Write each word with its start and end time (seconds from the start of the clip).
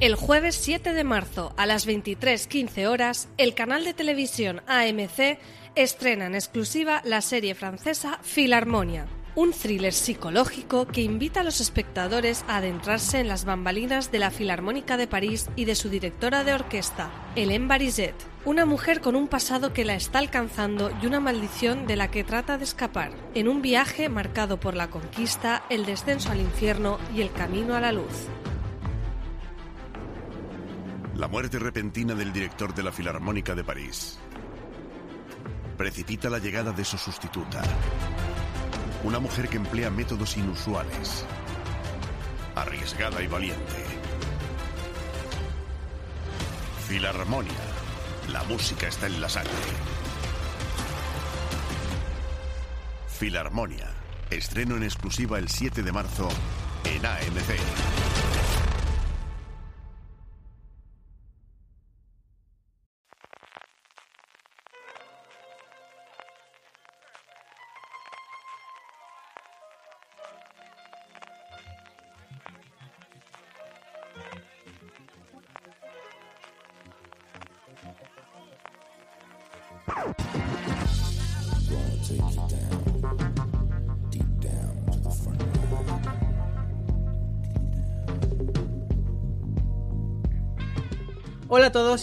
El 0.00 0.14
jueves 0.14 0.54
7 0.54 0.92
de 0.92 1.02
marzo 1.02 1.52
a 1.56 1.66
las 1.66 1.84
23.15 1.88 2.86
horas, 2.86 3.28
el 3.36 3.54
canal 3.54 3.82
de 3.82 3.94
televisión 3.94 4.62
AMC 4.68 5.40
estrena 5.74 6.26
en 6.26 6.36
exclusiva 6.36 7.02
la 7.04 7.20
serie 7.20 7.56
francesa 7.56 8.20
Philharmonia, 8.22 9.08
un 9.34 9.50
thriller 9.50 9.92
psicológico 9.92 10.86
que 10.86 11.00
invita 11.00 11.40
a 11.40 11.42
los 11.42 11.60
espectadores 11.60 12.44
a 12.46 12.58
adentrarse 12.58 13.18
en 13.18 13.26
las 13.26 13.44
bambalinas 13.44 14.12
de 14.12 14.20
la 14.20 14.30
Filarmónica 14.30 14.96
de 14.96 15.08
París 15.08 15.48
y 15.56 15.64
de 15.64 15.74
su 15.74 15.88
directora 15.88 16.44
de 16.44 16.54
orquesta, 16.54 17.10
Hélène 17.34 17.66
Barizet, 17.66 18.14
una 18.44 18.66
mujer 18.66 19.00
con 19.00 19.16
un 19.16 19.26
pasado 19.26 19.72
que 19.72 19.84
la 19.84 19.96
está 19.96 20.20
alcanzando 20.20 20.92
y 21.02 21.06
una 21.06 21.18
maldición 21.18 21.88
de 21.88 21.96
la 21.96 22.08
que 22.08 22.22
trata 22.22 22.56
de 22.56 22.62
escapar, 22.62 23.10
en 23.34 23.48
un 23.48 23.62
viaje 23.62 24.08
marcado 24.08 24.60
por 24.60 24.76
la 24.76 24.90
conquista, 24.90 25.64
el 25.70 25.86
descenso 25.86 26.30
al 26.30 26.40
infierno 26.40 27.00
y 27.16 27.20
el 27.20 27.32
camino 27.32 27.74
a 27.74 27.80
la 27.80 27.90
luz. 27.90 28.28
La 31.18 31.26
muerte 31.26 31.58
repentina 31.58 32.14
del 32.14 32.32
director 32.32 32.72
de 32.72 32.84
la 32.84 32.92
Filarmónica 32.92 33.56
de 33.56 33.64
París 33.64 34.20
precipita 35.76 36.30
la 36.30 36.38
llegada 36.38 36.70
de 36.70 36.84
su 36.84 36.96
sustituta. 36.96 37.60
Una 39.02 39.18
mujer 39.18 39.48
que 39.48 39.56
emplea 39.56 39.90
métodos 39.90 40.36
inusuales, 40.36 41.24
arriesgada 42.54 43.20
y 43.20 43.26
valiente. 43.26 43.84
Filarmonia. 46.86 47.52
La 48.30 48.44
música 48.44 48.86
está 48.86 49.08
en 49.08 49.20
la 49.20 49.28
sangre. 49.28 49.50
Filarmonia. 53.08 53.90
Estreno 54.30 54.76
en 54.76 54.84
exclusiva 54.84 55.40
el 55.40 55.48
7 55.48 55.82
de 55.82 55.90
marzo 55.90 56.28
en 56.84 57.04
AMC. 57.04 58.27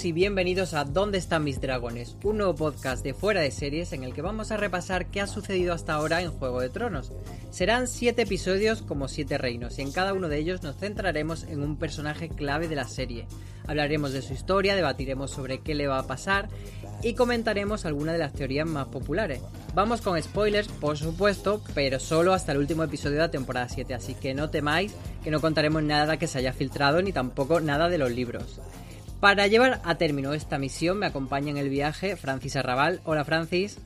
Y 0.03 0.11
bienvenidos 0.11 0.73
a 0.73 0.83
¿Dónde 0.83 1.17
están 1.17 1.45
mis 1.45 1.61
dragones? 1.61 2.17
Un 2.23 2.37
nuevo 2.37 2.53
podcast 2.53 3.01
de 3.03 3.13
fuera 3.13 3.39
de 3.39 3.51
series 3.51 3.93
en 3.93 4.03
el 4.03 4.13
que 4.13 4.21
vamos 4.21 4.51
a 4.51 4.57
repasar 4.57 5.05
qué 5.07 5.21
ha 5.21 5.27
sucedido 5.27 5.73
hasta 5.73 5.93
ahora 5.93 6.21
en 6.21 6.31
Juego 6.31 6.59
de 6.59 6.69
Tronos. 6.69 7.13
Serán 7.49 7.87
7 7.87 8.23
episodios 8.23 8.81
como 8.81 9.07
7 9.07 9.37
reinos 9.37 9.79
y 9.79 9.83
en 9.83 9.93
cada 9.93 10.13
uno 10.13 10.27
de 10.27 10.37
ellos 10.37 10.63
nos 10.63 10.75
centraremos 10.75 11.43
en 11.43 11.61
un 11.61 11.77
personaje 11.77 12.27
clave 12.27 12.67
de 12.67 12.75
la 12.75 12.85
serie. 12.85 13.27
Hablaremos 13.67 14.11
de 14.11 14.21
su 14.21 14.33
historia, 14.33 14.75
debatiremos 14.75 15.31
sobre 15.31 15.59
qué 15.59 15.75
le 15.75 15.87
va 15.87 15.99
a 15.99 16.07
pasar 16.07 16.49
y 17.01 17.13
comentaremos 17.13 17.85
algunas 17.85 18.13
de 18.13 18.19
las 18.19 18.33
teorías 18.33 18.67
más 18.67 18.87
populares. 18.87 19.41
Vamos 19.75 20.01
con 20.01 20.21
spoilers, 20.21 20.67
por 20.67 20.97
supuesto, 20.97 21.61
pero 21.73 21.99
solo 21.99 22.33
hasta 22.33 22.51
el 22.51 22.57
último 22.57 22.83
episodio 22.83 23.15
de 23.15 23.21
la 23.21 23.31
temporada 23.31 23.69
7, 23.69 23.93
así 23.93 24.13
que 24.15 24.33
no 24.33 24.49
temáis 24.49 24.93
que 25.23 25.31
no 25.31 25.39
contaremos 25.39 25.83
nada 25.83 26.17
que 26.17 26.27
se 26.27 26.39
haya 26.39 26.53
filtrado 26.53 27.01
ni 27.01 27.13
tampoco 27.13 27.61
nada 27.61 27.87
de 27.87 27.97
los 27.97 28.11
libros. 28.11 28.59
Para 29.19 29.47
llevar 29.47 29.81
a 29.83 29.97
término 29.97 30.33
esta 30.33 30.57
misión 30.57 30.99
me 30.99 31.05
acompaña 31.05 31.49
en 31.49 31.57
el 31.57 31.69
viaje 31.69 32.15
Francis 32.15 32.55
Arrabal. 32.55 33.01
Hola 33.05 33.25
Francis. 33.25 33.79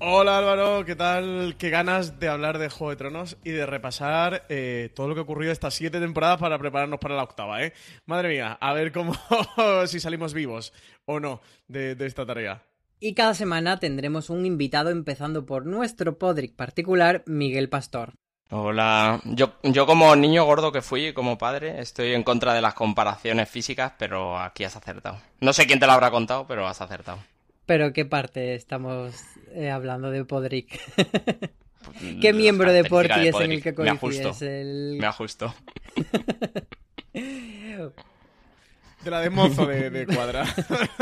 Hola 0.00 0.38
Álvaro, 0.38 0.84
¿qué 0.84 0.94
tal? 0.94 1.56
Qué 1.58 1.70
ganas 1.70 2.20
de 2.20 2.28
hablar 2.28 2.58
de 2.58 2.68
Juego 2.68 2.90
de 2.90 2.96
Tronos 2.96 3.36
y 3.42 3.50
de 3.50 3.66
repasar 3.66 4.44
eh, 4.48 4.90
todo 4.94 5.08
lo 5.08 5.14
que 5.14 5.20
ha 5.20 5.24
ocurrido 5.24 5.50
estas 5.50 5.74
siete 5.74 5.98
temporadas 5.98 6.38
para 6.38 6.56
prepararnos 6.56 7.00
para 7.00 7.16
la 7.16 7.24
octava, 7.24 7.64
¿eh? 7.64 7.72
Madre 8.06 8.28
mía, 8.28 8.56
a 8.60 8.72
ver 8.74 8.92
cómo 8.92 9.12
si 9.86 9.98
salimos 9.98 10.34
vivos 10.34 10.72
o 11.04 11.18
no 11.18 11.40
de, 11.66 11.96
de 11.96 12.06
esta 12.06 12.24
tarea. 12.24 12.62
Y 13.00 13.14
cada 13.14 13.34
semana 13.34 13.80
tendremos 13.80 14.30
un 14.30 14.46
invitado 14.46 14.90
empezando 14.90 15.46
por 15.46 15.66
nuestro 15.66 16.16
podrick 16.16 16.54
particular, 16.54 17.24
Miguel 17.26 17.68
Pastor. 17.68 18.14
Hola, 18.50 19.20
yo, 19.24 19.52
yo 19.62 19.84
como 19.84 20.16
niño 20.16 20.44
gordo 20.44 20.72
que 20.72 20.80
fui, 20.80 21.12
como 21.12 21.36
padre, 21.36 21.80
estoy 21.80 22.14
en 22.14 22.22
contra 22.22 22.54
de 22.54 22.62
las 22.62 22.72
comparaciones 22.72 23.48
físicas, 23.48 23.92
pero 23.98 24.38
aquí 24.38 24.64
has 24.64 24.74
acertado. 24.74 25.18
No 25.40 25.52
sé 25.52 25.66
quién 25.66 25.78
te 25.78 25.86
lo 25.86 25.92
habrá 25.92 26.10
contado, 26.10 26.46
pero 26.46 26.66
has 26.66 26.80
acertado. 26.80 27.18
¿Pero 27.66 27.92
qué 27.92 28.06
parte 28.06 28.54
estamos 28.54 29.14
eh, 29.52 29.70
hablando 29.70 30.10
de 30.10 30.24
Podrick? 30.24 30.80
¿Qué 32.20 32.32
miembro 32.32 32.72
de 32.72 32.84
Porky 32.84 33.28
es 33.28 33.36
en 33.36 33.52
el 33.52 33.62
que 33.62 33.72
Me 33.72 33.96
coincides? 33.98 34.26
ajusto. 34.26 34.44
El... 34.46 34.96
Me 34.98 35.06
ajusto. 35.06 35.54
De 39.04 39.10
la 39.10 39.20
de 39.20 39.30
mozo 39.30 39.64
de, 39.66 39.90
de 39.90 40.06
cuadra. 40.06 40.44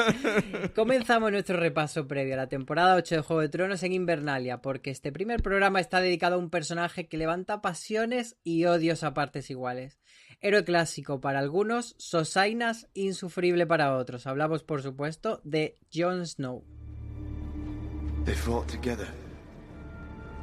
Comenzamos 0.75 1.33
nuestro 1.33 1.57
repaso 1.57 2.07
previo 2.07 2.35
a 2.35 2.37
la 2.37 2.49
temporada 2.49 2.95
8 2.95 3.17
de 3.17 3.21
Juego 3.23 3.41
de 3.41 3.49
Tronos 3.49 3.83
en 3.83 3.93
Invernalia, 3.93 4.61
porque 4.61 4.91
este 4.91 5.13
primer 5.13 5.43
programa 5.43 5.81
está 5.81 6.01
dedicado 6.01 6.35
a 6.35 6.39
un 6.39 6.51
personaje 6.51 7.09
que 7.09 7.17
levanta 7.17 7.63
pasiones 7.63 8.37
y 8.45 8.67
odios 8.67 9.03
a 9.03 9.15
partes 9.15 9.51
iguales. 9.51 9.99
Héroe 10.41 10.65
clásico 10.65 11.21
para 11.21 11.39
algunos, 11.39 11.95
Sosainas 11.99 12.89
insufrible 12.93 13.67
para 13.67 13.97
otros. 13.97 14.27
Hablamos, 14.27 14.63
por 14.63 14.83
supuesto, 14.83 15.41
de 15.45 15.79
Jon 15.93 16.27
Snow. 16.27 16.65
They 18.27 18.35
fought 18.35 18.69
together 18.69 19.09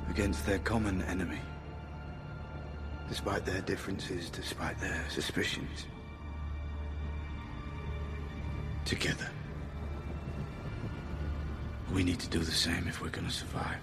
against 0.09 0.45
their 0.45 0.59
common 0.63 1.03
enemy. 1.03 1.39
Despite 3.09 3.45
their 3.45 3.61
differences, 3.61 4.31
despite 4.31 4.79
their 4.79 5.05
suspicions. 5.09 5.85
Together. 8.85 9.29
We 11.93 12.03
need 12.03 12.19
to 12.19 12.29
do 12.29 12.39
the 12.43 12.51
same 12.51 12.87
if 12.87 13.01
we're 13.01 13.09
going 13.11 13.27
to 13.27 13.31
survive. 13.33 13.79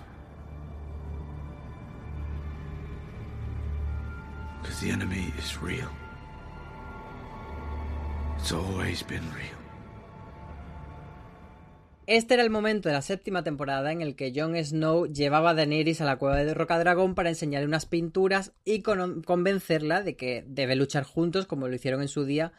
Because 4.61 4.81
the 4.81 4.91
enemy 4.91 5.33
is 5.39 5.57
real. 5.63 5.89
Real. 8.51 9.57
Este 12.07 12.35
era 12.35 12.43
el 12.43 12.51
momento 12.51 12.89
de 12.89 12.95
la 12.95 13.03
séptima 13.03 13.45
temporada 13.45 13.93
en 13.93 14.01
el 14.03 14.17
que 14.17 14.33
Jon 14.35 14.57
Snow 14.57 15.07
llevaba 15.07 15.51
a 15.51 15.55
Daenerys 15.55 16.01
a 16.01 16.05
la 16.05 16.17
cueva 16.17 16.37
de 16.37 16.55
Rocadragón 16.55 17.15
para 17.15 17.29
enseñarle 17.29 17.69
unas 17.69 17.87
pinturas 17.87 18.53
y 18.65 18.83
con- 18.83 19.23
convencerla 19.23 20.03
de 20.03 20.17
que 20.17 20.45
debe 20.49 20.75
luchar 20.75 21.05
juntos 21.05 21.47
como 21.47 21.69
lo 21.69 21.75
hicieron 21.75 22.03
en 22.03 22.09
su 22.09 22.25
día 22.25 22.53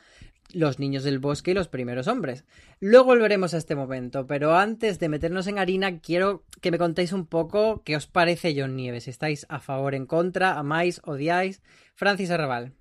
los 0.53 0.79
niños 0.79 1.03
del 1.03 1.19
bosque 1.19 1.51
y 1.51 1.53
los 1.53 1.67
primeros 1.67 2.07
hombres. 2.07 2.45
Luego 2.79 3.05
volveremos 3.05 3.53
a 3.53 3.57
este 3.57 3.75
momento, 3.75 4.27
pero 4.27 4.55
antes 4.55 4.99
de 4.99 5.09
meternos 5.09 5.47
en 5.47 5.59
harina, 5.59 5.99
quiero 5.99 6.43
que 6.61 6.71
me 6.71 6.77
contéis 6.77 7.13
un 7.13 7.25
poco 7.25 7.83
qué 7.83 7.95
os 7.95 8.07
parece 8.07 8.55
John 8.57 8.75
Nieves. 8.75 9.07
¿Estáis 9.07 9.45
a 9.49 9.59
favor, 9.59 9.95
en 9.95 10.05
contra, 10.05 10.57
amáis, 10.57 11.01
odiáis? 11.03 11.61
Francis 11.95 12.31
Arrabal. 12.31 12.73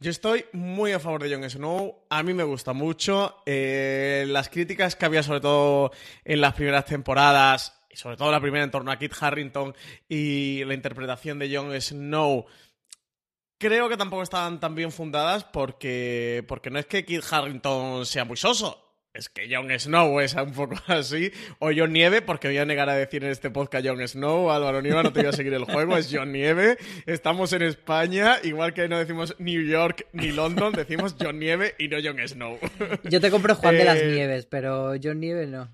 Yo 0.00 0.10
estoy 0.10 0.44
muy 0.52 0.92
a 0.92 1.00
favor 1.00 1.22
de 1.22 1.34
Jon 1.34 1.48
Snow. 1.48 2.06
A 2.10 2.22
mí 2.22 2.34
me 2.34 2.42
gusta 2.42 2.72
mucho. 2.72 3.36
Eh, 3.46 4.26
las 4.28 4.50
críticas 4.50 4.96
que 4.96 5.06
había, 5.06 5.22
sobre 5.22 5.40
todo 5.40 5.92
en 6.24 6.40
las 6.40 6.54
primeras 6.54 6.84
temporadas, 6.84 7.80
y 7.94 7.96
sobre 7.96 8.16
todo 8.16 8.32
la 8.32 8.40
primera 8.40 8.64
en 8.64 8.70
torno 8.70 8.90
a 8.90 8.98
Kit 8.98 9.14
Harrington 9.18 9.74
y 10.08 10.64
la 10.64 10.74
interpretación 10.74 11.38
de 11.38 11.56
Jon 11.56 11.80
Snow, 11.80 12.44
creo 13.58 13.88
que 13.88 13.96
tampoco 13.96 14.22
estaban 14.22 14.60
tan 14.60 14.74
bien 14.74 14.92
fundadas 14.92 15.44
porque, 15.44 16.44
porque 16.48 16.70
no 16.70 16.78
es 16.78 16.86
que 16.86 17.04
Kit 17.04 17.22
Harrington 17.30 18.06
sea 18.06 18.24
muy 18.24 18.36
soso. 18.36 18.80
Es 19.12 19.28
que 19.28 19.46
Jon 19.48 19.70
Snow 19.78 20.18
es 20.18 20.34
un 20.34 20.50
poco 20.52 20.74
así. 20.88 21.30
O 21.60 21.70
John 21.76 21.92
Nieve, 21.92 22.20
porque 22.20 22.48
voy 22.48 22.58
a 22.58 22.64
negar 22.64 22.88
a 22.90 22.96
decir 22.96 23.22
en 23.22 23.30
este 23.30 23.48
podcast 23.48 23.86
Jon 23.86 24.06
Snow. 24.08 24.50
Álvaro 24.50 24.82
Nieva, 24.82 25.04
no 25.04 25.12
te 25.12 25.20
voy 25.20 25.28
a 25.28 25.32
seguir 25.32 25.54
el 25.54 25.62
juego. 25.66 25.96
Es 25.96 26.08
John 26.12 26.32
Nieve. 26.32 26.78
Estamos 27.06 27.52
en 27.52 27.62
España. 27.62 28.38
Igual 28.42 28.74
que 28.74 28.88
no 28.88 28.98
decimos 28.98 29.36
New 29.38 29.62
York 29.62 30.08
ni 30.12 30.32
London, 30.32 30.72
decimos 30.72 31.14
John 31.20 31.38
Nieve 31.38 31.76
y 31.78 31.86
no 31.86 31.98
Jon 32.02 32.18
Snow. 32.26 32.58
Yo 33.04 33.20
te 33.20 33.30
compro 33.30 33.54
Juan 33.54 33.76
de 33.76 33.84
las 33.84 33.98
Eh, 33.98 34.10
Nieves, 34.10 34.46
pero 34.46 34.94
John 35.00 35.20
Nieves 35.20 35.48
no. 35.48 35.68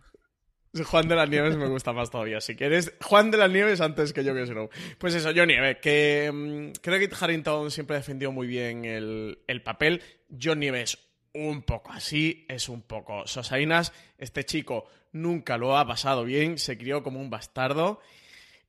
Juan 0.85 1.09
de 1.09 1.17
las 1.17 1.29
Nieves 1.29 1.57
me 1.57 1.67
gusta 1.67 1.93
más 1.93 2.11
todavía. 2.11 2.41
Si 2.41 2.55
quieres, 2.55 2.93
Juan 3.03 3.31
de 3.31 3.39
las 3.39 3.51
Nieves 3.51 3.81
antes 3.81 4.13
que 4.13 4.25
Jon 4.25 4.47
Snow. 4.47 4.71
Pues 4.99 5.15
eso, 5.15 5.31
John 5.35 5.49
Nieve, 5.49 5.81
que 5.81 6.31
mm, 6.33 6.81
creo 6.81 6.99
que 6.99 7.15
Harrington 7.19 7.71
siempre 7.71 7.97
defendió 7.97 8.31
muy 8.31 8.47
bien 8.47 8.85
el, 8.85 9.41
el 9.47 9.63
papel. 9.63 10.03
John 10.41 10.61
Nieve 10.61 10.83
es 10.83 10.99
un 11.35 11.63
poco 11.63 11.93
así, 11.93 12.45
es 12.49 12.69
un 12.69 12.83
poco 12.83 13.27
sosainas. 13.27 13.93
Este 14.19 14.45
chico 14.45 14.87
nunca 15.13 15.59
lo 15.59 15.77
ha 15.77 15.87
pasado 15.87 16.25
bien, 16.25 16.59
se 16.59 16.79
crió 16.79 17.03
como 17.03 17.21
un 17.21 17.31
bastardo. 17.31 18.01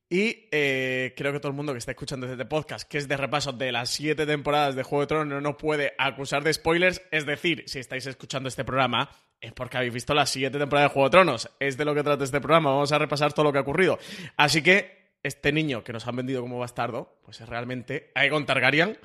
Y 0.08 0.46
eh, 0.50 1.14
creo 1.16 1.32
que 1.32 1.40
todo 1.40 1.48
el 1.48 1.56
mundo 1.56 1.72
que 1.72 1.78
está 1.78 1.92
escuchando 1.92 2.30
este 2.30 2.44
podcast, 2.44 2.86
que 2.86 2.98
es 2.98 3.08
de 3.08 3.16
repaso 3.16 3.52
de 3.52 3.72
las 3.72 3.88
siete 3.88 4.26
temporadas 4.26 4.74
de 4.74 4.82
Juego 4.82 5.00
de 5.00 5.06
Tronos, 5.06 5.42
no 5.42 5.56
puede 5.56 5.94
acusar 5.96 6.44
de 6.44 6.52
spoilers. 6.52 7.00
Es 7.10 7.24
decir, 7.24 7.64
si 7.66 7.78
estáis 7.78 8.04
escuchando 8.06 8.50
este 8.50 8.62
programa, 8.62 9.08
es 9.42 9.52
porque 9.52 9.76
habéis 9.76 9.92
visto 9.92 10.14
las 10.14 10.30
siete 10.30 10.56
temporadas 10.56 10.90
de 10.90 10.94
Juego 10.94 11.08
de 11.08 11.10
Tronos. 11.10 11.50
Es 11.58 11.76
de 11.76 11.84
lo 11.84 11.94
que 11.94 12.04
trata 12.04 12.22
este 12.22 12.40
programa. 12.40 12.70
Vamos 12.70 12.92
a 12.92 12.98
repasar 12.98 13.32
todo 13.32 13.44
lo 13.44 13.52
que 13.52 13.58
ha 13.58 13.62
ocurrido. 13.62 13.98
Así 14.36 14.62
que 14.62 15.02
este 15.24 15.52
niño 15.52 15.82
que 15.82 15.92
nos 15.92 16.06
han 16.06 16.16
vendido 16.16 16.40
como 16.40 16.60
bastardo, 16.60 17.18
pues 17.24 17.40
es 17.40 17.48
realmente 17.48 18.12
Aegon 18.14 18.46
Targaryen, 18.46 18.98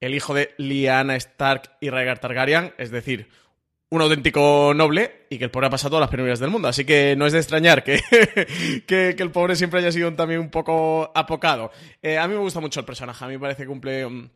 el 0.00 0.14
hijo 0.14 0.34
de 0.34 0.54
Lyanna 0.58 1.14
Stark 1.16 1.76
y 1.80 1.90
Rhaegar 1.90 2.18
Targaryen, 2.18 2.74
es 2.78 2.90
decir, 2.90 3.28
un 3.88 4.02
auténtico 4.02 4.72
noble 4.74 5.26
y 5.30 5.38
que 5.38 5.44
el 5.44 5.50
pobre 5.52 5.68
ha 5.68 5.70
pasado 5.70 5.90
todas 5.90 6.02
las 6.02 6.10
penurias 6.10 6.40
del 6.40 6.50
mundo. 6.50 6.66
Así 6.66 6.84
que 6.84 7.14
no 7.16 7.26
es 7.26 7.32
de 7.32 7.38
extrañar 7.38 7.84
que, 7.84 8.00
que, 8.86 9.10
el 9.16 9.30
pobre 9.30 9.54
siempre 9.54 9.78
haya 9.78 9.92
sido 9.92 10.12
también 10.14 10.40
un 10.40 10.50
poco 10.50 11.12
apocado. 11.14 11.70
Eh, 12.02 12.18
a 12.18 12.26
mí 12.26 12.34
me 12.34 12.40
gusta 12.40 12.58
mucho 12.58 12.80
el 12.80 12.86
personaje, 12.86 13.24
a 13.24 13.28
mí 13.28 13.34
me 13.34 13.40
parece 13.40 13.62
que 13.62 13.68
cumple 13.68 14.04
um, 14.04 14.28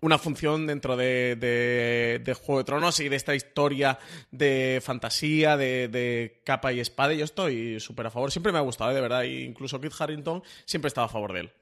una 0.00 0.18
función 0.18 0.66
dentro 0.66 0.96
de, 0.96 1.36
de, 1.36 2.20
de 2.24 2.34
Juego 2.34 2.58
de 2.58 2.64
Tronos 2.64 3.00
y 3.00 3.08
de 3.08 3.16
esta 3.16 3.34
historia 3.34 3.98
de 4.30 4.80
fantasía, 4.82 5.56
de, 5.56 5.88
de 5.88 6.42
capa 6.44 6.72
y 6.72 6.80
espada. 6.80 7.14
Y 7.14 7.18
yo 7.18 7.24
estoy 7.24 7.80
súper 7.80 8.06
a 8.06 8.10
favor. 8.10 8.30
Siempre 8.30 8.52
me 8.52 8.58
ha 8.58 8.62
gustado, 8.62 8.90
¿eh? 8.90 8.94
de 8.94 9.00
verdad. 9.00 9.24
E 9.24 9.44
incluso 9.44 9.80
Kit 9.80 9.92
Harrington 9.98 10.42
siempre 10.64 10.88
estaba 10.88 11.06
a 11.06 11.10
favor 11.10 11.32
de 11.32 11.40
él. 11.40 11.52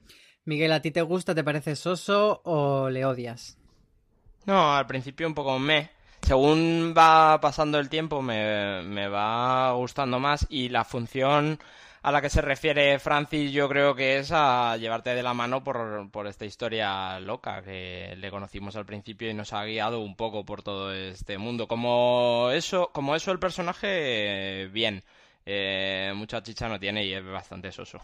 Miguel, 0.45 0.73
¿a 0.73 0.83
ti 0.83 0.91
te 0.91 1.03
gusta, 1.03 1.35
te 1.35 1.45
parece 1.45 1.75
soso 1.75 2.43
o 2.45 2.91
le 2.91 3.05
odias? 3.07 3.57
No, 4.45 4.75
al 4.75 4.87
principio 4.87 5.27
un 5.27 5.35
poco 5.35 5.59
me. 5.59 5.91
Según 6.21 6.95
va 6.97 7.41
pasando 7.41 7.79
el 7.79 7.89
tiempo 7.89 8.23
me, 8.23 8.83
me 8.83 9.09
va 9.09 9.73
gustando 9.73 10.19
más 10.19 10.47
y 10.49 10.71
la 10.71 10.85
función 10.85 11.59
a 12.05 12.13
la 12.13 12.21
que 12.21 12.29
se 12.29 12.43
refiere 12.43 12.99
Francis 12.99 13.51
yo 13.51 13.67
creo 13.67 13.95
que 13.95 14.19
es 14.19 14.31
a 14.31 14.77
llevarte 14.77 15.15
de 15.15 15.23
la 15.23 15.33
mano 15.33 15.65
por, 15.65 16.11
por 16.11 16.27
esta 16.27 16.45
historia 16.45 17.19
loca 17.19 17.63
que 17.63 18.15
le 18.19 18.31
conocimos 18.31 18.77
al 18.77 18.85
principio 18.85 19.31
y 19.31 19.33
nos 19.33 19.55
ha 19.55 19.65
guiado 19.65 20.01
un 20.01 20.15
poco 20.15 20.45
por 20.45 20.63
todo 20.63 20.93
este 20.93 21.39
mundo. 21.39 21.67
Como 21.67 22.51
eso, 22.53 22.91
como 22.93 23.17
eso 23.17 23.33
el 23.33 23.39
personaje, 23.39 24.69
bien. 24.71 25.03
Eh, 25.47 26.13
mucha 26.15 26.43
chicha 26.43 26.69
no 26.69 26.79
tiene 26.79 27.07
y 27.07 27.15
es 27.15 27.25
bastante 27.25 27.73
soso. 27.73 28.03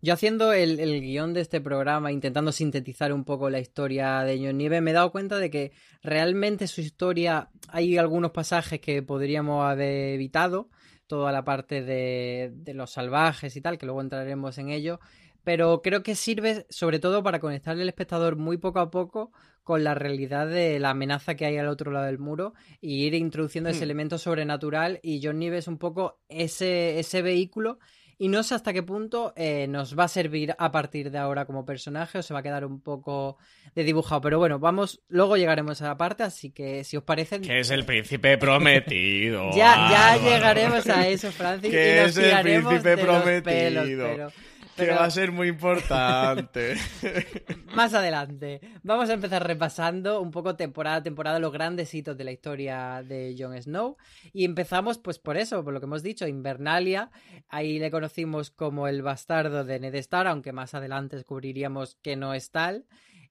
Yo 0.00 0.14
haciendo 0.14 0.54
el, 0.54 0.80
el, 0.80 1.02
guion 1.02 1.34
de 1.34 1.42
este 1.42 1.60
programa, 1.60 2.12
intentando 2.12 2.50
sintetizar 2.50 3.12
un 3.12 3.24
poco 3.24 3.50
la 3.50 3.60
historia 3.60 4.20
de 4.20 4.38
John 4.38 4.56
Nieve, 4.56 4.80
me 4.80 4.92
he 4.92 4.94
dado 4.94 5.12
cuenta 5.12 5.38
de 5.38 5.50
que 5.50 5.72
realmente 6.02 6.66
su 6.66 6.80
historia 6.80 7.50
hay 7.68 7.98
algunos 7.98 8.30
pasajes 8.30 8.80
que 8.80 9.02
podríamos 9.02 9.66
haber 9.66 10.14
evitado, 10.14 10.70
toda 11.06 11.32
la 11.32 11.44
parte 11.44 11.82
de, 11.82 12.52
de 12.54 12.74
los 12.74 12.90
salvajes 12.90 13.56
y 13.56 13.60
tal, 13.60 13.78
que 13.78 13.86
luego 13.86 14.00
entraremos 14.00 14.58
en 14.58 14.70
ello, 14.70 15.00
pero 15.44 15.80
creo 15.82 16.02
que 16.02 16.14
sirve 16.14 16.66
sobre 16.68 16.98
todo 16.98 17.22
para 17.22 17.38
conectarle 17.40 17.82
al 17.82 17.88
espectador 17.88 18.36
muy 18.36 18.56
poco 18.56 18.80
a 18.80 18.90
poco 18.90 19.32
con 19.62 19.82
la 19.82 19.94
realidad 19.94 20.46
de 20.46 20.78
la 20.78 20.90
amenaza 20.90 21.34
que 21.34 21.44
hay 21.46 21.56
al 21.58 21.68
otro 21.68 21.90
lado 21.90 22.06
del 22.06 22.18
muro 22.18 22.54
y 22.80 23.04
ir 23.04 23.14
introduciendo 23.14 23.70
ese 23.70 23.80
Hmm. 23.80 23.82
elemento 23.84 24.18
sobrenatural 24.18 25.00
y 25.02 25.20
John 25.22 25.42
es 25.42 25.66
un 25.68 25.78
poco 25.78 26.20
ese, 26.28 26.98
ese 26.98 27.22
vehículo 27.22 27.78
y 28.18 28.28
no 28.28 28.42
sé 28.42 28.54
hasta 28.54 28.72
qué 28.72 28.82
punto 28.82 29.32
eh, 29.36 29.66
nos 29.68 29.98
va 29.98 30.04
a 30.04 30.08
servir 30.08 30.54
a 30.58 30.72
partir 30.72 31.10
de 31.10 31.18
ahora 31.18 31.44
como 31.44 31.64
personaje 31.66 32.18
o 32.18 32.22
se 32.22 32.32
va 32.32 32.40
a 32.40 32.42
quedar 32.42 32.64
un 32.64 32.80
poco 32.80 33.36
de 33.74 33.84
dibujado. 33.84 34.20
Pero 34.22 34.38
bueno, 34.38 34.58
vamos, 34.58 35.00
luego 35.08 35.36
llegaremos 35.36 35.82
a 35.82 35.88
la 35.88 35.96
parte, 35.96 36.22
así 36.22 36.50
que 36.50 36.82
si 36.84 36.96
os 36.96 37.02
parece... 37.02 37.40
Que 37.40 37.60
es 37.60 37.70
el 37.70 37.84
príncipe 37.84 38.38
prometido. 38.38 39.50
Ya, 39.56 39.88
ya 39.90 40.16
llegaremos 40.16 40.86
a 40.88 41.06
eso, 41.08 41.30
Francis, 41.30 41.70
Que 41.70 42.00
nos 42.02 42.16
es 42.16 42.18
el 42.18 42.42
príncipe 42.42 42.96
prometido. 42.96 43.42
pelos, 43.42 43.84
pero- 43.86 44.32
Que 44.76 44.90
va 44.90 45.04
a 45.04 45.10
ser 45.10 45.32
muy 45.32 45.48
importante. 45.48 46.76
Más 47.74 47.94
adelante. 47.94 48.60
Vamos 48.82 49.08
a 49.08 49.14
empezar 49.14 49.46
repasando 49.46 50.20
un 50.20 50.30
poco 50.30 50.56
temporada 50.56 50.96
a 50.96 51.02
temporada 51.02 51.38
los 51.38 51.52
grandes 51.52 51.94
hitos 51.94 52.16
de 52.16 52.24
la 52.24 52.32
historia 52.32 53.02
de 53.02 53.34
Jon 53.38 53.60
Snow. 53.60 53.96
Y 54.32 54.44
empezamos, 54.44 54.98
pues 54.98 55.18
por 55.18 55.36
eso, 55.36 55.64
por 55.64 55.72
lo 55.72 55.80
que 55.80 55.86
hemos 55.86 56.02
dicho, 56.02 56.26
Invernalia. 56.26 57.10
Ahí 57.48 57.78
le 57.78 57.90
conocimos 57.90 58.50
como 58.50 58.86
el 58.88 59.02
bastardo 59.02 59.64
de 59.64 59.80
Ned 59.80 59.94
Stark, 59.94 60.28
aunque 60.28 60.52
más 60.52 60.74
adelante 60.74 61.16
descubriríamos 61.16 61.96
que 62.02 62.16
no 62.16 62.34
es 62.34 62.50
tal. 62.50 62.86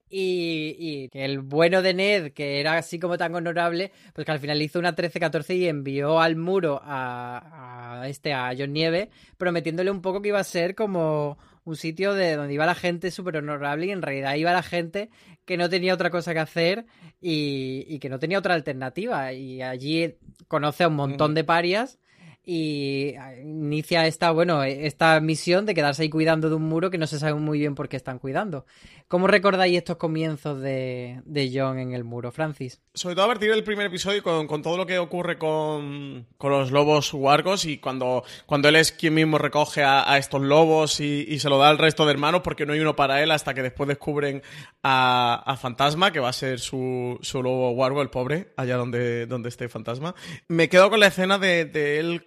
Y, 0.08 0.76
y 0.78 1.08
que 1.08 1.24
el 1.24 1.40
bueno 1.40 1.82
de 1.82 1.92
Ned, 1.92 2.32
que 2.32 2.60
era 2.60 2.78
así 2.78 2.98
como 3.00 3.18
tan 3.18 3.34
honorable, 3.34 3.90
pues 4.12 4.24
que 4.24 4.32
al 4.32 4.38
final 4.38 4.62
hizo 4.62 4.78
una 4.78 4.94
13-14 4.94 5.56
y 5.56 5.66
envió 5.68 6.20
al 6.20 6.36
muro 6.36 6.80
a, 6.82 8.00
a 8.02 8.08
este, 8.08 8.32
a 8.32 8.52
John 8.56 8.72
Nieve, 8.72 9.10
prometiéndole 9.36 9.90
un 9.90 10.02
poco 10.02 10.22
que 10.22 10.28
iba 10.28 10.38
a 10.38 10.44
ser 10.44 10.76
como 10.76 11.38
un 11.64 11.74
sitio 11.74 12.14
de 12.14 12.36
donde 12.36 12.54
iba 12.54 12.64
la 12.64 12.76
gente 12.76 13.10
súper 13.10 13.38
honorable 13.38 13.86
y 13.86 13.90
en 13.90 14.00
realidad 14.00 14.36
iba 14.36 14.52
la 14.52 14.62
gente 14.62 15.10
que 15.44 15.56
no 15.56 15.68
tenía 15.68 15.94
otra 15.94 16.10
cosa 16.10 16.32
que 16.32 16.38
hacer 16.38 16.86
y, 17.20 17.84
y 17.88 17.98
que 17.98 18.08
no 18.08 18.20
tenía 18.20 18.38
otra 18.38 18.54
alternativa. 18.54 19.32
Y 19.32 19.62
allí 19.62 20.14
conoce 20.46 20.84
a 20.84 20.88
un 20.88 20.94
montón 20.94 21.34
de 21.34 21.42
parias 21.42 21.98
y 22.48 23.14
inicia 23.42 24.06
esta, 24.06 24.30
bueno, 24.30 24.62
esta 24.62 25.18
misión 25.18 25.66
de 25.66 25.74
quedarse 25.74 26.02
ahí 26.02 26.08
cuidando 26.08 26.48
de 26.48 26.54
un 26.54 26.62
muro 26.62 26.92
que 26.92 26.96
no 26.96 27.08
se 27.08 27.18
sabe 27.18 27.34
muy 27.34 27.58
bien 27.58 27.74
por 27.74 27.88
qué 27.88 27.96
están 27.96 28.20
cuidando. 28.20 28.66
¿Cómo 29.08 29.26
recordáis 29.26 29.76
estos 29.76 29.96
comienzos 29.96 30.60
de, 30.60 31.22
de 31.24 31.50
John 31.52 31.78
en 31.78 31.92
el 31.92 32.04
muro, 32.04 32.32
Francis? 32.32 32.80
Sobre 32.94 33.14
todo 33.16 33.24
a 33.24 33.28
partir 33.28 33.50
del 33.50 33.64
primer 33.64 33.86
episodio, 33.86 34.22
con, 34.22 34.46
con 34.46 34.62
todo 34.62 34.76
lo 34.76 34.86
que 34.86 34.98
ocurre 34.98 35.38
con, 35.38 36.26
con 36.38 36.52
los 36.52 36.70
lobos 36.70 37.12
wargos 37.12 37.64
y 37.64 37.78
cuando, 37.78 38.24
cuando 38.46 38.68
él 38.68 38.76
es 38.76 38.92
quien 38.92 39.14
mismo 39.14 39.38
recoge 39.38 39.82
a, 39.84 40.16
estos 40.16 40.40
lobos 40.40 41.00
y, 41.00 41.26
y 41.28 41.40
se 41.40 41.48
lo 41.48 41.58
da 41.58 41.68
al 41.68 41.78
resto 41.78 42.04
de 42.04 42.12
hermanos 42.12 42.42
porque 42.42 42.64
no 42.64 42.72
hay 42.72 42.80
uno 42.80 42.96
para 42.96 43.22
él 43.22 43.30
hasta 43.32 43.54
que 43.54 43.62
después 43.62 43.88
descubren 43.88 44.42
a, 44.82 45.42
a 45.44 45.56
Fantasma, 45.56 46.12
que 46.12 46.20
va 46.20 46.28
a 46.28 46.32
ser 46.32 46.60
su, 46.60 47.18
su 47.22 47.42
lobo 47.42 47.70
wargo, 47.72 48.02
el 48.02 48.10
pobre, 48.10 48.52
allá 48.56 48.76
donde, 48.76 49.26
donde 49.26 49.48
esté 49.48 49.68
Fantasma. 49.68 50.14
Me 50.48 50.68
quedo 50.68 50.90
con 50.90 51.00
la 51.00 51.08
escena 51.08 51.38
de, 51.38 51.98
él 51.98 52.24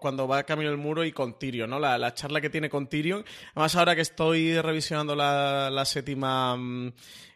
cuando 0.00 0.28
va 0.28 0.42
camino 0.44 0.70
del 0.70 0.78
muro 0.78 1.04
y 1.04 1.12
con 1.12 1.38
Tyrion, 1.38 1.70
¿no? 1.70 1.78
La, 1.78 1.98
la 1.98 2.14
charla 2.14 2.40
que 2.40 2.50
tiene 2.50 2.68
con 2.68 2.86
Tyrion. 2.86 3.24
Además, 3.54 3.76
ahora 3.76 3.94
que 3.94 4.02
estoy 4.02 4.60
revisionando 4.60 5.14
la, 5.16 5.70
la 5.70 5.84
séptima 5.84 6.56
mm, 6.56 6.92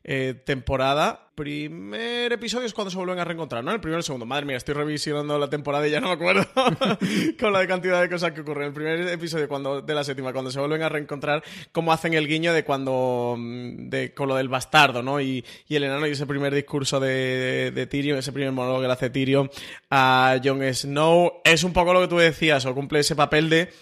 eh, 0.09 0.35
temporada, 0.45 1.33
primer 1.35 2.33
episodio 2.33 2.65
es 2.65 2.73
cuando 2.73 2.93
se 2.93 2.97
vuelven 2.97 3.19
a 3.19 3.25
reencontrar, 3.25 3.65
¿no? 3.65 3.73
El 3.73 3.81
primero 3.81 3.99
y 3.99 4.03
el 4.03 4.05
segundo. 4.05 4.25
Madre 4.25 4.47
mía, 4.47 4.57
estoy 4.57 4.75
revisionando 4.75 5.37
la 5.37 5.51
temporada 5.51 5.89
y 5.89 5.91
ya 5.91 6.01
no 6.01 6.07
me 6.07 6.13
acuerdo 6.13 6.47
con 7.41 7.53
la 7.53 7.67
cantidad 7.67 8.01
de 8.01 8.09
cosas 8.09 8.31
que 8.31 8.43
ocurren. 8.43 8.69
El 8.69 8.73
primer 8.73 9.01
episodio 9.09 9.49
cuando, 9.49 9.83
de 9.83 9.95
la 9.95 10.05
séptima, 10.05 10.33
cuando 10.33 10.53
se 10.53 10.61
vuelven 10.61 10.83
a 10.83 10.89
reencontrar, 10.89 11.43
cómo 11.73 11.93
hacen 11.93 12.15
el 12.15 12.29
guiño 12.29 12.53
de 12.53 12.63
cuando. 12.65 13.35
mm, 13.37 13.89
de, 13.89 14.15
con 14.15 14.29
lo 14.29 14.37
del 14.37 14.49
bastardo, 14.49 15.03
¿no? 15.03 15.21
Y, 15.21 15.45
y 15.67 15.75
el 15.75 15.83
enano 15.83 16.07
y 16.07 16.13
ese 16.13 16.25
primer 16.25 16.55
discurso 16.55 17.01
de, 17.01 17.09
de, 17.09 17.71
de 17.73 17.87
Tyrion, 17.89 18.17
ese 18.17 18.31
primer 18.31 18.53
monólogo 18.53 18.83
que 18.83 18.87
le 18.87 18.93
hace 18.93 19.11
Tyrion 19.11 19.51
a 19.91 20.39
Jon 20.43 20.63
Snow. 20.73 21.41
Es 21.43 21.65
un 21.65 21.73
poco 21.73 21.93
lo 21.93 22.03
que 22.03 22.09
tú 22.09 22.19
decías, 22.19 22.65
o 22.65 22.73
cumple 22.77 23.01
ese 23.01 23.17
papel 23.17 23.51
de 23.51 23.73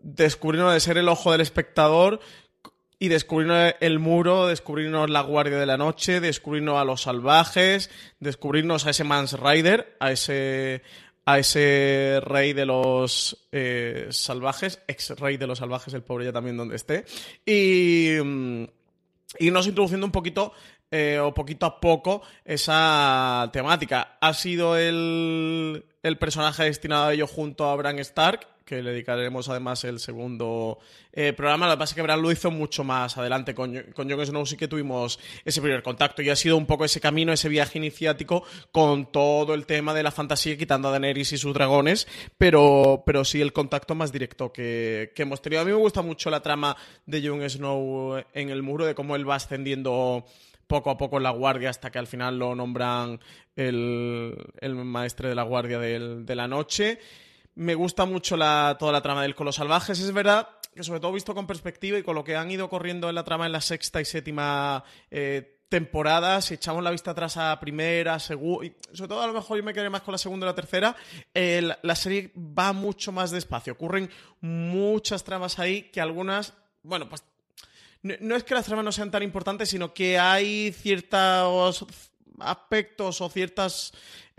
descubrirnos 0.00 0.74
de 0.74 0.80
ser 0.80 0.98
el 0.98 1.08
ojo 1.08 1.32
del 1.32 1.40
espectador 1.40 2.20
y 3.02 3.08
descubrirnos 3.08 3.74
el 3.80 3.98
muro, 3.98 4.46
descubrirnos 4.46 5.08
la 5.08 5.22
guardia 5.22 5.58
de 5.58 5.64
la 5.64 5.78
noche, 5.78 6.20
descubrirnos 6.20 6.78
a 6.78 6.84
los 6.84 7.00
salvajes, 7.00 7.90
descubrirnos 8.20 8.86
a 8.86 8.90
ese 8.90 9.04
Mans 9.04 9.32
Rider, 9.40 9.96
a 9.98 10.12
ese 10.12 10.82
a 11.24 11.38
ese 11.38 12.20
rey 12.22 12.52
de 12.52 12.66
los 12.66 13.48
eh, 13.52 14.08
salvajes, 14.10 14.82
ex 14.86 15.10
rey 15.18 15.38
de 15.38 15.46
los 15.46 15.58
salvajes, 15.58 15.94
el 15.94 16.02
pobre 16.02 16.26
ya 16.26 16.32
también 16.32 16.56
donde 16.56 16.76
esté, 16.76 17.04
y 17.46 18.16
mm, 18.22 18.64
irnos 19.38 19.66
introduciendo 19.66 20.06
un 20.06 20.12
poquito 20.12 20.52
eh, 20.90 21.20
o 21.20 21.32
poquito 21.32 21.64
a 21.66 21.80
poco 21.80 22.20
esa 22.44 23.48
temática. 23.50 24.18
Ha 24.20 24.34
sido 24.34 24.76
el, 24.76 25.86
el 26.02 26.18
personaje 26.18 26.64
destinado 26.64 27.06
a 27.06 27.12
ello 27.14 27.26
junto 27.26 27.64
a 27.64 27.76
Bran 27.76 27.98
Stark, 28.00 28.46
que 28.70 28.84
le 28.84 28.92
dedicaremos 28.92 29.48
además 29.48 29.82
el 29.82 29.98
segundo 29.98 30.78
eh, 31.12 31.32
programa. 31.32 31.66
Lo 31.66 31.72
que 31.72 31.78
pasa 31.78 31.90
es 31.90 31.96
que 31.96 32.02
Bran 32.02 32.22
lo 32.22 32.30
hizo 32.30 32.52
mucho 32.52 32.84
más 32.84 33.18
adelante. 33.18 33.52
Con, 33.52 33.76
con 33.96 34.08
Jon 34.08 34.24
Snow 34.24 34.46
sí 34.46 34.56
que 34.56 34.68
tuvimos 34.68 35.18
ese 35.44 35.60
primer 35.60 35.82
contacto 35.82 36.22
y 36.22 36.30
ha 36.30 36.36
sido 36.36 36.56
un 36.56 36.66
poco 36.66 36.84
ese 36.84 37.00
camino, 37.00 37.32
ese 37.32 37.48
viaje 37.48 37.78
iniciático 37.78 38.44
con 38.70 39.10
todo 39.10 39.54
el 39.54 39.66
tema 39.66 39.92
de 39.92 40.04
la 40.04 40.12
fantasía, 40.12 40.56
quitando 40.56 40.86
a 40.86 40.92
Daenerys 40.92 41.32
y 41.32 41.38
sus 41.38 41.52
dragones, 41.52 42.06
pero, 42.38 43.02
pero 43.04 43.24
sí 43.24 43.40
el 43.40 43.52
contacto 43.52 43.96
más 43.96 44.12
directo 44.12 44.52
que, 44.52 45.10
que 45.16 45.22
hemos 45.22 45.42
tenido. 45.42 45.62
A 45.62 45.64
mí 45.64 45.72
me 45.72 45.76
gusta 45.76 46.02
mucho 46.02 46.30
la 46.30 46.40
trama 46.40 46.76
de 47.06 47.26
Jon 47.26 47.50
Snow 47.50 48.22
en 48.32 48.50
el 48.50 48.62
muro, 48.62 48.86
de 48.86 48.94
cómo 48.94 49.16
él 49.16 49.28
va 49.28 49.34
ascendiendo 49.34 50.24
poco 50.68 50.90
a 50.90 50.96
poco 50.96 51.16
en 51.16 51.24
la 51.24 51.30
guardia 51.30 51.70
hasta 51.70 51.90
que 51.90 51.98
al 51.98 52.06
final 52.06 52.38
lo 52.38 52.54
nombran 52.54 53.18
el, 53.56 54.32
el 54.60 54.74
maestre 54.76 55.28
de 55.28 55.34
la 55.34 55.42
guardia 55.42 55.80
de 55.80 56.36
la 56.36 56.46
noche. 56.46 57.00
Me 57.54 57.74
gusta 57.74 58.04
mucho 58.04 58.36
toda 58.36 58.92
la 58.92 59.02
trama 59.02 59.22
del 59.22 59.34
con 59.34 59.46
los 59.46 59.56
salvajes. 59.56 59.98
Es 59.98 60.12
verdad 60.12 60.48
que 60.74 60.84
sobre 60.84 61.00
todo 61.00 61.12
visto 61.12 61.34
con 61.34 61.46
perspectiva 61.46 61.98
y 61.98 62.02
con 62.02 62.14
lo 62.14 62.24
que 62.24 62.36
han 62.36 62.50
ido 62.50 62.68
corriendo 62.68 63.08
en 63.08 63.14
la 63.14 63.24
trama 63.24 63.46
en 63.46 63.52
la 63.52 63.60
sexta 63.60 64.00
y 64.00 64.04
séptima 64.04 64.84
eh, 65.10 65.60
temporada, 65.68 66.40
si 66.42 66.54
echamos 66.54 66.82
la 66.82 66.90
vista 66.90 67.12
atrás 67.12 67.36
a 67.36 67.58
primera, 67.60 68.18
segunda, 68.18 68.70
sobre 68.92 69.08
todo 69.08 69.22
a 69.22 69.26
lo 69.28 69.32
mejor 69.32 69.56
yo 69.56 69.62
me 69.62 69.72
quedé 69.72 69.88
más 69.88 70.02
con 70.02 70.12
la 70.12 70.18
segunda 70.18 70.46
y 70.46 70.48
la 70.48 70.54
tercera, 70.54 70.96
la, 71.32 71.94
serie 71.94 72.32
va 72.36 72.72
mucho 72.72 73.12
más 73.12 73.30
despacio. 73.30 73.72
Ocurren 73.72 74.10
muchas 74.40 75.24
tramas 75.24 75.58
ahí 75.58 75.82
que 75.84 76.00
algunas 76.00 76.54
Bueno, 76.82 77.08
pues 77.08 77.22
no 78.02 78.34
es 78.34 78.44
que 78.44 78.54
las 78.54 78.64
tramas 78.64 78.84
no 78.84 78.92
sean 78.92 79.10
tan 79.10 79.22
importantes, 79.22 79.68
sino 79.68 79.94
que 79.94 80.18
hay 80.18 80.72
ciertos 80.72 81.86
aspectos 82.40 83.20
o 83.20 83.28
ciertas 83.28 83.92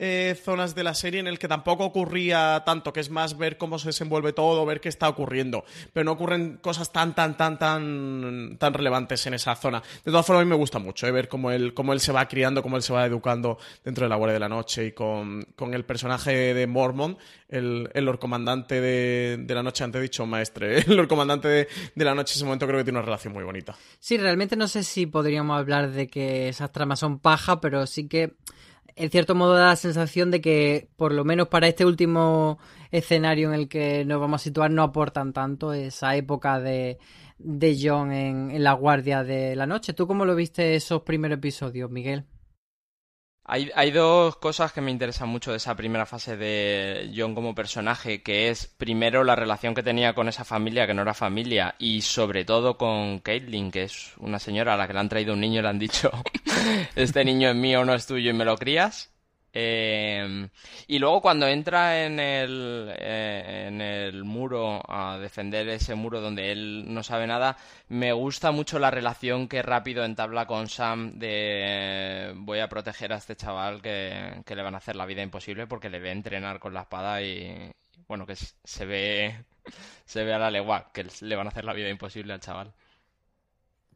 eh, 0.04 0.34
zonas 0.34 0.74
de 0.74 0.84
la 0.84 0.96
serie 0.96 1.20
en 1.20 1.28
el 1.28 1.38
que 1.38 1.48
tampoco 1.48 1.86
ocurría 1.86 2.64
tanto, 2.66 2.92
que 2.92 3.02
es 3.02 3.12
más 3.12 3.38
ver 3.38 3.60
cómo 3.60 3.78
se 3.78 3.90
desenvuelve 3.90 4.34
todo, 4.34 4.66
ver 4.66 4.82
qué 4.82 4.90
está 4.90 5.08
ocurriendo. 5.08 5.64
Pero 5.94 6.04
no 6.06 6.14
ocurren 6.14 6.58
cosas 6.58 6.92
tan, 6.92 7.14
tan, 7.14 7.38
tan, 7.38 7.60
tan, 7.60 8.58
tan 8.58 8.74
relevantes 8.74 9.28
en 9.28 9.36
esa 9.36 9.56
zona. 9.56 9.84
De 10.04 10.10
todas 10.10 10.26
formas, 10.26 10.42
a 10.42 10.46
mí 10.46 10.50
me 10.50 10.56
gusta 10.56 10.80
mucho 10.80 11.06
eh, 11.06 11.12
ver 11.12 11.28
cómo 11.28 11.52
él, 11.52 11.76
cómo 11.76 11.94
él 11.94 12.00
se 12.00 12.12
va 12.12 12.28
criando, 12.28 12.64
cómo 12.64 12.78
él 12.78 12.82
se 12.82 12.94
va 12.94 13.06
educando 13.06 13.60
dentro 13.84 14.06
de 14.06 14.10
la 14.10 14.16
Guardia 14.16 14.34
de 14.34 14.40
la 14.40 14.50
Noche 14.50 14.88
y 14.88 14.92
con, 14.92 15.44
con 15.56 15.76
el 15.76 15.86
personaje 15.86 16.56
de 16.56 16.66
Mormon, 16.66 17.16
el, 17.48 17.88
el 17.94 18.04
Lord 18.04 18.18
Comandante 18.18 18.82
de, 18.82 19.38
de, 19.38 19.54
la 19.54 19.62
Noche, 19.62 19.84
antes 19.84 20.02
dicho 20.02 20.26
maestre, 20.26 20.80
el 20.88 20.96
Lord 20.96 21.10
Comandante 21.10 21.48
de, 21.48 21.68
de 21.94 22.06
la 22.06 22.16
Noche, 22.16 22.34
en 22.34 22.38
ese 22.38 22.46
momento 22.46 22.66
creo 22.66 22.80
que 22.80 22.86
tiene 22.86 22.98
una 22.98 23.06
relación 23.06 23.34
muy 23.34 23.44
bonita. 23.44 23.76
Sí, 24.00 24.18
realmente 24.18 24.56
no 24.56 24.68
sé 24.68 24.82
si 24.82 25.06
podríamos 25.06 25.60
hablar 25.60 25.92
de 25.92 26.08
que 26.08 26.50
esas 26.50 26.72
tramas 26.72 26.98
son 26.98 27.20
paja, 27.20 27.62
pero 27.62 27.86
sí 27.86 28.08
que 28.08 28.34
en 28.96 29.10
cierto 29.10 29.36
modo 29.36 29.54
da 29.54 29.68
la 29.68 29.76
sensación 29.76 30.32
de 30.32 30.42
que, 30.42 30.90
por 30.98 31.14
lo 31.14 31.24
menos 31.26 31.48
para 31.48 31.68
este 31.68 31.86
último 31.86 32.60
escenario 32.92 33.50
en 33.50 33.60
el 33.60 33.68
que 33.68 34.06
nos 34.06 34.20
vamos 34.20 34.42
a 34.42 34.44
situar, 34.44 34.72
no 34.72 34.84
aportan 34.84 35.34
tanto 35.34 35.74
esa 35.74 36.16
época 36.16 36.60
de, 36.60 36.98
de 37.38 37.78
John 37.82 38.12
en, 38.12 38.52
en, 38.52 38.64
la 38.64 38.74
Guardia 38.74 39.24
de 39.24 39.56
la 39.56 39.66
Noche. 39.66 39.94
¿Tú 39.94 40.08
cómo 40.08 40.26
lo 40.26 40.36
viste 40.36 40.76
esos 40.76 41.02
primeros 41.04 41.38
episodios, 41.38 41.90
Miguel? 41.90 42.26
Hay, 43.44 43.72
hay, 43.76 43.92
dos 43.92 44.38
cosas 44.38 44.72
que 44.72 44.82
me 44.82 44.92
interesan 44.92 45.28
mucho 45.28 45.52
de 45.52 45.58
esa 45.58 45.76
primera 45.76 46.06
fase 46.06 46.38
de 46.38 47.12
John 47.16 47.36
como 47.36 47.56
personaje, 47.56 48.22
que 48.22 48.50
es 48.50 48.68
primero 48.68 49.24
la 49.24 49.36
relación 49.36 49.74
que 49.74 49.84
tenía 49.84 50.14
con 50.14 50.30
esa 50.30 50.46
familia 50.46 50.88
que 50.88 50.94
no 50.94 51.02
era 51.02 51.14
familia 51.14 51.76
y 51.80 52.02
sobre 52.02 52.46
todo 52.46 52.78
con 52.78 53.20
Caitlin, 53.20 53.72
que 53.72 53.84
es 53.84 54.14
una 54.20 54.40
señora 54.40 54.76
a 54.76 54.78
la 54.78 54.88
que 54.88 54.94
le 54.94 55.00
han 55.00 55.10
traído 55.10 55.34
un 55.34 55.42
niño 55.42 55.60
y 55.60 55.64
le 55.64 55.70
han 55.70 55.80
dicho, 55.80 56.12
este 56.96 57.26
niño 57.26 57.50
es 57.50 57.56
mío, 57.56 57.84
no 57.84 57.94
es 57.94 58.06
tuyo 58.06 58.30
y 58.30 58.34
me 58.34 58.46
lo 58.46 58.56
crías. 58.58 59.11
Eh, 59.54 60.48
y 60.88 61.00
luego 61.00 61.22
cuando 61.22 61.48
entra 61.48 62.06
en 62.06 62.20
el, 62.20 62.94
eh, 62.98 63.66
en 63.68 63.82
el 63.82 64.24
muro 64.24 64.82
a 64.88 65.18
defender 65.18 65.68
ese 65.70 65.94
muro 65.96 66.22
donde 66.22 66.52
él 66.52 66.86
no 66.88 67.04
sabe 67.04 67.28
nada, 67.28 67.58
me 67.90 68.14
gusta 68.14 68.52
mucho 68.52 68.80
la 68.80 68.92
relación 68.92 69.48
que 69.48 69.62
rápido 69.62 70.06
entabla 70.06 70.46
con 70.46 70.70
Sam 70.70 71.20
de 71.20 72.32
voy 72.36 72.60
a 72.60 72.70
proteger 72.70 73.12
a 73.12 73.18
este 73.18 73.36
chaval 73.36 73.82
que, 73.82 74.42
que 74.46 74.56
le 74.56 74.64
van 74.64 74.76
a 74.76 74.78
hacer 74.78 74.96
la 74.96 75.06
vida 75.06 75.22
imposible 75.22 75.68
porque 75.68 75.90
le 75.90 76.00
ve 76.00 76.12
entrenar 76.12 76.60
con 76.60 76.74
la 76.74 76.82
espada 76.82 77.22
y 77.22 77.72
bueno 78.08 78.26
que 78.26 78.36
se 78.36 78.86
ve 78.86 79.44
se 80.06 80.24
ve 80.24 80.34
a 80.34 80.40
la 80.40 80.52
legua 80.52 80.92
que 80.94 81.06
le 81.22 81.36
van 81.36 81.48
a 81.48 81.50
hacer 81.50 81.66
la 81.66 81.74
vida 81.74 81.90
imposible 81.90 82.34
al 82.34 82.40
chaval. 82.40 82.74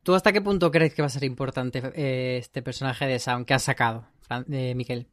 ¿Tú 0.03 0.13
hasta 0.13 0.31
qué 0.31 0.41
punto 0.41 0.69
crees 0.69 0.93
que 0.93 1.01
va 1.01 1.07
a 1.07 1.09
ser 1.09 1.23
importante 1.23 1.81
eh, 1.95 2.37
este 2.37 2.61
personaje 2.61 3.07
de 3.07 3.17
Sam 3.17 3.43
que 3.43 3.55
has 3.55 3.63
sacado, 3.63 4.07
eh, 4.51 4.75
Miquel? 4.75 5.07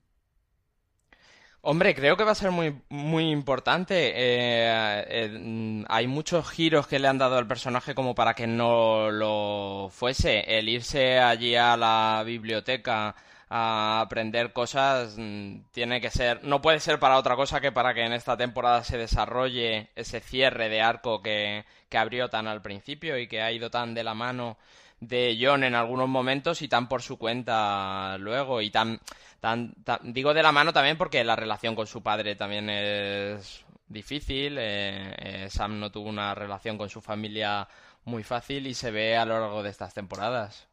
Hombre, 1.64 1.95
creo 1.95 2.16
que 2.16 2.25
va 2.25 2.33
a 2.33 2.35
ser 2.35 2.50
muy, 2.50 2.83
muy 2.88 3.31
importante. 3.31 3.95
Eh, 4.16 5.04
eh, 5.09 5.85
hay 5.88 6.09
muchos 6.09 6.50
giros 6.50 6.88
que 6.88 6.99
le 6.99 7.07
han 7.07 7.19
dado 7.19 7.38
al 7.38 7.47
personaje 7.47 7.95
como 7.95 8.16
para 8.16 8.35
que 8.35 8.49
no 8.49 9.11
lo 9.12 9.88
fuese. 9.90 10.40
El 10.59 10.69
irse 10.69 11.21
allí 11.21 11.54
a 11.54 11.76
la 11.76 12.25
biblioteca 12.26 13.14
a 13.49 14.00
aprender 14.00 14.52
cosas 14.52 15.14
mm, 15.16 15.61
tiene 15.71 16.00
que 16.00 16.11
ser, 16.11 16.42
no 16.42 16.61
puede 16.61 16.81
ser 16.81 16.99
para 16.99 17.16
otra 17.19 17.37
cosa 17.37 17.61
que 17.61 17.71
para 17.71 17.95
que 17.95 18.04
en 18.04 18.12
esta 18.12 18.37
temporada 18.37 18.83
se 18.83 18.99
desarrolle 18.99 19.90
ese 19.95 20.21
cierre 20.21 20.69
de 20.69 20.81
arco 20.81 21.23
que, 21.23 21.64
que 21.88 21.99
abrió 21.99 22.28
tan 22.28 22.49
al 22.49 22.62
principio 22.62 23.19
y 23.19 23.28
que 23.28 23.42
ha 23.42 23.52
ido 23.52 23.71
tan 23.71 23.95
de 23.95 24.04
la 24.04 24.14
mano 24.14 24.57
de 25.02 25.38
John 25.40 25.64
en 25.64 25.75
algunos 25.75 26.09
momentos 26.09 26.62
y 26.62 26.68
tan 26.68 26.88
por 26.88 27.02
su 27.02 27.18
cuenta 27.18 28.16
luego 28.18 28.61
y 28.61 28.71
tan 28.71 29.00
Tan, 29.42 29.75
digo 30.04 30.35
de 30.35 30.42
la 30.44 30.52
mano 30.52 30.73
también 30.73 30.97
porque 30.97 31.25
la 31.25 31.35
relación 31.35 31.75
con 31.75 31.88
su 31.88 32.00
padre 32.00 32.37
también 32.37 32.71
es 32.71 33.64
difícil. 33.88 34.56
Eh, 34.56 35.14
eh, 35.18 35.50
Sam 35.50 35.80
no 35.80 35.90
tuvo 35.90 36.09
una 36.09 36.32
relación 36.32 36.78
con 36.78 36.88
su 36.88 37.00
familia 37.00 37.66
muy 38.04 38.23
fácil 38.23 38.68
y 38.68 38.75
se 38.75 38.92
ve 38.92 39.16
a 39.16 39.25
lo 39.25 39.40
largo 39.40 39.64
de 39.64 39.71
estas 39.71 39.94
temporadas. 39.94 40.68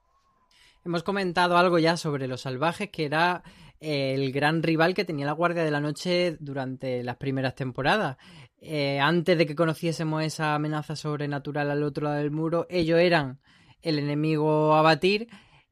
Hemos 0.85 1.01
comentado 1.01 1.57
algo 1.57 1.79
ya 1.79 1.97
sobre 1.97 2.27
los 2.27 2.41
salvajes, 2.41 2.91
que 2.91 3.05
era 3.05 3.41
el 3.79 4.31
gran 4.31 4.61
rival 4.61 4.93
que 4.93 5.03
tenía 5.03 5.25
la 5.25 5.31
Guardia 5.31 5.63
de 5.63 5.71
la 5.71 5.81
Noche 5.81 6.37
durante 6.39 7.03
las 7.03 7.17
primeras 7.17 7.55
temporadas. 7.55 8.17
Eh, 8.61 8.99
antes 8.99 9.35
de 9.35 9.47
que 9.47 9.55
conociésemos 9.55 10.21
esa 10.21 10.53
amenaza 10.53 10.95
sobrenatural 10.95 11.71
al 11.71 11.81
otro 11.81 12.03
lado 12.03 12.17
del 12.17 12.29
muro, 12.29 12.67
ellos 12.69 12.99
eran 12.99 13.39
el 13.81 13.99
enemigo 13.99 14.75
a 14.75 14.81
batir 14.81 15.27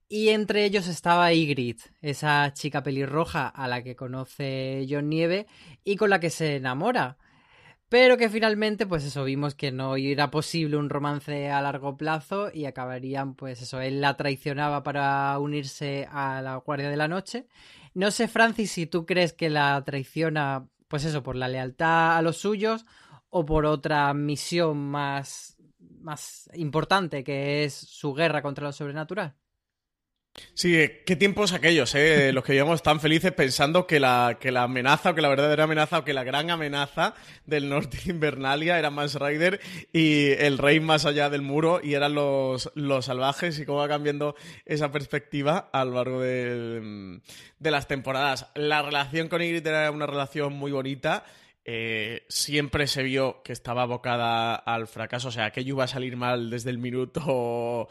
y 0.09 0.29
entre 0.29 0.63
ellos 0.63 0.87
estaba 0.87 1.33
Ygritte, 1.33 1.91
esa 2.01 2.53
chica 2.53 2.81
pelirroja 2.81 3.47
a 3.47 3.67
la 3.67 3.83
que 3.83 3.95
conoce 3.95 4.85
John 4.89 5.09
Nieve 5.09 5.47
y 5.83 5.97
con 5.97 6.09
la 6.09 6.19
que 6.19 6.29
se 6.29 6.55
enamora. 6.55 7.17
Pero 7.89 8.17
que 8.17 8.29
finalmente, 8.29 8.85
pues 8.85 9.05
eso, 9.05 9.23
vimos 9.23 9.55
que 9.55 9.71
no 9.71 9.95
era 9.95 10.29
posible 10.29 10.75
un 10.75 10.89
romance 10.89 11.49
a 11.49 11.61
largo 11.61 11.95
plazo 11.95 12.49
y 12.53 12.65
acabarían, 12.65 13.35
pues 13.35 13.61
eso, 13.61 13.79
él 13.79 14.01
la 14.01 14.17
traicionaba 14.17 14.83
para 14.83 15.37
unirse 15.39 16.07
a 16.11 16.41
la 16.41 16.57
Guardia 16.57 16.89
de 16.89 16.97
la 16.97 17.07
Noche. 17.07 17.47
No 17.93 18.11
sé, 18.11 18.27
Francis, 18.27 18.71
si 18.71 18.87
tú 18.87 19.05
crees 19.05 19.33
que 19.33 19.49
la 19.49 19.81
traiciona, 19.85 20.67
pues 20.89 21.05
eso, 21.05 21.23
por 21.23 21.37
la 21.37 21.47
lealtad 21.47 22.17
a 22.17 22.21
los 22.21 22.37
suyos 22.37 22.85
o 23.29 23.45
por 23.45 23.65
otra 23.65 24.13
misión 24.13 24.77
más, 24.77 25.56
más 26.07 26.49
importante, 26.53 27.23
que 27.23 27.65
es 27.65 27.73
su 27.73 28.13
guerra 28.13 28.41
contra 28.41 28.65
lo 28.65 28.71
sobrenatural. 28.71 29.35
Sí, 30.53 30.77
qué 31.05 31.15
tiempos 31.15 31.51
aquellos, 31.51 31.93
¿eh? 31.95 32.31
Los 32.33 32.43
que 32.43 32.53
llevamos 32.53 32.83
tan 32.83 32.99
felices 32.99 33.31
pensando 33.31 33.87
que 33.87 33.99
la, 33.99 34.37
que 34.39 34.51
la 34.51 34.63
amenaza, 34.63 35.09
o 35.09 35.15
que 35.15 35.21
la 35.21 35.29
verdadera 35.29 35.63
amenaza, 35.65 35.99
o 35.99 36.03
que 36.05 36.13
la 36.13 36.23
gran 36.23 36.49
amenaza 36.49 37.13
del 37.45 37.69
norte 37.69 37.97
de 37.97 38.11
Invernalia 38.11 38.79
era 38.79 38.89
Mans 38.89 39.15
Rider 39.15 39.59
y 39.91 40.31
el 40.31 40.57
rey 40.57 40.79
más 40.79 41.05
allá 41.05 41.29
del 41.29 41.41
muro 41.41 41.81
y 41.83 41.95
eran 41.95 42.13
los, 42.13 42.71
los 42.75 43.05
salvajes 43.05 43.59
y 43.59 43.65
cómo 43.65 43.79
va 43.79 43.87
cambiando 43.87 44.35
esa 44.65 44.91
perspectiva 44.91 45.69
a 45.73 45.83
lo 45.85 45.95
largo 45.95 46.21
de, 46.21 47.19
de 47.59 47.71
las 47.71 47.87
temporadas. 47.87 48.47
La 48.55 48.81
relación 48.81 49.27
con 49.27 49.41
Ygritte 49.41 49.69
era 49.69 49.91
una 49.91 50.05
relación 50.05 50.53
muy 50.53 50.71
bonita. 50.71 51.25
Eh, 51.69 52.25
siempre 52.29 52.87
se 52.87 53.03
vio 53.03 53.43
que 53.43 53.51
estaba 53.51 53.81
abocada 53.81 54.55
al 54.55 54.87
fracaso, 54.87 55.27
o 55.27 55.31
sea, 55.31 55.51
que 55.51 55.61
iba 55.61 55.83
a 55.83 55.87
salir 55.87 56.15
mal 56.15 56.49
desde 56.49 56.69
el 56.69 56.77
minuto 56.77 57.89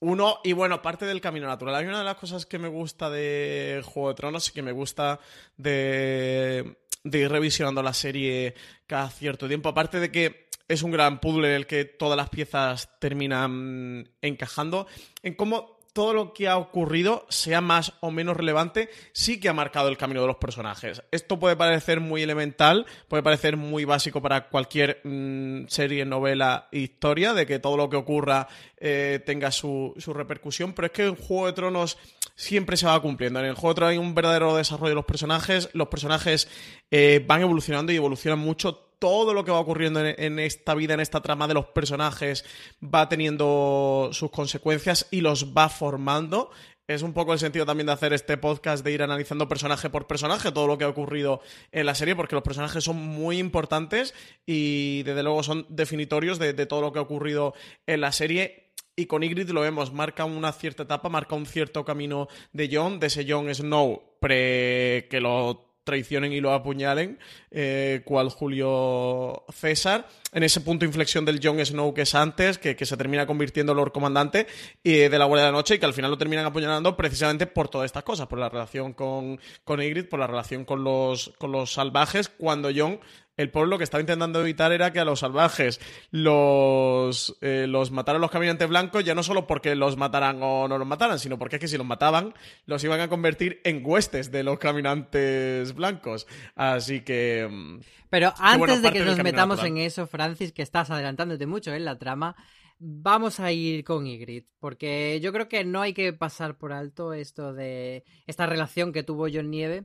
uno, 0.00 0.38
y 0.44 0.52
bueno, 0.52 0.80
parte 0.80 1.04
del 1.06 1.20
camino 1.20 1.48
natural. 1.48 1.74
Hay 1.74 1.86
una 1.86 1.98
de 1.98 2.04
las 2.04 2.14
cosas 2.14 2.46
que 2.46 2.58
me 2.58 2.68
gusta 2.68 3.10
de 3.10 3.82
Juego 3.84 4.10
de 4.10 4.14
Tronos 4.14 4.48
y 4.48 4.52
que 4.52 4.62
me 4.62 4.70
gusta 4.70 5.18
de, 5.56 6.76
de 7.02 7.18
ir 7.18 7.28
revisionando 7.28 7.82
la 7.82 7.92
serie 7.92 8.54
cada 8.86 9.10
cierto 9.10 9.48
tiempo. 9.48 9.68
Aparte 9.68 9.98
de 9.98 10.12
que 10.12 10.48
es 10.68 10.82
un 10.84 10.92
gran 10.92 11.18
puzzle 11.18 11.48
en 11.48 11.54
el 11.54 11.66
que 11.66 11.84
todas 11.84 12.16
las 12.16 12.28
piezas 12.28 13.00
terminan 13.00 14.08
encajando, 14.22 14.86
en 15.24 15.34
cómo 15.34 15.77
todo 15.98 16.14
lo 16.14 16.32
que 16.32 16.46
ha 16.46 16.58
ocurrido, 16.58 17.26
sea 17.28 17.60
más 17.60 17.92
o 17.98 18.12
menos 18.12 18.36
relevante, 18.36 18.88
sí 19.10 19.40
que 19.40 19.48
ha 19.48 19.52
marcado 19.52 19.88
el 19.88 19.96
camino 19.96 20.20
de 20.20 20.28
los 20.28 20.36
personajes. 20.36 21.02
Esto 21.10 21.40
puede 21.40 21.56
parecer 21.56 21.98
muy 21.98 22.22
elemental, 22.22 22.86
puede 23.08 23.24
parecer 23.24 23.56
muy 23.56 23.84
básico 23.84 24.22
para 24.22 24.48
cualquier 24.48 25.00
mmm, 25.02 25.64
serie, 25.66 26.04
novela, 26.04 26.68
historia, 26.70 27.34
de 27.34 27.46
que 27.46 27.58
todo 27.58 27.76
lo 27.76 27.90
que 27.90 27.96
ocurra 27.96 28.46
eh, 28.76 29.20
tenga 29.26 29.50
su, 29.50 29.92
su, 29.98 30.14
repercusión, 30.14 30.72
pero 30.72 30.86
es 30.86 30.92
que 30.92 31.04
en 31.04 31.16
Juego 31.16 31.46
de 31.46 31.52
Tronos 31.54 31.98
siempre 32.36 32.76
se 32.76 32.86
va 32.86 33.02
cumpliendo. 33.02 33.40
En 33.40 33.46
el 33.46 33.54
Juego 33.54 33.70
de 33.70 33.74
Tronos 33.74 33.90
hay 33.90 33.98
un 33.98 34.14
verdadero 34.14 34.54
desarrollo 34.54 34.90
de 34.90 34.94
los 34.94 35.04
personajes, 35.04 35.68
los 35.72 35.88
personajes 35.88 36.48
eh, 36.92 37.24
van 37.26 37.40
evolucionando 37.40 37.90
y 37.90 37.96
evolucionan 37.96 38.38
mucho 38.38 38.87
todo 38.98 39.34
lo 39.34 39.44
que 39.44 39.50
va 39.50 39.60
ocurriendo 39.60 40.04
en, 40.04 40.38
esta 40.38 40.74
vida, 40.74 40.94
en 40.94 41.00
esta 41.00 41.20
trama 41.20 41.48
de 41.48 41.54
los 41.54 41.66
personajes, 41.66 42.44
va 42.82 43.08
teniendo 43.08 44.10
sus 44.12 44.30
consecuencias 44.30 45.06
y 45.10 45.20
los 45.20 45.54
va 45.56 45.68
formando. 45.68 46.50
Es 46.86 47.02
un 47.02 47.12
poco 47.12 47.34
el 47.34 47.38
sentido 47.38 47.66
también 47.66 47.86
de 47.86 47.92
hacer 47.92 48.12
este 48.14 48.38
podcast, 48.38 48.82
de 48.84 48.92
ir 48.92 49.02
analizando 49.02 49.46
personaje 49.46 49.90
por 49.90 50.06
personaje 50.06 50.52
todo 50.52 50.66
lo 50.66 50.78
que 50.78 50.84
ha 50.84 50.88
ocurrido 50.88 51.42
en 51.70 51.84
la 51.84 51.94
serie, 51.94 52.16
porque 52.16 52.34
los 52.34 52.42
personajes 52.42 52.82
son 52.82 52.96
muy 52.96 53.38
importantes 53.38 54.14
y 54.46 55.02
desde 55.02 55.22
luego 55.22 55.42
son 55.42 55.66
definitorios 55.68 56.38
de, 56.38 56.54
de 56.54 56.66
todo 56.66 56.80
lo 56.80 56.92
que 56.92 56.98
ha 56.98 57.02
ocurrido 57.02 57.54
en 57.86 58.00
la 58.00 58.12
serie 58.12 58.68
y 58.98 59.06
con 59.06 59.22
Ygritte 59.22 59.52
lo 59.52 59.60
vemos, 59.60 59.92
marca 59.92 60.24
una 60.24 60.50
cierta 60.50 60.82
etapa, 60.82 61.08
marca 61.08 61.36
un 61.36 61.46
cierto 61.46 61.84
camino 61.84 62.26
de 62.52 62.68
Jon, 62.72 62.98
de 62.98 63.06
ese 63.06 63.24
Jon 63.30 63.54
Snow 63.54 64.16
pre 64.20 65.06
que 65.08 65.20
lo 65.20 65.67
traicionen 65.88 66.34
y 66.34 66.40
lo 66.40 66.52
apuñalen, 66.52 67.18
eh, 67.50 68.02
cual 68.04 68.28
Julio 68.28 69.44
César, 69.50 70.06
en 70.32 70.42
ese 70.42 70.60
punto 70.60 70.84
de 70.84 70.88
inflexión 70.88 71.24
del 71.24 71.40
Jon 71.42 71.64
Snow 71.64 71.94
que 71.94 72.02
es 72.02 72.14
antes, 72.14 72.58
que, 72.58 72.76
que 72.76 72.84
se 72.84 72.98
termina 72.98 73.26
convirtiendo 73.26 73.72
en 73.72 73.78
Lord 73.78 73.92
Comandante 73.92 74.46
de 74.84 75.08
la 75.18 75.24
Guardia 75.24 75.46
de 75.46 75.52
la 75.52 75.56
Noche 75.56 75.76
y 75.76 75.78
que 75.78 75.86
al 75.86 75.94
final 75.94 76.10
lo 76.10 76.18
terminan 76.18 76.44
apuñalando 76.44 76.94
precisamente 76.94 77.46
por 77.46 77.70
todas 77.70 77.86
estas 77.86 78.02
cosas, 78.02 78.26
por 78.26 78.38
la 78.38 78.50
relación 78.50 78.92
con, 78.92 79.40
con 79.64 79.80
Ygritte, 79.80 80.10
por 80.10 80.20
la 80.20 80.26
relación 80.26 80.66
con 80.66 80.84
los, 80.84 81.32
con 81.38 81.52
los 81.52 81.72
salvajes, 81.72 82.28
cuando 82.28 82.68
Jon 82.74 83.00
el 83.38 83.50
pueblo 83.50 83.70
lo 83.70 83.78
que 83.78 83.84
estaba 83.84 84.00
intentando 84.00 84.40
evitar 84.40 84.72
era 84.72 84.92
que 84.92 85.00
a 85.00 85.04
los 85.04 85.20
salvajes 85.20 85.80
los, 86.10 87.38
eh, 87.40 87.66
los 87.68 87.90
mataran 87.90 88.20
los 88.20 88.30
caminantes 88.30 88.68
blancos, 88.68 89.04
ya 89.04 89.14
no 89.14 89.22
solo 89.22 89.46
porque 89.46 89.74
los 89.74 89.96
mataran 89.96 90.42
o 90.42 90.68
no 90.68 90.76
los 90.76 90.86
mataran, 90.86 91.18
sino 91.18 91.38
porque 91.38 91.56
es 91.56 91.60
que 91.60 91.68
si 91.68 91.78
los 91.78 91.86
mataban, 91.86 92.34
los 92.66 92.82
iban 92.84 93.00
a 93.00 93.08
convertir 93.08 93.60
en 93.64 93.80
huestes 93.84 94.30
de 94.30 94.42
los 94.42 94.58
caminantes 94.58 95.72
blancos. 95.74 96.26
Así 96.56 97.00
que. 97.00 97.48
mm, 97.50 97.80
Pero 98.10 98.34
bueno, 98.36 98.72
antes 98.72 98.82
de 98.82 98.92
que 98.92 99.04
nos 99.04 99.22
metamos 99.22 99.58
natural. 99.58 99.78
en 99.78 99.84
eso, 99.86 100.06
Francis, 100.06 100.52
que 100.52 100.62
estás 100.62 100.90
adelantándote 100.90 101.46
mucho 101.46 101.72
en 101.72 101.84
la 101.84 101.96
trama, 101.96 102.34
vamos 102.80 103.40
a 103.40 103.52
ir 103.52 103.84
con 103.84 104.06
Ygritte, 104.06 104.48
porque 104.58 105.20
yo 105.22 105.32
creo 105.32 105.48
que 105.48 105.64
no 105.64 105.80
hay 105.80 105.92
que 105.92 106.12
pasar 106.12 106.58
por 106.58 106.72
alto 106.72 107.12
esto 107.12 107.52
de 107.52 108.04
esta 108.26 108.46
relación 108.46 108.92
que 108.92 109.02
tuvo 109.02 109.28
John 109.32 109.50
Nieve, 109.50 109.84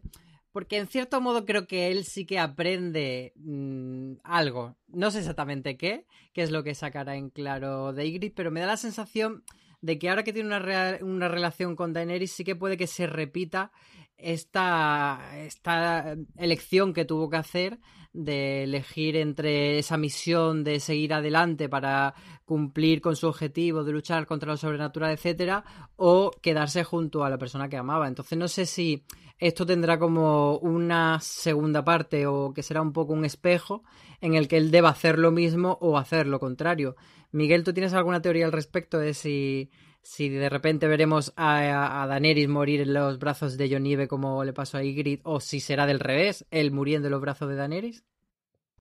porque 0.54 0.78
en 0.78 0.88
cierto 0.88 1.20
modo 1.20 1.46
creo 1.46 1.68
que 1.68 1.92
él 1.92 2.06
sí 2.06 2.26
que 2.26 2.40
aprende 2.40 3.34
mm, 3.36 4.14
algo, 4.24 4.78
no 4.88 5.12
sé 5.12 5.20
exactamente 5.20 5.76
qué, 5.76 6.06
qué 6.32 6.44
es 6.44 6.52
lo 6.52 6.64
que 6.64 6.76
sacará 6.76 7.16
en 7.18 7.30
claro 7.30 7.92
de 7.92 8.06
Ygritte, 8.06 8.36
pero 8.36 8.52
me 8.52 8.62
da 8.62 8.68
la 8.68 8.78
sensación 8.78 9.44
de 9.82 10.00
que 10.00 10.10
ahora 10.10 10.24
que 10.24 10.32
tiene 10.32 10.56
una, 10.56 10.98
una 11.02 11.28
relación 11.28 11.76
con 11.76 11.92
Daenerys 11.92 12.32
sí 12.32 12.46
que 12.46 12.56
puede 12.56 12.78
que 12.78 12.88
se 12.88 13.08
repita 13.08 13.72
esta, 14.18 15.20
esta 15.38 16.16
elección 16.38 16.94
que 16.94 17.06
tuvo 17.06 17.30
que 17.30 17.38
hacer 17.38 17.80
de 18.14 18.64
elegir 18.64 19.16
entre 19.18 19.80
esa 19.80 19.98
misión 19.98 20.64
de 20.64 20.80
seguir 20.80 21.14
adelante 21.14 21.68
para 21.68 22.14
cumplir 22.46 23.02
con 23.02 23.16
su 23.16 23.28
objetivo 23.28 23.84
de 23.84 23.92
luchar 23.92 24.28
contra 24.28 24.52
lo 24.52 24.58
sobrenatural, 24.58 25.12
etcétera, 25.12 25.66
o 25.96 26.32
quedarse 26.42 26.84
junto 26.84 27.24
a 27.24 27.30
la 27.30 27.40
persona 27.40 27.70
que 27.70 27.78
amaba. 27.78 28.08
Entonces 28.08 28.38
no 28.38 28.48
sé 28.48 28.68
si 28.68 29.04
esto 29.40 29.66
tendrá 29.66 29.98
como 29.98 30.58
una 30.60 31.20
segunda 31.20 31.84
parte 31.84 32.28
o 32.28 32.54
que 32.54 32.62
será 32.62 32.82
un 32.82 32.94
poco 32.94 33.14
un 33.14 33.26
espejo 33.26 33.84
en 34.22 34.36
el 34.36 34.48
que 34.48 34.58
él 34.58 34.70
deba 34.70 34.90
hacer 34.90 35.18
lo 35.18 35.32
mismo 35.32 35.80
o 35.82 35.98
hacer 35.98 36.28
lo 36.28 36.40
contrario. 36.40 36.96
Miguel, 37.32 37.64
¿tú 37.64 37.74
tienes 37.74 37.94
alguna 37.94 38.22
teoría 38.22 38.46
al 38.46 38.52
respecto 38.52 39.00
de 39.00 39.16
si, 39.16 39.72
si 40.04 40.30
de 40.30 40.50
repente 40.50 40.88
veremos 40.88 41.34
a, 41.36 42.04
a 42.04 42.08
Daenerys 42.08 42.48
morir 42.48 42.82
en 42.82 42.94
los 42.94 43.20
brazos 43.20 43.58
de 43.58 43.80
Nieve 43.80 44.08
como 44.08 44.44
le 44.44 44.54
pasó 44.54 44.78
a 44.78 44.84
Ygritte 44.84 45.22
o 45.26 45.40
si 45.40 45.60
será 45.60 45.86
del 45.86 46.00
revés, 46.00 46.46
él 46.52 46.72
muriendo 46.72 47.08
en 47.08 47.14
los 47.14 47.22
brazos 47.22 47.50
de 47.50 47.56
Daenerys? 47.56 48.04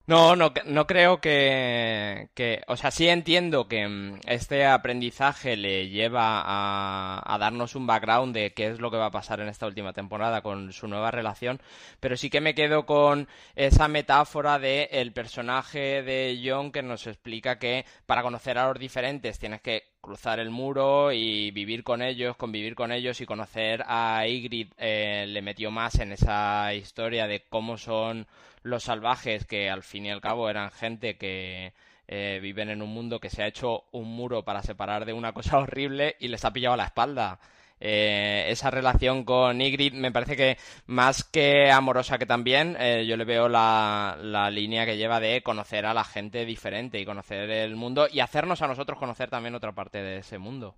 No, 0.05 0.35
no, 0.35 0.51
no 0.65 0.85
creo 0.85 1.21
que, 1.21 2.27
que, 2.33 2.61
o 2.67 2.75
sea, 2.75 2.91
sí 2.91 3.07
entiendo 3.07 3.69
que 3.69 3.87
mm, 3.87 4.19
este 4.27 4.65
aprendizaje 4.65 5.55
le 5.55 5.87
lleva 5.87 6.41
a, 6.41 7.23
a 7.25 7.37
darnos 7.37 7.75
un 7.75 7.87
background 7.87 8.33
de 8.35 8.51
qué 8.53 8.67
es 8.67 8.79
lo 8.81 8.91
que 8.91 8.97
va 8.97 9.05
a 9.05 9.11
pasar 9.11 9.39
en 9.39 9.47
esta 9.47 9.65
última 9.65 9.93
temporada 9.93 10.41
con 10.41 10.73
su 10.73 10.89
nueva 10.89 11.09
relación, 11.09 11.61
pero 12.01 12.17
sí 12.17 12.29
que 12.29 12.41
me 12.41 12.53
quedo 12.53 12.85
con 12.85 13.29
esa 13.55 13.87
metáfora 13.87 14.59
de 14.59 14.89
el 14.91 15.13
personaje 15.13 16.03
de 16.03 16.41
John 16.43 16.73
que 16.73 16.83
nos 16.83 17.07
explica 17.07 17.57
que 17.57 17.85
para 18.05 18.23
conocer 18.23 18.57
a 18.57 18.67
los 18.67 18.79
diferentes 18.79 19.39
tienes 19.39 19.61
que 19.61 19.93
cruzar 20.01 20.41
el 20.41 20.49
muro 20.49 21.13
y 21.13 21.51
vivir 21.51 21.85
con 21.85 22.01
ellos, 22.01 22.35
convivir 22.35 22.75
con 22.75 22.91
ellos 22.91 23.21
y 23.21 23.25
conocer 23.25 23.85
a 23.87 24.27
Ygritte 24.27 24.73
eh, 24.77 25.25
le 25.29 25.41
metió 25.41 25.71
más 25.71 25.95
en 25.99 26.11
esa 26.11 26.73
historia 26.73 27.25
de 27.25 27.45
cómo 27.49 27.77
son 27.77 28.27
los 28.63 28.83
salvajes, 28.83 29.45
que 29.45 29.69
al 29.69 29.83
fin 29.83 30.05
y 30.05 30.11
al 30.11 30.21
cabo 30.21 30.49
eran 30.49 30.71
gente 30.71 31.17
que 31.17 31.73
eh, 32.07 32.39
viven 32.41 32.69
en 32.69 32.81
un 32.81 32.89
mundo 32.89 33.19
que 33.19 33.29
se 33.29 33.43
ha 33.43 33.47
hecho 33.47 33.85
un 33.91 34.13
muro 34.13 34.43
para 34.43 34.63
separar 34.63 35.05
de 35.05 35.13
una 35.13 35.33
cosa 35.33 35.57
horrible 35.59 36.15
y 36.19 36.27
les 36.29 36.43
ha 36.45 36.51
pillado 36.51 36.73
a 36.73 36.77
la 36.77 36.85
espalda. 36.85 37.39
Eh, 37.79 38.45
esa 38.49 38.71
relación 38.71 39.25
con 39.25 39.59
Ygritte 39.59 39.95
me 39.95 40.11
parece 40.11 40.37
que 40.37 40.57
más 40.85 41.23
que 41.23 41.69
amorosa 41.69 42.17
que 42.17 42.25
también, 42.25 42.77
eh, 42.79 43.05
yo 43.05 43.17
le 43.17 43.25
veo 43.25 43.49
la, 43.49 44.17
la 44.21 44.49
línea 44.49 44.85
que 44.85 44.95
lleva 44.95 45.19
de 45.19 45.43
conocer 45.43 45.85
a 45.85 45.93
la 45.93 46.05
gente 46.05 46.45
diferente 46.45 46.99
y 46.99 47.05
conocer 47.05 47.49
el 47.49 47.75
mundo 47.75 48.07
y 48.09 48.21
hacernos 48.21 48.61
a 48.61 48.67
nosotros 48.67 48.97
conocer 48.97 49.29
también 49.29 49.55
otra 49.55 49.73
parte 49.73 50.01
de 50.01 50.19
ese 50.19 50.37
mundo. 50.37 50.77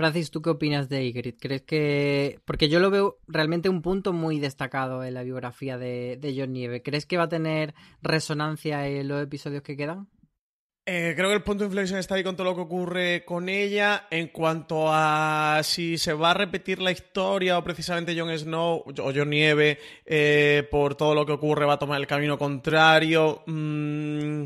Francis, 0.00 0.30
¿tú 0.30 0.40
qué 0.40 0.48
opinas 0.48 0.88
de 0.88 1.04
Ygritte? 1.04 1.38
¿Crees 1.38 1.60
que...? 1.60 2.40
Porque 2.46 2.70
yo 2.70 2.80
lo 2.80 2.90
veo 2.90 3.18
realmente 3.28 3.68
un 3.68 3.82
punto 3.82 4.14
muy 4.14 4.38
destacado 4.38 5.04
en 5.04 5.12
la 5.12 5.22
biografía 5.22 5.76
de, 5.76 6.16
de 6.18 6.34
John 6.34 6.54
Nieve. 6.54 6.82
¿Crees 6.82 7.04
que 7.04 7.18
va 7.18 7.24
a 7.24 7.28
tener 7.28 7.74
resonancia 8.00 8.88
en 8.88 9.08
los 9.08 9.22
episodios 9.22 9.60
que 9.60 9.76
quedan? 9.76 10.08
Eh, 10.86 11.12
creo 11.14 11.28
que 11.28 11.34
el 11.34 11.42
punto 11.42 11.64
de 11.64 11.68
inflexión 11.68 11.98
está 11.98 12.14
ahí 12.14 12.24
con 12.24 12.34
todo 12.34 12.46
lo 12.46 12.54
que 12.54 12.62
ocurre 12.62 13.24
con 13.26 13.50
ella. 13.50 14.06
En 14.10 14.28
cuanto 14.28 14.86
a 14.88 15.60
si 15.64 15.98
se 15.98 16.14
va 16.14 16.30
a 16.30 16.34
repetir 16.34 16.80
la 16.80 16.92
historia 16.92 17.58
o 17.58 17.62
precisamente 17.62 18.18
Jon 18.18 18.30
Snow 18.38 18.84
o 18.86 19.12
Jon 19.14 19.28
Nieve 19.28 19.78
eh, 20.06 20.66
por 20.70 20.94
todo 20.94 21.14
lo 21.14 21.26
que 21.26 21.32
ocurre 21.32 21.66
va 21.66 21.74
a 21.74 21.78
tomar 21.78 22.00
el 22.00 22.06
camino 22.06 22.38
contrario. 22.38 23.42
mm, 23.44 24.44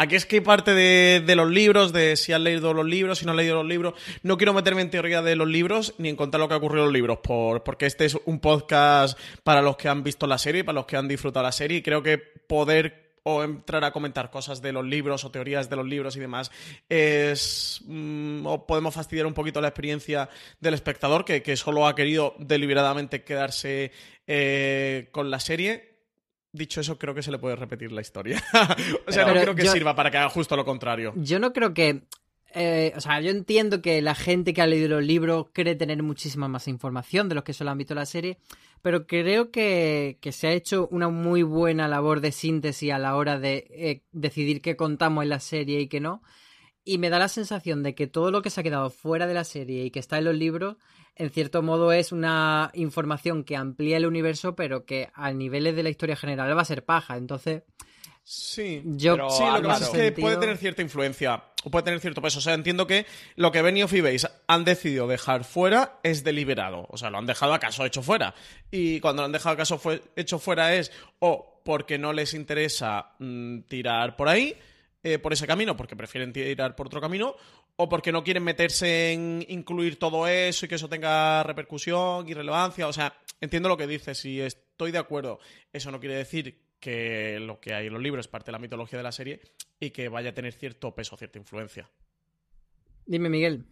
Aquí 0.00 0.14
es 0.14 0.26
que 0.26 0.40
parte 0.40 0.74
de, 0.74 1.34
los 1.34 1.50
libros, 1.50 1.92
de 1.92 2.14
si 2.14 2.32
has 2.32 2.40
leído 2.40 2.72
los 2.72 2.86
libros, 2.86 3.18
si 3.18 3.26
no 3.26 3.32
has 3.32 3.36
leído 3.36 3.56
los 3.56 3.66
libros. 3.66 3.94
No 4.22 4.36
quiero 4.36 4.54
meterme 4.54 4.82
en 4.82 4.90
teoría 4.90 5.22
de 5.22 5.34
los 5.34 5.48
libros 5.48 5.94
ni 5.98 6.08
en 6.08 6.14
contar 6.14 6.40
lo 6.40 6.46
que 6.46 6.54
ha 6.54 6.58
ocurrido 6.58 6.84
en 6.84 6.92
los 6.92 6.94
libros, 6.94 7.18
por, 7.18 7.64
porque 7.64 7.86
este 7.86 8.04
es 8.04 8.16
un 8.24 8.38
podcast 8.38 9.18
para 9.42 9.60
los 9.60 9.76
que 9.76 9.88
han 9.88 10.04
visto 10.04 10.28
la 10.28 10.38
serie, 10.38 10.62
para 10.62 10.76
los 10.76 10.86
que 10.86 10.96
han 10.96 11.08
disfrutado 11.08 11.42
la 11.42 11.50
serie, 11.50 11.78
y 11.78 11.82
creo 11.82 12.00
que 12.00 12.16
poder 12.16 13.08
o 13.24 13.42
entrar 13.42 13.82
a 13.82 13.90
comentar 13.90 14.30
cosas 14.30 14.62
de 14.62 14.72
los 14.72 14.84
libros 14.86 15.24
o 15.24 15.32
teorías 15.32 15.68
de 15.68 15.74
los 15.74 15.86
libros 15.86 16.16
y 16.16 16.20
demás 16.20 16.52
es 16.88 17.82
mm, 17.84 18.46
o 18.46 18.66
podemos 18.66 18.94
fastidiar 18.94 19.26
un 19.26 19.34
poquito 19.34 19.60
la 19.60 19.68
experiencia 19.68 20.30
del 20.60 20.74
espectador 20.74 21.24
que, 21.24 21.42
que 21.42 21.56
solo 21.56 21.88
ha 21.88 21.96
querido 21.96 22.36
deliberadamente 22.38 23.24
quedarse 23.24 23.90
eh, 24.28 25.08
con 25.10 25.30
la 25.30 25.40
serie 25.40 25.97
Dicho 26.52 26.80
eso, 26.80 26.98
creo 26.98 27.14
que 27.14 27.22
se 27.22 27.30
le 27.30 27.38
puede 27.38 27.56
repetir 27.56 27.92
la 27.92 28.00
historia. 28.00 28.42
o 29.06 29.12
sea, 29.12 29.24
Pero 29.26 29.34
no 29.36 29.42
creo 29.42 29.54
que 29.54 29.64
yo- 29.64 29.72
sirva 29.72 29.94
para 29.94 30.10
que 30.10 30.16
haga 30.18 30.28
justo 30.30 30.56
lo 30.56 30.64
contrario. 30.64 31.12
Yo 31.16 31.38
no 31.38 31.52
creo 31.52 31.74
que... 31.74 32.02
eh, 32.54 32.92
o 32.96 33.00
sea, 33.00 33.20
yo 33.20 33.30
entiendo 33.30 33.82
que 33.82 34.00
la 34.00 34.14
gente 34.14 34.54
que 34.54 34.62
ha 34.62 34.66
leído 34.66 34.88
los 34.88 35.04
libros 35.04 35.46
cree 35.52 35.74
tener 35.74 36.02
muchísima 36.02 36.48
más 36.48 36.66
información 36.68 37.28
de 37.28 37.34
los 37.34 37.44
que 37.44 37.52
solo 37.52 37.70
han 37.70 37.78
visto 37.78 37.94
la 37.94 38.06
serie, 38.06 38.38
pero 38.80 39.06
creo 39.06 39.50
que, 39.50 40.18
que 40.22 40.32
se 40.32 40.46
ha 40.48 40.52
hecho 40.52 40.88
una 40.90 41.08
muy 41.10 41.42
buena 41.42 41.86
labor 41.88 42.20
de 42.22 42.32
síntesis 42.32 42.92
a 42.92 42.98
la 42.98 43.14
hora 43.16 43.38
de 43.38 43.66
eh, 43.70 44.02
decidir 44.12 44.62
qué 44.62 44.76
contamos 44.76 45.24
en 45.24 45.28
la 45.28 45.40
serie 45.40 45.80
y 45.80 45.88
qué 45.88 46.00
no. 46.00 46.22
Y 46.88 46.96
me 46.96 47.10
da 47.10 47.18
la 47.18 47.28
sensación 47.28 47.82
de 47.82 47.94
que 47.94 48.06
todo 48.06 48.30
lo 48.30 48.40
que 48.40 48.48
se 48.48 48.60
ha 48.60 48.62
quedado 48.62 48.88
fuera 48.88 49.26
de 49.26 49.34
la 49.34 49.44
serie 49.44 49.84
y 49.84 49.90
que 49.90 49.98
está 49.98 50.16
en 50.16 50.24
los 50.24 50.34
libros, 50.34 50.76
en 51.16 51.28
cierto 51.28 51.60
modo 51.60 51.92
es 51.92 52.12
una 52.12 52.70
información 52.72 53.44
que 53.44 53.56
amplía 53.56 53.98
el 53.98 54.06
universo, 54.06 54.56
pero 54.56 54.86
que 54.86 55.10
a 55.12 55.30
niveles 55.32 55.76
de 55.76 55.82
la 55.82 55.90
historia 55.90 56.16
general 56.16 56.56
va 56.56 56.62
a 56.62 56.64
ser 56.64 56.86
paja. 56.86 57.18
Entonces, 57.18 57.62
Sí, 58.24 58.82
yo 58.84 59.16
Pero, 59.16 59.30
Sí, 59.30 59.42
lo 59.42 59.60
que 59.60 59.68
pasa 59.68 59.84
es 59.84 59.90
que 59.90 60.12
puede 60.12 60.36
tener 60.38 60.56
cierta 60.56 60.80
influencia 60.80 61.44
o 61.64 61.70
puede 61.70 61.84
tener 61.84 62.00
cierto 62.00 62.22
peso. 62.22 62.38
O 62.38 62.42
sea, 62.42 62.54
entiendo 62.54 62.86
que 62.86 63.04
lo 63.36 63.52
que 63.52 63.60
Benioff 63.60 63.92
y 63.92 64.00
Weiss 64.00 64.26
han 64.46 64.64
decidido 64.64 65.06
dejar 65.06 65.44
fuera 65.44 65.98
es 66.02 66.24
deliberado. 66.24 66.86
O 66.88 66.96
sea, 66.96 67.10
lo 67.10 67.18
han 67.18 67.26
dejado 67.26 67.52
acaso 67.52 67.84
hecho 67.84 68.02
fuera. 68.02 68.34
Y 68.70 69.00
cuando 69.00 69.20
lo 69.20 69.26
han 69.26 69.32
dejado 69.32 69.54
acaso 69.54 69.78
hecho 70.16 70.38
fuera 70.38 70.74
es 70.74 70.90
o 71.18 71.60
porque 71.64 71.98
no 71.98 72.14
les 72.14 72.32
interesa 72.32 73.12
mm, 73.18 73.60
tirar 73.68 74.16
por 74.16 74.28
ahí, 74.28 74.56
eh, 75.02 75.18
por 75.18 75.32
ese 75.32 75.46
camino, 75.46 75.76
porque 75.76 75.94
prefieren 75.94 76.32
tirar 76.32 76.74
por 76.74 76.86
otro 76.86 77.00
camino, 77.00 77.36
o 77.76 77.88
porque 77.88 78.10
no 78.10 78.24
quieren 78.24 78.42
meterse 78.42 79.12
en 79.12 79.44
incluir 79.48 79.98
todo 79.98 80.26
eso 80.26 80.66
y 80.66 80.68
que 80.68 80.74
eso 80.74 80.88
tenga 80.88 81.42
repercusión 81.44 82.28
y 82.28 82.34
relevancia. 82.34 82.88
O 82.88 82.92
sea, 82.92 83.14
entiendo 83.40 83.68
lo 83.68 83.76
que 83.76 83.86
dices 83.86 84.24
y 84.24 84.40
estoy 84.40 84.90
de 84.90 84.98
acuerdo. 84.98 85.38
Eso 85.72 85.92
no 85.92 86.00
quiere 86.00 86.16
decir 86.16 86.60
que 86.80 87.38
lo 87.40 87.60
que 87.60 87.74
hay 87.74 87.86
en 87.86 87.92
los 87.92 88.02
libros 88.02 88.26
es 88.26 88.28
parte 88.28 88.46
de 88.46 88.52
la 88.52 88.58
mitología 88.58 88.98
de 88.98 89.02
la 89.02 89.12
serie 89.12 89.40
y 89.78 89.90
que 89.90 90.08
vaya 90.08 90.30
a 90.30 90.34
tener 90.34 90.52
cierto 90.52 90.94
peso, 90.94 91.16
cierta 91.16 91.38
influencia. 91.38 91.88
dime 93.06 93.28
Miguel. 93.28 93.64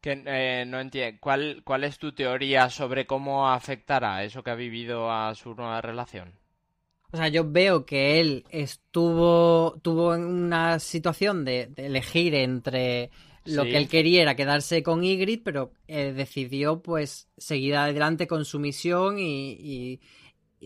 Que 0.00 0.22
eh, 0.26 0.64
no 0.66 0.80
entiendo. 0.80 1.18
¿Cuál, 1.20 1.62
¿Cuál 1.64 1.84
es 1.84 1.98
tu 1.98 2.12
teoría 2.12 2.70
sobre 2.70 3.06
cómo 3.06 3.48
afectará 3.48 4.24
eso 4.24 4.42
que 4.42 4.50
ha 4.50 4.56
vivido 4.56 5.12
a 5.12 5.34
su 5.34 5.54
nueva 5.54 5.80
relación? 5.80 6.41
O 7.12 7.16
sea, 7.16 7.28
yo 7.28 7.50
veo 7.50 7.84
que 7.84 8.20
él 8.20 8.44
estuvo 8.50 9.78
tuvo 9.82 10.14
en 10.14 10.24
una 10.24 10.78
situación 10.78 11.44
de, 11.44 11.66
de 11.66 11.86
elegir 11.86 12.34
entre 12.34 13.10
lo 13.44 13.64
Sí. 13.64 13.70
que 13.70 13.76
él 13.76 13.88
quería 13.88 14.22
era 14.22 14.36
quedarse 14.36 14.82
con 14.82 15.02
Ygritte, 15.04 15.42
pero 15.44 15.72
eh, 15.88 16.12
decidió 16.12 16.80
pues 16.80 17.28
seguir 17.36 17.74
adelante 17.76 18.26
con 18.26 18.44
su 18.44 18.58
misión 18.60 19.18
y, 19.18 19.52
y- 19.52 20.00
y 20.00 20.00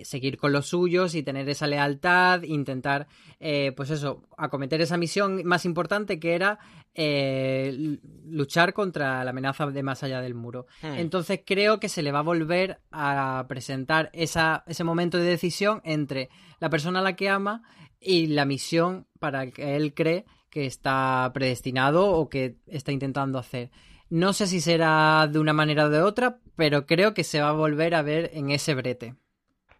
seguir 0.05 0.37
con 0.37 0.53
los 0.53 0.67
suyos 0.69 1.15
y 1.15 1.23
tener 1.23 1.49
esa 1.49 1.67
lealtad, 1.67 2.43
intentar 2.43 3.07
eh, 3.41 3.73
pues 3.77 3.91
eso, 3.91 4.23
acometer 4.37 4.81
esa 4.81 4.97
misión 4.97 5.45
más 5.45 5.65
importante 5.65 6.19
que 6.21 6.35
era 6.35 6.59
eh, 6.95 7.99
luchar 8.27 8.73
contra 8.73 9.23
la 9.25 9.31
amenaza 9.31 9.67
de 9.67 9.83
más 9.83 10.03
allá 10.03 10.21
del 10.21 10.35
muro. 10.35 10.67
Hmm. 10.83 10.95
Entonces 10.95 11.41
creo 11.45 11.79
que 11.79 11.89
se 11.89 12.03
le 12.03 12.13
va 12.13 12.21
a 12.21 12.23
volver 12.23 12.81
a 12.91 13.45
presentar 13.49 14.11
esa, 14.13 14.65
ese 14.67 14.85
momento 14.85 15.19
de 15.19 15.25
decisión 15.25 15.81
entre 15.85 16.31
la 16.61 16.71
persona 16.71 17.01
a 17.01 17.03
la 17.03 17.17
que 17.17 17.29
ama 17.29 17.63
y 18.01 18.29
la 18.29 18.45
misión 18.45 19.07
para 19.19 19.51
que 19.51 19.77
él 19.77 19.95
cree 19.95 20.25
que 20.51 20.67
está 20.67 21.31
predestinado 21.35 22.11
o 22.11 22.29
que 22.29 22.57
está 22.67 22.93
intentando 22.93 23.39
hacer. 23.39 23.71
No 24.09 24.33
sé 24.33 24.47
si 24.47 24.61
será 24.61 25.29
de 25.31 25.39
una 25.39 25.53
manera 25.53 25.87
o 25.87 25.91
de 25.91 26.01
otra, 26.01 26.39
pero 26.55 26.87
creo 26.87 27.13
que 27.13 27.25
se 27.25 27.41
va 27.41 27.51
a 27.51 27.53
volver 27.53 27.95
a 27.95 28.03
ver 28.03 28.31
en 28.35 28.51
ese 28.51 28.75
brete. 28.75 29.17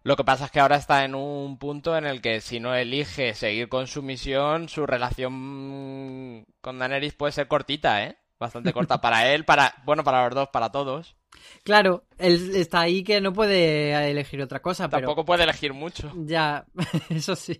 Lo 0.07 0.15
que 0.15 0.23
pasa 0.23 0.45
es 0.45 0.51
que 0.51 0.61
ahora 0.61 0.77
está 0.77 1.03
en 1.03 1.15
un 1.15 1.57
punto 1.57 1.97
en 1.97 2.05
el 2.05 2.21
que 2.21 2.39
si 2.39 2.61
no 2.61 2.73
elige 2.73 3.33
seguir 3.33 3.67
con 3.67 3.87
su 3.87 4.01
misión, 4.01 4.69
su 4.69 4.85
relación 4.85 6.45
con 6.61 6.79
Daenerys 6.79 7.13
puede 7.13 7.33
ser 7.33 7.49
cortita, 7.49 8.05
¿eh? 8.05 8.17
Bastante 8.39 8.71
corta 8.71 9.01
para 9.01 9.33
él, 9.33 9.43
para, 9.43 9.75
bueno, 9.83 10.05
para 10.05 10.23
los 10.23 10.33
dos, 10.33 10.47
para 10.47 10.71
todos. 10.71 11.17
Claro, 11.65 12.05
él 12.17 12.55
está 12.55 12.79
ahí 12.79 13.03
que 13.03 13.19
no 13.19 13.33
puede 13.33 14.09
elegir 14.09 14.41
otra 14.41 14.61
cosa, 14.61 14.87
pero 14.87 15.01
Tampoco 15.01 15.25
puede 15.25 15.43
elegir 15.43 15.73
mucho. 15.73 16.13
ya, 16.15 16.65
eso 17.09 17.35
sí. 17.35 17.59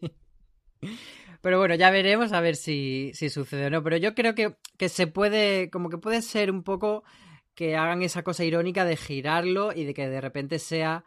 Pero 1.41 1.60
bueno, 1.60 1.75
ya 1.75 1.91
veremos 1.91 2.31
a 2.31 2.39
ver 2.39 2.55
si, 2.55 3.12
si 3.13 3.29
sucede 3.29 3.65
o 3.65 3.69
no. 3.69 3.83
Pero 3.83 3.97
yo 3.97 4.15
creo 4.15 4.36
que, 4.36 4.55
que 4.77 4.88
se 4.88 5.07
puede, 5.07 5.69
como 5.69 5.89
que 5.89 5.97
puede 5.97 6.21
ser 6.21 6.49
un 6.49 6.63
poco 6.63 7.03
que 7.55 7.75
hagan 7.75 8.03
esa 8.03 8.23
cosa 8.23 8.45
irónica 8.45 8.86
de 8.86 8.95
girarlo 8.95 9.73
y 9.73 9.83
de 9.83 9.93
que 9.93 10.07
de 10.07 10.21
repente 10.21 10.60
sea 10.60 11.03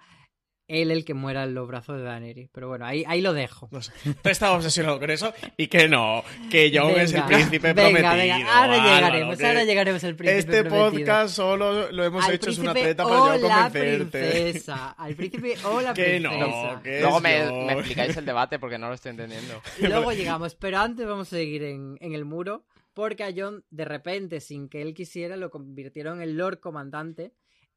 él 0.70 0.90
el 0.90 1.04
que 1.04 1.14
muera 1.14 1.44
en 1.44 1.54
los 1.54 1.66
brazos 1.68 1.96
de 1.98 2.04
Daenerys. 2.04 2.48
Pero 2.52 2.68
bueno, 2.68 2.86
ahí, 2.86 3.04
ahí 3.06 3.20
lo 3.20 3.32
dejo. 3.32 3.68
No 3.72 3.82
sé. 3.82 3.92
Tú 4.22 4.28
estás 4.28 4.50
obsesionado 4.50 4.98
con 5.00 5.10
eso 5.10 5.32
y 5.56 5.66
que 5.66 5.88
no, 5.88 6.22
que 6.50 6.70
Jon 6.74 6.98
es 6.98 7.12
el 7.12 7.24
príncipe 7.24 7.72
venga, 7.72 7.82
prometido. 7.90 8.14
venga, 8.14 8.36
ahora 8.58 8.74
Álvaro, 8.74 8.94
llegaremos, 8.94 9.38
que 9.38 9.46
ahora 9.46 9.64
llegaremos 9.64 10.04
al 10.04 10.16
príncipe 10.16 10.38
Este 10.38 10.64
prometido. 10.64 10.90
podcast 11.06 11.34
solo 11.34 11.90
lo 11.92 12.04
hemos 12.04 12.24
Al 12.24 12.34
hecho, 12.34 12.50
es 12.50 12.58
una 12.58 12.72
treta 12.72 13.04
para 13.04 13.16
yo 13.38 13.48
la 13.48 13.64
convencerte. 13.64 14.18
princesa. 14.30 14.90
Al 14.92 15.14
príncipe 15.14 15.54
o 15.64 15.80
la 15.80 15.92
Que 15.94 16.04
princesa. 16.04 16.36
no, 16.38 16.82
que 16.82 17.00
Luego 17.00 17.20
me, 17.20 17.40
Jon. 17.46 17.66
me 17.66 17.72
explicáis 17.74 18.16
el 18.16 18.24
debate 18.24 18.58
porque 18.58 18.78
no 18.78 18.88
lo 18.88 18.94
estoy 18.94 19.10
entendiendo. 19.10 19.60
Luego 19.80 20.12
llegamos, 20.12 20.54
pero 20.54 20.78
antes 20.78 21.06
vamos 21.06 21.28
a 21.28 21.36
seguir 21.36 21.62
en, 21.64 21.96
en 22.00 22.14
el 22.14 22.24
muro, 22.24 22.64
porque 22.94 23.24
a 23.24 23.32
John, 23.34 23.64
de 23.70 23.84
repente, 23.84 24.40
sin 24.40 24.68
que 24.68 24.82
él 24.82 24.94
quisiera, 24.94 25.36
lo 25.36 25.50
convirtieron 25.50 26.20
en 26.22 26.36
Lord 26.36 26.60
Comandante. 26.60 27.32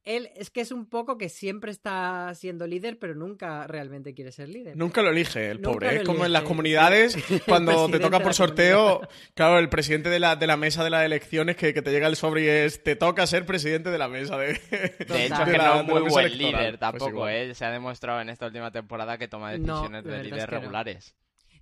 Él 0.06 0.30
es 0.36 0.50
que 0.50 0.60
es 0.60 0.72
un 0.74 0.86
poco 0.89 1.18
que 1.18 1.30
siempre 1.30 1.72
está 1.72 2.34
siendo 2.36 2.68
líder, 2.68 3.00
pero 3.00 3.16
nunca 3.16 3.68
realmente 3.68 4.13
quiere 4.13 4.34
ser 4.34 4.50
líder. 4.50 4.76
Nunca 4.76 5.02
lo 5.02 5.12
elige 5.12 5.50
el 5.50 5.62
Nunca 5.62 5.72
pobre. 5.72 5.96
Es 5.96 6.04
como 6.04 6.26
en 6.26 6.34
las 6.34 6.44
comunidades, 6.44 7.16
cuando 7.48 7.88
te 7.89 8.00
toca 8.00 8.20
por 8.20 8.34
sorteo, 8.34 9.02
claro, 9.34 9.60
el 9.60 9.70
presidente 9.70 10.10
de 10.10 10.20
la, 10.20 10.36
de 10.36 10.46
la 10.46 10.58
mesa 10.58 10.84
de 10.84 10.89
las 10.89 11.06
elecciones 11.06 11.56
que, 11.56 11.74
que 11.74 11.82
te 11.82 11.92
llega 11.92 12.08
el 12.08 12.18
sobre 12.18 12.44
y 12.44 12.48
es, 12.48 12.84
te 12.84 12.96
toca 12.98 13.26
ser 13.28 13.46
presidente 13.46 13.92
de 13.92 13.98
la 13.98 14.10
mesa 14.10 14.38
de... 14.38 14.48
De 15.08 15.26
hecho, 15.26 15.42
es 15.44 15.50
que 15.50 15.58
no 15.58 15.80
es 15.80 15.86
muy 15.86 16.02
buen 16.10 16.26
electoral. 16.26 16.38
líder 16.38 16.70
Pues 16.72 16.80
tampoco, 16.80 17.10
igual. 17.10 17.34
¿eh? 17.34 17.56
Se 17.56 17.63
ha 17.63 17.72
demostrado 17.72 18.20
en 18.20 18.30
esta 18.30 18.46
última 18.48 18.72
temporada 18.72 19.18
que 19.18 19.28
toma 19.30 19.52
decisiones 19.52 20.04
de 20.04 20.10
verdad 20.10 20.24
líder 20.26 20.39
es 20.39 20.46
que 20.46 20.52
no. 20.56 20.60
regulares. 20.62 21.16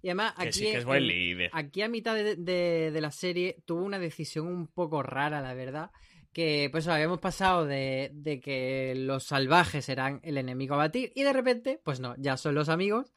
Y 0.04 0.08
además, 0.08 0.34
Que 0.34 0.42
aquí, 0.48 0.52
sí, 0.54 0.64
que 0.72 0.78
es 0.78 0.86
buen 0.86 1.04
en- 1.04 1.08
líder. 1.10 1.50
aquí 1.54 1.84
a 1.84 1.88
mitad 1.88 2.16
de, 2.16 2.36
de- 2.36 2.90
de 2.92 3.02
la 3.02 3.12
serie 3.12 3.58
tuvo 3.68 3.84
una 3.84 4.00
decisión 4.00 4.48
un 4.48 4.66
poco 4.66 5.04
rara, 5.04 5.42
la 5.42 5.54
verdad. 5.54 5.92
Que 6.34 6.70
pues 6.72 6.88
habíamos 6.88 7.20
pasado 7.20 7.65
de, 7.65 8.12
de 8.13 8.39
que 8.39 8.94
los 8.96 9.26
salvajes 9.26 9.89
eran 9.89 10.22
el 10.24 10.38
enemigo 10.38 10.76
a 10.76 10.78
batir 10.78 11.12
y 11.15 11.24
de 11.24 11.34
repente, 11.34 11.82
pues 11.84 12.00
no, 12.00 12.15
ya 12.17 12.38
son 12.38 12.56
los 12.56 12.70
amigos. 12.70 13.13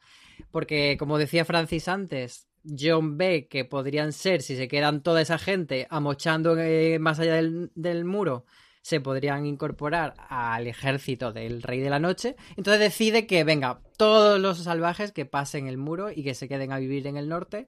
Porque 0.51 0.97
como 0.99 1.17
decía 1.17 1.45
Francis 1.45 1.87
antes, 1.87 2.47
John 2.65 3.17
ve 3.17 3.47
que 3.47 3.65
podrían 3.65 4.11
ser, 4.11 4.41
si 4.41 4.55
se 4.55 4.67
quedan 4.67 5.01
toda 5.01 5.21
esa 5.21 5.37
gente 5.37 5.87
amochando 5.89 6.57
eh, 6.57 6.99
más 6.99 7.19
allá 7.19 7.35
del, 7.35 7.71
del 7.75 8.05
muro, 8.05 8.45
se 8.81 8.99
podrían 8.99 9.45
incorporar 9.45 10.13
al 10.29 10.67
ejército 10.67 11.33
del 11.33 11.63
Rey 11.63 11.79
de 11.79 11.89
la 11.89 11.99
Noche. 11.99 12.35
Entonces 12.55 12.79
decide 12.79 13.25
que, 13.25 13.43
venga, 13.43 13.81
todos 13.97 14.39
los 14.39 14.59
salvajes 14.59 15.11
que 15.11 15.25
pasen 15.25 15.67
el 15.67 15.77
muro 15.77 16.11
y 16.11 16.23
que 16.23 16.35
se 16.35 16.47
queden 16.47 16.71
a 16.71 16.77
vivir 16.77 17.07
en 17.07 17.17
el 17.17 17.27
norte. 17.27 17.67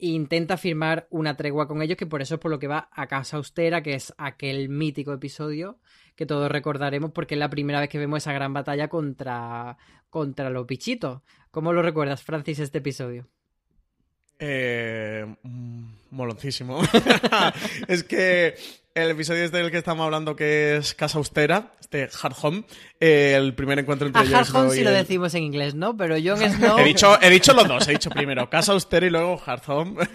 Intenta 0.00 0.56
firmar 0.56 1.06
una 1.10 1.36
tregua 1.36 1.68
con 1.68 1.82
ellos, 1.82 1.96
que 1.96 2.06
por 2.06 2.22
eso 2.22 2.34
es 2.34 2.40
por 2.40 2.50
lo 2.50 2.58
que 2.58 2.66
va 2.66 2.88
a 2.92 3.06
Casa 3.06 3.36
Austera, 3.36 3.82
que 3.82 3.94
es 3.94 4.14
aquel 4.16 4.68
mítico 4.68 5.12
episodio 5.12 5.78
que 6.20 6.26
todos 6.26 6.52
recordaremos 6.52 7.12
porque 7.12 7.34
es 7.34 7.38
la 7.38 7.48
primera 7.48 7.80
vez 7.80 7.88
que 7.88 7.98
vemos 7.98 8.18
esa 8.18 8.34
gran 8.34 8.52
batalla 8.52 8.88
contra, 8.88 9.78
contra 10.10 10.50
los 10.50 10.66
bichitos. 10.66 11.22
¿Cómo 11.50 11.72
lo 11.72 11.80
recuerdas, 11.80 12.22
Francis, 12.22 12.58
este 12.58 12.76
episodio? 12.76 13.26
Eh, 14.38 15.24
mm, 15.42 15.84
moloncísimo. 16.10 16.82
es 17.88 18.04
que 18.04 18.54
el 18.94 19.10
episodio 19.10 19.44
este 19.44 19.56
del 19.58 19.70
que 19.70 19.78
estamos 19.78 20.04
hablando, 20.04 20.34
que 20.36 20.76
es 20.76 20.94
Casa 20.94 21.18
Austera, 21.18 21.72
este 21.80 22.08
Hard 22.22 22.34
Home, 22.42 22.64
eh, 22.98 23.34
el 23.36 23.54
primer 23.54 23.78
encuentro 23.78 24.08
entre 24.08 24.22
Jon 24.26 24.34
Hard 24.34 24.46
Snow 24.46 24.62
Home 24.62 24.74
y 24.74 24.78
sí 24.78 24.84
lo 24.84 24.90
el- 24.90 24.96
decimos 24.96 25.34
en 25.34 25.42
inglés, 25.44 25.74
¿no? 25.74 25.96
Pero 25.96 26.16
Jon 26.22 26.38
Snow... 26.50 26.78
He 26.80 26.84
dicho, 26.84 27.20
he 27.22 27.30
dicho 27.30 27.52
los 27.54 27.68
dos, 27.68 27.86
he 27.88 27.92
dicho 27.92 28.10
primero 28.10 28.50
Casa 28.50 28.72
Austera 28.72 29.06
y 29.06 29.10
luego 29.10 29.40
Hard 29.44 29.62
Home. 29.66 29.94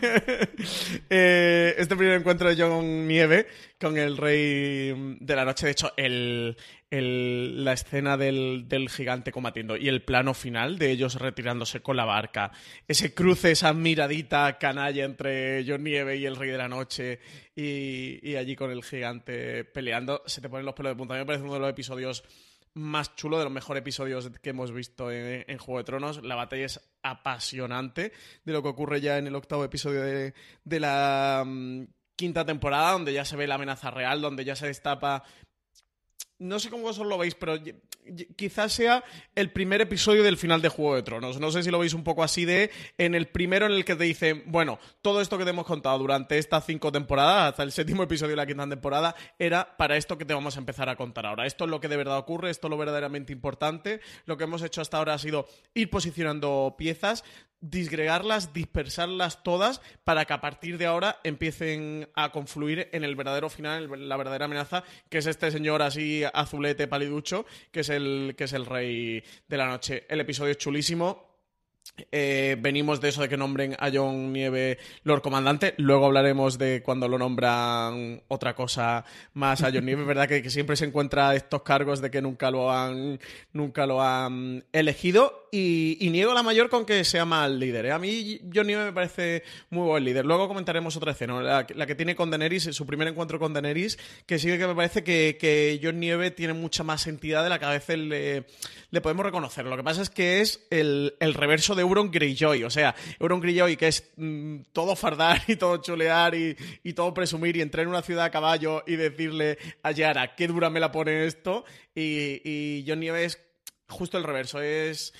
Eh, 1.09 1.75
este 1.77 1.95
primer 1.95 2.15
encuentro 2.19 2.49
de 2.53 2.61
Jon 2.61 3.07
Nieve 3.07 3.47
con 3.79 3.97
el 3.97 4.17
Rey 4.17 5.17
de 5.19 5.35
la 5.35 5.45
Noche, 5.45 5.65
de 5.67 5.71
hecho, 5.73 5.91
el, 5.97 6.57
el- 6.89 7.63
la 7.63 7.73
escena 7.73 8.17
del, 8.17 8.65
del 8.67 8.89
gigante 8.89 9.31
combatiendo 9.31 9.77
y 9.77 9.87
el 9.87 10.01
plano 10.03 10.33
final 10.33 10.77
de 10.77 10.91
ellos 10.91 11.15
retirándose 11.15 11.81
con 11.81 11.97
la 11.97 12.05
barca, 12.05 12.51
ese 12.87 13.13
cruce, 13.13 13.51
esa 13.51 13.73
miradita 13.73 14.57
canalla 14.57 15.05
entre 15.05 15.63
Jon 15.67 15.83
Nieve 15.83 16.17
y 16.17 16.25
el 16.25 16.35
Rey 16.35 16.49
de 16.49 16.57
la 16.57 16.67
Noche 16.69 17.19
y, 17.55 18.19
y 18.29 18.35
allí 18.35 18.55
con 18.55 18.71
el 18.71 18.83
gigante 18.83 19.63
peleando, 19.63 20.21
se 20.25 20.41
te 20.41 20.49
ponen 20.49 20.65
los 20.65 20.75
pelos 20.75 20.91
de 20.91 20.95
punta. 20.97 21.13
A 21.13 21.17
mí 21.17 21.21
me 21.21 21.25
parece 21.25 21.43
uno 21.43 21.53
de 21.53 21.59
los 21.59 21.69
episodios 21.69 22.23
más 22.75 23.15
chulo, 23.15 23.37
de 23.37 23.45
los 23.45 23.53
mejores 23.53 23.81
episodios 23.81 24.29
que 24.41 24.49
hemos 24.49 24.71
visto 24.71 25.09
en, 25.09 25.57
Juego 25.57 25.79
de 25.79 25.85
Tronos. 25.85 26.23
La 26.23 26.35
batalla 26.35 26.65
es 26.65 26.81
apasionante 27.01 28.11
de 28.43 28.53
lo 28.53 28.61
que 28.61 28.69
ocurre 28.69 28.99
ya 28.99 29.17
en 29.17 29.27
el 29.27 29.35
octavo 29.35 29.63
episodio 29.63 30.01
de, 30.01 30.33
de 30.63 30.79
la 30.79 31.43
mm, 31.45 31.83
quinta 32.17 32.45
temporada, 32.45 32.91
donde 32.91 33.13
ya 33.13 33.23
se 33.23 33.37
ve 33.37 33.47
la 33.47 33.55
amenaza 33.55 33.91
real, 33.91 34.21
donde 34.21 34.45
ya 34.45 34.55
se 34.55 34.67
destapa... 34.67 35.23
No 36.37 36.59
sé 36.59 36.69
cómo 36.69 36.83
vosotros 36.83 37.07
lo 37.07 37.17
veis, 37.17 37.33
pero 37.33 37.57
quizás 38.35 38.73
sea 38.73 39.03
el 39.35 39.51
primer 39.51 39.81
episodio 39.81 40.23
del 40.23 40.37
final 40.37 40.61
de 40.61 40.69
Juego 40.69 40.95
de 40.95 41.03
Tronos. 41.03 41.39
No 41.39 41.51
sé 41.51 41.63
si 41.63 41.71
lo 41.71 41.79
veis 41.79 41.93
un 41.93 42.03
poco 42.03 42.23
así 42.23 42.45
de 42.45 42.71
en 42.97 43.15
el 43.15 43.27
primero 43.27 43.65
en 43.65 43.73
el 43.73 43.85
que 43.85 43.95
te 43.95 44.03
dicen, 44.03 44.43
bueno, 44.47 44.79
todo 45.01 45.21
esto 45.21 45.37
que 45.37 45.43
te 45.43 45.49
hemos 45.49 45.65
contado 45.65 45.97
durante 45.99 46.37
estas 46.37 46.65
cinco 46.65 46.91
temporadas, 46.91 47.51
hasta 47.51 47.63
el 47.63 47.71
séptimo 47.71 48.03
episodio 48.03 48.31
de 48.31 48.37
la 48.37 48.45
quinta 48.45 48.67
temporada, 48.67 49.15
era 49.39 49.75
para 49.77 49.97
esto 49.97 50.17
que 50.17 50.25
te 50.25 50.33
vamos 50.33 50.55
a 50.55 50.59
empezar 50.59 50.89
a 50.89 50.95
contar 50.95 51.25
ahora. 51.25 51.45
Esto 51.45 51.65
es 51.65 51.69
lo 51.69 51.79
que 51.79 51.87
de 51.87 51.97
verdad 51.97 52.17
ocurre, 52.17 52.49
esto 52.49 52.67
es 52.67 52.71
lo 52.71 52.77
verdaderamente 52.77 53.33
importante. 53.33 54.01
Lo 54.25 54.37
que 54.37 54.43
hemos 54.43 54.61
hecho 54.61 54.81
hasta 54.81 54.97
ahora 54.97 55.13
ha 55.13 55.19
sido 55.19 55.47
ir 55.73 55.89
posicionando 55.89 56.75
piezas, 56.77 57.23
disgregarlas, 57.69 58.53
dispersarlas 58.53 59.43
todas 59.43 59.81
para 60.03 60.25
que 60.25 60.33
a 60.33 60.41
partir 60.41 60.77
de 60.77 60.85
ahora 60.85 61.19
empiecen 61.23 62.09
a 62.15 62.31
confluir 62.31 62.89
en 62.91 63.03
el 63.03 63.15
verdadero 63.15 63.49
final, 63.49 64.07
la 64.07 64.17
verdadera 64.17 64.45
amenaza, 64.45 64.83
que 65.09 65.17
es 65.17 65.25
este 65.25 65.51
señor 65.51 65.81
así 65.81 66.23
azulete 66.33 66.87
paliducho, 66.87 67.45
que 67.71 67.81
es 67.81 67.89
el, 67.89 68.35
que 68.37 68.45
es 68.45 68.53
el 68.53 68.65
rey 68.65 69.23
de 69.47 69.57
la 69.57 69.67
noche. 69.67 70.05
El 70.09 70.19
episodio 70.19 70.51
es 70.51 70.57
chulísimo. 70.57 71.24
Eh, 72.11 72.57
venimos 72.59 72.99
de 72.99 73.09
eso 73.09 73.21
de 73.21 73.29
que 73.29 73.37
nombren 73.37 73.75
a 73.79 73.89
John 73.93 74.33
Nieve 74.33 74.77
Lord 75.03 75.21
Comandante. 75.21 75.75
Luego 75.77 76.05
hablaremos 76.05 76.57
de 76.57 76.81
cuando 76.83 77.07
lo 77.07 77.17
nombran 77.17 78.21
otra 78.27 78.55
cosa 78.55 79.05
más 79.33 79.61
a 79.61 79.71
John 79.71 79.85
Nieve. 79.85 80.01
Es 80.01 80.07
verdad 80.07 80.27
que, 80.27 80.49
siempre 80.49 80.75
se 80.75 80.85
encuentra 80.85 81.35
estos 81.35 81.61
cargos 81.61 82.01
de 82.01 82.11
que 82.11 82.21
nunca 82.21 82.51
lo 82.51 82.71
han, 82.71 83.19
nunca 83.53 83.85
lo 83.85 84.01
han 84.01 84.65
elegido. 84.71 85.43
Y, 85.51 85.97
y 86.01 86.09
niego 86.09 86.33
la 86.33 86.43
mayor 86.43 86.69
con 86.69 86.85
que 86.85 87.05
sea 87.05 87.23
mal 87.23 87.59
líder. 87.59 87.85
¿eh? 87.85 87.91
A 87.91 87.99
mí 87.99 88.41
John 88.53 88.67
Nieve 88.67 88.85
me 88.85 88.93
parece 88.93 89.43
muy 89.69 89.85
buen 89.85 90.03
líder. 90.03 90.25
Luego 90.25 90.49
comentaremos 90.49 90.97
otra 90.97 91.13
escena, 91.13 91.41
la, 91.41 91.85
que 91.85 91.95
tiene 91.95 92.13
con 92.13 92.29
Daenerys, 92.29 92.63
su 92.63 92.85
primer 92.85 93.07
encuentro 93.07 93.39
con 93.39 93.53
Daenerys, 93.53 93.97
que 94.25 94.37
sí 94.37 94.47
que 94.57 94.67
me 94.67 94.75
parece 94.75 95.03
que, 95.05 95.37
que 95.39 95.79
John 95.81 95.99
Nieve 95.99 96.31
tiene 96.31 96.53
mucha 96.53 96.83
más 96.83 97.07
entidad 97.07 97.43
de 97.43 97.49
la 97.49 97.59
que 97.59 97.65
a 97.65 97.69
veces 97.69 97.97
le, 97.97 99.01
podemos 99.01 99.25
reconocer. 99.25 99.65
Lo 99.65 99.77
que 99.77 99.83
pasa 99.83 100.01
es 100.01 100.09
que 100.09 100.41
es 100.41 100.67
el 100.71 101.13
reverso 101.33 101.74
de 101.75 101.81
Euron 101.81 102.09
Greyjoy. 102.11 102.63
O 102.63 102.69
sea, 102.69 102.95
Euron 103.19 103.39
Greyjoy 103.39 103.77
que 103.77 103.87
es 103.87 104.11
mm, 104.17 104.61
todo 104.73 104.95
fardar 104.95 105.41
y 105.47 105.55
todo 105.55 105.77
chulear 105.77 106.35
y, 106.35 106.55
y 106.83 106.93
todo 106.93 107.13
presumir 107.13 107.57
y 107.57 107.61
entrar 107.61 107.83
en 107.83 107.89
una 107.89 108.01
ciudad 108.01 108.25
a 108.25 108.31
caballo 108.31 108.83
y 108.87 108.95
decirle 108.95 109.57
a 109.83 109.91
Yara 109.91 110.35
qué 110.35 110.47
dura 110.47 110.69
me 110.69 110.79
la 110.79 110.91
pone 110.91 111.25
esto. 111.25 111.65
Y, 111.93 112.41
y 112.43 112.85
John 112.87 112.99
Nieve 112.99 113.25
es 113.25 113.39
justo 113.87 114.17
el 114.17 114.23
reverso. 114.23 114.61
Es. 114.61 115.13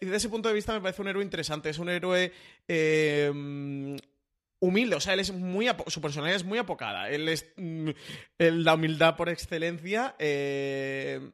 Y 0.00 0.06
desde 0.06 0.16
ese 0.18 0.28
punto 0.28 0.48
de 0.48 0.54
vista 0.54 0.72
me 0.72 0.80
parece 0.80 1.02
un 1.02 1.08
héroe 1.08 1.22
interesante. 1.24 1.70
Es 1.70 1.78
un 1.78 1.88
héroe. 1.88 2.32
eh, 2.68 3.96
humilde, 4.58 4.96
o 4.96 5.00
sea, 5.00 5.14
él 5.14 5.20
es 5.20 5.32
muy 5.32 5.68
su 5.86 6.00
personalidad 6.00 6.36
es 6.36 6.44
muy 6.44 6.58
apocada. 6.58 7.10
Él 7.10 7.28
es 7.28 7.46
mm, 7.56 7.90
la 8.38 8.74
humildad 8.74 9.16
por 9.16 9.28
excelencia. 9.28 10.14
eh, 10.18 11.30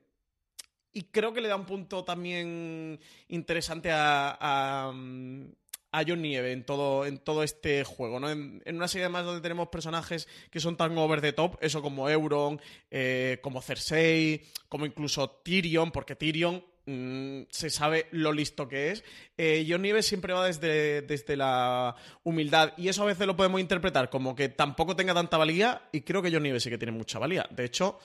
y 0.93 1.03
creo 1.05 1.33
que 1.33 1.41
le 1.41 1.49
da 1.49 1.57
un 1.57 1.67
punto 1.67 2.05
también 2.05 3.01
interesante 3.29 3.91
a, 3.91 4.37
a, 4.41 4.93
mm, 4.93 5.47
a 5.93 6.05
John 6.07 6.23
Nieve 6.23 6.53
en 6.53 6.65
todo, 6.65 7.07
en 7.07 7.19
todo 7.19 7.43
este 7.43 7.85
juego, 7.85 8.19
¿no? 8.19 8.31
En, 8.31 8.63
una 8.67 8.89
serie 8.89 9.05
además 9.05 9.27
donde 9.27 9.43
tenemos 9.43 9.69
personajes 9.69 10.27
que 10.51 10.59
son 10.59 10.77
tan 10.77 10.97
over 10.97 11.21
the 11.21 11.35
top, 11.35 11.59
eso 11.61 11.83
como 11.83 12.09
Euron, 12.09 12.61
eh, 12.91 13.39
como 13.43 13.61
Cersei, 13.61 14.43
como 14.69 14.87
incluso 14.87 15.31
Tyrion, 15.45 15.93
porque 15.93 16.17
Tyrion 16.17 16.65
mm, 16.87 17.43
se 17.51 17.69
sabe 17.69 18.07
lo 18.11 18.33
listo 18.33 18.67
que 18.67 18.91
es. 18.91 19.05
Eh, 19.37 19.67
John 19.69 19.83
Nieve 19.83 20.03
siempre 20.03 20.33
va 20.33 20.47
desde, 20.47 21.03
desde 21.03 21.37
la 21.37 21.95
humildad 22.23 22.73
y 22.79 22.89
eso 22.89 23.03
a 23.03 23.07
veces 23.07 23.27
lo 23.27 23.37
podemos 23.37 23.61
interpretar 23.61 24.09
como 24.09 24.35
que 24.35 24.49
tampoco 24.49 24.97
tenga 24.97 25.13
tanta 25.13 25.37
valía 25.37 25.89
y 25.93 26.01
creo 26.01 26.23
que 26.23 26.33
John 26.33 26.43
Nieve 26.43 26.61
sí 26.61 26.71
que 26.71 26.79
tiene 26.79 26.93
mucha 26.93 27.19
valía. 27.19 27.47
De 27.51 27.67
hecho, 27.67 27.99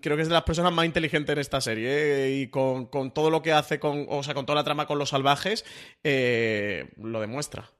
creo 0.00 0.16
que 0.16 0.22
es 0.22 0.28
de 0.28 0.34
las 0.34 0.44
personas 0.44 0.72
más 0.72 0.86
inteligentes 0.86 1.32
en 1.32 1.38
esta 1.38 1.60
serie 1.60 2.26
¿eh? 2.26 2.36
y 2.40 2.48
con, 2.48 2.86
con 2.86 3.12
todo 3.12 3.30
lo 3.30 3.42
que 3.42 3.52
hace, 3.52 3.78
con, 3.78 4.06
o 4.08 4.22
sea, 4.22 4.34
con 4.34 4.46
toda 4.46 4.56
la 4.56 4.64
trama 4.64 4.86
con 4.86 4.98
los 4.98 5.10
salvajes, 5.10 5.64
eh, 6.04 6.90
lo 6.96 7.20
demuestra. 7.20 7.70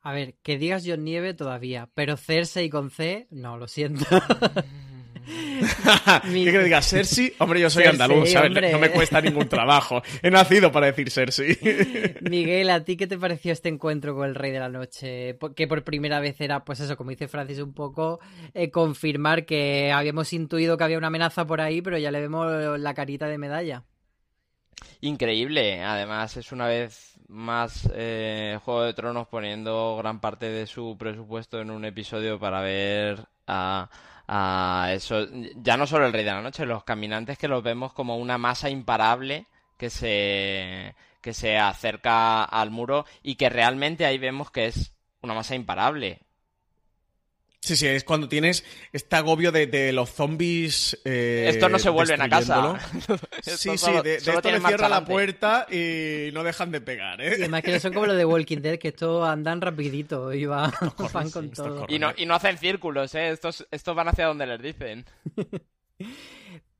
A 0.00 0.12
ver, 0.12 0.34
que 0.42 0.58
digas 0.58 0.82
John 0.86 1.04
Nieve 1.04 1.34
todavía, 1.34 1.88
pero 1.94 2.16
Cersei 2.16 2.68
con 2.68 2.90
C, 2.90 3.28
no, 3.30 3.56
lo 3.56 3.68
siento. 3.68 4.04
¿Qué 5.24 6.22
que 6.52 6.58
digas? 6.58 6.88
¿Cersei? 6.88 7.34
Hombre, 7.38 7.60
yo 7.60 7.70
soy 7.70 7.84
Cersei, 7.84 8.02
andaluz, 8.02 8.30
¿sabes? 8.30 8.48
hombre. 8.48 8.72
No 8.72 8.78
me 8.78 8.90
cuesta 8.90 9.20
ningún 9.20 9.48
trabajo. 9.48 10.02
He 10.22 10.30
nacido 10.30 10.72
para 10.72 10.86
decir 10.86 11.10
Cersei. 11.10 11.58
Miguel, 12.22 12.70
¿a 12.70 12.84
ti 12.84 12.96
qué 12.96 13.06
te 13.06 13.18
pareció 13.18 13.52
este 13.52 13.68
encuentro 13.68 14.14
con 14.14 14.28
el 14.28 14.34
Rey 14.34 14.52
de 14.52 14.60
la 14.60 14.68
Noche? 14.68 15.38
Que 15.56 15.66
por 15.66 15.84
primera 15.84 16.20
vez 16.20 16.40
era, 16.40 16.64
pues 16.64 16.80
eso, 16.80 16.96
como 16.96 17.10
dice 17.10 17.28
Francis, 17.28 17.58
un 17.58 17.74
poco 17.74 18.20
eh, 18.54 18.70
confirmar 18.70 19.46
que 19.46 19.92
habíamos 19.92 20.32
intuido 20.32 20.76
que 20.76 20.84
había 20.84 20.98
una 20.98 21.08
amenaza 21.08 21.46
por 21.46 21.60
ahí, 21.60 21.82
pero 21.82 21.98
ya 21.98 22.10
le 22.10 22.20
vemos 22.20 22.78
la 22.78 22.94
carita 22.94 23.26
de 23.26 23.38
medalla. 23.38 23.84
Increíble, 25.00 25.82
además 25.82 26.36
es 26.36 26.52
una 26.52 26.66
vez 26.66 27.12
más 27.28 27.90
eh, 27.94 28.58
Juego 28.64 28.82
de 28.82 28.94
Tronos 28.94 29.26
poniendo 29.26 29.96
gran 29.96 30.20
parte 30.20 30.46
de 30.46 30.66
su 30.66 30.96
presupuesto 30.98 31.60
en 31.60 31.70
un 31.70 31.84
episodio 31.84 32.38
para 32.38 32.60
ver 32.60 33.26
a, 33.46 33.90
a 34.34 34.94
eso, 34.94 35.26
ya 35.56 35.76
no 35.76 35.86
solo 35.86 36.06
el 36.06 36.12
Rey 36.14 36.24
de 36.24 36.32
la 36.32 36.40
Noche, 36.40 36.64
los 36.64 36.84
caminantes 36.84 37.36
que 37.36 37.48
los 37.48 37.62
vemos 37.62 37.92
como 37.92 38.16
una 38.16 38.38
masa 38.38 38.70
imparable 38.70 39.44
que 39.76 39.90
se, 39.90 40.94
que 41.20 41.34
se 41.34 41.58
acerca 41.58 42.42
al 42.42 42.70
muro 42.70 43.04
y 43.22 43.34
que 43.34 43.50
realmente 43.50 44.06
ahí 44.06 44.16
vemos 44.16 44.50
que 44.50 44.66
es 44.66 44.96
una 45.20 45.34
masa 45.34 45.54
imparable. 45.54 46.20
Sí, 47.64 47.76
sí, 47.76 47.86
es 47.86 48.02
cuando 48.02 48.28
tienes 48.28 48.64
este 48.92 49.14
agobio 49.14 49.52
de, 49.52 49.68
de 49.68 49.92
los 49.92 50.10
zombies. 50.10 51.00
eh, 51.04 51.46
Estos 51.48 51.70
no 51.70 51.78
se 51.78 51.90
vuelven 51.90 52.20
a 52.20 52.28
casa. 52.28 52.74
Sí, 53.42 53.78
sí, 53.78 53.92
de, 54.02 54.16
esto 54.16 54.50
le 54.50 54.60
cierra 54.60 54.88
la 54.88 55.04
puerta 55.04 55.66
y 55.70 56.30
no 56.32 56.42
dejan 56.42 56.72
de 56.72 56.80
pegar, 56.80 57.20
Y 57.20 57.24
¿eh? 57.24 57.34
además 57.38 57.62
que 57.62 57.78
son 57.78 57.92
como 57.92 58.06
los 58.06 58.16
de 58.16 58.24
Walking 58.24 58.58
Dead, 58.58 58.78
que 58.80 58.88
estos 58.88 59.24
andan 59.28 59.60
rapidito 59.60 60.32
y 60.32 60.44
van, 60.46 60.72
van 61.12 61.30
con 61.30 61.50
todo. 61.50 61.86
Y 61.88 62.00
no, 62.00 62.12
y 62.16 62.26
no 62.26 62.34
hacen 62.34 62.58
círculos, 62.58 63.14
¿eh? 63.14 63.30
Estos, 63.30 63.64
estos 63.70 63.94
van 63.94 64.08
hacia 64.08 64.26
donde 64.26 64.46
les 64.46 64.60
dicen. 64.60 65.04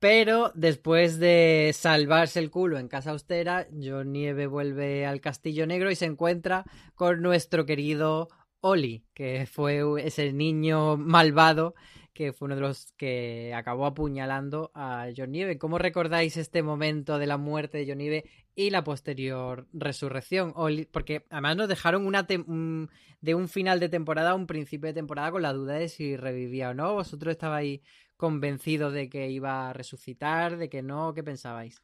Pero 0.01 0.51
después 0.57 1.21
de 1.21 1.71
salvarse 1.79 2.41
el 2.41 2.51
culo 2.51 2.79
en 2.81 2.89
Casa 2.89 3.13
Austera, 3.13 3.69
John 3.73 4.13
Nieve 4.13 4.49
vuelve 4.49 5.07
al 5.07 5.21
Castillo 5.21 5.65
Negro 5.65 5.93
y 5.93 5.95
se 5.97 6.07
encuentra 6.07 6.65
con 6.97 7.23
nuestro 7.23 7.67
querido 7.67 8.29
Oli, 8.65 9.05
que 9.13 9.47
fue 9.47 9.83
ese 10.07 10.33
niño 10.33 10.97
malvado 10.97 11.75
que 12.15 12.33
fue 12.33 12.47
uno 12.47 12.55
de 12.57 12.61
los 12.61 12.93
que 12.93 13.53
acabó 13.55 13.87
apuñalando 13.87 14.71
a 14.75 15.09
John 15.17 15.33
Nieve. 15.33 15.59
¿Cómo 15.59 15.79
recordáis 15.79 16.37
este 16.37 16.63
momento 16.63 17.19
de 17.19 17.27
la 17.27 17.39
muerte 17.39 17.79
de 17.79 17.87
John 17.89 17.99
Nieve 17.99 18.25
y 18.55 18.71
la 18.71 18.85
posterior 18.85 19.67
resurrección? 19.73 20.53
Oli- 20.55 20.87
porque 20.87 21.25
además 21.31 21.57
nos 21.57 21.69
dejaron 21.69 22.07
una 22.07 22.23
de 22.25 23.35
un 23.35 23.49
final 23.49 23.81
de 23.81 23.89
temporada 23.89 24.31
a 24.31 24.35
un 24.35 24.47
principio 24.47 24.89
de 24.89 24.95
temporada 24.95 25.33
con 25.33 25.43
la 25.43 25.53
duda 25.53 25.75
de 25.75 25.89
si 25.89 26.17
revivía 26.17 26.71
o 26.71 26.75
no. 26.75 26.93
¿Vosotros 26.95 27.33
estabais 27.33 27.81
convencidos 28.17 28.93
de 28.93 29.09
que 29.09 29.31
iba 29.31 29.71
a 29.71 29.73
resucitar, 29.73 30.57
de 30.59 30.69
que 30.69 30.83
no? 30.83 31.15
¿Qué 31.15 31.25
pensabais? 31.25 31.83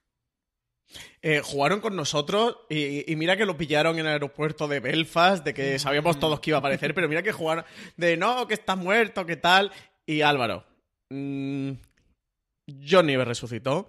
Eh, 1.21 1.41
jugaron 1.45 1.81
con 1.81 1.97
nosotros 1.97 2.59
y, 2.71 3.11
y 3.11 3.17
mira 3.17 3.37
que 3.37 3.45
lo 3.45 3.57
pillaron 3.57 3.95
en 3.99 4.07
el 4.07 4.13
aeropuerto 4.13 4.69
de 4.69 4.81
Belfast, 4.81 5.45
de 5.45 5.53
que 5.53 5.79
sabíamos 5.79 6.19
todos 6.19 6.41
que 6.41 6.51
iba 6.51 6.59
a 6.59 6.61
aparecer, 6.61 6.95
pero 6.95 7.09
mira 7.09 7.23
que 7.23 7.33
jugaron 7.33 7.65
de 7.97 8.17
no, 8.17 8.47
que 8.47 8.55
está 8.55 8.77
muerto, 8.77 9.27
que 9.27 9.37
tal. 9.37 9.73
Y 10.07 10.23
Álvaro, 10.23 10.65
mm, 11.11 11.73
John 12.89 13.07
Nieves 13.07 13.29
resucitó. 13.29 13.89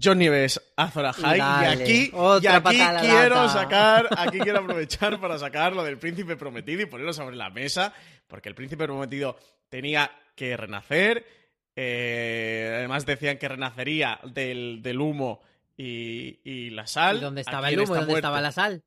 John 0.00 0.18
Nieves 0.18 0.60
Azor 0.76 1.06
Ahai, 1.06 1.38
y 1.62 1.64
aquí, 1.66 2.12
y 2.42 2.46
aquí 2.46 2.78
quiero 3.00 3.36
lata. 3.36 3.48
sacar, 3.48 4.08
aquí 4.16 4.38
quiero 4.38 4.58
aprovechar 4.60 5.18
para 5.20 5.38
sacar 5.38 5.72
lo 5.74 5.82
del 5.82 5.98
príncipe 5.98 6.36
prometido 6.36 6.82
y 6.82 6.86
ponerlo 6.86 7.12
sobre 7.12 7.36
la 7.36 7.50
mesa, 7.50 7.92
porque 8.26 8.48
el 8.48 8.54
príncipe 8.54 8.84
prometido 8.84 9.36
tenía 9.68 10.10
que 10.36 10.56
renacer. 10.56 11.26
eh, 11.74 12.74
además 12.78 13.06
decían 13.06 13.38
que 13.38 13.48
renacería 13.48 14.20
del, 14.24 14.80
del 14.82 15.00
humo 15.00 15.42
y, 15.78 16.40
y 16.44 16.70
la 16.70 16.86
sal. 16.86 17.16
¿Y 17.16 17.20
dónde 17.20 17.40
estaba 17.40 17.70
el 17.70 17.80
humo? 17.80 17.94
¿Dónde 17.94 18.14
estaba 18.14 18.40
la 18.42 18.52
sal? 18.52 18.82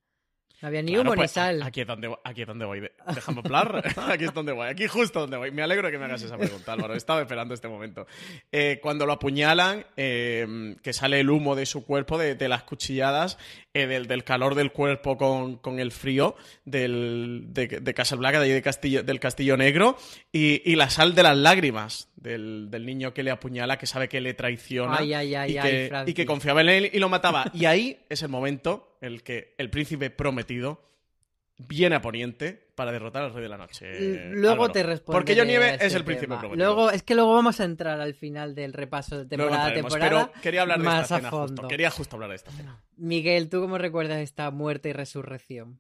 No 0.62 0.68
había 0.68 0.84
ni 0.84 0.92
Claro, 0.92 1.02
humo 1.10 1.16
ni 1.16 1.22
pues, 1.22 1.32
sal. 1.32 1.64
Aquí 1.64 1.82
es 1.82 1.88
donde, 1.88 2.16
aquí 2.24 2.42
es 2.42 2.48
donde 2.48 2.66
voy. 2.66 2.82
Déjame 3.16 3.42
hablar. 3.44 3.84
aquí 4.10 4.26
es 4.26 4.34
donde 4.34 4.52
voy. 4.52 4.68
Aquí 4.68 4.86
justo 4.88 5.22
donde 5.22 5.38
voy. 5.38 5.50
Me 5.50 5.64
alegro 5.64 5.88
de 5.88 5.92
que 5.92 5.98
me 5.98 6.06
hagas 6.06 6.22
esa 6.22 6.38
pregunta, 6.38 6.74
Álvaro. 6.74 6.94
Estaba 6.94 7.22
esperando 7.22 7.56
este 7.56 7.68
momento. 7.68 8.06
Eh, 8.52 8.80
cuando 8.80 9.08
lo 9.08 9.14
apuñalan, 9.14 9.88
eh, 9.98 10.76
que 10.84 10.94
sale 10.94 11.20
el 11.20 11.32
humo 11.32 11.56
de 11.56 11.66
su 11.66 11.84
cuerpo, 11.84 12.20
de, 12.20 12.36
de 12.36 12.48
las 12.48 12.62
cuchilladas, 12.64 13.40
eh, 13.74 13.88
del, 13.88 14.06
del 14.06 14.24
calor 14.24 14.54
del 14.54 14.72
cuerpo 14.72 15.18
con, 15.18 15.58
con 15.58 15.80
el 15.80 15.92
frío 15.92 16.36
del, 16.66 17.46
de, 17.48 17.68
de 17.68 17.94
Casablanca, 17.96 18.40
de 18.40 18.54
de 18.54 18.62
Castillo, 18.62 19.02
del 19.02 19.20
Castillo 19.20 19.58
Negro, 19.58 19.98
y, 20.32 20.62
y 20.70 20.76
la 20.76 20.92
sal 20.92 21.16
de 21.16 21.24
las 21.24 21.38
lágrimas 21.38 22.11
del, 22.22 22.70
del 22.70 22.86
niño 22.86 23.14
que 23.14 23.24
le 23.24 23.32
apuñala, 23.32 23.78
que 23.78 23.88
sabe 23.88 24.08
que 24.08 24.22
le 24.22 24.34
traiciona 24.34 24.98
Ay, 25.00 25.14
ay, 25.14 25.36
ay, 25.36 25.58
y, 25.58 25.62
que, 25.62 25.86
Francis. 25.90 26.12
y 26.12 26.14
que 26.16 26.26
confiaba 26.26 26.62
en 26.62 26.70
él 26.70 26.90
y 26.94 27.00
lo 27.00 27.10
mataba. 27.10 27.46
Y 27.54 27.66
ahí 27.66 28.00
es 28.10 28.22
el 28.22 28.30
momento 28.30 28.98
en 29.02 29.14
el 29.14 29.24
que 29.24 29.56
el 29.58 29.70
príncipe 29.70 30.10
prometido 30.12 30.88
viene 31.58 31.96
a 31.96 32.02
Poniente 32.02 32.70
para 32.76 32.92
derrotar 32.92 33.24
al 33.24 33.34
Rey 33.34 33.44
de 33.44 33.50
la 33.50 33.58
Noche. 33.58 34.30
Luego 34.32 34.54
Álvaro. 34.64 34.72
te 34.72 34.84
respondo. 34.84 35.18
Porque 35.18 35.36
John 35.36 35.48
Nieve 35.48 35.78
es 35.80 35.94
el 35.94 36.04
príncipe 36.04 36.28
prometido. 36.36 36.56
Luego, 36.56 36.92
es 36.92 37.04
que 37.04 37.14
luego 37.16 37.34
vamos 37.34 37.60
a 37.60 37.66
entrar 37.66 38.00
al 38.02 38.14
final 38.16 38.56
del 38.56 38.74
repaso 38.74 39.18
de 39.18 39.26
temporada 39.26 39.68
a 39.68 39.74
temporada. 39.74 40.32
pero 40.32 40.42
quería 40.42 40.62
hablar 40.64 40.80
de 40.80 40.86
más 40.86 41.12
esta 41.12 41.28
a 41.28 41.30
fondo. 41.30 41.48
justo. 41.62 41.68
Quería 41.68 41.92
justo 41.92 42.16
hablar 42.16 42.30
de 42.30 42.36
esta 42.38 42.50
escena. 42.52 42.84
Miguel, 42.98 43.50
¿tú 43.50 43.62
cómo 43.62 43.78
recuerdas 43.78 44.20
esta 44.20 44.50
muerte 44.52 44.90
y 44.90 44.94
resurrección? 44.94 45.80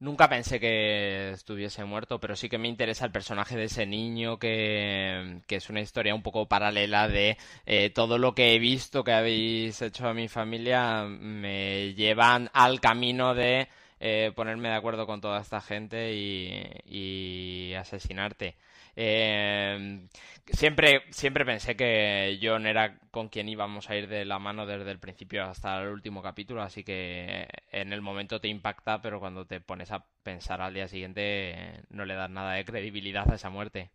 Nunca 0.00 0.30
pensé 0.30 0.58
que 0.58 1.30
estuviese 1.32 1.84
muerto, 1.84 2.18
pero 2.18 2.34
sí 2.34 2.48
que 2.48 2.56
me 2.56 2.68
interesa 2.68 3.04
el 3.04 3.12
personaje 3.12 3.54
de 3.54 3.64
ese 3.64 3.84
niño, 3.84 4.38
que, 4.38 5.42
es 5.46 5.68
una 5.68 5.82
historia 5.82 6.14
un 6.14 6.22
poco 6.22 6.48
paralela 6.48 7.06
de 7.06 7.36
eh, 7.66 7.90
todo 7.90 8.16
lo 8.16 8.34
que 8.34 8.54
he 8.54 8.58
visto 8.58 9.04
que 9.04 9.12
habéis 9.12 9.82
hecho 9.82 10.08
a 10.08 10.14
mi 10.14 10.28
familia 10.28 11.04
me 11.04 11.92
llevan 11.94 12.48
al 12.54 12.80
camino 12.80 13.34
de 13.34 13.68
eh, 14.00 14.32
ponerme 14.34 14.70
de 14.70 14.76
acuerdo 14.76 15.06
con 15.06 15.20
toda 15.20 15.40
esta 15.42 15.60
gente 15.60 16.14
y 16.14 17.74
asesinarte. 17.74 18.56
Eh, 19.02 20.08
siempre, 20.52 21.04
siempre 21.10 21.46
pensé 21.46 21.74
que 21.74 22.38
John 22.42 22.66
era 22.66 22.98
con 23.10 23.28
quien 23.30 23.48
íbamos 23.48 23.88
a 23.88 23.96
ir 23.96 24.08
de 24.08 24.26
la 24.26 24.38
mano 24.38 24.66
desde 24.66 24.90
el 24.90 24.98
principio 24.98 25.44
hasta 25.44 25.80
el 25.80 25.88
último 25.88 26.20
capítulo, 26.22 26.60
así 26.62 26.84
que 26.84 27.48
en 27.72 27.94
el 27.94 28.02
momento 28.02 28.40
te 28.42 28.48
impacta, 28.48 29.00
pero 29.00 29.18
cuando 29.18 29.46
te 29.46 29.60
pones 29.62 29.90
a 29.90 30.04
pensar 30.22 30.60
al 30.60 30.74
día 30.74 30.86
siguiente 30.88 31.82
no 31.88 32.04
le 32.04 32.14
das 32.14 32.28
nada 32.30 32.52
de 32.54 32.64
credibilidad 32.66 33.30
a 33.30 33.36
esa 33.36 33.48
muerte. 33.48 33.90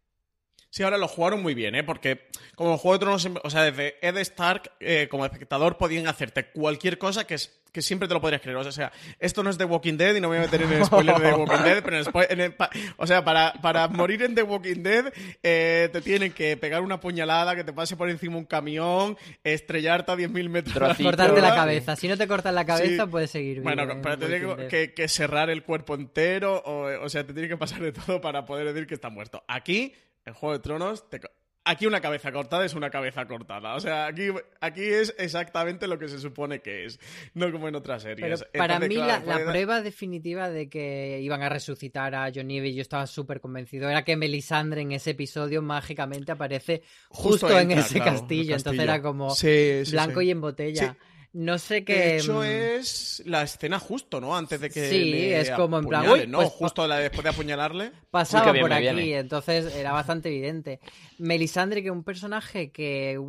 Sí, 0.76 0.84
ahora 0.84 0.98
lo 0.98 1.08
jugaron 1.08 1.42
muy 1.42 1.54
bien, 1.54 1.74
¿eh? 1.74 1.86
Porque 1.86 2.28
como 2.56 2.74
el 2.74 2.78
Juego 2.80 2.96
de 2.98 3.00
Tronos, 3.00 3.30
o 3.44 3.50
sea, 3.50 3.64
desde 3.64 3.96
Ed 4.06 4.18
Stark, 4.18 4.72
eh, 4.82 5.08
como 5.10 5.24
espectador, 5.24 5.78
podían 5.78 6.06
hacerte 6.06 6.48
cualquier 6.48 6.98
cosa 6.98 7.26
que, 7.26 7.36
es, 7.36 7.62
que 7.72 7.82
siempre 7.82 8.10
te 8.10 8.14
lo 8.14 8.20
podrías 8.20 8.42
creer. 8.42 8.58
O 8.58 8.72
sea, 8.74 8.92
esto 9.18 9.42
no 9.42 9.50
es 9.50 9.58
The 9.58 9.64
Walking 9.64 9.94
Dead 9.96 10.16
y 10.16 10.20
no 10.20 10.28
me 10.28 10.36
voy 10.36 10.44
a 10.44 10.50
meter 10.52 10.64
en 10.64 10.74
el 10.74 10.84
spoiler 10.84 11.16
de 11.18 11.30
The 11.30 11.34
Walking 11.34 11.64
Dead, 11.64 11.82
pero 11.82 11.96
en 12.30 12.42
el 12.42 12.48
en 12.50 12.56
o 12.98 13.08
sea, 13.08 13.24
para, 13.24 13.54
para 13.62 13.88
morir 13.88 14.22
en 14.24 14.36
The 14.36 14.44
Walking 14.44 14.84
Dead 14.84 15.14
eh, 15.44 15.88
te 15.94 16.02
tienen 16.02 16.34
que 16.34 16.58
pegar 16.58 16.82
una 16.82 17.00
puñalada, 17.00 17.56
que 17.56 17.64
te 17.64 17.72
pase 17.72 17.96
por 17.96 18.10
encima 18.10 18.36
un 18.36 18.44
camión, 18.44 19.18
estrellarte 19.46 20.12
a 20.12 20.16
10.000 20.18 20.50
metros. 20.50 20.74
Trocito. 20.76 21.08
Cortarte 21.08 21.40
la 21.40 21.56
cabeza. 21.56 21.96
Si 21.96 22.10
no 22.10 22.18
te 22.18 22.28
cortas 22.28 22.54
la 22.54 22.66
cabeza, 22.66 23.06
Sí. 23.06 23.10
puedes 23.10 23.32
seguir 23.32 23.60
vivo. 23.60 23.64
Bueno, 23.64 23.84
en 23.90 24.02
pero 24.02 24.18
te 24.18 24.28
tiene 24.28 24.68
que- 24.68 24.94
que 24.94 25.08
cerrar 25.08 25.50
el 25.50 25.64
cuerpo 25.64 25.96
entero, 25.96 26.62
o, 26.66 27.06
o 27.06 27.08
sea, 27.08 27.26
te 27.26 27.32
tiene 27.32 27.48
que 27.48 27.56
pasar 27.56 27.80
de 27.82 27.94
todo 27.94 28.20
para 28.20 28.44
poder 28.44 28.68
decir 28.74 28.86
que 28.88 28.96
está 28.96 29.10
muerto. 29.10 29.42
Aquí, 29.48 29.94
en 30.26 30.34
Juego 30.34 30.54
de 30.54 30.60
Tronos, 30.60 31.10
te 31.10 31.20
aquí 31.66 31.88
una 31.88 32.00
cabeza 32.00 32.32
cortada 32.32 32.64
es 32.64 32.74
una 32.76 32.90
cabeza 32.90 33.28
cortada. 33.28 33.76
O 33.76 33.80
sea, 33.80 34.06
aquí, 34.06 34.28
aquí 34.62 34.84
es 34.84 35.14
exactamente 35.18 35.88
lo 35.88 36.00
que 36.00 36.08
se 36.08 36.20
supone 36.20 36.62
que 36.62 36.86
es, 36.86 37.00
no 37.34 37.52
como 37.52 37.68
en 37.68 37.76
otras 37.76 38.04
Pero 38.04 38.16
series. 38.16 38.46
para 38.54 38.76
Entonces, 38.76 38.90
mí 38.90 39.04
claro, 39.04 39.26
la, 39.26 39.52
prueba 39.52 39.82
definitiva 39.82 40.50
de 40.50 40.70
que 40.70 41.20
iban 41.22 41.42
a 41.42 41.50
resucitar 41.50 42.16
a 42.16 42.32
John 42.34 42.48
Nieve 42.48 42.70
y 42.70 42.76
yo 42.76 42.82
estaba 42.82 43.08
súper 43.08 43.42
convencido 43.42 43.90
era 43.90 44.06
que 44.06 44.16
Melisandre 44.16 44.82
en 44.82 44.94
ese 44.94 45.12
episodio 45.12 45.62
mágicamente 45.62 46.32
aparece 46.32 46.84
justo, 47.10 47.60
en 47.60 47.72
ese 47.72 47.96
claro, 47.96 48.12
castillo. 48.12 48.56
Entonces 48.56 48.82
era 48.82 49.02
como 49.02 49.32
Sí, 49.32 49.86
sí, 49.86 49.92
blanco 49.92 50.22
sí. 50.22 50.28
y 50.28 50.32
en 50.32 50.42
botella. 50.42 50.98
No 51.36 51.58
sé 51.58 51.84
qué... 51.84 51.94
De 51.94 52.18
hecho, 52.18 52.40
mm, 52.40 52.44
es 52.44 53.22
la 53.26 53.44
escena 53.44 53.78
justo, 53.78 54.22
¿no? 54.22 54.38
Antes 54.38 54.62
de 54.62 54.70
que. 54.70 54.90
Sí, 54.90 55.04
le 55.12 55.42
es 55.42 55.52
como 55.52 55.80
en 55.80 55.86
plan, 55.86 56.10
uy, 56.10 56.28
¿no? 56.28 56.38
pues, 56.38 56.50
justo 56.52 56.88
la- 56.88 57.00
después 57.00 57.24
de 57.26 57.30
apuñalarle. 57.32 57.92
pasaba 58.10 58.54
bien 58.54 58.64
por 58.64 58.72
aquí, 58.72 58.84
viene. 58.84 59.18
entonces 59.18 59.76
era 59.76 59.92
bastante 59.92 60.30
evidente. 60.30 60.80
Melisandre, 61.18 61.82
que 61.82 61.90
es 61.90 61.94
un 61.94 62.06
personaje 62.06 62.72
que 62.72 63.20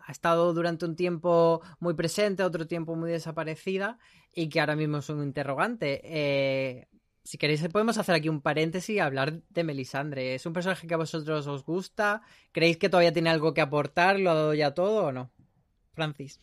ha 0.00 0.10
estado 0.10 0.52
durante 0.54 0.86
un 0.86 0.96
tiempo 0.96 1.62
muy 1.78 1.94
presente, 1.94 2.42
otro 2.42 2.66
tiempo 2.66 2.96
muy 2.96 3.12
desaparecida 3.12 3.96
y 4.34 4.48
que 4.48 4.58
ahora 4.58 4.74
mismo 4.74 4.98
es 4.98 5.08
un 5.08 5.22
interrogante. 5.22 6.00
Eh, 6.02 6.88
si 7.22 7.38
queréis 7.38 7.62
podemos 7.68 7.96
hacer 7.96 8.16
aquí 8.16 8.28
un 8.28 8.40
paréntesis 8.40 8.96
y 8.96 8.98
hablar 8.98 9.40
de 9.50 9.62
Melisandre. 9.62 10.34
¿Es 10.34 10.46
un 10.46 10.52
personaje 10.52 10.88
que 10.88 10.94
a 10.94 10.96
vosotros 10.96 11.46
os 11.46 11.64
gusta? 11.64 12.22
¿Creéis 12.50 12.76
que 12.76 12.88
todavía 12.88 13.12
tiene 13.12 13.30
algo 13.30 13.54
que 13.54 13.60
aportar? 13.60 14.18
¿Lo 14.18 14.32
ha 14.32 14.34
dado 14.34 14.54
ya 14.54 14.74
todo 14.74 15.04
o 15.04 15.12
no? 15.12 15.30
Francis. 15.94 16.40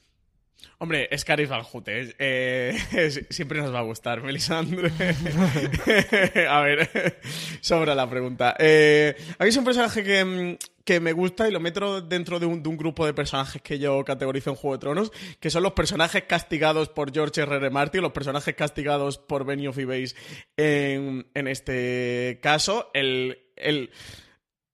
Hombre, 0.82 1.10
es 1.12 1.26
Caris 1.26 1.50
Van 1.50 1.66
eh, 1.86 2.78
siempre 3.30 3.60
nos 3.60 3.74
va 3.74 3.80
a 3.80 3.84
gustar, 3.84 4.22
Melisandre. 4.22 4.90
a 6.50 6.62
ver, 6.62 7.20
sobra 7.62 7.94
la 7.94 8.10
pregunta. 8.10 8.56
Eh, 8.58 9.14
un 9.58 9.66
personaje 9.66 10.04
que, 10.04 10.24
mm, 10.24 10.58
que 10.86 11.02
me 11.02 11.12
gusta 11.12 11.50
y 11.50 11.52
lo 11.52 11.60
meto 11.60 12.00
dentro 12.00 12.40
de 12.40 12.46
un, 12.46 12.64
grupo 12.64 13.06
de 13.06 13.14
personajes 13.14 13.62
que 13.62 13.78
yo 13.78 14.06
categorizo 14.06 14.52
en 14.52 14.56
Juego 14.56 14.78
de 14.78 14.80
Tronos, 14.80 15.12
que 15.42 15.50
son 15.50 15.64
los 15.64 15.74
personajes 15.74 16.24
castigados 16.24 16.88
por 16.88 17.12
George 17.12 17.42
R. 17.42 17.58
R. 17.58 17.70
Martin, 17.70 18.02
los 18.02 18.14
personajes 18.14 18.56
castigados 18.56 19.18
por 19.18 19.46
Benioff 19.46 19.78
y 19.80 19.86
Weiss 19.86 20.16
en, 20.56 21.28
en 21.34 21.48
este 21.50 22.40
caso. 22.42 22.90
El, 22.94 23.38
el 23.58 23.92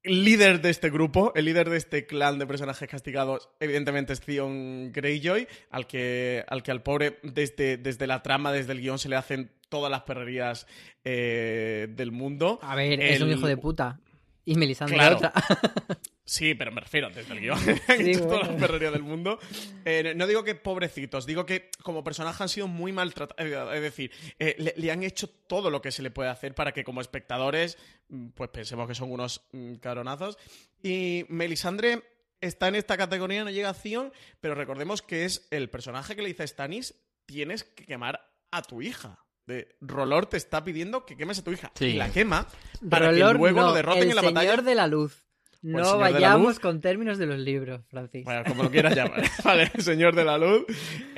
líder 0.06 0.62
de 0.62 0.70
este 0.70 0.90
grupo, 0.90 1.32
el 1.36 1.46
líder 1.46 1.70
de 1.70 1.78
este 1.78 2.06
clan 2.06 2.40
de 2.40 2.48
personajes 2.48 2.88
castigados, 2.88 3.50
evidentemente 3.60 4.14
es 4.14 4.22
Theon 4.22 4.92
Greyjoy, 4.92 5.48
al 5.72 5.88
que 5.88 6.44
al, 6.48 6.64
que 6.64 6.72
al 6.72 6.82
pobre 6.84 7.20
desde, 7.24 7.78
desde 7.78 8.08
la 8.08 8.22
trama, 8.24 8.52
desde 8.52 8.74
el 8.74 8.82
guion, 8.82 9.00
se 9.00 9.10
le 9.10 9.16
hacen 9.16 9.52
todas 9.70 9.92
las 9.92 10.04
perrerías 10.04 10.68
eh, 11.04 11.88
del 11.90 12.12
mundo. 12.12 12.60
A 12.62 12.76
ver, 12.76 13.02
es 13.02 13.22
un 13.22 13.32
hijo 13.32 13.48
de 13.48 13.58
puta. 13.58 14.00
Y 14.46 14.56
Melisandre 14.56 14.96
Claro. 14.98 15.18
otra. 15.18 15.34
Sí, 16.26 16.56
pero 16.56 16.72
me 16.72 16.82
refiero 16.82 17.10
desde 17.10 17.34
el 17.34 17.40
guion. 17.40 17.60
Sí, 17.66 17.82
Han 17.88 18.08
hecho 18.08 18.40
las 18.40 18.50
perrerías 18.50 18.92
del 18.92 19.04
mundo. 19.04 19.40
Eh, 19.86 20.14
no 20.16 20.26
digo 20.26 20.44
que 20.44 20.56
pobrecitos, 20.56 21.26
digo 21.26 21.46
que 21.46 21.70
como 21.84 22.04
personajes 22.04 22.42
han 22.42 22.50
sido 22.50 22.68
muy 22.68 22.92
maltratados. 22.92 23.76
Es 23.76 23.82
decir, 23.82 24.12
eh, 24.40 24.56
le, 24.58 24.74
le 24.76 24.92
han 24.92 25.04
hecho 25.04 25.30
todo 25.30 25.70
lo 25.70 25.82
que 25.82 25.92
se 25.92 26.02
le 26.02 26.10
puede 26.10 26.30
hacer 26.30 26.56
para 26.56 26.72
que 26.72 26.84
como 26.84 27.00
espectadores, 27.02 27.78
mm, 28.10 28.30
pues 28.30 28.50
pensemos 28.50 28.88
que 28.88 28.96
son 28.96 29.12
unos 29.12 29.46
mm, 29.52 29.76
cabronazos. 29.76 30.38
Y 30.82 31.26
Melisandre 31.30 32.04
está 32.42 32.68
en 32.68 32.76
esta 32.76 32.98
categoría, 32.98 33.44
no 33.44 33.52
llega 33.52 33.70
a 33.70 33.74
Zion, 33.74 34.12
pero 34.42 34.56
recordemos 34.56 35.02
que 35.02 35.26
es 35.26 35.48
el 35.52 35.70
personaje 35.70 36.16
que 36.16 36.24
le 36.24 36.30
dice 36.30 36.44
a 36.44 36.48
Stannis, 36.48 36.96
tienes 37.26 37.64
que 37.64 37.86
quemar 37.86 38.32
a 38.52 38.62
tu 38.64 38.82
hija. 38.82 39.20
De 39.46 39.76
Rolor 39.80 40.26
te 40.26 40.38
está 40.38 40.64
pidiendo 40.64 41.06
que 41.06 41.16
quemes 41.16 41.38
a 41.38 41.44
tu 41.44 41.52
hija. 41.52 41.72
Sí. 41.76 41.86
Y 41.86 41.94
la 41.94 42.10
quema 42.10 42.48
para 42.90 43.12
Rolor, 43.12 43.34
que 43.34 43.38
luego 43.38 43.62
no, 43.62 43.68
lo 43.68 43.74
derroten 43.74 44.04
el 44.04 44.10
en 44.10 44.16
la 44.16 44.22
señor 44.24 44.34
batalla. 44.34 44.62
de 44.64 44.76
la 44.76 44.88
luz. 44.88 45.25
No 45.66 45.98
vayamos 45.98 46.60
con 46.60 46.80
términos 46.80 47.18
de 47.18 47.26
los 47.26 47.40
libros, 47.40 47.82
Francis. 47.90 48.24
Bueno, 48.24 48.44
como 48.48 48.64
lo 48.64 48.72
quieras 48.72 48.96
llamar. 48.96 49.24
Vale, 49.44 49.72
señor 49.80 50.16
de 50.16 50.24
la 50.24 50.38
luz. 50.38 50.66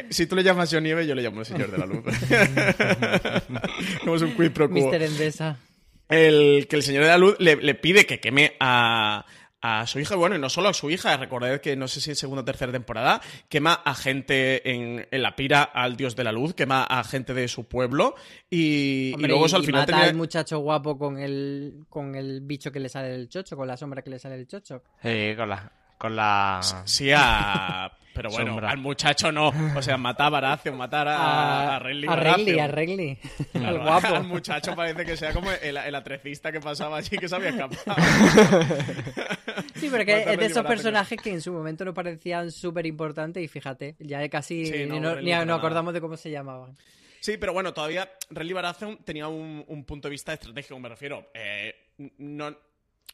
Si 0.09 0.25
tú 0.25 0.37
le 0.37 0.43
llamas 0.43 0.69
John 0.71 0.83
Nieve, 0.83 1.05
yo 1.05 1.15
le 1.15 1.21
llamo 1.21 1.41
el 1.41 1.45
señor 1.45 1.69
de 1.69 1.77
la 1.77 1.85
luz. 1.85 2.03
Como 4.01 4.15
es 4.15 4.21
un 4.21 4.35
quid 4.35 4.51
pro 4.51 4.69
quo. 4.69 4.75
Mister 4.75 5.01
Endesa. 5.01 5.59
El, 6.07 6.67
que 6.69 6.77
el 6.77 6.83
señor 6.83 7.03
de 7.03 7.09
la 7.09 7.17
luz 7.17 7.35
le, 7.39 7.57
le 7.57 7.75
pide 7.75 8.05
que 8.05 8.21
queme 8.21 8.55
a, 8.61 9.25
a 9.67 9.85
su 9.87 9.99
hija. 9.99 10.15
Bueno, 10.15 10.35
y 10.35 10.39
no 10.39 10.49
solo 10.49 10.69
a 10.69 10.73
su 10.73 10.89
hija. 10.89 11.15
Recordad 11.17 11.59
que 11.61 11.75
no 11.75 11.87
sé 11.87 12.01
si 12.01 12.09
en 12.11 12.15
segunda 12.15 12.41
o 12.41 12.45
tercera 12.45 12.71
temporada 12.71 13.21
quema 13.49 13.73
a 13.73 13.93
gente 13.95 14.69
en, 14.71 15.07
en 15.11 15.21
la 15.21 15.35
pira 15.35 15.63
al 15.63 15.95
dios 15.97 16.15
de 16.15 16.23
la 16.23 16.31
luz, 16.31 16.53
quema 16.53 16.83
a 16.83 17.03
gente 17.03 17.33
de 17.33 17.47
su 17.47 17.65
pueblo. 17.65 18.15
Y, 18.49 19.13
y 19.17 19.27
luego 19.27 19.45
eso 19.45 19.57
al 19.57 19.63
y 19.63 19.65
final 19.65 19.81
mata 19.81 19.91
termina- 19.93 20.09
al 20.09 20.15
muchacho 20.15 20.59
guapo 20.59 20.97
con 20.97 21.17
el, 21.19 21.85
con 21.89 22.15
el 22.15 22.41
bicho 22.41 22.71
que 22.71 22.79
le 22.79 22.89
sale 22.89 23.09
del 23.09 23.29
chocho, 23.29 23.55
con 23.57 23.67
la 23.67 23.77
sombra 23.77 24.01
que 24.01 24.09
le 24.09 24.19
sale 24.19 24.37
del 24.37 24.47
chocho. 24.47 24.83
Sí, 25.01 25.33
con 25.35 25.49
la. 25.49 25.71
Con 25.97 26.15
la... 26.15 26.59
Sí, 26.85 27.11
a. 27.15 27.91
Pero 28.13 28.31
bueno, 28.31 28.47
Sombra. 28.53 28.71
al 28.71 28.77
muchacho 28.79 29.31
no. 29.31 29.51
O 29.75 29.81
sea, 29.83 29.95
matar 29.95 30.25
a 30.27 30.29
Baratheon, 30.31 30.75
matar 30.75 31.07
a, 31.07 31.75
a 31.75 31.79
Renly 31.79 32.07
a 32.07 32.15
Renly, 32.15 32.59
a 32.59 32.67
Renly. 32.67 33.19
al 33.53 33.65
Al 33.65 33.79
guapo. 33.79 34.23
muchacho 34.23 34.75
parece 34.75 35.05
que 35.05 35.15
sea 35.15 35.31
como 35.33 35.51
el, 35.51 35.77
el 35.77 35.93
atrecista 35.95 36.51
que 36.51 36.59
pasaba 36.59 36.97
allí 36.97 37.15
que 37.15 37.27
se 37.29 37.35
había 37.35 37.49
escapado. 37.49 37.95
Sí, 39.75 39.89
pero 39.91 40.03
que 40.05 40.19
es 40.19 40.25
de 40.25 40.33
esos 40.33 40.39
Baratheon. 40.63 40.65
personajes 40.65 41.21
que 41.21 41.29
en 41.31 41.41
su 41.41 41.51
momento 41.53 41.85
no 41.85 41.93
parecían 41.93 42.51
súper 42.51 42.85
importantes 42.87 43.43
y 43.43 43.47
fíjate, 43.47 43.95
ya 43.99 44.27
casi 44.29 44.65
Sí, 44.65 44.85
no, 44.87 44.95
ni, 45.21 45.31
no- 45.31 45.45
nos 45.45 45.59
acordamos 45.59 45.93
de 45.93 46.01
cómo 46.01 46.17
se 46.17 46.31
llamaban. 46.31 46.75
Sí, 47.19 47.37
pero 47.37 47.53
bueno, 47.53 47.73
todavía 47.73 48.09
Renly 48.31 48.53
Baratheon 48.53 48.97
tenía 49.03 49.27
un, 49.27 49.63
un 49.67 49.83
punto 49.85 50.07
de 50.07 50.11
vista 50.11 50.33
estratégico, 50.33 50.79
me 50.79 50.89
refiero. 50.89 51.29
Eh, 51.33 51.75
no, 52.17 52.55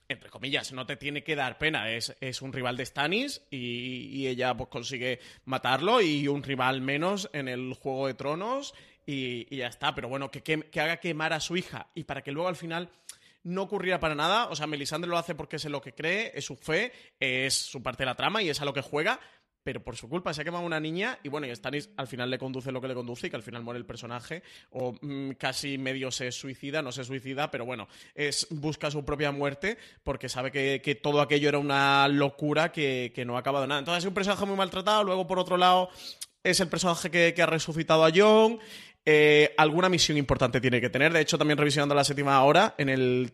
entre 0.10 0.30
comillas, 0.30 0.72
no 0.74 0.86
te 0.86 0.96
tiene 0.98 1.24
que 1.24 1.36
dar 1.36 1.58
pena. 1.58 1.90
Es, 1.92 2.16
es 2.22 2.42
un 2.42 2.54
rival 2.54 2.78
de 2.78 2.86
Stannis 2.86 3.42
y, 3.50 4.10
y 4.12 4.28
ella 4.28 4.56
pues 4.56 4.70
consigue 4.70 5.20
matarlo 5.46 6.02
y 6.02 6.28
un 6.28 6.44
rival 6.44 6.82
menos 6.82 7.30
en 7.34 7.48
el 7.48 7.74
Juego 7.74 8.08
de 8.08 8.14
Tronos 8.14 8.74
y, 9.06 9.48
y 9.54 9.58
ya 9.58 9.68
está. 9.68 9.96
Pero 9.96 10.10
bueno, 10.10 10.30
que, 10.30 10.42
que- 10.44 10.80
haga 10.80 10.98
quemar 10.98 11.34
a 11.34 11.40
su 11.40 11.56
hija 11.58 11.88
y 11.96 12.04
para 12.04 12.22
que 12.22 12.32
luego 12.32 12.50
al 12.50 12.56
final 12.56 12.90
no 13.44 13.64
ocurriera 13.64 14.00
para 14.00 14.16
nada. 14.16 14.48
O 14.50 14.56
sea, 14.56 14.68
Melisandre 14.68 15.10
lo 15.10 15.18
hace 15.18 15.36
porque 15.36 15.56
es 15.58 15.66
lo 15.66 15.82
que 15.82 15.94
cree, 15.94 16.32
es 16.36 16.46
su 16.46 16.56
fe, 16.56 16.92
es 17.20 17.54
su 17.54 17.82
parte 17.82 18.04
de 18.04 18.08
la 18.08 18.16
trama 18.16 18.42
y 18.42 18.50
es 18.50 18.62
a 18.62 18.66
lo 18.66 18.74
que 18.74 18.82
juega. 18.82 19.20
Pero 19.64 19.84
por 19.84 19.96
su 19.96 20.10
culpa 20.10 20.34
se 20.34 20.42
ha 20.42 20.44
quemado 20.44 20.66
una 20.66 20.80
niña 20.80 21.20
y 21.24 21.30
bueno, 21.30 21.48
y 21.48 21.56
Stannis 21.56 21.90
al 21.98 22.08
final 22.08 22.30
le 22.30 22.38
conduce 22.38 22.72
lo 22.72 22.82
que 22.82 22.88
le 22.88 22.94
conduce 22.94 23.28
y 23.28 23.30
que 23.30 23.36
al 23.36 23.44
final 23.44 23.64
muere 23.64 23.78
el 23.78 23.86
personaje 23.86 24.44
o 24.72 24.96
mm, 25.02 25.32
casi 25.32 25.78
medio 25.78 26.12
se 26.12 26.32
suicida, 26.32 26.82
no 26.82 26.92
se 26.92 27.04
suicida, 27.04 27.50
pero 27.50 27.66
bueno, 27.66 27.88
es 28.16 28.48
busca 28.50 28.92
su 28.92 29.06
propia 29.06 29.32
muerte 29.32 29.78
porque 30.04 30.30
sabe 30.30 30.52
que, 30.52 30.82
que 30.84 30.96
todo 30.96 31.22
aquello 31.22 31.50
era 31.50 31.60
una 31.60 32.08
locura 32.08 32.72
que, 32.72 33.12
que 33.16 33.26
no 33.26 33.38
ha 33.38 33.40
acabado 33.40 33.68
nada. 33.68 33.80
Entonces 33.80 34.04
es 34.04 34.08
un 34.08 34.14
personaje 34.14 34.46
muy 34.46 34.56
maltratado, 34.56 35.04
luego 35.04 35.28
por 35.28 35.40
otro 35.40 35.58
lado 35.58 35.90
es 36.44 36.60
el 36.60 36.68
personaje 36.68 37.10
que, 37.10 37.34
que 37.34 37.42
ha 37.42 37.48
resucitado 37.48 38.06
a 38.06 38.12
Jon. 38.14 38.60
Eh, 39.06 39.54
alguna 39.58 39.90
misión 39.90 40.18
importante 40.18 40.62
tiene 40.62 40.80
que 40.80 40.90
tener. 40.90 41.12
De 41.12 41.22
hecho, 41.22 41.38
también 41.38 41.58
revisionando 41.58 41.96
la 41.96 42.04
séptima 42.04 42.42
hora, 42.44 42.76
en 42.78 42.90
el 42.90 43.34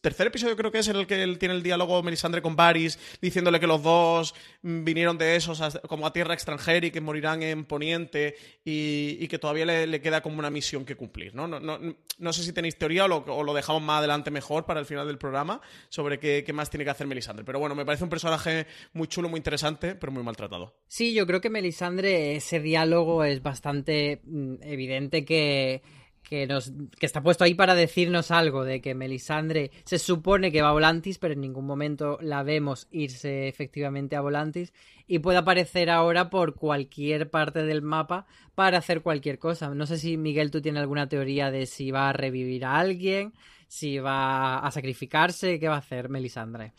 tercer 0.00 0.28
episodio 0.28 0.56
creo 0.56 0.70
que 0.70 0.78
es 0.78 0.88
en 0.88 0.96
el 0.96 1.06
que 1.06 1.22
él 1.22 1.38
tiene 1.38 1.54
el 1.54 1.62
diálogo 1.62 2.02
Melisandre 2.02 2.42
con 2.42 2.56
Varys, 2.56 2.98
diciéndole 3.20 3.60
que 3.60 3.66
los 3.66 3.82
dos 3.82 4.34
mm, 4.62 4.84
vinieron 4.84 5.18
de 5.18 5.36
esos 5.36 5.62
como 5.88 6.06
a 6.06 6.12
tierra 6.12 6.34
extranjera 6.34 6.86
y 6.86 6.90
que 6.90 7.00
morirán 7.00 7.42
en 7.42 7.64
Poniente 7.64 8.36
y, 8.64 9.26
que 9.28 9.38
todavía 9.38 9.66
le, 9.66 10.00
queda 10.00 10.20
como 10.20 10.38
una 10.38 10.50
misión 10.50 10.84
que 10.84 10.96
cumplir. 10.96 11.34
¿no? 11.34 12.32
Sé 12.32 12.42
si 12.42 12.52
tenéis 12.52 12.78
teoría 12.78 13.04
o 13.04 13.08
lo, 13.08 13.16
o 13.16 13.42
lo 13.42 13.54
dejamos 13.54 13.82
más 13.82 13.98
adelante 13.98 14.30
mejor 14.30 14.66
para 14.66 14.80
el 14.80 14.86
final 14.86 15.06
del 15.06 15.18
programa 15.18 15.60
sobre 15.88 16.18
qué, 16.18 16.44
qué 16.44 16.52
más 16.52 16.70
tiene 16.70 16.84
que 16.84 16.90
hacer 16.90 17.06
Melisandre. 17.06 17.44
Pero 17.44 17.58
bueno, 17.58 17.74
me 17.74 17.84
parece 17.84 18.04
un 18.04 18.10
personaje 18.10 18.66
muy 18.92 19.08
chulo, 19.08 19.28
muy 19.28 19.38
interesante, 19.38 19.94
pero 19.94 20.12
muy 20.12 20.22
maltratado. 20.22 20.76
Sí, 20.86 21.14
yo 21.14 21.26
creo 21.26 21.40
que 21.40 21.50
Melisandre, 21.50 22.36
ese 22.36 22.60
diálogo 22.60 23.24
es 23.24 23.42
bastante 23.42 24.20
mm, 24.24 24.62
evidente 24.62 25.24
que, 25.24 25.82
que, 26.28 26.46
nos, 26.46 26.72
que 26.98 27.06
está 27.06 27.22
puesto 27.22 27.44
ahí 27.44 27.54
para 27.54 27.74
decirnos 27.74 28.30
algo, 28.30 28.64
de 28.64 28.80
que 28.80 28.94
Melisandre 28.94 29.70
se 29.84 29.98
supone 29.98 30.50
que 30.50 30.60
va 30.60 30.70
a 30.70 30.72
Volantis, 30.72 31.18
pero 31.18 31.34
en 31.34 31.40
ningún 31.40 31.66
momento 31.66 32.18
la 32.20 32.42
vemos 32.42 32.88
irse 32.90 33.46
efectivamente 33.46 34.16
a 34.16 34.20
Volantis 34.20 34.72
y 35.06 35.20
puede 35.20 35.38
aparecer 35.38 35.88
ahora 35.88 36.28
por 36.28 36.56
cualquier 36.56 37.30
parte 37.30 37.62
del 37.62 37.82
mapa 37.82 38.26
para 38.56 38.78
hacer 38.78 39.02
cualquier 39.02 39.38
cosa. 39.38 39.72
No 39.74 39.86
sé 39.86 39.98
si 39.98 40.16
Miguel 40.16 40.50
tú 40.50 40.60
tienes 40.60 40.80
alguna 40.80 41.08
teoría 41.08 41.50
de 41.50 41.66
si 41.66 41.92
va 41.92 42.08
a 42.08 42.12
revivir 42.12 42.64
a 42.64 42.78
alguien, 42.78 43.32
si 43.68 43.98
va 43.98 44.58
a 44.58 44.70
sacrificarse, 44.72 45.60
¿qué 45.60 45.68
va 45.68 45.76
a 45.76 45.78
hacer 45.78 46.08
Melisandre? 46.08 46.72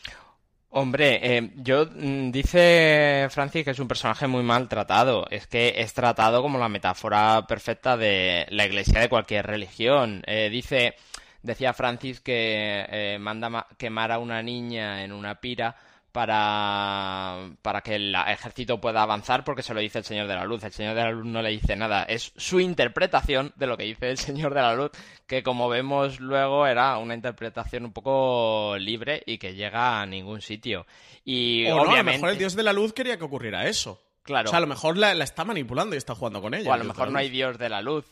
Hombre, 0.80 1.20
eh, 1.38 1.52
yo 1.56 1.88
mm, 1.88 2.30
dice 2.32 3.28
Francis 3.32 3.64
que 3.66 3.72
es 3.72 3.80
un 3.80 3.88
personaje 3.88 4.28
muy 4.28 4.44
maltratado. 4.44 5.26
Es 5.32 5.48
que 5.48 5.74
es 5.78 5.92
tratado 5.94 6.42
como 6.44 6.60
la 6.60 6.70
metáfora 6.70 7.46
perfecta 7.48 7.98
de 7.98 8.46
la 8.52 8.66
iglesia 8.68 9.00
de 9.00 9.10
cualquier 9.10 9.48
religión. 9.48 10.22
Eh, 10.28 10.50
dice, 10.52 10.94
decía 11.42 11.74
Francis 11.74 12.20
que 12.22 12.86
eh, 12.90 13.18
manda 13.20 13.50
ma- 13.50 13.66
quemar 13.78 14.12
a 14.12 14.20
una 14.20 14.44
niña 14.44 15.04
en 15.04 15.14
una 15.14 15.42
pira 15.42 15.76
para, 16.18 17.52
para 17.62 17.82
que 17.82 17.94
el 17.94 18.16
ejército 18.16 18.82
pueda 18.82 19.04
avanzar 19.04 19.44
porque 19.44 19.62
se 19.62 19.76
lo 19.76 19.80
dice 19.82 20.00
el 20.00 20.04
Señor 20.04 20.28
de 20.28 20.34
la 20.34 20.46
Luz. 20.46 20.64
El 20.64 20.72
Señor 20.72 20.96
de 20.96 21.04
la 21.04 21.12
Luz 21.12 21.28
no 21.28 21.44
le 21.44 21.52
dice 21.52 21.76
nada. 21.76 22.06
Es 22.06 22.34
su 22.36 22.60
interpretación 22.60 23.54
de 23.56 23.68
lo 23.68 23.78
que 23.78 23.84
dice 23.84 24.10
el 24.10 24.18
Señor 24.18 24.56
de 24.56 24.62
la 24.62 24.74
Luz, 24.74 24.90
que 25.28 25.44
como 25.44 25.70
vemos 25.70 26.20
luego 26.20 26.66
era 26.66 26.98
una 26.98 27.14
interpretación 27.14 27.86
un 27.86 27.94
poco 27.94 28.76
libre 28.80 29.22
y 29.28 29.38
que 29.38 29.54
llega 29.54 30.02
a 30.02 30.08
ningún 30.08 30.42
sitio. 30.42 30.88
Y 31.24 31.68
o 31.68 31.76
no, 31.76 31.82
a 31.82 31.84
lo 31.84 31.92
obviamente, 31.92 32.18
mejor 32.18 32.32
el 32.32 32.38
dios 32.40 32.56
de 32.56 32.64
la 32.64 32.74
luz 32.74 32.94
quería 32.94 33.18
que 33.20 33.24
ocurriera 33.26 33.68
eso. 33.68 34.02
claro, 34.24 34.48
O 34.48 34.50
sea, 34.50 34.58
a 34.58 34.62
lo 34.62 34.68
mejor 34.68 34.98
la, 34.98 35.14
la 35.14 35.24
está 35.24 35.46
manipulando 35.46 35.94
y 35.94 36.00
está 36.00 36.16
jugando 36.16 36.42
con 36.42 36.56
ella. 36.56 36.72
o 36.72 36.74
a 36.74 36.78
lo 36.78 36.84
mejor 36.86 37.12
no 37.12 37.20
hay. 37.20 37.30
Dios 37.30 37.60
de 37.60 37.70
la 37.70 37.84
Luz. 37.84 38.06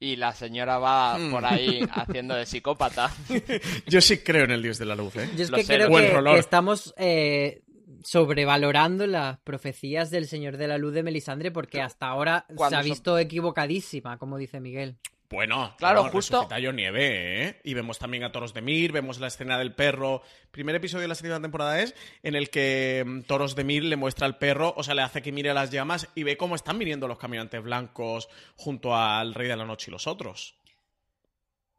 Y 0.00 0.16
la 0.16 0.32
señora 0.32 0.78
va 0.78 1.18
Hmm. 1.18 1.30
por 1.32 1.44
ahí 1.44 1.80
haciendo 1.90 2.34
de 2.34 2.46
psicópata. 2.46 3.10
Yo 3.88 4.00
sí 4.00 4.18
creo 4.18 4.44
en 4.44 4.52
el 4.52 4.62
dios 4.62 4.78
de 4.78 4.84
la 4.84 4.94
luz, 4.94 5.16
¿eh? 5.16 5.28
Yo 5.36 5.42
es 5.44 5.50
Lo 5.50 5.56
que 5.56 5.64
sé, 5.64 5.74
creo 5.74 5.88
que, 5.90 6.38
estamos 6.38 6.94
eh, 6.96 7.62
sobrevalorando 8.04 9.06
las 9.06 9.38
profecías 9.40 10.10
del 10.10 10.26
Señor 10.26 10.56
de 10.56 10.68
la 10.68 10.78
Luz 10.78 10.94
de 10.94 11.02
Melisandre 11.02 11.50
porque 11.50 11.80
hasta 11.82 12.06
ahora 12.06 12.46
se 12.48 12.64
ha 12.64 12.70
son- 12.70 12.84
visto 12.84 13.18
equivocadísima, 13.18 14.18
como 14.18 14.38
dice 14.38 14.60
Miguel. 14.60 14.96
Bueno, 15.30 15.74
Claro, 15.76 16.00
claro, 16.00 16.10
justo- 16.12 16.48
a 16.50 16.58
Nieve, 16.58 17.44
¿eh? 17.48 17.60
Y 17.62 17.74
vemos 17.74 17.98
también 17.98 18.24
a 18.24 18.32
Toros 18.32 18.54
de 18.54 18.62
Mir, 18.62 18.92
vemos 18.92 19.20
la 19.20 19.26
escena 19.26 19.58
del 19.58 19.74
perro. 19.74 20.22
Primer 20.50 20.74
episodio 20.74 21.02
de 21.02 21.08
la 21.08 21.14
séptima 21.14 21.38
temporada 21.40 21.82
es 21.82 21.94
en 22.22 22.34
el 22.34 22.48
que 22.48 23.04
mm, 23.06 23.20
Toros 23.22 23.54
de 23.54 23.64
Mir 23.64 23.84
le 23.84 23.96
muestra 23.96 24.24
al 24.26 24.38
perro, 24.38 24.72
o 24.76 24.82
sea, 24.82 24.94
le 24.94 25.02
hace 25.02 25.20
que 25.20 25.30
mire 25.30 25.50
a 25.50 25.54
las 25.54 25.70
llamas 25.70 26.08
y 26.14 26.22
ve 26.22 26.38
cómo 26.38 26.54
están 26.54 26.78
viniendo 26.78 27.06
los 27.08 27.18
caminantes 27.18 27.62
blancos 27.62 28.28
junto 28.56 28.96
al 28.96 29.34
Rey 29.34 29.48
de 29.48 29.56
la 29.56 29.66
Noche 29.66 29.90
y 29.90 29.92
los 29.92 30.06
otros. 30.06 30.54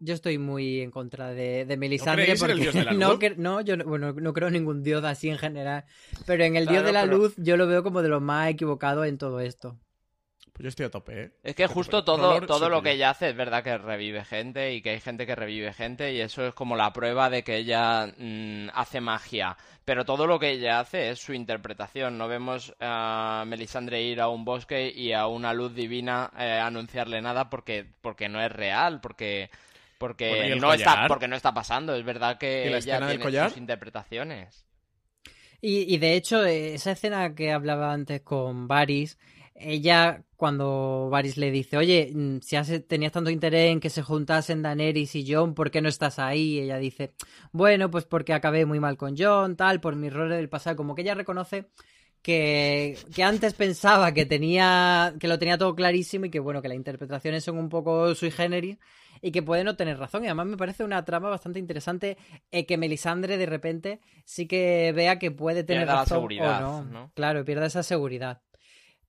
Yo 0.01 0.13
estoy 0.13 0.37
muy 0.37 0.79
en 0.81 0.91
contra 0.91 1.31
de, 1.31 1.65
de 1.65 1.75
Melisandre 1.75 2.23
creéis 2.25 2.41
en 2.43 2.49
el 2.51 2.57
porque 2.57 2.61
dios 2.71 2.73
de 2.75 2.85
la 2.85 2.91
no, 2.97 3.11
luz? 3.13 3.19
cre- 3.19 3.35
no, 3.35 3.61
yo 3.61 3.75
no, 3.77 3.83
bueno, 3.85 4.13
no 4.13 4.31
creo 4.33 4.47
en 4.49 4.53
ningún 4.53 4.81
dios 4.83 5.03
así 5.03 5.27
en 5.27 5.37
general, 5.39 5.85
pero 6.27 6.43
en 6.43 6.55
el 6.55 6.67
dios 6.67 6.85
de 6.85 6.91
la 6.93 7.01
pero- 7.03 7.17
luz 7.17 7.33
yo 7.37 7.57
lo 7.57 7.65
veo 7.67 7.81
como 7.83 8.01
de 8.03 8.09
lo 8.09 8.21
más 8.21 8.49
equivocado 8.51 9.03
en 9.05 9.17
todo 9.17 9.39
esto. 9.41 9.77
Pues 10.53 10.63
yo 10.63 10.69
estoy 10.69 10.85
a 10.87 10.89
tope, 10.89 11.23
¿eh? 11.23 11.31
Es 11.43 11.55
que 11.55 11.67
justo 11.67 12.03
todo, 12.03 12.41
todo 12.41 12.69
lo 12.69 12.81
que 12.81 12.91
ella 12.91 13.11
hace 13.11 13.29
es 13.29 13.35
verdad 13.35 13.63
que 13.63 13.77
revive 13.77 14.25
gente 14.25 14.73
y 14.73 14.81
que 14.81 14.91
hay 14.91 14.99
gente 14.99 15.25
que 15.25 15.35
revive 15.35 15.73
gente 15.73 16.13
y 16.13 16.19
eso 16.21 16.45
es 16.47 16.53
como 16.53 16.75
la 16.75 16.91
prueba 16.91 17.29
de 17.29 17.43
que 17.43 17.57
ella 17.57 18.07
mm, 18.17 18.69
hace 18.73 18.99
magia. 18.99 19.55
Pero 19.85 20.05
todo 20.05 20.27
lo 20.27 20.37
que 20.37 20.51
ella 20.51 20.79
hace 20.79 21.09
es 21.09 21.19
su 21.19 21.33
interpretación. 21.33 22.17
No 22.17 22.27
vemos 22.27 22.75
a 22.79 23.43
Melisandre 23.47 24.03
ir 24.03 24.21
a 24.21 24.27
un 24.27 24.45
bosque 24.45 24.91
y 24.93 25.13
a 25.13 25.27
una 25.27 25.53
luz 25.53 25.73
divina 25.73 26.31
eh, 26.37 26.59
anunciarle 26.59 27.21
nada 27.21 27.49
porque, 27.49 27.85
porque 28.01 28.29
no 28.29 28.41
es 28.41 28.51
real, 28.51 28.99
porque, 29.01 29.49
porque, 29.97 30.29
Bueno, 30.29 30.45
¿y 30.47 30.51
el 30.51 30.59
no 30.59 30.73
está, 30.73 31.05
porque 31.07 31.27
no 31.27 31.35
está 31.35 31.53
pasando. 31.53 31.95
Es 31.95 32.03
verdad 32.05 32.37
que 32.37 32.67
¿Y 32.67 32.69
la 32.69 32.77
ella 32.77 32.97
tiene 32.99 33.19
collar? 33.19 33.49
sus 33.49 33.57
interpretaciones. 33.57 34.65
Y, 35.61 35.93
y 35.93 35.97
de 35.97 36.15
hecho, 36.15 36.45
eh, 36.45 36.75
esa 36.75 36.91
escena 36.91 37.35
que 37.35 37.51
hablaba 37.51 37.91
antes 37.91 38.21
con 38.21 38.67
Varys, 38.67 39.17
ella 39.59 40.23
cuando 40.35 41.09
Varys 41.11 41.37
le 41.37 41.51
dice, 41.51 41.77
oye, 41.77 42.11
mm, 42.13 42.39
si 42.41 42.55
has- 42.55 42.81
tenías 42.87 43.11
tanto 43.11 43.29
interés 43.29 43.71
en 43.71 43.79
que 43.79 43.89
se 43.89 44.01
juntasen 44.01 44.61
Daenerys 44.61 45.15
y 45.15 45.31
Jon, 45.31 45.53
¿por 45.53 45.69
qué 45.69 45.81
no 45.81 45.89
estás 45.89 46.17
ahí? 46.19 46.59
ella 46.59 46.77
dice, 46.77 47.13
bueno, 47.51 47.91
pues 47.91 48.05
porque 48.05 48.33
acabé 48.33 48.65
muy 48.65 48.79
mal 48.79 48.95
con 48.97 49.17
Jon, 49.17 49.55
tal, 49.57 49.79
por 49.81 49.95
mi 49.95 50.07
errores 50.07 50.37
del 50.37 50.49
pasado, 50.49 50.75
como 50.77 50.95
que 50.95 51.01
ella 51.01 51.13
reconoce 51.15 51.67
que, 52.21 52.97
que 53.15 53.23
antes 53.23 53.53
pensaba 53.53 54.13
que 54.13 54.25
tenía 54.25 55.13
que 55.19 55.27
lo 55.27 55.39
tenía 55.39 55.57
todo 55.57 55.73
clarísimo 55.75 56.25
y 56.25 56.29
que 56.29 56.39
bueno 56.39 56.61
que 56.61 56.67
las 56.67 56.75
interpretaciones 56.75 57.43
son 57.45 57.57
un 57.57 57.69
poco 57.69 58.13
sui 58.13 58.29
generis 58.31 58.77
y 59.21 59.31
que 59.31 59.41
puede 59.41 59.63
no 59.63 59.75
tener 59.77 59.97
razón 59.97 60.23
y 60.23 60.27
además 60.27 60.47
me 60.47 60.57
parece 60.57 60.83
una 60.83 61.03
trama 61.05 61.29
bastante 61.29 61.59
interesante 61.59 62.17
eh, 62.51 62.65
que 62.65 62.77
Melisandre 62.77 63.37
de 63.37 63.45
repente 63.45 63.99
sí 64.25 64.47
que 64.47 64.91
vea 64.93 65.17
que 65.17 65.31
puede 65.31 65.63
tener 65.63 65.83
Pierda 65.83 65.93
la 65.95 65.99
razón 66.01 66.17
seguridad, 66.17 66.65
o 66.65 66.83
no. 66.83 66.91
¿no? 66.91 67.11
claro 67.15 67.45
pierda 67.45 67.65
esa 67.67 67.83
seguridad 67.83 68.41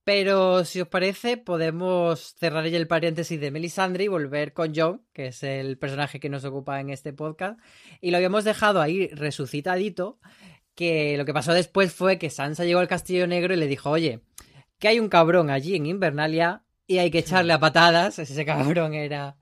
pero 0.05 0.64
si 0.64 0.80
os 0.80 0.88
parece 0.88 1.36
podemos 1.36 2.34
cerrar 2.38 2.66
ya 2.66 2.78
el 2.78 2.86
paréntesis 2.86 3.40
de 3.40 3.51
Melisandre 3.51 4.05
y 4.05 4.09
volver 4.09 4.53
con 4.53 4.72
John 4.74 5.03
que 5.12 5.28
es 5.28 5.42
el 5.42 5.78
personaje 5.78 6.20
que 6.20 6.28
nos 6.28 6.44
ocupa 6.44 6.80
en 6.80 6.90
este 6.90 7.12
podcast 7.12 7.59
y 8.01 8.11
lo 8.11 8.16
habíamos 8.16 8.44
dejado 8.44 8.80
ahí 8.80 9.09
resucitadito 9.09 10.18
que 10.74 11.18
lo 11.18 11.24
que 11.24 11.34
pasó 11.34 11.53
después 11.53 11.92
fue 11.92 12.18
que 12.18 12.30
Sansa 12.30 12.64
llegó 12.64 12.80
al 12.80 12.88
Castillo 12.88 13.26
Negro 13.26 13.53
y 13.53 13.59
le 13.59 13.66
dijo, 13.66 13.90
oye, 13.90 14.20
que 14.78 14.88
hay 14.88 14.98
un 14.98 15.11
cabrón 15.11 15.51
allí 15.51 15.76
en 15.76 15.84
Invernalia 15.84 16.64
y 16.86 16.98
hay 16.98 17.11
que 17.11 17.18
echarle 17.18 17.53
a 17.53 17.61
patadas. 17.61 18.18
Ese 18.18 18.44
cabrón 18.46 18.94
era 18.94 19.36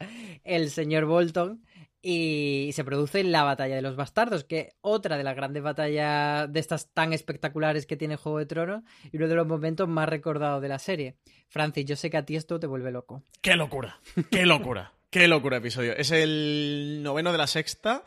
el 0.45 0.71
señor 0.71 1.05
Bolton. 1.05 1.65
Y 2.01 2.71
se 2.75 2.85
produce 2.85 3.25
la 3.25 3.43
batalla 3.43 3.75
de 3.75 3.83
los 3.83 3.97
bastardos, 3.97 4.45
que 4.45 4.77
otra 4.81 5.17
de 5.17 5.25
las 5.25 5.35
grandes 5.35 5.63
batallas 5.63 6.53
de 6.53 6.61
estas 6.61 6.93
tan 6.93 7.13
espectaculares 7.13 7.87
que 7.87 7.97
tiene 7.97 8.17
Juego 8.17 8.39
de 8.39 8.47
Tronos 8.47 8.83
y 9.11 9.17
uno 9.17 9.27
de 9.27 9.35
los 9.35 9.47
momentos 9.47 9.89
más 9.89 10.09
recordados 10.09 10.63
de 10.63 10.69
la 10.69 10.79
serie. 10.79 11.17
Francis, 11.49 11.85
yo 11.87 11.97
sé 11.97 12.09
que 12.09 12.17
a 12.17 12.25
ti 12.25 12.37
esto 12.37 12.61
te 12.61 12.69
vuelve 12.69 12.93
loco. 12.93 13.25
¡Qué 13.41 13.57
locura! 13.57 14.01
¡Qué 14.31 14.47
locura! 14.47 14.93
¡Qué 15.11 15.27
locura 15.27 15.57
episodio! 15.57 15.97
Es 15.97 16.13
el 16.13 17.01
noveno 17.03 17.33
de 17.33 17.39
la 17.39 17.47
sexta. 17.47 18.05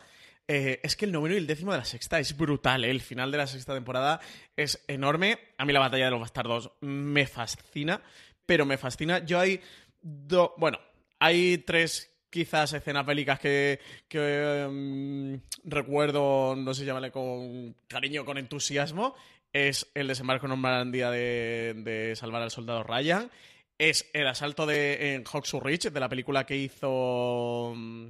Eh, 0.48 0.80
es 0.82 0.96
que 0.96 1.04
el 1.04 1.12
noveno 1.12 1.34
y 1.34 1.38
el 1.38 1.46
décimo 1.46 1.72
de 1.72 1.78
la 1.78 1.84
sexta 1.84 2.18
es 2.18 2.36
brutal, 2.36 2.84
¿eh? 2.84 2.90
El 2.90 3.00
final 3.00 3.30
de 3.30 3.38
la 3.38 3.46
sexta 3.46 3.74
temporada 3.74 4.20
es 4.56 4.84
enorme. 4.88 5.38
A 5.58 5.64
mí 5.64 5.72
la 5.72 5.80
batalla 5.80 6.06
de 6.06 6.10
los 6.10 6.20
bastardos 6.20 6.72
me 6.80 7.26
fascina, 7.26 8.02
pero 8.46 8.64
me 8.64 8.78
fascina. 8.78 9.18
Yo 9.24 9.38
hay 9.38 9.60
dos... 10.00 10.52
Bueno, 10.56 10.78
hay 11.18 11.58
tres 11.58 12.11
quizás 12.32 12.72
escenas 12.72 13.04
bélicas 13.04 13.38
que, 13.38 13.78
em, 14.10 15.38
recuerdo, 15.64 16.56
no 16.56 16.72
sé, 16.74 16.84
llamarle 16.84 17.12
con 17.12 17.76
cariño, 17.86 18.24
con 18.24 18.38
entusiasmo. 18.38 19.14
Es 19.52 19.90
el 19.94 20.08
desembarco 20.08 20.46
en 20.46 20.50
Normandía 20.50 21.10
de, 21.10 21.74
de 21.76 22.16
salvar 22.16 22.42
al 22.42 22.50
soldado 22.50 22.82
Ryan. 22.82 23.30
Es 23.78 24.08
el 24.14 24.26
asalto 24.26 24.64
de, 24.64 25.14
en 25.14 25.24
Hawks 25.24 25.52
Ridge, 25.52 25.90
de 25.92 26.00
la 26.00 26.08
película 26.08 26.46
que 26.46 26.56
hizo 26.56 27.74
mm, 27.76 28.08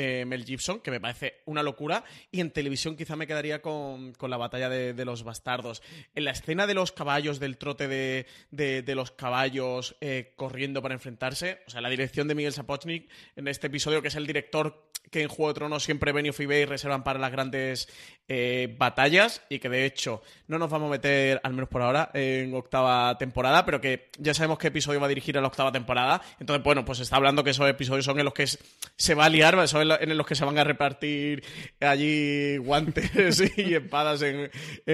eh, 0.00 0.24
Mel 0.24 0.44
Gibson, 0.44 0.78
que 0.80 0.92
me 0.92 1.00
parece 1.00 1.42
una 1.44 1.64
locura. 1.64 2.04
Y 2.30 2.40
en 2.40 2.52
televisión 2.52 2.96
quizá 2.96 3.16
me 3.16 3.26
quedaría 3.26 3.60
con, 3.60 4.12
con 4.12 4.30
la 4.30 4.36
batalla 4.36 4.68
de, 4.68 4.94
de 4.94 5.04
los 5.04 5.24
bastardos. 5.24 5.82
En 6.14 6.24
la 6.24 6.30
escena 6.30 6.68
de 6.68 6.74
los 6.74 6.92
caballos, 6.92 7.40
del 7.40 7.58
trote 7.58 7.88
de, 7.88 8.26
de- 8.52 8.82
de 8.82 8.94
los 8.94 9.10
caballos 9.10 9.96
eh, 10.00 10.34
corriendo 10.36 10.82
para 10.82 10.94
enfrentarse, 10.94 11.58
o 11.66 11.70
sea, 11.70 11.80
la 11.80 11.90
dirección 11.90 12.28
de 12.28 12.36
Miguel 12.36 12.52
Sapochnik 12.52 13.10
en 13.34 13.48
este 13.48 13.66
episodio, 13.66 14.00
que 14.02 14.08
es 14.08 14.14
el 14.14 14.26
director 14.26 14.88
que 15.10 15.22
en 15.22 15.28
Juego 15.28 15.48
de 15.48 15.54
Tronos 15.54 15.82
siempre 15.84 16.12
Benioff 16.12 16.40
y 16.40 16.46
Bay 16.46 16.64
reservan 16.64 17.04
para 17.04 17.18
las 17.18 17.30
grandes 17.32 17.88
eh, 18.28 18.74
batallas 18.78 19.42
y 19.48 19.58
que 19.58 19.68
de 19.68 19.86
hecho 19.86 20.22
no 20.48 20.58
nos 20.58 20.68
vamos 20.70 20.88
a 20.88 20.90
meter, 20.92 21.40
al 21.42 21.52
menos 21.54 21.68
por 21.68 21.80
ahora, 21.82 22.10
en 22.14 22.52
octava 22.54 23.16
temporada, 23.18 23.64
pero 23.64 23.80
que 23.80 24.10
ya 24.18 24.34
sabemos 24.34 24.58
qué 24.58 24.68
episodio 24.68 25.00
va 25.00 25.06
a 25.06 25.08
dirigir 25.08 25.38
a 25.38 25.40
la 25.40 25.48
octava 25.48 25.72
temporada. 25.72 26.20
Entonces, 26.40 26.62
bueno, 26.62 26.84
pues 26.84 27.00
está 27.00 27.16
hablando 27.16 27.42
que 27.44 27.50
esos 27.50 27.68
episodios 27.68 28.04
son 28.04 28.18
en 28.18 28.24
los 28.26 28.34
que 28.34 28.46
se 28.46 29.14
va 29.14 29.24
a 29.24 29.28
liar, 29.30 29.66
son 29.68 29.82
en 29.82 29.88
lo- 29.88 30.00
en 30.00 30.16
los 30.16 30.26
que 30.26 30.34
se 30.34 30.44
van 30.44 30.58
a 30.58 30.64
repartir 30.64 31.42
allí 31.80 32.56
guantes 32.58 33.10
y 33.56 33.74
espadas 33.74 34.22
en, 34.22 34.50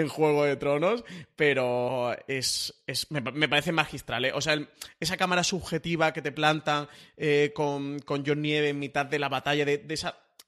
Juego 0.08 0.44
de 0.44 0.56
Tronos, 0.56 1.04
pero 1.34 2.16
es, 2.28 2.74
es- 2.86 3.10
me, 3.10 3.22
pa- 3.22 3.32
me 3.32 3.48
parece 3.48 3.72
magistral. 3.72 4.24
¿eh? 4.26 4.32
O 4.34 4.40
sea, 4.40 4.58
esa 5.00 5.16
cámara 5.16 5.42
subjetiva 5.44 6.12
que 6.12 6.22
te 6.22 6.32
plantan 6.32 6.88
eh, 7.16 7.52
con, 7.54 7.98
con 8.00 8.24
John 8.26 8.42
Nieve 8.42 8.68
en 8.70 8.78
mitad 8.78 9.06
de 9.06 9.18
la 9.18 9.28
batalla, 9.28 9.64
de, 9.64 9.78
de 9.78 9.94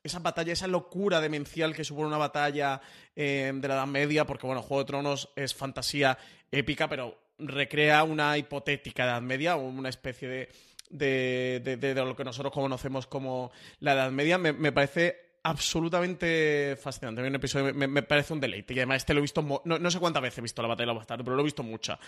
esa 0.07 0.21
batalla, 0.21 0.53
esa 0.53 0.67
locura 0.67 1.21
demencial 1.21 1.75
que 1.75 1.85
supone 1.85 2.07
una 2.09 2.19
batalla 2.19 2.81
eh, 3.15 3.53
de 3.55 3.69
la 3.69 3.75
Edad 3.75 3.87
Media, 3.87 4.27
porque 4.27 4.47
bueno, 4.47 4.63
Juego 4.63 4.83
de 4.83 4.87
Tronos 4.87 5.29
es 5.37 5.55
fantasía 5.55 6.17
épica, 6.51 6.89
pero 6.89 7.19
recrea 7.39 8.03
una 8.05 8.39
hipotética 8.39 9.05
Edad 9.05 9.21
Media, 9.23 9.57
o 9.57 9.61
una 9.67 9.89
especie 9.91 10.29
de, 10.29 10.49
de, 10.91 11.61
de- 11.63 11.77
de- 11.77 11.95
lo 12.05 12.17
que 12.17 12.25
nosotros 12.25 12.53
conocemos 12.53 13.07
como 13.07 13.51
la 13.81 13.93
Edad 13.93 14.11
Media, 14.11 14.39
me, 14.39 14.53
me 14.53 14.73
parece 14.73 15.26
absolutamente 15.51 16.77
fascinante. 16.81 17.23
Un 17.23 17.35
episodio 17.35 17.73
me, 17.75 17.87
me 17.87 18.03
parece 18.03 18.33
un 18.33 18.41
deleite. 18.41 18.75
Y 18.75 18.79
además 18.79 18.99
este 18.99 19.15
lo 19.15 19.19
he 19.21 19.23
visto, 19.23 19.43
mo- 19.43 19.63
no, 19.65 19.79
no 19.79 19.91
sé 19.91 19.99
cuántas 19.99 20.23
veces 20.23 20.39
he 20.39 20.43
visto 20.43 20.63
la 20.63 20.69
batalla 20.69 20.83
de 20.85 20.87
los 20.95 20.97
bastardos, 20.97 21.25
pero 21.25 21.37
lo 21.37 21.43
he 21.43 21.45
visto 21.45 21.63
muchas. 21.63 21.99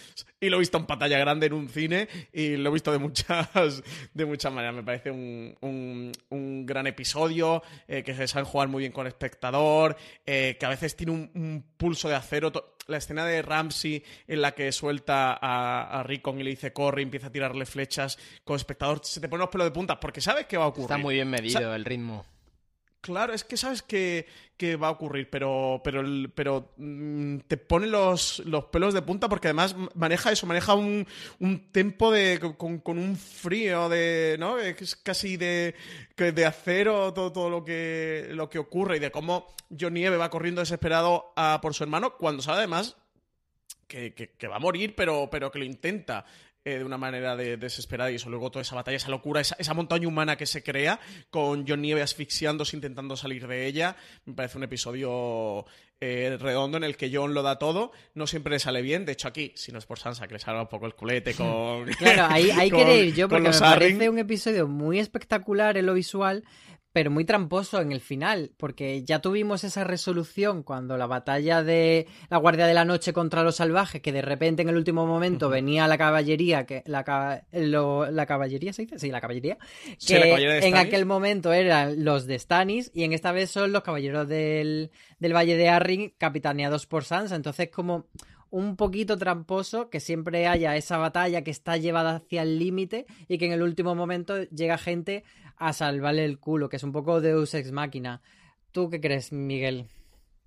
Y 0.41 0.49
lo 0.49 0.57
he 0.57 0.61
visto 0.61 0.79
en 0.79 0.87
pantalla 0.87 1.19
grande 1.19 1.47
en 1.47 1.53
un 1.53 1.69
cine 1.69 2.09
y 2.33 2.57
lo 2.57 2.71
he 2.71 2.73
visto 2.73 2.93
de 2.93 2.99
muchas, 2.99 3.49
de 4.15 4.25
muchas 4.27 4.53
maneras. 4.53 4.75
Me 4.77 4.83
parece 4.83 5.11
un, 5.11 5.57
un- 5.61 6.13
un 6.31 6.67
gran 6.67 6.87
episodio, 6.87 7.63
eh, 7.87 8.03
que 8.03 8.15
se 8.15 8.27
saben 8.29 8.45
jugar 8.47 8.69
muy 8.69 8.81
bien 8.81 8.93
con 8.93 9.07
el 9.07 9.13
espectador, 9.13 9.97
eh, 10.27 10.57
que 10.59 10.67
a 10.67 10.71
veces 10.71 10.97
tiene 10.97 11.13
un, 11.13 11.31
un 11.35 11.65
pulso 11.77 12.09
de 12.09 12.15
acero. 12.15 12.53
La 12.87 12.97
escena 12.97 13.27
de 13.27 13.43
Ramsey 13.43 14.03
en 14.27 14.41
la 14.41 14.53
que 14.53 14.73
suelta 14.73 15.35
a, 15.39 16.01
a 16.01 16.03
Rickon 16.05 16.41
y 16.41 16.43
le 16.43 16.51
dice 16.51 16.73
corre 16.73 17.03
y 17.03 17.05
empieza 17.05 17.27
a 17.27 17.31
tirarle 17.31 17.67
flechas 17.67 18.19
con 18.45 18.57
espectador, 18.57 19.01
se 19.05 19.21
te 19.21 19.29
ponen 19.29 19.41
los 19.43 19.51
pelos 19.51 19.67
de 19.67 19.73
punta 19.73 20.01
porque 20.01 20.23
sabes 20.23 20.47
que 20.47 20.57
va 20.57 20.65
a 20.65 20.69
ocurrir. 20.69 20.85
Está 20.93 20.97
muy 20.97 21.15
bien 21.17 21.29
medido 21.29 21.75
el 21.75 21.85
ritmo. 21.85 22.25
Claro, 23.01 23.33
es 23.33 23.45
que 23.45 23.57
sabes 23.57 23.83
que, 23.83 24.27
que 24.57 24.75
va 24.75 24.89
a 24.89 24.91
ocurrir, 24.91 25.31
pero, 25.31 25.81
pero, 25.85 26.03
pero 26.35 26.73
mm, 26.77 27.39
te 27.47 27.57
pone 27.57 27.87
los, 27.87 28.41
los 28.41 28.65
pelos 28.67 28.93
de 28.93 29.03
punta 29.03 29.29
porque 29.29 29.47
además 29.49 29.77
maneja 29.95 30.33
eso, 30.33 30.47
maneja 30.49 30.75
un, 30.75 31.07
un 31.39 31.71
tempo 31.71 32.11
de, 32.11 32.41
con, 32.59 32.79
con 32.81 32.99
un 32.99 33.17
frío 33.17 33.89
de, 33.89 34.37
¿no? 34.41 34.59
Es 34.59 34.97
casi 34.97 35.37
de, 35.37 35.77
de 36.17 36.45
acero 36.45 37.15
todo, 37.15 37.31
todo 37.33 37.49
lo, 37.51 37.65
que, 37.65 38.29
lo 38.33 38.51
que 38.51 38.59
ocurre 38.59 38.97
y 38.97 39.01
de 39.01 39.13
cómo 39.13 39.47
John 39.79 39.95
Nieve 39.95 40.17
va 40.17 40.29
corriendo 40.29 40.61
desesperado 40.61 41.33
a 41.37 41.61
por 41.63 41.75
su 41.75 41.85
hermano 41.85 42.17
cuando 42.17 42.43
sabe 42.43 42.59
además 42.59 42.97
que, 43.87 44.13
que- 44.13 44.31
que 44.33 44.49
va 44.49 44.57
a 44.57 44.61
morir, 44.61 44.95
pero, 44.97 45.29
pero 45.31 45.51
que 45.53 45.61
lo 45.61 45.65
intenta 45.65 46.25
eh, 46.75 46.79
de 46.79 46.85
una 46.85 46.99
manera 46.99 47.37
de- 47.37 47.57
desesperada 47.57 48.11
y 48.11 48.17
eso 48.17 48.31
luego 48.31 48.51
toda 48.51 48.63
esa 48.63 48.75
batalla, 48.75 48.97
esa 48.97 49.11
locura, 49.11 49.41
esa, 49.41 49.57
esa 49.59 49.75
montaña 49.75 50.07
humana 50.09 50.37
que 50.37 50.47
se 50.47 50.63
crea 50.63 51.01
con 51.31 51.67
John 51.67 51.83
Nieve 51.83 52.03
asfixiándose, 52.03 52.77
intentando 52.77 53.17
salir 53.17 53.47
de 53.47 53.67
ella, 53.67 53.97
me 54.25 54.35
parece 54.35 54.59
un 54.59 54.65
episodio 54.65 55.65
eh, 56.01 56.37
redondo 56.41 56.77
en 56.77 56.85
el 56.85 56.97
que 56.97 57.11
John 57.13 57.35
lo 57.35 57.43
da 57.43 57.59
todo, 57.59 57.91
no 58.15 58.27
siempre 58.27 58.53
le 58.53 58.59
sale 58.61 58.83
bien, 58.83 59.05
de 59.05 59.13
hecho 59.13 59.29
aquí, 59.29 59.53
si 59.57 59.73
no 59.73 59.79
es 59.79 59.87
por 59.87 59.99
Sansa, 59.99 60.29
que 60.29 60.35
le 60.35 60.41
salga 60.41 60.63
un 60.63 60.69
poco 60.69 60.87
el 60.87 60.95
culete 60.95 61.35
con... 61.35 61.87
Claro, 61.99 62.27
ahí, 62.33 62.51
ahí 62.51 62.71
con- 62.71 63.13
yo 63.15 63.29
porque 63.29 63.49
me 63.49 63.59
parece 63.59 64.09
un 64.09 64.19
episodio 64.19 64.69
muy 64.69 64.99
espectacular 65.01 65.77
en 65.77 65.87
lo 65.87 65.95
visual, 65.95 66.45
pero 66.93 67.11
muy 67.11 67.25
tramposo 67.25 67.81
en 67.81 67.93
el 67.93 68.01
final, 68.01 68.53
porque 68.57 69.05
ya 69.05 69.21
tuvimos 69.21 69.63
esa 69.63 69.85
resolución 69.85 70.63
cuando 70.63 70.97
la 70.97 71.07
batalla 71.07 71.63
de 71.63 72.07
la 72.31 72.39
Guardia 72.39 72.67
de 72.67 72.75
la 72.75 72.85
Noche 72.85 73.13
contra 73.13 73.43
los 73.43 73.57
salvajes, 73.57 74.01
que 74.01 74.11
de 74.13 74.23
repente 74.23 74.63
en 74.63 74.69
el 74.71 74.77
último 74.77 75.07
momento 75.07 75.49
venía 75.49 75.87
la 75.87 75.99
caballería, 75.99 76.65
que 76.67 76.83
la, 76.87 77.45
lo- 77.53 78.11
la 78.11 78.27
caballería 78.27 78.73
se 78.73 78.83
dice, 78.83 78.99
sí, 78.99 79.11
la 79.11 79.21
caballería, 79.21 79.59
que 79.85 79.97
Sí, 79.99 80.15
la 80.15 80.21
caballería 80.27 80.55
de 80.55 80.67
en 80.67 80.77
aquel 80.77 81.07
momento 81.07 81.53
eran 81.53 82.05
los 82.05 82.27
de 82.27 82.39
Stannis 82.39 82.91
y 82.95 83.05
en 83.05 83.13
esta 83.13 83.33
vez 83.33 83.51
son 83.51 83.71
los 83.73 83.83
caballeros 83.83 84.27
del, 84.27 84.91
del 85.19 85.35
Valle 85.37 85.57
de 85.57 85.69
Arryn 85.69 86.15
capitaneados 86.19 86.87
por 86.87 87.05
Sansa, 87.05 87.37
entonces 87.37 87.69
como 87.71 88.07
un 88.51 88.77
poquito 88.77 89.17
tramposo 89.17 89.91
que 89.91 90.01
siempre 90.01 90.47
haya 90.47 90.77
esa 90.77 90.97
batalla 90.99 91.43
que 91.43 91.51
está 91.51 91.77
llevada 91.77 92.17
hacia 92.17 92.43
el 92.43 92.59
límite 92.59 93.07
y 93.29 93.39
que 93.39 93.47
en 93.47 93.53
el 93.53 93.63
último 93.63 93.95
momento 93.95 94.43
llega 94.45 94.79
gente 94.79 95.25
a 95.57 95.73
salvarle 95.73 96.25
el 96.25 96.39
culo, 96.39 96.69
que 96.69 96.77
es 96.77 96.83
un 96.83 96.93
poco 96.93 97.21
Deus 97.21 97.55
ex 97.55 97.73
máquina. 97.73 98.23
¿Tú 98.73 98.91
qué 98.91 99.01
crees, 99.01 99.33
Miguel? 99.33 99.87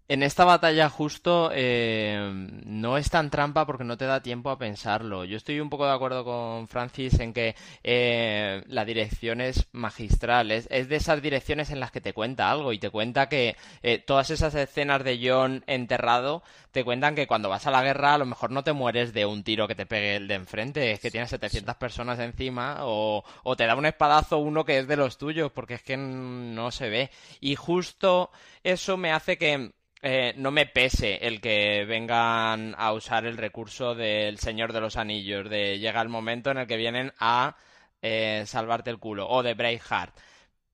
En 0.08 0.24
esta 0.24 0.43
batalla 0.43 0.89
justo 0.89 1.52
eh, 1.54 2.20
no 2.66 2.97
es 2.97 3.10
tan 3.10 3.30
trampa 3.30 3.66
porque 3.66 3.86
no 3.86 3.97
te 3.97 4.06
da 4.06 4.22
tiempo 4.22 4.49
a 4.49 4.58
pensarlo. 4.58 5.24
Yo 5.24 5.38
estoy 5.38 5.62
un 5.62 5.70
poco 5.70 5.86
de 5.86 5.93
acuerdo 5.93 6.26
con 6.26 6.68
Francis 6.68 7.18
en 7.22 7.32
que 7.32 7.56
eh, 7.82 8.62
la 8.68 8.84
dirección 8.84 9.39
es 9.39 9.68
magistral. 9.72 10.52
Es, 10.52 10.68
de 10.68 10.95
esas 10.97 11.22
direcciones 11.22 11.70
en 11.70 11.80
las 11.80 11.91
que 11.91 12.02
te 12.02 12.12
cuenta 12.12 12.52
algo 12.52 12.74
y 12.74 12.80
te 12.80 12.89
cuenta 12.89 13.30
que 13.30 13.56
eh, 13.84 13.99
todas 13.99 14.32
esas 14.32 14.54
escenas 14.54 15.02
de 15.06 15.18
John 15.24 15.64
enterrado 15.66 16.43
te 16.72 16.84
cuentan 16.84 17.16
que 17.16 17.28
cuando 17.28 17.47
vas 17.47 17.66
a 17.68 17.72
la 17.72 17.82
guerra 17.82 18.16
a 18.16 18.18
lo 18.18 18.26
mejor 18.26 18.52
no 18.52 18.66
te 18.66 18.74
mueres 18.74 19.14
de 19.14 19.26
un 19.26 19.43
tiro 19.43 19.66
que 19.66 19.76
te 19.76 19.86
pegue 19.86 20.18
el 20.18 20.28
de 20.28 20.36
enfrente, 20.36 20.91
es 20.91 20.99
que 20.99 21.12
tienes 21.12 21.30
700 21.30 21.76
personas 21.76 22.20
encima 22.20 22.80
o, 22.82 23.24
o 23.43 23.56
te 23.56 23.66
da 23.66 23.76
un 23.76 23.86
espadazo 23.86 24.39
uno 24.39 24.66
que 24.66 24.80
es 24.80 24.88
de 24.88 24.97
los 24.97 25.18
tuyos 25.18 25.54
porque 25.54 25.76
es 25.76 25.84
que 25.84 25.95
no 25.95 26.70
se 26.72 26.89
ve. 26.89 27.12
Y 27.39 27.56
justo 27.56 28.30
eso 28.64 28.97
me 28.97 29.14
hace 29.14 29.38
que 29.38 29.72
eh, 30.02 30.34
no 30.38 30.52
me 30.52 30.66
pese 30.66 31.16
el 31.28 31.41
que 31.41 31.86
vengan 31.86 32.76
a 32.78 32.93
usar 32.93 33.26
el 33.26 33.38
recurso 33.38 33.93
del 33.95 34.39
Señor 34.39 34.74
de 34.74 34.82
los 34.82 34.97
Anillos, 34.97 35.49
de 35.49 35.80
llega 35.80 36.02
el 36.02 36.10
momento 36.10 36.52
en 36.52 36.58
el 36.58 36.68
que 36.68 36.78
vienen 36.78 37.14
a 37.20 37.56
eh, 38.02 38.43
salvarte 38.47 38.89
el 38.89 38.99
culo, 38.99 39.28
o 39.30 39.43
de 39.43 39.54
Braveheart. 39.54 40.16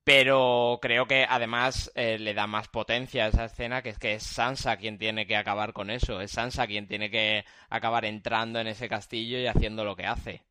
Pero 0.04 0.78
creo 0.80 1.06
que 1.06 1.26
además 1.28 1.92
eh, 1.94 2.18
le 2.18 2.32
da 2.34 2.46
más 2.46 2.68
potencia 2.68 3.26
a 3.26 3.28
esa 3.28 3.44
escena, 3.44 3.82
que 3.82 3.90
es 3.90 3.98
que 3.98 4.14
es 4.14 4.22
Sansa 4.22 4.78
quien 4.78 4.98
tiene 4.98 5.26
que 5.26 5.36
acabar 5.36 5.74
con 5.74 5.90
eso, 5.90 6.20
es 6.22 6.30
Sansa 6.30 6.66
quien 6.66 6.88
tiene 6.88 7.10
que 7.10 7.44
acabar 7.68 8.06
entrando 8.06 8.58
en 8.60 8.68
ese 8.68 8.88
castillo 8.88 9.38
y 9.38 9.46
haciendo 9.46 9.84
lo 9.84 9.96
que 9.96 10.06
hace. 10.06 10.47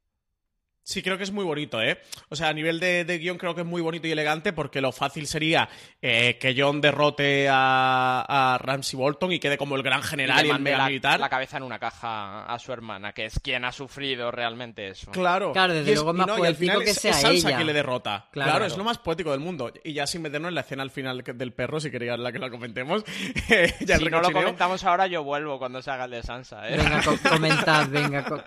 Sí, 0.87 1.03
creo 1.03 1.17
que 1.17 1.25
es 1.25 1.33
muy 1.33 1.43
bonito, 1.43 1.81
¿eh? 1.81 1.99
O 2.29 2.35
sea, 2.37 2.47
a 2.47 2.53
nivel 2.53 2.79
de, 2.79 3.03
guion 3.19 3.37
creo 3.37 3.53
que 3.53 3.59
es 3.59 3.67
muy 3.67 3.81
bonito 3.81 4.07
y 4.07 4.11
elegante 4.13 4.53
porque 4.53 4.79
lo 4.79 4.93
fácil 4.93 5.27
sería 5.27 5.67
eh, 6.01 6.37
que 6.39 6.55
John 6.57 6.79
derrote 6.79 7.49
a, 7.51 8.57
Ramsey 8.61 8.97
Bolton 8.97 9.33
y 9.33 9.39
quede 9.39 9.57
como 9.57 9.75
el 9.75 9.83
gran 9.83 10.01
general 10.01 10.45
y, 10.45 10.49
el 10.49 10.59
mega 10.59 10.85
militar. 10.85 11.19
La 11.19 11.27
cabeza 11.27 11.57
en 11.57 11.63
una 11.63 11.77
caja 11.77 12.45
a 12.45 12.57
su 12.57 12.71
hermana, 12.71 13.11
que 13.11 13.25
es 13.25 13.37
quien 13.41 13.65
ha 13.65 13.73
sufrido 13.73 14.31
realmente 14.31 14.87
eso. 14.87 15.11
Claro. 15.11 15.51
Claro, 15.51 15.73
desde 15.73 15.93
luego 15.93 16.11
es 16.11 16.17
más 16.19 16.37
poético 16.37 16.79
que 16.79 16.93
sea 16.93 17.11
es 17.11 17.17
Sansa 17.19 17.49
ella. 17.49 17.57
que 17.57 17.65
le 17.65 17.73
derrota. 17.73 18.29
Claro, 18.31 18.63
es 18.63 18.77
lo 18.77 18.85
más 18.85 18.97
poético 18.97 19.31
del 19.31 19.41
mundo. 19.41 19.73
Y 19.83 19.91
ya 19.91 20.07
sin 20.07 20.21
meternos 20.21 20.47
en 20.47 20.55
la 20.55 20.61
escena 20.61 20.83
al 20.83 20.91
final 20.91 21.21
del 21.21 21.51
perro, 21.51 21.81
si 21.81 21.91
querías 21.91 22.17
la 22.17 22.31
que 22.31 22.39
la 22.39 22.49
comentemos. 22.49 23.03
ya 23.81 23.97
si 23.97 24.05
no 24.05 24.21
lo 24.21 24.31
comentamos 24.31 24.85
ahora, 24.85 25.05
yo 25.07 25.21
vuelvo 25.21 25.59
cuando 25.59 25.81
se 25.81 25.91
haga 25.91 26.05
el 26.05 26.11
de 26.11 26.23
Sansa, 26.23 26.69
¿eh? 26.69 26.77
Venga, 26.77 27.01
comentad, 27.29 27.87
venga. 27.89 28.45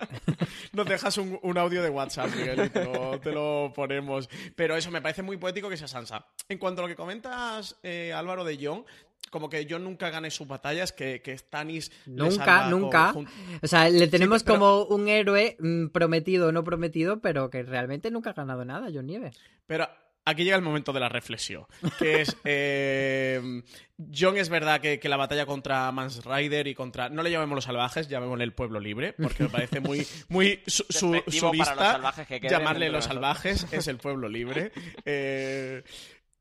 Nos 0.73 0.87
dejas 0.87 1.15
un 1.19 1.57
audio 1.59 1.83
de 1.83 1.89
WhatsApp 1.91 2.30
te 3.21 3.31
lo, 3.31 3.71
ponemos. 3.73 4.29
Pero 4.55 4.75
eso, 4.75 4.91
me 4.91 5.01
parece 5.01 5.21
muy 5.21 5.37
poético 5.37 5.69
que 5.69 5.77
sea 5.77 5.87
Sansa. 5.87 6.25
En 6.49 6.57
cuanto 6.57 6.81
a 6.81 6.83
lo 6.83 6.87
que 6.87 6.95
comentas, 6.95 7.77
eh, 7.83 8.13
Álvaro 8.13 8.43
de 8.43 8.57
John, 8.61 8.85
como 9.29 9.49
que 9.49 9.65
yo 9.65 9.79
nunca 9.79 10.09
gane 10.09 10.29
sus 10.29 10.47
batallas, 10.47 10.91
que, 10.91 11.21
que 11.21 11.37
Stannis. 11.37 11.91
Nunca, 12.05 12.69
nunca. 12.69 13.13
O 13.61 13.67
sea, 13.67 13.89
le 13.89 14.07
tenemos 14.07 14.43
como 14.43 14.83
un 14.83 15.07
héroe 15.07 15.55
mm, 15.59 15.87
prometido 15.87 16.49
o 16.49 16.51
no 16.51 16.63
prometido, 16.63 17.21
pero 17.21 17.49
que 17.49 17.63
realmente 17.63 18.11
nunca 18.11 18.31
ha 18.31 18.33
ganado 18.33 18.65
nada, 18.65 18.89
John 18.93 19.07
Nieve. 19.07 19.31
Pero 19.67 19.87
aquí 20.25 20.43
llega 20.43 20.55
el 20.55 20.61
momento 20.61 20.93
de 20.93 20.99
la 20.99 21.09
reflexión, 21.09 21.65
que 21.99 22.21
es... 22.21 22.35
Eh, 22.53 23.61
John 24.13 24.35
es 24.37 24.49
verdad 24.49 24.81
que, 24.81 24.99
la 25.07 25.15
batalla 25.15 25.45
contra 25.45 25.91
Mans 25.91 26.25
Rider 26.25 26.67
y 26.67 26.73
contra... 26.73 27.09
No 27.09 27.21
le 27.21 27.29
llamemos 27.29 27.55
los 27.55 27.65
salvajes, 27.65 28.07
llamémosle 28.07 28.43
el 28.43 28.53
pueblo 28.53 28.79
libre, 28.79 29.13
porque 29.13 29.43
me 29.43 29.49
parece 29.49 29.79
muy, 29.79 30.07
muy 30.27 30.61
su, 30.65 31.21
llamarle 32.41 32.89
los 32.89 33.05
salvajes, 33.05 33.67
es 33.71 33.87
el 33.87 33.97
pueblo 33.97 34.27
libre. 34.27 34.71
Eh, 35.05 35.83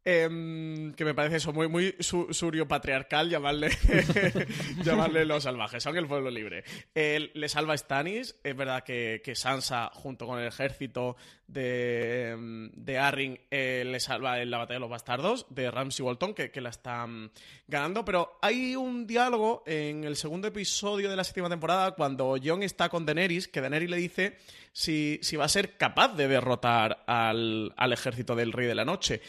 Em, 0.03 0.95
que 0.95 1.05
me 1.05 1.13
parece 1.13 1.37
eso 1.37 1.53
muy, 1.53 1.69
muy 1.69 1.95
surio 2.01 2.67
patriarcal 2.67 3.29
llamarle, 3.29 3.69
llamarle 4.83 5.27
los 5.27 5.43
salvajes, 5.43 5.85
aunque 5.85 6.01
el 6.01 6.07
pueblo 6.07 6.31
libre. 6.31 6.65
le 6.95 7.49
salva 7.51 7.77
Stannis, 7.77 8.35
es 8.43 8.57
verdad 8.57 8.83
que, 8.83 9.21
Sansa, 9.35 9.91
junto 9.93 10.27
con 10.27 10.39
el 10.39 10.47
ejército 10.47 11.17
de, 11.47 12.71
de 12.73 12.99
Arryn, 12.99 13.39
eh, 13.51 13.85
le 13.87 14.01
salva 14.01 14.41
en 14.41 14.51
la 14.51 14.57
batalla 14.57 14.77
de 14.77 14.81
los 14.81 14.91
bastardos 14.91 15.47
de 15.51 15.71
Ramsay 15.71 16.03
Bolton, 16.03 16.33
que, 16.33 16.61
la 16.63 16.71
están 16.71 17.31
ganando. 17.69 18.03
Pero 18.03 18.39
hay 18.41 18.77
un 18.77 19.07
diálogo 19.07 19.65
en 19.67 20.05
el 20.05 20.17
segundo 20.17 20.49
episodio 20.49 21.11
de 21.11 21.17
la 21.17 21.25
séptima 21.25 21.51
temporada, 21.51 21.91
cuando 21.91 22.37
Jon 22.43 22.63
está 22.63 22.89
con 22.89 23.05
Daenerys, 23.05 23.49
que 23.49 23.61
Daenerys 23.61 23.91
le 23.91 23.97
dice 23.99 24.39
si, 24.73 25.19
si 25.21 25.37
va 25.37 25.45
a 25.45 25.49
ser 25.49 25.77
capaz 25.77 26.15
de 26.15 26.27
derrotar 26.27 27.05
al, 27.07 27.75
al 27.77 27.93
ejército 27.93 28.35
del 28.35 28.53
Rey 28.53 28.67
de 28.67 28.75
la 28.75 28.87
Noche 28.87 29.21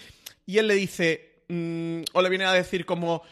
y 0.45 0.57
él 0.57 0.67
le 0.67 0.75
dice, 0.75 1.43
mm, 1.47 2.01
o 2.13 2.21
le 2.21 2.29
viene 2.29 2.45
a 2.45 2.53
decir 2.53 2.85
como, 2.85 3.23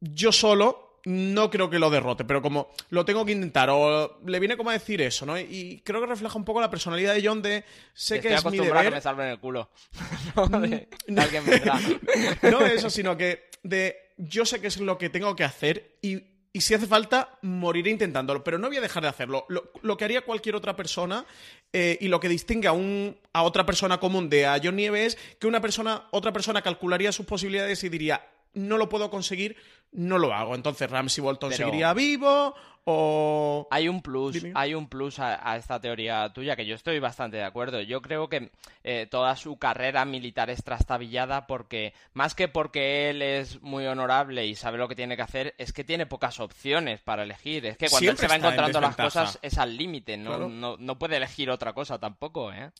yo 0.00 0.32
solo 0.32 0.86
no 1.06 1.50
creo 1.50 1.70
que 1.70 1.78
lo 1.78 1.88
derrote, 1.88 2.24
pero 2.24 2.42
como 2.42 2.68
lo 2.90 3.04
tengo 3.04 3.24
que 3.24 3.30
intentar, 3.30 3.70
o 3.70 4.18
le 4.26 4.40
viene 4.40 4.56
como 4.56 4.70
a 4.70 4.72
decir 4.72 5.00
eso, 5.00 5.24
¿no? 5.24 5.38
Y 5.38 5.80
creo 5.84 6.00
que 6.00 6.08
refleja 6.08 6.36
un 6.36 6.44
poco 6.44 6.60
la 6.60 6.68
personalidad 6.68 7.14
de 7.14 7.24
John 7.24 7.42
de, 7.42 7.62
sé 7.94 8.20
que 8.20 8.34
es 8.34 8.44
mi 8.46 8.58
deber... 8.58 8.86
que 8.86 8.90
me 8.90 9.00
salven 9.00 9.28
el 9.28 9.38
culo. 9.38 9.70
no, 10.36 10.48
no 12.42 12.66
eso, 12.66 12.90
sino 12.90 13.16
que 13.16 13.50
de, 13.62 13.96
yo 14.16 14.44
sé 14.44 14.60
que 14.60 14.66
es 14.66 14.80
lo 14.80 14.98
que 14.98 15.08
tengo 15.08 15.36
que 15.36 15.44
hacer 15.44 15.96
y 16.02 16.24
y 16.56 16.62
si 16.62 16.72
hace 16.72 16.86
falta, 16.86 17.36
moriré 17.42 17.90
intentándolo, 17.90 18.42
pero 18.42 18.56
no 18.56 18.68
voy 18.68 18.78
a 18.78 18.80
dejar 18.80 19.02
de 19.02 19.10
hacerlo. 19.10 19.44
Lo, 19.50 19.96
que 19.98 20.04
haría 20.06 20.22
cualquier 20.22 20.54
otra 20.54 20.74
persona 20.74 21.26
eh, 21.70 21.98
y 22.00 22.08
lo 22.08 22.18
que 22.18 22.30
distingue 22.30 22.66
a, 22.66 22.72
un, 22.72 23.14
a 23.34 23.42
otra 23.42 23.66
persona 23.66 24.00
común 24.00 24.30
de 24.30 24.46
a 24.46 24.58
John 24.64 24.76
Nieves 24.76 25.18
es 25.18 25.36
que 25.38 25.48
una 25.48 25.60
persona, 25.60 26.04
otra 26.12 26.32
persona 26.32 26.62
calcularía 26.62 27.12
sus 27.12 27.26
posibilidades 27.26 27.84
y 27.84 27.90
diría, 27.90 28.26
no 28.56 28.78
lo 28.78 28.88
puedo 28.88 29.10
conseguir, 29.10 29.56
no 29.92 30.18
lo 30.18 30.34
hago. 30.34 30.54
Entonces 30.54 30.90
Ramsey 30.90 31.22
Bolton 31.22 31.52
seguiría 31.52 31.92
vivo 31.92 32.54
o... 32.84 33.68
Hay 33.70 33.88
un 33.88 34.00
plus, 34.00 34.44
hay 34.54 34.74
un 34.74 34.88
plus 34.88 35.18
a, 35.18 35.56
esta 35.56 35.80
teoría 35.80 36.32
tuya 36.32 36.56
que 36.56 36.66
yo 36.66 36.74
estoy 36.74 36.98
bastante 36.98 37.36
de 37.36 37.44
acuerdo. 37.44 37.80
Yo 37.82 38.00
creo 38.00 38.28
que 38.28 38.50
eh, 38.82 39.06
toda 39.10 39.36
su 39.36 39.58
carrera 39.58 40.04
militar 40.04 40.50
es 40.50 40.64
trastabillada 40.64 41.46
porque, 41.46 41.92
más 42.14 42.34
que 42.34 42.48
porque 42.48 43.10
él 43.10 43.22
es 43.22 43.60
muy 43.62 43.86
honorable 43.86 44.46
y 44.46 44.54
sabe 44.54 44.78
lo 44.78 44.88
que 44.88 44.96
tiene 44.96 45.16
que 45.16 45.22
hacer, 45.22 45.54
es 45.58 45.72
que 45.72 45.84
tiene 45.84 46.06
pocas 46.06 46.40
opciones 46.40 47.00
para 47.02 47.24
elegir. 47.24 47.66
Es 47.66 47.76
que 47.76 47.88
cuando 47.88 48.10
él 48.10 48.18
se 48.18 48.28
va 48.28 48.36
encontrando 48.36 48.80
las 48.80 48.96
cosas 48.96 49.38
es 49.42 49.58
al 49.58 49.76
límite, 49.76 50.16
no, 50.16 50.48
no, 50.48 50.76
no, 50.78 50.98
puede 50.98 51.16
elegir 51.16 51.50
otra 51.50 51.72
cosa 51.72 51.98
tampoco, 51.98 52.52
¿eh? 52.52 52.70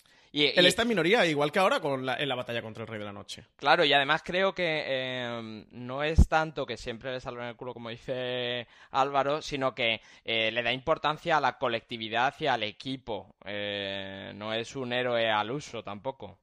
Él 0.44 0.66
está 0.66 0.82
en 0.82 0.88
minoría, 0.88 1.24
igual 1.26 1.50
que 1.50 1.58
ahora 1.58 1.80
con 1.80 2.06
en 2.08 2.28
la 2.28 2.34
batalla 2.34 2.62
contra 2.62 2.82
el 2.82 2.88
Rey 2.88 2.98
de 2.98 3.04
la 3.04 3.12
Noche. 3.12 3.44
Claro, 3.56 3.84
y 3.84 3.92
además 3.92 4.22
creo 4.24 4.54
que 4.54 4.84
eh, 4.86 5.64
no 5.70 6.02
es 6.02 6.28
tanto 6.28 6.66
que 6.66 6.76
siempre 6.76 7.12
le 7.12 7.20
salven 7.20 7.46
el 7.46 7.56
culo, 7.56 7.72
como 7.72 7.90
dice 7.90 8.66
Álvaro, 8.90 9.40
sino 9.42 9.74
que 9.74 10.00
eh, 10.24 10.50
le 10.50 10.62
da 10.62 10.72
importancia 10.72 11.36
a 11.36 11.40
la 11.40 11.58
colectividad 11.58 12.34
y 12.38 12.46
al 12.46 12.62
equipo. 12.62 13.34
Eh, 13.44 14.32
no 14.34 14.52
es 14.52 14.76
un 14.76 14.92
héroe 14.92 15.30
al 15.30 15.50
uso 15.50 15.82
tampoco. 15.82 16.38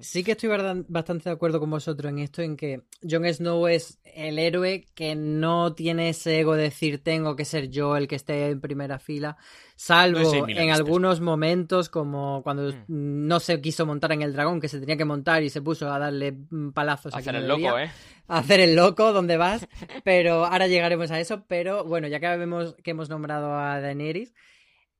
Sí 0.00 0.24
que 0.24 0.32
estoy 0.32 0.48
bastante 0.88 1.28
de 1.28 1.34
acuerdo 1.34 1.60
con 1.60 1.70
vosotros 1.70 2.10
en 2.10 2.18
esto, 2.18 2.42
en 2.42 2.56
que 2.56 2.82
Jon 3.08 3.26
Snow 3.32 3.66
es 3.68 3.98
el 4.04 4.38
héroe 4.38 4.86
que 4.94 5.14
no 5.14 5.74
tiene 5.74 6.08
ese 6.08 6.40
ego 6.40 6.54
de 6.54 6.64
decir 6.64 7.02
tengo 7.02 7.36
que 7.36 7.44
ser 7.44 7.68
yo 7.68 7.96
el 7.96 8.08
que 8.08 8.16
esté 8.16 8.48
en 8.48 8.60
primera 8.60 8.98
fila, 8.98 9.36
salvo 9.74 10.46
en 10.48 10.70
algunos 10.70 11.20
momentos 11.20 11.88
como 11.90 12.42
cuando 12.42 12.72
mm. 12.72 12.84
no 12.88 13.40
se 13.40 13.60
quiso 13.60 13.84
montar 13.84 14.12
en 14.12 14.22
el 14.22 14.32
dragón, 14.32 14.60
que 14.60 14.68
se 14.68 14.80
tenía 14.80 14.96
que 14.96 15.04
montar 15.04 15.42
y 15.42 15.50
se 15.50 15.60
puso 15.60 15.92
a 15.92 15.98
darle 15.98 16.34
palazos 16.72 17.14
a 17.14 17.18
Hacer 17.18 17.36
el 17.36 17.48
loco, 17.48 17.78
¿eh? 17.78 17.90
hacer 18.28 18.60
el 18.60 18.74
loco, 18.74 19.12
¿dónde 19.12 19.36
vas? 19.36 19.66
Pero 20.04 20.46
ahora 20.46 20.66
llegaremos 20.66 21.10
a 21.10 21.20
eso, 21.20 21.44
pero 21.46 21.84
bueno, 21.84 22.08
ya 22.08 22.20
que 22.20 22.28
vemos 22.36 22.74
que 22.82 22.92
hemos 22.92 23.08
nombrado 23.08 23.54
a 23.54 23.80
Daenerys, 23.80 24.34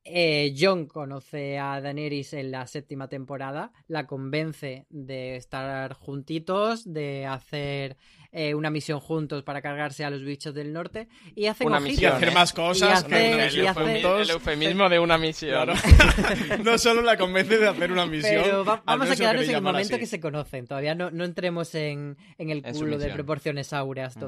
eh, 0.09 0.55
John 0.59 0.87
conoce 0.87 1.59
a 1.59 1.81
Daenerys 1.81 2.33
en 2.33 2.51
la 2.51 2.67
séptima 2.67 3.09
temporada, 3.09 3.73
la 3.89 4.07
convence 4.07 4.87
de 4.91 5.37
estar 5.37 5.95
juntitos, 5.95 6.93
de 6.93 7.27
hacer 7.27 7.97
eh, 8.33 8.55
una 8.55 8.71
misión 8.71 9.01
juntos 9.01 9.43
para 9.43 9.63
cargarse 9.63 10.05
a 10.05 10.11
los 10.11 10.23
bichos 10.23 10.55
del 10.55 10.73
norte 10.73 11.09
y 11.35 11.47
hacen 11.47 11.67
una 11.69 11.81
misión, 11.81 12.13
hacer 12.13 12.33
más 12.35 12.53
cosas. 12.53 13.05
el, 13.11 14.31
eufemismo 14.31 14.89
de 14.89 14.99
una 14.99 15.17
misión. 15.19 15.71
no 16.65 16.77
solo 16.79 17.03
la 17.03 17.17
convence 17.17 17.59
de 17.59 17.69
hacer 17.69 17.91
una 17.91 18.07
misión. 18.07 18.43
Pero 18.43 18.65
vamos 18.65 19.11
a 19.11 19.17
quedarnos 19.17 19.49
en 19.49 19.55
el 19.55 19.63
momento 19.63 19.99
que 19.99 20.07
se 20.07 20.21
conocen. 20.21 20.67
Todavía 20.67 20.95
no, 20.95 21.11
no 21.11 21.25
entremos 21.25 21.75
en, 21.75 22.17
en 22.39 22.51
el 22.51 22.63
culo 22.63 22.99
de 22.99 23.11
proporciones 23.11 23.73
áureas 23.73 24.17
mm. 24.17 24.21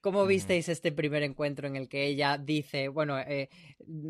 ¿Cómo 0.00 0.26
visteis 0.26 0.68
este 0.68 0.92
primer 0.92 1.24
encuentro 1.24 1.66
en 1.66 1.74
el 1.74 1.88
que 1.88 2.06
ella 2.06 2.38
dice, 2.38 2.86
bueno, 2.86 3.18
eh, 3.18 3.48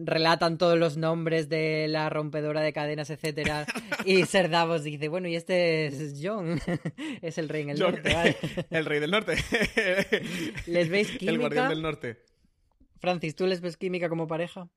relatan 0.04 0.58
todos 0.58 0.78
los 0.78 0.98
nombres 0.98 1.48
de 1.48 1.88
la 1.88 2.10
rompedora 2.10 2.60
de 2.60 2.74
cadenas, 2.74 3.08
etcétera, 3.08 3.66
y 4.04 4.24
Ser 4.26 4.50
Davos 4.50 4.84
dice, 4.84 5.08
bueno, 5.08 5.28
y 5.28 5.36
este 5.36 5.86
es 5.86 6.20
John, 6.22 6.60
es 7.22 7.38
el 7.38 7.48
rey 7.48 7.62
en 7.62 7.70
el 7.70 7.78
norte, 7.78 8.12
¿vale? 8.12 8.36
el 8.70 8.84
rey 8.84 9.00
del 9.00 9.10
norte. 9.10 9.36
¿Les 10.66 10.90
veis 10.90 11.08
química? 11.12 11.30
El 11.32 11.38
guardián 11.38 11.68
del 11.70 11.82
norte. 11.82 12.18
Francis, 12.98 13.34
¿tú 13.34 13.46
les 13.46 13.62
ves 13.62 13.78
química 13.78 14.10
como 14.10 14.26
pareja? 14.26 14.68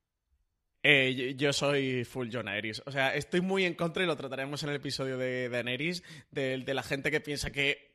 Eh, 0.84 1.36
yo, 1.38 1.53
soy 1.53 2.05
full 2.05 2.30
John 2.32 2.47
Aerys. 2.47 2.82
O 2.86 2.91
sea, 2.91 3.14
estoy 3.14 3.41
muy 3.41 3.66
en 3.66 3.76
contra 3.76 4.03
y 4.03 4.07
lo 4.07 4.16
trataremos 4.16 4.64
en 4.64 4.70
el 4.70 4.78
episodio 4.78 5.18
de 5.18 5.49
Daenerys, 5.49 6.03
de, 6.32 6.57
de 6.59 6.74
la 6.74 6.84
gente 6.84 7.12
que 7.12 7.20
piensa 7.20 7.51
que 7.51 7.90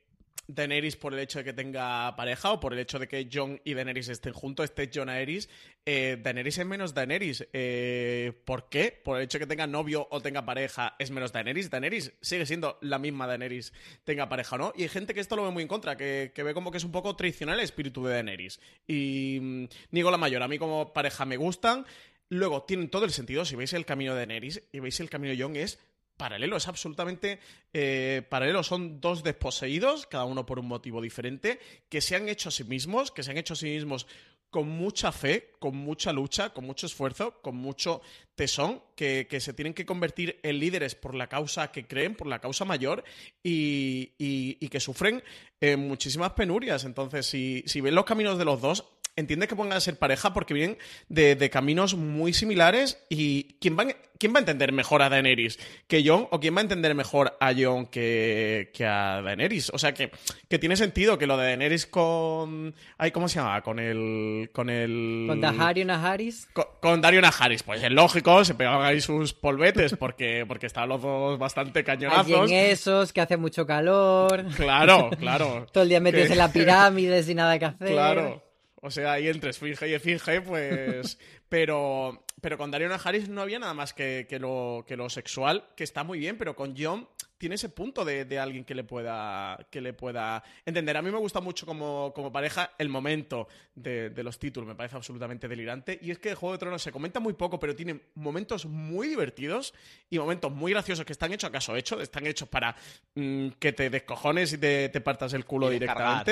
Daenerys 0.47 0.95
por 0.95 1.13
el 1.13 1.19
hecho 1.19 1.39
de 1.39 1.45
que 1.45 1.53
tenga 1.53 2.15
pareja 2.15 2.53
o 2.53 2.59
por 2.59 2.73
el 2.73 2.79
hecho 2.79 2.99
de 2.99 3.07
que 3.07 3.29
Jon 3.31 3.61
y 3.65 3.73
Daenerys 3.73 4.07
estén 4.07 4.33
juntos, 4.33 4.65
este 4.65 4.89
Jon 4.93 5.09
Aerys, 5.09 5.49
eh, 5.85 6.17
Daenerys 6.21 6.57
es 6.57 6.65
menos 6.65 6.93
Daenerys. 6.93 7.47
Eh, 7.51 8.31
¿Por 8.45 8.69
qué? 8.69 8.99
Por 9.03 9.17
el 9.17 9.23
hecho 9.23 9.37
de 9.37 9.45
que 9.45 9.47
tenga 9.49 9.67
novio 9.67 10.07
o 10.09 10.21
tenga 10.21 10.45
pareja 10.45 10.95
es 10.99 11.11
menos 11.11 11.33
Daenerys. 11.33 11.69
Daenerys 11.69 12.13
sigue 12.21 12.45
siendo 12.45 12.77
la 12.81 12.97
misma 12.97 13.27
Daenerys, 13.27 13.73
tenga 14.05 14.29
pareja 14.29 14.55
o 14.55 14.59
no. 14.59 14.73
Y 14.75 14.83
hay 14.83 14.89
gente 14.89 15.13
que 15.13 15.19
esto 15.19 15.35
lo 15.35 15.43
ve 15.43 15.51
muy 15.51 15.63
en 15.63 15.67
contra, 15.67 15.97
que, 15.97 16.31
ve 16.35 16.53
como 16.53 16.71
que 16.71 16.77
es 16.77 16.83
un 16.85 16.91
poco 16.91 17.15
tradicional 17.15 17.59
el 17.59 17.65
espíritu 17.65 18.05
de 18.05 18.13
Daenerys. 18.13 18.59
Y 18.87 19.39
mm, 19.41 19.65
niego 19.91 20.11
la 20.11 20.17
mayor, 20.17 20.41
a 20.43 20.47
mí 20.47 20.57
como 20.57 20.93
pareja 20.93 21.25
me 21.25 21.35
gustan. 21.35 21.85
Luego, 22.29 22.63
tienen 22.63 22.89
todo 22.89 23.05
el 23.05 23.11
sentido, 23.11 23.45
si 23.45 23.55
veis 23.55 23.73
el 23.73 23.85
camino 23.85 24.13
de 24.13 24.19
Daenerys 24.19 24.63
y 24.71 24.79
veis 24.79 24.99
el 24.99 25.09
camino 25.09 25.33
de 25.33 25.41
Jon, 25.41 25.55
es 25.55 25.79
paralelo, 26.17 26.57
es 26.57 26.67
absolutamente 26.67 27.39
eh, 27.73 28.23
paralelo. 28.29 28.63
Son 28.63 28.99
dos 28.99 29.23
desposeídos, 29.23 30.05
cada 30.07 30.25
uno 30.25 30.45
por 30.45 30.59
un 30.59 30.67
motivo 30.67 31.01
diferente, 31.01 31.59
que 31.89 32.01
se 32.01 32.15
han 32.15 32.27
hecho 32.27 32.49
a 32.49 32.51
sí 32.51 32.63
mismos, 32.63 33.11
que 33.11 33.23
se 33.23 33.31
han 33.31 33.37
hecho 33.37 33.53
a 33.53 33.57
sí 33.57 33.67
mismos 33.67 34.07
con 34.49 34.69
mucha 34.69 35.11
fe, 35.11 35.51
con 35.59 35.75
mucha 35.75 36.13
lucha, 36.13 36.51
con 36.53 36.65
mucho 36.65 36.85
esfuerzo, 36.85 37.41
con 37.41 37.55
mucho 37.57 38.01
tesón, 38.33 38.81
que, 38.95 39.27
que 39.29 39.41
se 39.41 39.53
tienen 39.53 39.73
que 39.73 39.85
convertir 39.85 40.39
en 40.41 40.57
líderes 40.59 40.95
por 40.95 41.15
la 41.15 41.27
causa 41.27 41.69
que 41.71 41.85
creen, 41.85 42.15
por 42.15 42.27
la 42.27 42.39
causa 42.39 42.63
mayor, 42.63 43.03
y, 43.43 44.13
y- 44.17 44.67
que 44.69 44.79
sufren 44.79 45.21
eh, 45.59 45.75
muchísimas 45.75 46.31
penurias. 46.31 46.85
Entonces, 46.85 47.25
si, 47.25 47.61
si 47.67 47.81
ven 47.81 47.93
los 47.95 48.05
caminos 48.05 48.37
de 48.37 48.45
los 48.45 48.61
dos, 48.61 48.85
entiende 49.17 49.47
que 49.47 49.55
pongan 49.55 49.77
a 49.77 49.81
ser 49.81 49.97
pareja 49.97 50.33
porque 50.33 50.53
vienen 50.53 50.77
de, 51.09 51.35
de 51.35 51.49
caminos 51.49 51.95
muy 51.95 52.31
similares 52.33 53.03
y 53.09 53.55
¿quién 53.59 53.77
va, 53.77 53.87
¿quién 54.19 54.33
va 54.33 54.37
a 54.37 54.39
entender 54.39 54.71
mejor 54.71 55.01
a 55.01 55.09
Daenerys 55.09 55.59
que 55.87 56.07
Jon 56.07 56.27
o 56.31 56.39
quién 56.39 56.55
va 56.55 56.59
a 56.59 56.61
entender 56.61 56.95
mejor 56.95 57.35
a 57.39 57.53
Jon 57.53 57.87
que, 57.87 58.71
que 58.73 58.85
a 58.85 59.21
Daenerys? 59.23 59.71
O 59.73 59.79
sea 59.79 59.93
que, 59.93 60.11
que 60.47 60.59
tiene 60.59 60.77
sentido 60.77 61.17
que 61.17 61.27
lo 61.27 61.35
de 61.35 61.47
Daenerys 61.47 61.87
con... 61.87 62.75
Ay, 62.97 63.11
¿Cómo 63.11 63.27
se 63.27 63.39
llama? 63.39 63.61
Con 63.61 63.79
el... 63.79 64.51
Con 64.53 64.69
el... 64.69 65.25
Con 65.27 65.41
Dahario 65.41 65.83
Naharis. 65.85 66.47
Con, 66.53 66.65
con 66.79 67.01
Dario 67.01 67.21
Najaris, 67.21 67.63
pues 67.63 67.83
es 67.83 67.91
lógico, 67.91 68.45
se 68.45 68.53
pegaban 68.53 68.85
ahí 68.85 69.01
sus 69.01 69.33
polvetes 69.33 69.95
porque, 69.97 70.45
porque 70.47 70.67
estaban 70.67 70.89
los 70.89 71.01
dos 71.01 71.39
bastante 71.39 71.83
cañonazos. 71.83 72.51
en 72.51 72.57
esos, 72.57 73.11
que 73.11 73.21
hace 73.21 73.35
mucho 73.35 73.65
calor. 73.65 74.45
Claro, 74.55 75.09
claro. 75.17 75.65
Todo 75.71 75.83
el 75.83 75.89
día 75.89 75.99
metidos 75.99 76.29
en 76.29 76.37
la 76.37 76.51
pirámide 76.51 77.23
sin 77.23 77.37
nada 77.37 77.57
que 77.57 77.65
hacer. 77.65 77.91
Claro. 77.91 78.46
O 78.87 78.91
sea, 78.91 79.13
ahí 79.13 79.27
entre 79.27 79.49
esfinge 79.49 79.89
y 79.89 79.93
esfinge, 79.93 80.41
pues. 80.41 81.19
pero, 81.49 82.25
pero 82.41 82.57
con 82.57 82.71
Dario 82.71 82.87
Najaris 82.87 83.27
no 83.27 83.41
había 83.41 83.59
nada 83.59 83.73
más 83.73 83.93
que, 83.93 84.25
que 84.29 84.39
lo, 84.39 84.85
que 84.87 84.95
lo 84.95 85.09
sexual, 85.09 85.65
que 85.75 85.83
está 85.83 86.03
muy 86.03 86.19
bien, 86.19 86.37
pero 86.37 86.55
con 86.55 86.73
John 86.77 87.07
tiene 87.37 87.55
ese 87.55 87.69
punto 87.69 88.03
de, 88.03 88.25
de 88.25 88.39
alguien 88.39 88.63
que 88.63 88.73
le 88.73 88.83
pueda 88.83 89.59
que 89.69 89.81
le 89.81 89.93
pueda 89.93 90.41
entender. 90.65 90.95
A 90.97 91.01
mí 91.01 91.11
me 91.11 91.17
gusta 91.17 91.39
mucho 91.41 91.65
como, 91.65 92.11
como 92.15 92.31
pareja 92.31 92.71
el 92.77 92.89
momento 92.89 93.47
de, 93.75 94.09
de 94.09 94.23
los 94.23 94.39
títulos, 94.39 94.67
me 94.67 94.75
parece 94.75 94.95
absolutamente 94.95 95.47
delirante. 95.47 95.99
Y 96.01 96.11
es 96.11 96.19
que 96.19 96.29
el 96.29 96.35
Juego 96.35 96.53
de 96.53 96.59
Tronos 96.59 96.81
se 96.81 96.91
comenta 96.91 97.19
muy 97.19 97.33
poco, 97.33 97.59
pero 97.59 97.75
tiene 97.75 97.99
momentos 98.15 98.65
muy 98.65 99.09
divertidos 99.09 99.73
y 100.09 100.17
momentos 100.17 100.51
muy 100.51 100.71
graciosos 100.71 101.05
que 101.05 101.13
están 101.13 101.33
hechos, 101.33 101.49
acaso 101.49 101.75
hechos, 101.75 102.01
están 102.01 102.25
hechos 102.25 102.47
para 102.47 102.75
mm, 103.15 103.49
que 103.59 103.73
te 103.73 103.89
descojones 103.89 104.53
y 104.53 104.57
te, 104.57 104.89
te 104.89 105.01
partas 105.01 105.33
el 105.33 105.45
culo 105.45 105.71
Y 105.71 105.79
descargar. 105.79 106.25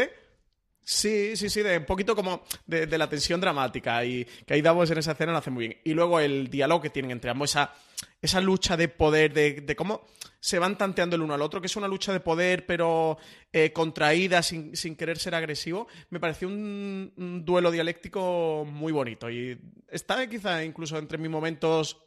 Sí, 0.88 1.36
sí, 1.36 1.50
sí, 1.50 1.64
de 1.64 1.80
un 1.80 1.86
poquito 1.86 2.16
como 2.16 2.44
de, 2.68 2.86
de 2.86 2.98
la 3.00 3.10
tensión 3.10 3.42
dramática 3.42 4.06
y 4.06 4.24
que 4.46 4.54
ahí 4.54 4.62
Davos 4.62 4.92
en 4.92 5.00
esa 5.00 5.14
escena 5.14 5.32
lo 5.32 5.40
hace 5.40 5.50
muy 5.50 5.68
bien. 5.68 5.82
Y 5.84 5.96
luego 5.96 6.20
el 6.20 6.48
diálogo 6.48 6.84
que 6.84 6.92
tienen 6.92 7.10
entre 7.10 7.32
ambos, 7.32 7.50
esa, 7.50 7.74
esa 8.22 8.40
lucha 8.40 8.78
de 8.78 8.88
poder, 8.88 9.34
de, 9.34 9.62
de 9.62 9.76
cómo 9.76 10.06
se 10.40 10.60
van 10.60 10.78
tanteando 10.78 11.16
el 11.16 11.24
uno 11.24 11.34
al 11.34 11.42
otro, 11.42 11.60
que 11.60 11.66
es 11.66 11.76
una 11.76 11.88
lucha 11.88 12.14
de 12.14 12.20
poder 12.20 12.68
pero 12.68 13.18
eh, 13.52 13.74
contraída 13.74 14.44
sin, 14.44 14.76
sin 14.76 14.96
querer 14.96 15.18
ser 15.18 15.34
agresivo, 15.34 15.88
me 16.12 16.20
pareció 16.20 16.48
un, 16.48 17.12
un 17.18 17.44
duelo 17.44 17.72
dialéctico 17.72 18.64
muy 18.64 18.94
bonito 18.94 19.28
y 19.28 19.60
está 19.90 20.30
quizá 20.30 20.64
incluso 20.64 21.00
entre 21.00 21.18
mis 21.18 21.32
momentos 21.32 21.98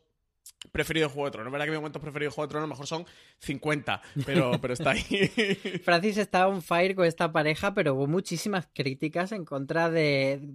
preferidos 0.73 1.11
de 1.11 1.15
Juego 1.15 1.27
de 1.27 1.33
Tronos. 1.33 1.49
Es 1.49 1.53
verdad 1.53 1.67
que 1.67 1.71
mis 1.71 1.81
momentos 1.81 2.03
preferidos 2.03 2.33
de 2.33 2.35
Juego 2.35 2.47
de 2.47 2.51
Tronos 2.51 2.65
a 2.65 2.69
lo 2.69 2.75
mejor 2.75 2.87
son 2.87 3.07
50, 3.39 4.03
pero, 4.27 4.53
pero 4.61 4.75
está 4.75 4.91
ahí. 4.91 5.03
Francis 5.85 6.19
está 6.19 6.49
on 6.49 6.63
fire 6.63 6.95
con 6.95 7.07
esta 7.07 7.33
pareja, 7.33 7.75
pero 7.75 7.95
hubo 7.95 8.07
muchísimas 8.07 8.69
críticas 8.73 9.33
en 9.33 9.45
contra 9.45 9.91
de. 9.91 10.49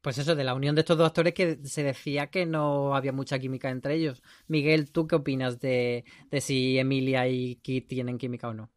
Pues 0.00 0.18
eso, 0.18 0.34
de 0.34 0.42
la 0.42 0.54
unión 0.54 0.74
de 0.74 0.80
estos 0.80 0.98
dos 0.98 1.06
actores 1.06 1.32
que 1.32 1.60
se 1.62 1.84
decía 1.84 2.26
que 2.26 2.44
no 2.44 2.96
había 2.96 3.12
mucha 3.12 3.38
química 3.38 3.70
entre 3.70 3.94
ellos. 3.94 4.20
Miguel, 4.48 4.90
¿tú 4.90 5.06
qué 5.06 5.14
opinas 5.14 5.60
de, 5.60 6.04
de 6.28 6.40
si 6.40 6.76
Emilia 6.76 7.28
y 7.28 7.54
Kit 7.56 7.86
tienen 7.86 8.18
química 8.18 8.48
o 8.48 8.54
no? 8.54 8.68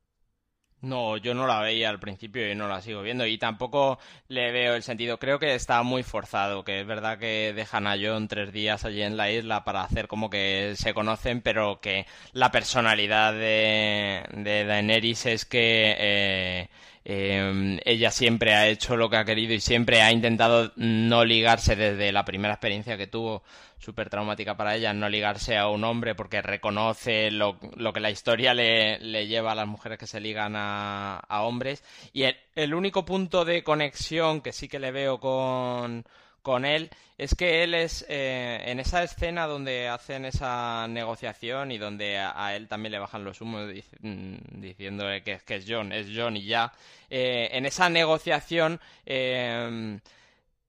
No, 0.85 1.17
yo 1.17 1.33
no 1.33 1.47
la 1.47 1.61
veía 1.61 1.89
al 1.89 1.99
principio 1.99 2.49
y 2.49 2.53
no 2.53 2.67
la 2.67 2.79
sigo 2.79 3.01
viendo 3.01 3.25
y 3.25 3.39
tampoco 3.39 3.97
le 4.27 4.51
veo 4.51 4.75
el 4.75 4.83
sentido. 4.83 5.17
Creo 5.17 5.39
que 5.39 5.55
está 5.55 5.81
muy 5.81 6.03
forzado, 6.03 6.63
que 6.63 6.81
es 6.81 6.85
verdad 6.85 7.17
que 7.17 7.53
dejan 7.55 7.87
a 7.87 7.97
Jon 7.99 8.27
tres 8.27 8.53
días 8.53 8.85
allí 8.85 9.01
en 9.01 9.17
la 9.17 9.31
isla 9.31 9.63
para 9.63 9.81
hacer 9.81 10.07
como 10.07 10.29
que 10.29 10.73
se 10.75 10.93
conocen, 10.93 11.41
pero 11.41 11.79
que 11.81 12.05
la 12.33 12.51
personalidad 12.51 13.33
de, 13.33 14.25
de 14.31 14.65
Daenerys 14.65 15.25
es 15.25 15.45
que 15.45 15.95
eh, 15.97 16.69
eh, 17.07 17.79
ella 17.85 18.09
siempre 18.09 18.55
ha 18.55 18.67
hecho 18.67 18.97
lo 18.97 19.11
que 19.11 19.17
ha 19.17 19.25
querido 19.25 19.53
y 19.53 19.59
siempre 19.59 20.01
ha 20.01 20.11
intentado 20.11 20.71
no 20.75 21.23
ligarse 21.23 21.75
desde 21.75 22.11
la 22.11 22.25
primera 22.25 22.55
experiencia 22.55 22.97
que 22.97 23.05
tuvo 23.05 23.43
súper 23.77 24.09
traumática 24.09 24.57
para 24.57 24.75
ella, 24.75 24.91
no 24.91 25.07
ligarse 25.07 25.55
a 25.55 25.67
un 25.69 25.83
hombre 25.83 26.15
porque 26.15 26.41
reconoce 26.41 27.29
lo, 27.29 27.59
lo 27.75 27.93
que 27.93 27.99
la 27.99 28.09
historia 28.09 28.55
le, 28.55 28.97
le 28.97 29.27
lleva 29.27 29.51
a 29.51 29.55
las 29.55 29.67
mujeres 29.67 29.99
que 29.99 30.07
se 30.07 30.19
ligan 30.19 30.55
a, 30.55 31.17
a 31.17 31.43
hombres. 31.43 31.83
Y 32.11 32.23
el 32.55 32.73
único 32.73 33.05
punto 33.05 33.45
de 33.45 33.63
conexión 33.63 34.41
que 34.41 34.51
sí 34.51 34.67
que 34.67 34.79
le 34.79 34.89
veo 34.91 35.19
con, 35.19 36.05
con 36.45 36.63
él 36.63 36.91
es 37.17 37.33
que 37.33 37.63
él 37.63 37.73
es 37.73 38.05
eh, 38.07 38.61
en 38.67 38.79
esa 38.79 39.01
escena 39.03 39.47
donde 39.47 39.87
hacen 39.87 40.25
esa 40.25 40.85
negociación 40.87 41.71
y 41.71 41.79
donde 41.79 42.19
a, 42.19 42.55
él 42.55 42.67
también 42.67 42.91
le 42.91 42.99
bajan 42.99 43.23
los 43.23 43.41
humos 43.41 43.67
dic- 43.71 43.97
mm, 44.01 44.61
diciendo 44.61 45.05
que, 45.23 45.39
que 45.43 45.55
es 45.55 45.65
John, 45.67 45.91
es 45.91 46.07
John 46.15 46.37
y 46.37 46.45
ya. 46.45 46.71
Eh, 47.09 47.49
en 47.51 47.65
esa 47.65 47.89
negociación 47.89 48.79
eh, 49.07 49.97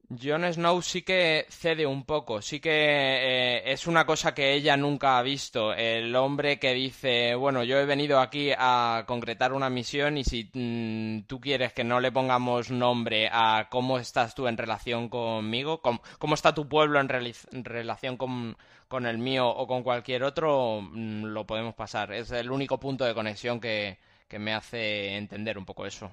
Jon 0.09 0.45
Snow 0.53 0.83
sí 0.83 1.03
que 1.03 1.47
cede 1.49 1.85
un 1.85 2.05
poco, 2.05 2.41
sí 2.41 2.61
que 2.61 2.71
eh, 2.71 3.73
es 3.73 3.89
una 3.89 4.07
cosa 4.07 4.35
que 4.35 4.55
ella 4.55 4.77
nunca 4.77 5.19
ha 5.19 5.23
visto. 5.23 5.73
El 5.75 6.15
hombre 6.15 6.61
que 6.61 6.75
dice, 6.75 7.35
bueno, 7.35 7.65
yo 7.65 7.79
he 7.79 7.87
venido 7.87 8.21
aquí 8.21 8.53
a 8.57 9.05
concretar 9.07 9.53
una 9.53 9.69
misión 9.69 10.17
y 10.17 10.25
si 10.25 10.49
mm, 10.53 11.27
tú 11.27 11.41
quieres 11.41 11.73
que 11.73 11.83
no 11.83 11.99
le 11.99 12.13
pongamos 12.13 12.71
nombre 12.71 13.29
a 13.33 13.67
cómo 13.69 13.99
estás 13.99 14.35
tú 14.35 14.47
en 14.47 14.57
relación 14.57 15.09
conmigo, 15.09 15.81
cómo, 15.81 16.35
está 16.35 16.55
tu 16.55 16.69
pueblo 16.69 17.01
en 17.01 17.65
relación 17.65 18.17
con, 18.17 18.57
con 18.89 19.07
el 19.07 19.19
mío 19.19 19.49
o 19.49 19.67
con 19.67 19.83
cualquier 19.83 20.23
otro, 20.23 20.83
mm, 20.83 21.25
lo 21.25 21.47
podemos 21.47 21.75
pasar. 21.75 22.13
Es 22.13 22.31
el 22.31 22.51
único 22.51 22.79
punto 22.79 23.05
de 23.05 23.15
conexión 23.15 23.61
que, 23.61 23.99
que 24.29 24.39
me 24.39 24.55
hace 24.55 25.17
entender 25.17 25.59
un 25.59 25.65
poco 25.65 25.87
eso. 25.87 26.13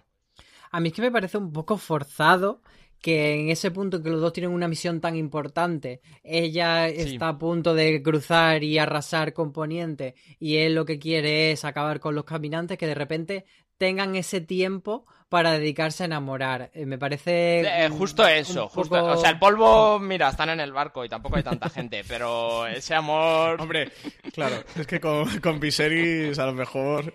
A 0.71 0.79
mí 0.79 0.89
es 0.89 0.95
que 0.95 1.03
me 1.03 1.11
parece 1.11 1.37
un 1.37 1.53
poco 1.53 1.77
forzado 1.77 2.61
que 3.03 3.33
en 3.35 3.49
ese 3.49 3.69
punto 3.69 3.97
en 3.97 4.03
que 4.03 4.09
los 4.09 4.21
dos 4.21 4.31
tienen 4.31 4.51
una 4.53 4.69
misión 4.69 5.01
tan 5.01 5.17
importante, 5.17 5.99
ella 6.23 6.87
Sí. 6.89 6.95
está 7.15 7.27
a 7.27 7.37
punto 7.37 7.75
de 7.75 8.01
cruzar 8.01 8.63
y 8.63 8.77
arrasar 8.79 9.33
con 9.33 9.51
Poniente 9.51 10.15
y 10.39 10.55
él 10.57 10.73
lo 10.73 10.85
que 10.85 10.99
quiere 10.99 11.51
es 11.51 11.65
acabar 11.65 11.99
con 11.99 12.15
los 12.15 12.23
caminantes, 12.23 12.77
que 12.77 12.87
de 12.87 12.95
repente 12.95 13.43
tengan 13.77 14.15
ese 14.15 14.39
tiempo 14.39 15.05
para 15.27 15.51
dedicarse 15.51 16.03
a 16.03 16.05
enamorar. 16.05 16.71
Eh, 16.73 16.85
me 16.85 16.97
parece... 16.97 17.59
Eh, 17.61 17.89
justo 17.89 18.25
eso, 18.25 18.69
justo. 18.69 19.03
O 19.03 19.17
sea, 19.17 19.31
el 19.31 19.39
polvo, 19.39 19.99
mira, 19.99 20.29
están 20.29 20.49
en 20.51 20.61
el 20.61 20.71
barco 20.71 21.03
y 21.03 21.09
tampoco 21.09 21.35
hay 21.35 21.43
tanta 21.43 21.69
gente, 21.69 22.03
pero 22.07 22.65
ese 22.67 22.95
amor. 22.95 23.59
Hombre, 23.59 23.91
claro, 24.31 24.63
es 24.77 24.87
que 24.87 25.01
con, 25.01 25.27
con 25.41 25.59
Viserys 25.59 26.39
a 26.39 26.45
lo 26.45 26.53
mejor 26.53 27.13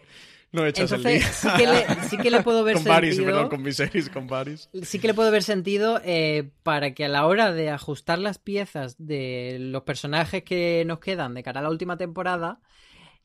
no 0.52 0.64
echas 0.66 0.90
el 0.92 1.02
sí 1.22 1.48
que, 1.56 1.66
le, 1.66 1.86
sí 2.08 2.16
que 2.16 2.30
le 2.30 2.42
puedo 2.42 2.64
ver 2.64 2.74
con 2.74 2.84
sentido... 2.84 3.24
perdón, 3.24 3.48
con 3.48 3.62
Viserys, 3.62 4.08
con 4.08 4.26
Varys. 4.26 4.70
sí 4.82 4.98
que 4.98 5.08
le 5.08 5.14
puedo 5.14 5.30
ver 5.30 5.42
sentido 5.42 6.00
eh, 6.04 6.50
para 6.62 6.94
que 6.94 7.04
a 7.04 7.08
la 7.08 7.26
hora 7.26 7.52
de 7.52 7.70
ajustar 7.70 8.18
las 8.18 8.38
piezas 8.38 8.96
de 8.98 9.58
los 9.60 9.82
personajes 9.82 10.42
que 10.44 10.84
nos 10.86 11.00
quedan 11.00 11.34
de 11.34 11.42
cara 11.42 11.60
a 11.60 11.62
la 11.62 11.70
última 11.70 11.96
temporada, 11.96 12.60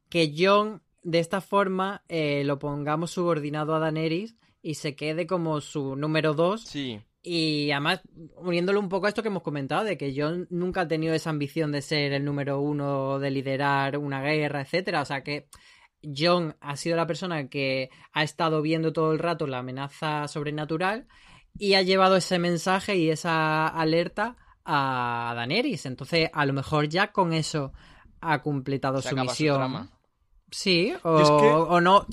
que 0.10 0.34
Jon 0.38 0.82
de 1.02 1.20
esta 1.20 1.42
forma 1.42 2.04
eh, 2.08 2.44
lo 2.46 2.60
pongamos 2.60 3.12
subordinado 3.12 3.74
a 3.76 3.80
Daenerys 3.80 4.36
y 4.62 4.76
se 4.76 4.96
quede 4.96 5.28
como 5.28 5.60
su 5.62 5.96
número 5.98 6.34
dos 6.34 6.62
Sí. 6.64 7.02
y 7.22 7.72
además 7.72 8.02
uniéndolo 8.38 8.80
un 8.80 8.88
poco 8.90 9.06
a 9.06 9.10
esto 9.10 9.22
que 9.22 9.28
hemos 9.30 9.44
comentado 9.44 9.84
de 9.84 9.98
que 9.98 10.14
Jon 10.16 10.48
nunca 10.50 10.82
ha 10.82 10.88
tenido 10.88 11.14
esa 11.14 11.30
ambición 11.30 11.72
de 11.74 11.82
ser 11.82 12.14
el 12.14 12.24
número 12.24 12.62
uno, 12.62 13.20
de 13.20 13.32
liderar 13.32 13.98
una 13.98 14.22
guerra, 14.22 14.62
etcétera, 14.62 15.02
o 15.02 15.06
sea 15.06 15.24
que 15.24 15.48
Jon 16.04 16.56
ha 16.62 16.76
sido 16.76 16.98
la 16.98 17.08
persona 17.08 17.50
que 17.50 17.90
ha 18.12 18.24
estado 18.24 18.62
viendo 18.62 18.94
todo 18.94 19.14
el 19.14 19.20
rato 19.20 19.48
la 19.48 19.60
amenaza 19.60 20.28
sobrenatural 20.28 21.08
y 21.58 21.76
ha 21.76 21.82
llevado 21.82 22.18
ese 22.18 22.40
mensaje 22.40 22.96
y 22.98 23.10
esa 23.10 23.68
alerta 23.68 24.36
a 24.66 25.34
Daenerys. 25.36 25.86
Entonces, 25.86 26.30
a 26.34 26.46
lo 26.46 26.54
mejor 26.54 26.90
ya 26.90 27.12
con 27.12 27.34
eso 27.34 27.74
ha 28.22 28.42
completado 28.42 29.02
Se 29.02 29.10
su 29.10 29.16
misión. 29.16 29.90
Sí, 30.54 30.94
o, 31.02 31.18
Y 31.20 31.22
es 31.24 31.30
que- 31.32 31.48
o 31.50 31.82
no, 31.82 32.06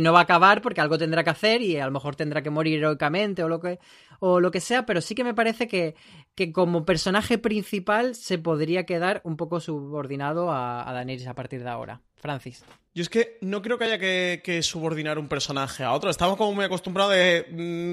no 0.00 0.12
va 0.12 0.20
a 0.20 0.22
acabar 0.22 0.62
porque 0.62 0.80
algo 0.80 0.98
tendrá 0.98 1.24
que 1.24 1.30
hacer 1.30 1.62
y 1.62 1.78
a 1.78 1.86
lo 1.86 1.90
mejor 1.90 2.14
tendrá 2.14 2.40
que 2.40 2.48
morir 2.50 2.78
heroicamente 2.78 3.42
o 3.42 3.48
lo 3.48 3.58
que, 3.60 3.80
o 4.20 4.38
lo 4.38 4.52
que 4.52 4.60
sea, 4.60 4.86
pero 4.86 5.00
sí 5.00 5.16
que 5.16 5.24
me 5.24 5.34
parece 5.34 5.66
que, 5.66 5.96
que 6.36 6.52
como 6.52 6.84
personaje 6.84 7.38
principal 7.38 8.14
se 8.14 8.38
podría 8.38 8.86
quedar 8.86 9.20
un 9.24 9.36
poco 9.36 9.58
subordinado 9.58 10.52
a, 10.52 10.88
a 10.88 10.92
Daenerys 10.92 11.26
a 11.26 11.34
partir 11.34 11.64
de 11.64 11.70
ahora. 11.70 12.00
Francis. 12.14 12.64
Yo 12.94 13.02
es 13.02 13.08
que 13.08 13.38
no 13.40 13.62
creo 13.62 13.78
que 13.78 13.84
haya 13.84 13.98
que, 13.98 14.42
que 14.44 14.62
subordinar 14.62 15.18
un 15.18 15.26
personaje 15.26 15.82
a 15.82 15.92
otro. 15.92 16.08
Estamos 16.08 16.36
como 16.36 16.52
muy 16.52 16.64
acostumbrados 16.64 17.12
de... 17.14 17.46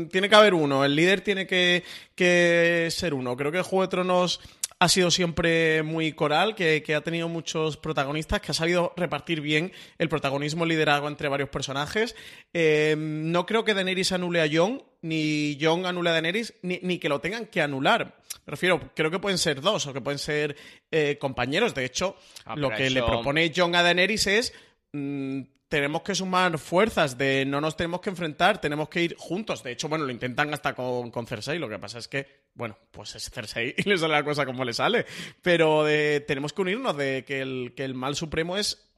mm, 0.05 0.09
tiene 0.11 0.29
que 0.29 0.35
haber 0.35 0.53
uno, 0.53 0.85
el 0.85 0.95
líder 0.95 1.21
tiene 1.21 1.47
que, 1.47 1.83
que 2.13 2.89
ser 2.91 3.15
uno. 3.15 3.35
Creo 3.35 3.51
que 3.51 3.61
Juego 3.63 3.81
de 3.83 3.87
Tronos 3.87 4.39
ha 4.79 4.87
sido 4.87 5.11
siempre 5.11 5.83
muy 5.83 6.13
coral, 6.13 6.55
que, 6.55 6.81
que 6.83 6.95
ha 6.95 7.01
tenido 7.01 7.27
muchos 7.27 7.75
protagonistas, 7.75 8.39
que 8.39 8.51
ha 8.51 8.53
sabido 8.53 8.93
repartir 8.95 9.41
bien 9.41 9.73
el 9.97 10.07
protagonismo 10.07 10.65
y 10.65 10.69
liderazgo 10.69 11.09
entre 11.09 11.27
varios 11.27 11.49
personajes. 11.49 12.15
Eh, 12.53 12.95
no 12.97 13.45
creo 13.45 13.65
que 13.65 13.73
Daenerys 13.73 14.13
anule 14.13 14.41
a 14.41 14.49
Jon, 14.51 14.81
ni 15.01 15.57
Jon 15.59 15.85
anule 15.85 16.11
a 16.11 16.13
Daenerys, 16.13 16.53
ni, 16.61 16.79
ni 16.81 16.97
que 16.97 17.09
lo 17.09 17.19
tengan 17.19 17.47
que 17.47 17.61
anular. 17.61 18.15
Me 18.45 18.51
refiero, 18.51 18.91
creo 18.95 19.11
que 19.11 19.19
pueden 19.19 19.37
ser 19.37 19.59
dos 19.59 19.85
o 19.85 19.93
que 19.93 20.01
pueden 20.01 20.19
ser 20.19 20.55
eh, 20.91 21.17
compañeros. 21.19 21.75
De 21.75 21.83
hecho, 21.83 22.15
Ah, 22.45 22.55
lo 22.55 22.69
que 22.69 22.89
le 22.89 23.03
propone 23.03 23.51
Jon 23.55 23.75
a 23.75 23.83
Daenerys 23.83 24.27
es 24.27 24.53
mm, 24.93 25.41
tenemos 25.69 26.01
que 26.01 26.15
sumar 26.15 26.57
fuerzas, 26.57 27.17
de 27.17 27.45
no 27.45 27.61
nos 27.61 27.77
tenemos 27.77 28.01
que 28.01 28.09
enfrentar, 28.09 28.59
tenemos 28.59 28.89
que 28.89 29.03
ir 29.03 29.15
juntos. 29.17 29.61
De 29.61 29.71
hecho, 29.71 29.87
bueno, 29.87 30.05
lo 30.05 30.11
intentan 30.11 30.51
hasta 30.51 30.73
con, 30.73 31.11
con 31.11 31.27
Cersei. 31.27 31.59
Lo 31.59 31.69
que 31.69 31.77
pasa 31.77 31.99
es 31.99 32.07
que, 32.07 32.25
bueno, 32.53 32.77
pues 32.91 33.15
es 33.15 33.29
Cersei 33.29 33.73
y 33.77 33.83
le 33.87 33.97
sale 33.97 34.13
la 34.13 34.23
cosa 34.23 34.45
como 34.45 34.65
le 34.65 34.73
sale. 34.73 35.05
Pero 35.41 35.85
tenemos 36.27 36.53
que 36.53 36.61
unirnos 36.61 36.95
de 36.97 37.23
que 37.25 37.41
el, 37.41 37.73
que 37.75 37.85
el 37.85 37.93
mal 37.93 38.15
supremo 38.15 38.57
es 38.57 38.89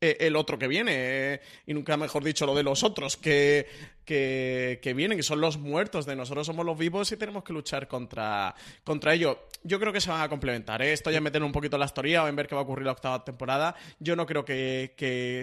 eh, 0.00 0.16
el 0.20 0.36
otro 0.36 0.58
que 0.58 0.68
viene. 0.68 0.92
eh, 0.94 1.40
y 1.66 1.74
nunca 1.74 1.96
mejor 1.96 2.22
dicho 2.22 2.46
lo 2.46 2.54
de 2.54 2.62
los 2.62 2.84
otros 2.84 3.16
que, 3.16 3.66
que, 4.04 4.78
que 4.80 4.94
vienen, 4.94 5.18
que 5.18 5.24
son 5.24 5.40
los 5.40 5.58
muertos. 5.58 6.06
De 6.06 6.14
nosotros 6.14 6.46
somos 6.46 6.64
los 6.64 6.78
vivos 6.78 7.10
y 7.10 7.16
tenemos 7.16 7.42
que 7.42 7.52
luchar 7.52 7.88
contra, 7.88 8.54
contra 8.84 9.14
ello. 9.14 9.48
Yo 9.64 9.80
creo 9.80 9.92
que 9.92 10.00
se 10.00 10.10
van 10.10 10.20
a 10.20 10.28
complementar. 10.28 10.82
¿eh? 10.82 10.92
Esto 10.92 11.10
ya 11.10 11.20
meter 11.20 11.42
un 11.42 11.50
poquito 11.50 11.76
la 11.76 11.86
historia 11.86 12.22
o 12.22 12.28
en 12.28 12.36
ver 12.36 12.46
qué 12.46 12.54
va 12.54 12.60
a 12.60 12.64
ocurrir 12.64 12.86
la 12.86 12.92
octava 12.92 13.24
temporada. 13.24 13.74
Yo 13.98 14.14
no 14.14 14.24
creo 14.24 14.44
que, 14.44 14.94
que, 14.96 15.42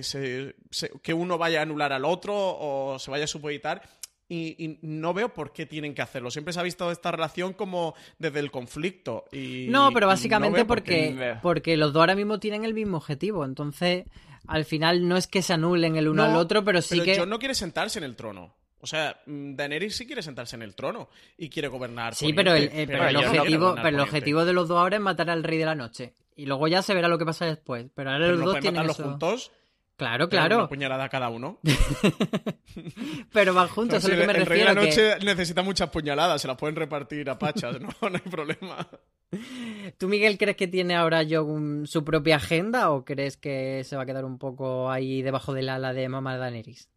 que 1.04 1.14
uno 1.14 1.38
vaya 1.38 1.60
a 1.60 1.64
anular 1.64 1.92
al 1.92 2.06
otro 2.06 2.34
o 2.36 2.98
se 2.98 3.12
vaya 3.12 3.26
a 3.26 3.28
supeditar. 3.28 3.82
Y, 4.28 4.56
y 4.58 4.80
no 4.82 5.14
veo 5.14 5.34
por 5.34 5.54
qué 5.54 5.66
tienen 5.68 5.94
que 5.94 6.02
hacerlo. 6.02 6.32
Siempre 6.32 6.52
se 6.52 6.60
ha 6.60 6.64
visto 6.64 6.90
esta 6.90 7.12
relación 7.12 7.54
como 7.54 7.94
desde 8.18 8.40
el 8.40 8.50
conflicto. 8.50 9.26
Y, 9.32 9.68
No, 9.70 9.92
pero 9.92 10.08
básicamente 10.08 10.66
porque, 10.66 11.38
porque 11.44 11.78
los 11.78 11.94
dos 11.94 12.02
ahora 12.02 12.16
mismo 12.16 12.40
tienen 12.40 12.66
el 12.66 12.74
mismo 12.74 12.98
objetivo. 12.98 13.46
Entonces, 13.46 14.06
al 14.48 14.66
final 14.66 15.08
no 15.08 15.18
es 15.18 15.28
que 15.28 15.42
se 15.42 15.54
anulen 15.54 15.96
el 15.96 16.08
uno 16.08 16.26
No, 16.26 16.32
al 16.32 16.38
otro, 16.38 16.64
pero 16.64 16.82
sí 16.82 17.02
que. 17.02 17.18
Jon 17.18 17.30
no 17.30 17.38
quiere 17.38 17.54
sentarse 17.54 18.00
en 18.00 18.06
el 18.06 18.16
trono. 18.16 18.56
O 18.80 18.88
sea, 18.88 19.20
mm, 19.26 19.56
Daenerys 19.56 19.96
sí 19.96 20.06
quiere 20.06 20.22
sentarse 20.22 20.56
en 20.56 20.62
el 20.62 20.76
trono 20.76 21.10
y 21.38 21.50
quiere 21.50 21.68
gobernar. 21.68 22.14
Sí, 22.14 22.34
pero 22.34 22.54
el, 22.54 22.66
eh, 22.66 22.86
pero 22.88 23.08
el 23.08 23.14
no 23.14 23.20
quiero 23.22 23.42
objetivo, 23.42 23.76
pero 23.76 23.90
el 23.90 24.00
objetivo 24.00 24.46
de 24.46 24.54
los 24.54 24.68
dos 24.68 24.78
ahora 24.78 24.98
es 24.98 25.02
matar 25.02 25.30
al 25.30 25.44
rey 25.44 25.58
de 25.58 25.66
la 25.66 25.76
noche. 25.76 26.14
Y 26.36 26.46
luego 26.46 26.68
ya 26.68 26.82
se 26.82 26.94
verá 26.94 27.08
lo 27.08 27.18
que 27.18 27.26
pasa 27.26 27.46
después. 27.46 27.88
Pero 27.96 28.12
ahora 28.12 28.26
Pero 28.26 28.38
los 28.38 28.46
dos 28.46 28.60
tienen 28.60 28.76
matarlos 28.76 29.00
eso. 29.00 29.10
juntos. 29.10 29.52
Claro, 29.98 30.28
claro. 30.28 30.58
Una 30.58 30.68
puñalada 30.68 31.06
a 31.06 31.10
cada 31.10 31.30
uno. 31.30 31.60
Pero 33.32 33.54
van 33.54 33.68
juntos, 33.70 34.04
No, 34.04 34.10
es 34.10 34.16
lo 34.16 34.22
que 34.22 34.28
me 34.28 34.40
el 34.40 34.46
rey 34.46 34.60
de 34.60 34.66
refiero. 34.66 34.74
la 34.74 34.82
que- 34.82 34.88
noche 35.14 35.26
necesita 35.26 35.62
muchas 35.64 35.90
puñaladas, 35.90 36.42
se 36.42 36.48
las 36.48 36.58
pueden 36.58 36.76
repartir 36.76 37.30
a 37.30 37.38
pachas, 37.40 37.80
no, 37.80 37.90
no 38.02 38.08
hay 38.16 38.30
problema. 38.32 38.88
¿Tú, 39.98 40.08
Miguel, 40.08 40.38
crees 40.38 40.58
que 40.58 40.68
tiene 40.68 40.96
ahora 40.96 41.24
Jon 41.30 41.88
su 41.88 42.04
propia 42.04 42.38
agenda 42.38 42.92
o 42.92 43.06
crees 43.06 43.38
que 43.38 43.84
se 43.84 43.96
va 43.96 44.04
a 44.04 44.06
quedar 44.06 44.26
un 44.26 44.38
poco 44.38 44.90
ahí 44.92 45.22
debajo 45.22 45.54
del 45.54 45.70
ala 45.70 45.94
de 45.94 46.10
Mamá 46.10 46.38
Daenerys? 46.38 46.90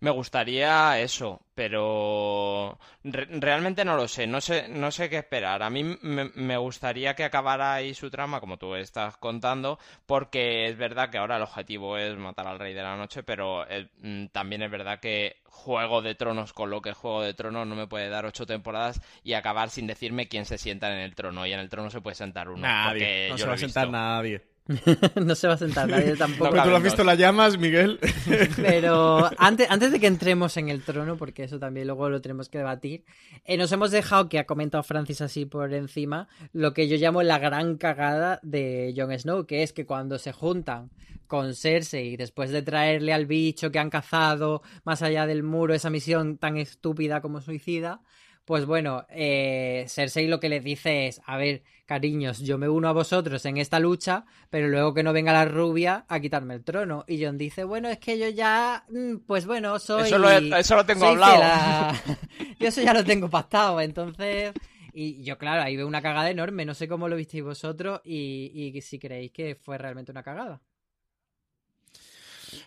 Me 0.00 0.10
gustaría 0.10 1.00
eso, 1.00 1.40
pero 1.54 2.78
re- 3.02 3.26
realmente 3.30 3.84
no 3.84 3.96
lo 3.96 4.06
sé, 4.06 4.26
no 4.28 4.40
sé, 4.40 4.68
no 4.68 4.90
sé 4.92 5.10
qué 5.10 5.18
esperar. 5.18 5.62
A 5.62 5.70
mí 5.70 5.82
me, 6.02 6.30
me 6.34 6.56
gustaría 6.56 7.14
que 7.14 7.24
acabara 7.24 7.74
ahí 7.74 7.94
su 7.94 8.08
trama, 8.10 8.38
como 8.40 8.58
tú 8.58 8.74
estás 8.76 9.16
contando, 9.16 9.78
porque 10.06 10.66
es 10.68 10.76
verdad 10.76 11.10
que 11.10 11.18
ahora 11.18 11.36
el 11.36 11.42
objetivo 11.42 11.98
es 11.98 12.16
matar 12.16 12.46
al 12.46 12.58
Rey 12.60 12.74
de 12.74 12.82
la 12.82 12.96
Noche, 12.96 13.22
pero 13.24 13.68
eh, 13.68 13.88
mm, 14.00 14.26
también 14.26 14.62
es 14.62 14.70
verdad 14.70 15.00
que 15.00 15.38
Juego 15.44 16.00
de 16.00 16.14
Tronos, 16.14 16.52
con 16.52 16.70
lo 16.70 16.80
que 16.80 16.92
Juego 16.92 17.22
de 17.22 17.34
Tronos, 17.34 17.66
no 17.66 17.74
me 17.74 17.88
puede 17.88 18.08
dar 18.08 18.24
ocho 18.24 18.46
temporadas 18.46 19.00
y 19.24 19.32
acabar 19.32 19.70
sin 19.70 19.88
decirme 19.88 20.28
quién 20.28 20.44
se 20.44 20.58
sienta 20.58 20.92
en 20.92 20.98
el 21.00 21.16
trono. 21.16 21.44
Y 21.44 21.52
en 21.52 21.58
el 21.60 21.68
trono 21.68 21.90
se 21.90 22.00
puede 22.00 22.14
sentar 22.14 22.48
uno. 22.48 22.62
Nadie. 22.62 23.30
No 23.30 23.36
yo 23.36 23.38
se 23.44 23.48
va 23.48 23.54
a 23.54 23.58
sentar 23.58 23.90
nadie. 23.90 24.42
no 25.24 25.34
se 25.34 25.48
va 25.48 25.54
a 25.54 25.58
sentar 25.58 25.88
nadie 25.88 26.14
tampoco. 26.18 26.50
Pero 26.50 26.62
tú 26.62 26.70
lo 26.70 26.76
has 26.76 26.82
visto 26.82 27.04
las 27.04 27.18
llamas, 27.18 27.58
Miguel. 27.58 27.98
Pero 28.56 29.30
antes, 29.38 29.68
antes 29.70 29.92
de 29.92 30.00
que 30.00 30.06
entremos 30.06 30.56
en 30.56 30.68
el 30.68 30.82
trono, 30.82 31.16
porque 31.16 31.44
eso 31.44 31.58
también 31.58 31.86
luego 31.86 32.10
lo 32.10 32.20
tenemos 32.20 32.48
que 32.48 32.58
debatir, 32.58 33.04
eh, 33.44 33.56
nos 33.56 33.72
hemos 33.72 33.90
dejado, 33.90 34.28
que 34.28 34.38
ha 34.38 34.46
comentado 34.46 34.82
Francis 34.82 35.20
así 35.22 35.46
por 35.46 35.72
encima, 35.72 36.28
lo 36.52 36.74
que 36.74 36.86
yo 36.86 36.96
llamo 36.96 37.22
la 37.22 37.38
gran 37.38 37.76
cagada 37.78 38.40
de 38.42 38.92
Jon 38.96 39.18
Snow, 39.18 39.46
que 39.46 39.62
es 39.62 39.72
que 39.72 39.86
cuando 39.86 40.18
se 40.18 40.32
juntan 40.32 40.90
con 41.26 41.54
Cersei, 41.54 42.16
después 42.16 42.50
de 42.50 42.62
traerle 42.62 43.12
al 43.12 43.26
bicho 43.26 43.70
que 43.70 43.78
han 43.78 43.90
cazado 43.90 44.62
más 44.84 45.02
allá 45.02 45.26
del 45.26 45.42
muro, 45.42 45.74
esa 45.74 45.90
misión 45.90 46.38
tan 46.38 46.56
estúpida 46.56 47.20
como 47.20 47.40
suicida, 47.40 48.00
pues 48.48 48.64
bueno, 48.64 49.04
eh, 49.10 49.84
Cersei 49.88 50.26
lo 50.26 50.40
que 50.40 50.48
le 50.48 50.60
dice 50.60 51.06
es, 51.06 51.20
a 51.26 51.36
ver, 51.36 51.62
cariños, 51.84 52.38
yo 52.38 52.56
me 52.56 52.66
uno 52.66 52.88
a 52.88 52.92
vosotros 52.92 53.44
en 53.44 53.58
esta 53.58 53.78
lucha, 53.78 54.24
pero 54.48 54.68
luego 54.68 54.94
que 54.94 55.02
no 55.02 55.12
venga 55.12 55.34
la 55.34 55.44
rubia 55.44 56.06
a 56.08 56.18
quitarme 56.18 56.54
el 56.54 56.64
trono. 56.64 57.04
Y 57.06 57.22
Jon 57.22 57.36
dice, 57.36 57.64
bueno, 57.64 57.90
es 57.90 57.98
que 57.98 58.18
yo 58.18 58.26
ya, 58.30 58.86
mm, 58.88 59.16
pues 59.26 59.44
bueno, 59.44 59.78
soy... 59.78 60.04
Eso 60.04 60.16
lo 60.16 60.30
he- 60.30 60.58
eso 60.60 60.76
lo 60.76 60.86
tengo 60.86 61.04
hablado. 61.04 61.94
yo 62.58 62.68
eso 62.68 62.80
ya 62.80 62.94
lo 62.94 63.04
tengo 63.04 63.28
pactado, 63.28 63.82
entonces... 63.82 64.54
Y 64.94 65.22
yo, 65.22 65.36
claro, 65.36 65.62
ahí 65.62 65.76
veo 65.76 65.86
una 65.86 66.00
cagada 66.00 66.30
enorme, 66.30 66.64
no 66.64 66.72
sé 66.72 66.88
cómo 66.88 67.06
lo 67.06 67.16
visteis 67.16 67.44
vosotros 67.44 68.00
y, 68.02 68.72
y 68.74 68.80
si 68.80 68.98
creéis 68.98 69.30
que 69.30 69.56
fue 69.56 69.76
realmente 69.76 70.10
una 70.10 70.22
cagada. 70.22 70.62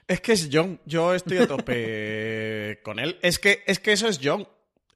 Es 0.08 0.22
que 0.22 0.34
es 0.34 0.48
John. 0.54 0.80
Yo 0.86 1.16
estoy 1.16 1.40
a 1.40 1.48
tope 1.48 2.80
con 2.84 3.00
él. 3.00 3.18
Es 3.24 3.40
que, 3.40 3.64
es 3.66 3.80
que 3.80 3.94
eso 3.94 4.08
es 4.08 4.20
John. 4.24 4.48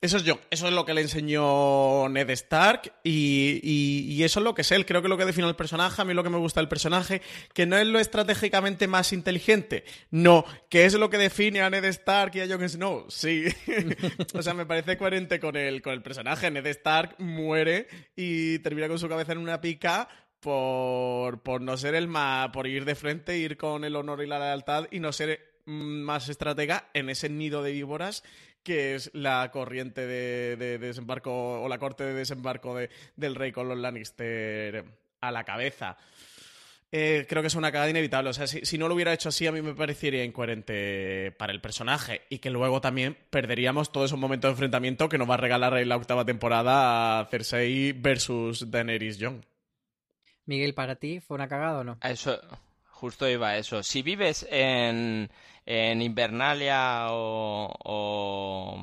Eso 0.06 0.18
es 0.18 0.24
John. 0.26 0.40
Eso 0.52 0.68
es 0.68 0.74
lo 0.74 0.86
que 0.86 0.94
le 0.94 1.02
enseñó 1.02 2.08
Ned 2.10 2.30
Stark 2.30 2.94
y, 3.04 3.60
y- 3.64 4.24
eso 4.24 4.40
es 4.40 4.44
lo 4.44 4.54
que 4.54 4.62
es 4.62 4.72
él. 4.72 4.86
Creo 4.86 5.02
que 5.02 5.08
lo 5.08 5.18
que 5.18 5.26
define 5.26 5.48
al 5.48 5.56
personaje, 5.56 6.00
a 6.00 6.06
mí 6.06 6.14
lo 6.14 6.24
que 6.24 6.30
me 6.30 6.38
gusta 6.38 6.60
del 6.60 6.68
personaje, 6.68 7.24
que 7.54 7.66
no 7.66 7.76
es 7.76 7.88
lo 7.88 7.98
estratégicamente 8.00 8.88
más 8.88 9.14
inteligente. 9.14 9.84
No, 10.12 10.46
que 10.70 10.86
es 10.86 10.94
lo 10.94 11.10
que 11.10 11.18
define 11.18 11.62
a 11.64 11.72
Ned 11.72 11.86
Stark 11.86 12.36
y 12.36 12.42
a 12.42 12.48
Jon 12.48 12.70
Snow. 12.70 13.06
Sí. 13.10 13.46
o 14.36 14.42
sea, 14.44 14.54
me 14.54 14.68
parece 14.68 14.96
coherente 14.96 15.40
con 15.40 15.56
el, 15.56 15.82
con 15.82 15.94
el 15.94 16.04
personaje. 16.04 16.52
Ned 16.52 16.68
Stark 16.68 17.16
muere 17.18 17.88
y 18.16 18.60
termina 18.60 18.88
con 18.88 19.00
su 19.00 19.10
cabeza 19.10 19.32
en 19.32 19.40
una 19.40 19.60
pica 19.60 20.08
por, 20.40 21.42
por 21.42 21.62
no 21.62 21.78
ser 21.78 21.96
el 21.96 22.08
más, 22.08 22.50
por 22.50 22.68
ir 22.68 22.86
de 22.86 22.94
frente, 22.94 23.40
ir 23.40 23.58
con 23.58 23.84
el 23.84 23.96
honor 23.96 24.22
y 24.24 24.28
la 24.28 24.38
lealtad 24.38 24.86
y 24.92 25.00
no 25.00 25.12
ser 25.12 25.62
mm, 25.66 25.72
más 26.04 26.30
estratega 26.30 26.90
en 26.94 27.10
ese 27.10 27.28
nido 27.30 27.64
de 27.64 27.72
víboras 27.72 28.24
que 28.66 28.96
es 28.96 29.10
la 29.14 29.50
corriente 29.52 30.06
de, 30.06 30.58
de 30.58 30.78
desembarco 30.80 31.62
o 31.62 31.70
la 31.70 31.78
corte 31.78 32.04
de 32.04 32.14
desembarco 32.14 32.76
de- 32.76 32.90
del 33.16 33.36
rey 33.36 33.54
con 33.54 33.70
los 33.70 33.78
Lannister 33.78 34.84
a 35.22 35.32
la 35.32 35.46
cabeza. 35.46 35.96
Eh, 36.92 37.26
creo 37.28 37.42
que 37.42 37.48
es 37.48 37.56
una 37.56 37.72
cagada 37.72 37.90
inevitable. 37.90 38.30
O 38.30 38.34
sea, 38.34 38.48
si, 38.48 38.66
si 38.66 38.78
no 38.78 38.88
lo 38.88 38.96
hubiera 38.96 39.12
hecho 39.14 39.30
así, 39.30 39.46
a 39.48 39.52
mí 39.52 39.62
me 39.62 39.74
parecería 39.74 40.24
incoherente 40.24 41.32
para 41.38 41.52
el 41.52 41.60
personaje. 41.62 42.22
Y 42.30 42.40
que 42.40 42.50
luego 42.50 42.80
también 42.82 43.18
perderíamos 43.30 43.92
todos 43.92 44.10
esos 44.10 44.20
momentos 44.20 44.50
de 44.50 44.54
enfrentamiento 44.54 45.10
que 45.10 45.18
nos 45.18 45.30
va 45.30 45.34
a 45.34 45.38
regalar 45.38 45.78
en 45.78 45.90
la 45.90 45.98
octava 45.98 46.26
temporada 46.26 47.20
a 47.20 47.26
Cersei 47.26 47.92
versus 47.92 48.72
Daenerys 48.72 49.18
Jon. 49.20 49.46
Miguel, 50.46 50.74
¿para 50.74 50.96
ti 50.96 51.20
fue 51.20 51.36
una 51.36 51.48
cagada 51.50 51.80
o 51.80 51.84
no? 51.84 51.98
Eso, 52.04 52.40
justo 52.86 53.28
iba 53.28 53.50
a 53.50 53.58
eso. 53.58 53.84
Si 53.84 54.02
vives 54.02 54.48
en, 54.50 55.30
en 55.66 56.02
Invernalia 56.02 57.08
o, 57.12 57.72
o, 57.84 58.78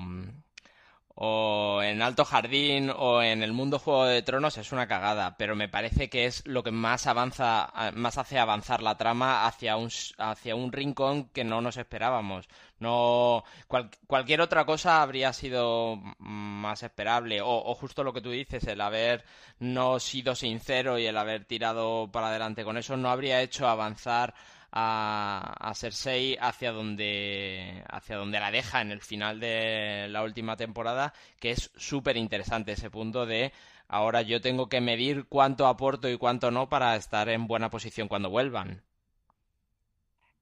o 1.14 1.82
en 1.82 2.00
Alto 2.00 2.24
Jardín 2.24 2.90
o 2.96 3.22
en 3.22 3.42
el 3.42 3.52
mundo 3.52 3.78
Juego 3.78 4.06
de 4.06 4.22
Tronos 4.22 4.56
es 4.56 4.72
una 4.72 4.88
cagada, 4.88 5.36
pero 5.36 5.54
me 5.54 5.68
parece 5.68 6.08
que 6.08 6.24
es 6.24 6.42
lo 6.46 6.62
que 6.62 6.70
más 6.70 7.06
avanza, 7.06 7.70
más 7.94 8.16
hace 8.16 8.38
avanzar 8.38 8.82
la 8.82 8.96
trama 8.96 9.46
hacia 9.46 9.76
un, 9.76 9.90
hacia 10.18 10.54
un 10.56 10.72
rincón 10.72 11.28
que 11.28 11.44
no 11.44 11.60
nos 11.60 11.76
esperábamos. 11.76 12.48
No, 12.78 13.44
cual- 13.68 13.90
cualquier 14.06 14.40
otra 14.40 14.64
cosa 14.64 15.02
habría 15.02 15.32
sido 15.34 15.96
más 16.18 16.82
esperable, 16.82 17.42
o, 17.42 17.48
o 17.50 17.74
justo 17.74 18.02
lo 18.04 18.12
que 18.14 18.22
tú 18.22 18.30
dices, 18.30 18.64
el 18.66 18.80
haber 18.80 19.24
no 19.58 20.00
sido 20.00 20.34
sincero 20.34 20.98
y 20.98 21.06
el 21.06 21.16
haber 21.18 21.44
tirado 21.44 22.10
para 22.10 22.28
adelante 22.28 22.64
con 22.64 22.78
eso 22.78 22.96
no 22.96 23.10
habría 23.10 23.42
hecho 23.42 23.68
avanzar 23.68 24.34
a, 24.72 25.54
a 25.58 25.74
Cersei 25.74 26.36
hacia 26.40 26.72
donde, 26.72 27.84
hacia 27.88 28.16
donde 28.16 28.40
la 28.40 28.50
deja 28.50 28.80
en 28.80 28.90
el 28.90 29.00
final 29.00 29.38
de 29.38 30.08
la 30.08 30.22
última 30.22 30.56
temporada, 30.56 31.12
que 31.38 31.50
es 31.50 31.70
súper 31.76 32.16
interesante 32.16 32.72
ese 32.72 32.90
punto 32.90 33.26
de 33.26 33.52
ahora 33.88 34.22
yo 34.22 34.40
tengo 34.40 34.68
que 34.68 34.80
medir 34.80 35.26
cuánto 35.28 35.66
aporto 35.66 36.08
y 36.08 36.16
cuánto 36.16 36.50
no 36.50 36.68
para 36.68 36.96
estar 36.96 37.28
en 37.28 37.46
buena 37.46 37.70
posición 37.70 38.08
cuando 38.08 38.30
vuelvan. 38.30 38.82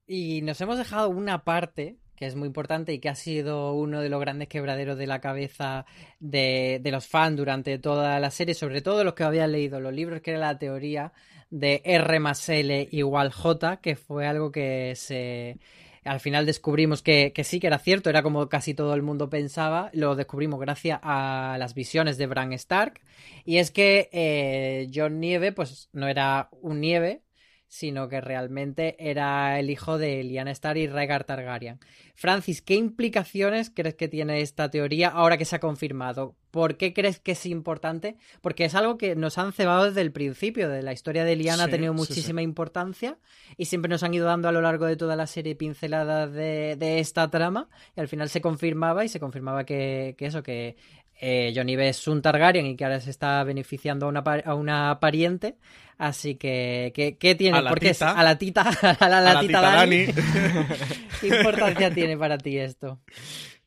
Y 0.07 0.43
nos 0.43 0.61
hemos 0.61 0.79
dejado 0.79 1.11
una 1.11 1.45
parte 1.45 1.99
que 2.21 2.27
es 2.27 2.37
muy 2.37 2.49
importante 2.49 2.93
y 2.93 2.99
que 2.99 3.09
ha 3.09 3.15
sido 3.15 3.73
uno 3.73 4.03
de 4.03 4.11
los 4.11 4.21
grandes 4.21 4.49
quebraderos 4.49 4.99
de 4.99 5.07
la 5.07 5.23
cabeza 5.23 5.87
de, 6.19 6.79
de 6.83 6.91
los 6.91 7.07
fans 7.07 7.39
durante 7.39 7.79
toda 7.79 8.21
la 8.21 8.31
serie, 8.31 8.55
sobre 8.55 8.83
todo 8.83 9.05
los 9.05 9.15
que 9.15 9.25
habían 9.25 9.53
leído 9.53 9.81
los 9.81 9.95
libros, 9.95 10.21
que 10.21 10.33
era 10.33 10.41
la 10.41 10.59
teoría 10.59 11.15
de 11.51 11.83
R 11.85 12.21
más 12.21 12.49
L 12.49 12.89
igual 12.91 13.33
J, 13.33 13.79
que 13.79 13.97
fue 13.97 14.27
algo 14.27 14.53
que 14.53 14.95
se 14.97 15.59
al 16.05 16.21
final 16.21 16.47
descubrimos 16.47 17.03
que, 17.03 17.33
que, 17.35 17.45
sí 17.45 17.61
que 17.61 17.67
era 17.67 17.79
cierto, 17.79 18.09
era 18.09 18.23
como 18.23 18.49
casi 18.49 18.75
todo 18.75 18.95
el 18.95 19.03
mundo 19.03 19.29
pensaba, 19.29 19.91
lo 19.93 20.17
descubrimos 20.17 20.59
gracias 20.59 20.99
a 21.03 21.57
las 21.59 21.75
visiones 21.75 22.17
de 22.17 22.27
Bran 22.27 22.53
Stark, 22.55 23.01
y 23.45 23.59
es 23.59 23.71
que 23.71 24.09
eh, 24.13 24.91
John 24.95 25.21
Nieve 25.21 25.53
pues 25.53 25.91
no 25.93 26.09
era 26.09 26.49
un 26.63 26.81
Nieve, 26.81 27.23
sino 27.71 28.09
que 28.09 28.21
realmente 28.21 28.97
era 28.99 29.61
el 29.61 29.71
hijo 29.71 29.97
de 29.97 30.25
Lyanna 30.25 30.51
Stark 30.51 30.77
y 30.77 30.89
Rhaegar 30.89 31.23
Targaryen. 31.23 31.79
Francis, 32.17 32.63
¿qué 32.63 32.75
implicaciones 32.75 33.71
crees 33.71 33.95
que 33.95 34.09
tiene 34.09 34.41
esta 34.41 34.71
teoría 34.71 35.09
ahora 35.09 35.39
que 35.39 35.45
se 35.45 35.55
ha 35.55 35.61
confirmado? 35.61 36.35
¿Por 36.51 36.77
qué 36.77 36.93
crees 36.93 37.21
que 37.21 37.33
es 37.33 37.47
importante? 37.47 38.17
Porque 38.41 38.65
es 38.65 38.75
algo 38.75 38.99
que 38.99 39.15
nos 39.15 39.39
han 39.39 39.53
cebado 39.53 39.85
desde 39.85 40.01
el 40.01 40.11
principio. 40.11 40.69
De 40.69 40.83
la 40.83 40.93
historia 40.93 41.25
de 41.25 41.37
Lyanna 41.37 41.65
sí, 41.65 41.69
ha 41.69 41.71
tenido 41.71 41.95
muchísima 41.95 42.41
sí, 42.41 42.45
sí. 42.45 42.49
importancia 42.49 43.19
y 43.57 43.67
siempre 43.67 43.89
nos 43.89 44.03
han 44.03 44.15
ido 44.15 44.27
dando 44.27 44.49
a 44.49 44.53
lo 44.53 44.61
largo 44.63 44.87
de 44.87 44.97
toda 44.97 45.15
la 45.15 45.29
serie 45.29 45.55
pinceladas 45.55 46.33
de, 46.33 46.75
de 46.77 46.99
esta 46.99 47.31
trama 47.31 47.69
y 47.97 48.01
al 48.01 48.09
final 48.09 48.29
se 48.31 48.41
confirmaba 48.41 49.05
y 49.05 49.09
se 49.09 49.21
confirmaba 49.21 49.65
que, 49.65 50.17
que 50.19 50.27
eso, 50.27 50.43
que 50.43 50.77
eh, 51.21 51.53
Johnny 51.55 51.77
B 51.77 51.89
es 51.89 52.09
un 52.09 52.23
Targaryen 52.23 52.67
y 52.67 52.77
que 52.77 52.85
ahora 52.85 53.01
se 53.01 53.11
está 53.11 53.45
beneficiando 53.45 54.07
a 54.07 54.09
una, 54.09 54.21
a 54.21 54.55
una 54.55 54.99
pariente. 55.01 55.57
Así 55.99 56.37
que, 56.37 56.93
¿qué, 56.95 57.19
qué 57.19 57.35
tiene? 57.35 57.59
A 57.59 57.63
la 57.63 57.71
Porque 57.71 57.93
tita. 57.93 58.11
es 58.13 58.17
a 58.17 58.23
la 58.23 58.39
tita, 58.39 58.63
a 59.01 59.09
la, 59.09 59.19
a 59.19 59.21
la 59.21 59.31
A 59.31 59.35
la 59.35 59.41
tita, 59.41 59.59
tita 59.59 59.61
Dani. 59.61 60.07
Dani. 60.07 60.15
¿Qué 61.21 61.27
importancia 61.29 61.93
tiene 61.93 62.17
para 62.17 62.39
ti 62.39 62.59
esto? 62.59 63.01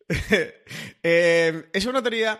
Eh, 1.01 1.63
es 1.73 1.85
una 1.85 2.01
teoría 2.01 2.39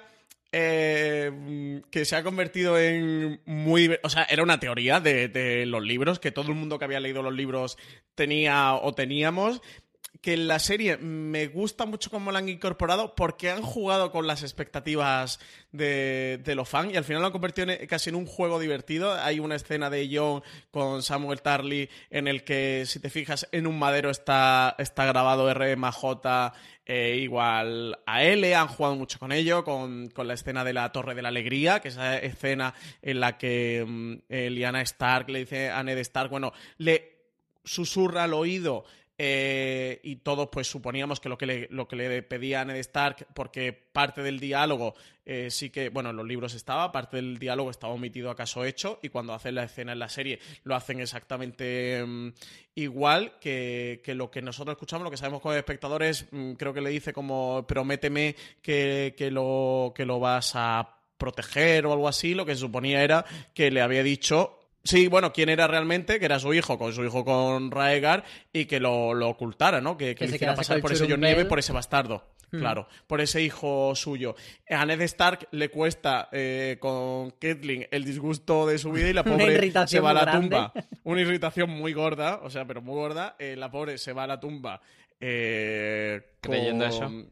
eh, 0.52 1.82
que 1.90 2.06
se 2.06 2.16
ha 2.16 2.24
convertido 2.24 2.78
en 2.80 3.42
muy... 3.46 3.98
O 4.04 4.10
sea, 4.10 4.24
era 4.24 4.44
una 4.44 4.60
teoría 4.60 5.00
de, 5.00 5.28
de 5.28 5.66
los 5.66 5.82
libros, 5.84 6.20
que 6.20 6.32
todo 6.32 6.50
el 6.50 6.56
mundo 6.56 6.78
que 6.78 6.86
había 6.86 7.00
leído 7.00 7.24
los 7.24 7.34
libros 7.34 7.78
tenía 8.16 8.74
o 8.76 8.94
teníamos, 8.94 9.62
que 10.22 10.38
la 10.38 10.60
serie 10.60 10.98
me 10.98 11.48
gusta 11.48 11.86
mucho 11.86 12.10
cómo 12.10 12.32
la 12.32 12.40
han 12.40 12.48
incorporado 12.48 13.16
porque 13.16 13.50
han 13.50 13.62
jugado 13.62 14.12
con 14.12 14.28
las 14.28 14.44
expectativas 14.44 15.40
de, 15.72 16.40
de 16.44 16.56
los 16.56 16.70
fans 16.70 16.94
y 16.94 16.98
al 16.98 17.04
final 17.04 17.22
lo 17.22 17.28
han 17.28 17.34
convertido 17.34 17.72
en, 17.72 17.88
casi 17.88 18.10
en 18.10 18.16
un 18.16 18.26
juego 18.26 18.60
divertido. 18.60 19.14
Hay 19.14 19.40
una 19.40 19.56
escena 19.56 19.90
de 19.90 20.10
John 20.12 20.44
con 20.72 21.04
Samuel 21.04 21.42
Tarly 21.42 21.90
en 22.10 22.28
el 22.28 22.44
que, 22.44 22.86
si 22.86 23.00
te 23.00 23.10
fijas, 23.10 23.48
en 23.52 23.68
un 23.68 23.78
madero 23.78 24.10
está, 24.10 24.76
está 24.78 25.06
grabado 25.06 25.54
RMJ 25.54 26.54
eh, 26.86 27.18
igual 27.22 28.00
a 28.06 28.24
L, 28.24 28.56
han 28.56 28.68
jugado 28.68 28.96
mucho 28.96 29.18
con 29.18 29.32
ello, 29.32 29.64
con, 29.64 30.10
con, 30.10 30.28
la 30.28 30.34
escena 30.34 30.64
de 30.64 30.74
la 30.74 30.92
Torre 30.92 31.16
de 31.16 31.22
la 31.22 31.30
Alegría, 31.30 31.80
que 31.80 31.88
es 31.88 31.94
esa 31.96 32.18
escena 32.18 32.74
en 33.02 33.20
la 33.22 33.38
que 33.38 33.84
um, 33.86 34.20
Lyanna 34.28 34.82
Stark 34.82 35.30
le 35.30 35.40
dice 35.40 35.70
a 35.70 35.82
Ned 35.84 35.98
Stark, 36.00 36.30
bueno, 36.30 36.52
le 36.78 37.14
susurra 37.64 38.26
al 38.26 38.34
oído 38.34 38.84
eh, 39.18 40.00
y 40.04 40.18
todos 40.18 40.50
pues 40.52 40.68
suponíamos 40.68 41.20
que 41.20 41.30
lo 41.30 41.38
que 41.38 41.46
le, 41.46 41.68
lo 41.70 41.88
que 41.88 41.96
le 41.96 42.24
pedía 42.24 42.62
a 42.62 42.66
Ned 42.66 42.78
Stark, 42.78 43.28
porque 43.36 43.72
parte 43.72 44.24
del 44.24 44.40
diálogo 44.40 44.96
eh, 45.26 45.50
sí 45.52 45.70
que, 45.70 45.90
bueno, 45.90 46.10
en 46.10 46.16
los 46.16 46.28
libros 46.28 46.56
estaba, 46.56 46.92
parte 46.92 47.18
del 47.18 47.38
diálogo 47.38 47.70
estaba 47.70 47.94
omitido 47.94 48.32
acaso 48.32 48.66
hecho, 48.66 49.00
y 49.04 49.10
cuando 49.10 49.34
hacen 49.34 49.56
la 49.56 49.64
escena 49.64 49.94
en 49.94 50.00
la 50.00 50.10
serie 50.10 50.40
lo 50.64 50.76
hacen 50.76 51.00
exactamente 51.00 52.02
um, 52.04 52.32
igual 52.76 53.38
que, 53.40 54.02
que, 54.04 54.16
lo 54.16 54.32
que 54.32 54.42
nosotros 54.42 54.74
escuchamos, 54.74 55.04
lo 55.04 55.12
que 55.12 55.18
sabemos 55.18 55.42
como 55.42 55.54
espectadores, 55.54 56.26
um, 56.32 56.56
creo 56.56 56.74
que 56.74 56.82
le 56.82 56.90
dice 56.90 57.14
como 57.14 57.66
prométeme 57.68 58.36
que, 58.62 59.14
que, 59.16 59.30
lo, 59.30 59.94
que 59.96 60.06
lo 60.06 60.20
vas 60.20 60.54
a 60.56 60.98
proteger 61.18 61.86
o 61.86 61.94
algo 61.94 62.08
así, 62.08 62.34
lo 62.34 62.46
que 62.46 62.56
se 62.56 62.62
suponía 62.62 63.04
era 63.04 63.24
que 63.54 63.70
le 63.70 63.82
había 63.82 64.04
dicho 64.04 64.60
Sí, 64.84 65.08
bueno, 65.08 65.32
quién 65.32 65.48
era 65.48 65.66
realmente, 65.66 66.20
que 66.20 66.26
era 66.26 66.40
su 66.40 66.54
hijo, 66.54 66.78
con 66.78 66.92
su 66.92 67.06
hijo 67.06 67.24
con 67.24 67.72
Raegar, 67.72 68.26
y 68.52 68.66
que 68.66 68.82
lo, 68.82 69.14
lo 69.14 69.30
ocultara, 69.30 69.80
¿no? 69.80 69.96
Que, 69.96 70.08
que, 70.08 70.16
que 70.16 70.28
le 70.28 70.36
hiciera 70.36 70.56
pasar 70.56 70.82
por 70.82 70.92
ese 70.92 71.08
John 71.10 71.22
Nieve, 71.22 71.46
por 71.46 71.60
ese 71.60 71.72
bastardo. 71.72 72.34
Mm. 72.54 72.60
Claro, 72.60 72.88
por 73.08 73.20
ese 73.20 73.42
hijo 73.42 73.96
suyo. 73.96 74.36
A 74.70 74.86
Ned 74.86 75.02
Stark 75.02 75.48
le 75.52 75.70
cuesta 75.70 76.30
eh, 76.32 76.78
con 76.80 77.32
Catelyn 77.32 77.88
el 77.90 78.06
disgusto 78.06 78.68
de 78.68 78.78
su 78.78 78.92
vida 78.92 79.10
y 79.10 79.14
la 79.14 79.24
pobre 79.24 79.72
se 79.88 80.00
va 80.00 80.12
a 80.12 80.14
la 80.14 80.32
tumba. 80.32 80.74
Una 81.04 81.22
irritación 81.22 81.72
muy 81.72 81.94
gorda, 81.94 82.42
o 82.44 82.50
sea, 82.52 82.66
pero 82.66 82.82
muy 82.82 82.94
gorda. 82.94 83.36
Eh, 83.40 83.56
la 83.56 83.72
pobre 83.72 83.98
se 83.98 84.14
va 84.14 84.26
a 84.26 84.28
la 84.28 84.40
tumba. 84.40 84.82
Eh, 85.20 86.22
Creyendo 86.42 86.86
con... 86.86 86.94
eso 86.94 87.30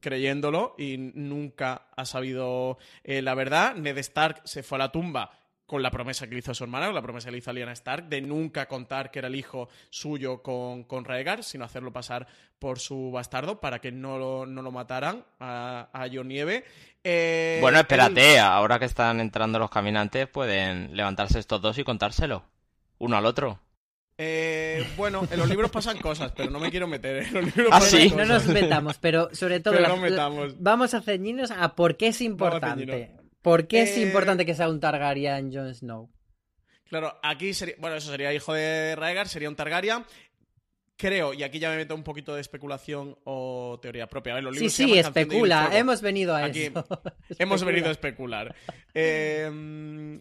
creyéndolo 0.00 0.74
y 0.76 0.98
nunca 0.98 1.86
ha 1.96 2.04
sabido 2.04 2.76
eh, 3.04 3.22
la 3.22 3.34
verdad. 3.34 3.74
Ned 3.74 3.96
Stark 3.98 4.42
se 4.44 4.62
fue 4.62 4.76
a 4.76 4.80
la 4.80 4.92
tumba 4.92 5.30
con 5.74 5.82
la 5.82 5.90
promesa 5.90 6.28
que 6.28 6.34
le 6.34 6.38
hizo 6.38 6.52
a 6.52 6.54
su 6.54 6.62
hermana, 6.62 6.86
con 6.86 6.94
la 6.94 7.02
promesa 7.02 7.26
que 7.26 7.32
le 7.32 7.38
hizo 7.38 7.50
a 7.50 7.52
Lyanna 7.52 7.72
Stark, 7.72 8.08
de 8.08 8.20
nunca 8.20 8.68
contar 8.68 9.10
que 9.10 9.18
era 9.18 9.26
el 9.26 9.34
hijo 9.34 9.68
suyo 9.90 10.40
con, 10.40 10.84
con 10.84 11.04
Raegar, 11.04 11.42
sino 11.42 11.64
hacerlo 11.64 11.92
pasar 11.92 12.28
por 12.60 12.78
su 12.78 13.10
bastardo 13.10 13.58
para 13.58 13.80
que 13.80 13.90
no 13.90 14.16
lo, 14.16 14.46
no 14.46 14.62
lo 14.62 14.70
mataran 14.70 15.24
a, 15.40 15.88
a 15.92 16.06
Jon 16.08 16.28
Nieve. 16.28 16.62
Eh, 17.02 17.58
bueno, 17.60 17.80
espérate, 17.80 18.38
ahora 18.38 18.78
que 18.78 18.84
están 18.84 19.18
entrando 19.18 19.58
los 19.58 19.68
caminantes, 19.68 20.28
pueden 20.28 20.96
levantarse 20.96 21.40
estos 21.40 21.60
dos 21.60 21.76
y 21.76 21.82
contárselo, 21.82 22.44
uno 22.98 23.16
al 23.16 23.26
otro. 23.26 23.58
Eh, 24.16 24.86
bueno, 24.96 25.26
en 25.28 25.40
los 25.40 25.48
libros 25.48 25.72
pasan 25.72 25.98
cosas, 25.98 26.30
pero 26.36 26.52
no 26.52 26.60
me 26.60 26.70
quiero 26.70 26.86
meter. 26.86 27.16
En 27.16 27.34
los 27.34 27.56
libros 27.56 27.68
¿Ah, 27.72 27.80
sí? 27.80 28.14
No 28.16 28.24
nos 28.24 28.46
metamos, 28.46 28.98
pero 28.98 29.28
sobre 29.34 29.58
todo 29.58 29.74
pero 29.74 29.88
la, 29.88 29.94
no 29.96 30.00
metamos. 30.00 30.54
vamos 30.60 30.94
a 30.94 31.00
ceñirnos 31.00 31.50
a 31.50 31.74
por 31.74 31.96
qué 31.96 32.06
es 32.06 32.20
importante. 32.20 33.10
¿Por 33.44 33.68
qué 33.68 33.80
eh... 33.80 33.82
es 33.82 33.98
importante 33.98 34.46
que 34.46 34.54
sea 34.54 34.70
un 34.70 34.80
Targaryen 34.80 35.52
Jon 35.52 35.74
Snow? 35.74 36.10
Claro, 36.88 37.14
aquí 37.22 37.52
sería. 37.52 37.74
Bueno, 37.78 37.96
eso 37.96 38.10
sería 38.10 38.32
hijo 38.32 38.54
de 38.54 38.96
Raegar, 38.96 39.28
sería 39.28 39.50
un 39.50 39.54
Targaryen. 39.54 40.02
Creo, 40.96 41.34
y 41.34 41.42
aquí 41.42 41.58
ya 41.58 41.68
me 41.68 41.76
meto 41.76 41.94
un 41.94 42.04
poquito 42.04 42.34
de 42.34 42.40
especulación 42.40 43.18
o 43.24 43.78
teoría 43.82 44.06
propia. 44.06 44.32
A 44.32 44.36
ver, 44.36 44.44
los 44.44 44.56
sí, 44.56 44.70
sí, 44.70 44.96
especula. 44.96 45.68
Hemos 45.76 46.00
venido 46.00 46.34
a 46.34 46.44
aquí 46.44 46.62
eso. 46.62 46.86
hemos 47.38 47.62
venido 47.64 47.88
a 47.88 47.92
especular. 47.92 48.54
Eh, 48.94 50.20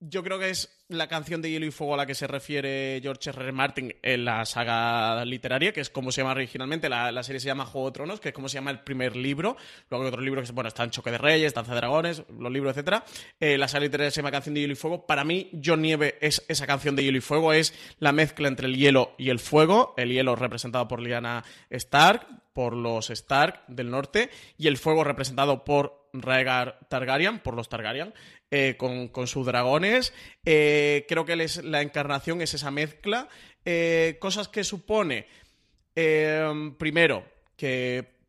yo 0.00 0.24
creo 0.24 0.38
que 0.38 0.50
es 0.50 0.68
la 0.88 1.06
canción 1.06 1.40
de 1.40 1.50
Hielo 1.50 1.66
y 1.66 1.70
Fuego 1.70 1.94
a 1.94 1.98
la 1.98 2.06
que 2.06 2.14
se 2.14 2.26
refiere 2.26 2.98
George 3.02 3.30
R. 3.30 3.42
R. 3.42 3.52
Martin 3.52 3.94
en 4.02 4.24
la 4.24 4.44
saga 4.44 5.24
literaria, 5.24 5.72
que 5.72 5.80
es 5.80 5.90
como 5.90 6.10
se 6.10 6.22
llama 6.22 6.32
originalmente. 6.32 6.88
La, 6.88 7.12
la, 7.12 7.22
serie 7.22 7.38
se 7.38 7.46
llama 7.46 7.66
Juego 7.66 7.88
de 7.88 7.92
Tronos, 7.92 8.20
que 8.20 8.30
es 8.30 8.34
como 8.34 8.48
se 8.48 8.54
llama 8.54 8.70
el 8.70 8.80
primer 8.80 9.14
libro. 9.14 9.56
Luego 9.88 10.04
hay 10.04 10.08
otros 10.08 10.24
libros 10.24 10.48
que 10.48 10.54
bueno, 10.54 10.68
están 10.68 10.90
Choque 10.90 11.10
de 11.10 11.18
Reyes, 11.18 11.54
Danza 11.54 11.72
de 11.74 11.76
Dragones, 11.76 12.22
los 12.36 12.50
libros, 12.50 12.76
etc. 12.76 13.02
Eh, 13.38 13.58
la 13.58 13.68
saga 13.68 13.84
literaria 13.84 14.10
se 14.10 14.16
llama 14.16 14.30
Canción 14.30 14.54
de 14.54 14.62
Hielo 14.62 14.72
y 14.72 14.76
Fuego. 14.76 15.06
Para 15.06 15.22
mí, 15.22 15.50
John 15.64 15.82
Nieve 15.82 16.18
es 16.20 16.44
esa 16.48 16.66
canción 16.66 16.96
de 16.96 17.04
Hielo 17.04 17.18
y 17.18 17.22
Fuego, 17.22 17.52
es 17.52 17.74
la 17.98 18.12
mezcla 18.12 18.48
entre 18.48 18.66
el 18.66 18.76
hielo 18.76 19.14
y 19.18 19.28
el 19.28 19.38
fuego. 19.38 19.94
El 19.96 20.10
hielo 20.10 20.34
representado 20.34 20.88
por 20.88 21.00
Lyanna 21.00 21.44
Stark, 21.68 22.26
por 22.52 22.74
los 22.74 23.10
Stark 23.10 23.62
del 23.68 23.90
norte, 23.90 24.30
y 24.58 24.66
el 24.66 24.78
fuego 24.78 25.04
representado 25.04 25.64
por 25.64 26.08
Rhaegar 26.12 26.80
Targaryen, 26.88 27.38
por 27.38 27.54
los 27.54 27.68
Targaryen, 27.68 28.12
eh, 28.50 28.74
con, 28.76 29.08
con, 29.08 29.26
sus 29.26 29.46
dragones. 29.46 30.12
Eh, 30.44 31.06
creo 31.08 31.24
que 31.24 31.36
la 31.62 31.82
encarnación 31.82 32.40
es 32.40 32.54
esa 32.54 32.70
mezcla. 32.70 33.28
Eh, 33.64 34.16
cosas 34.20 34.48
que 34.48 34.64
supone, 34.64 35.26
primero, 35.94 37.24
que 37.56 38.19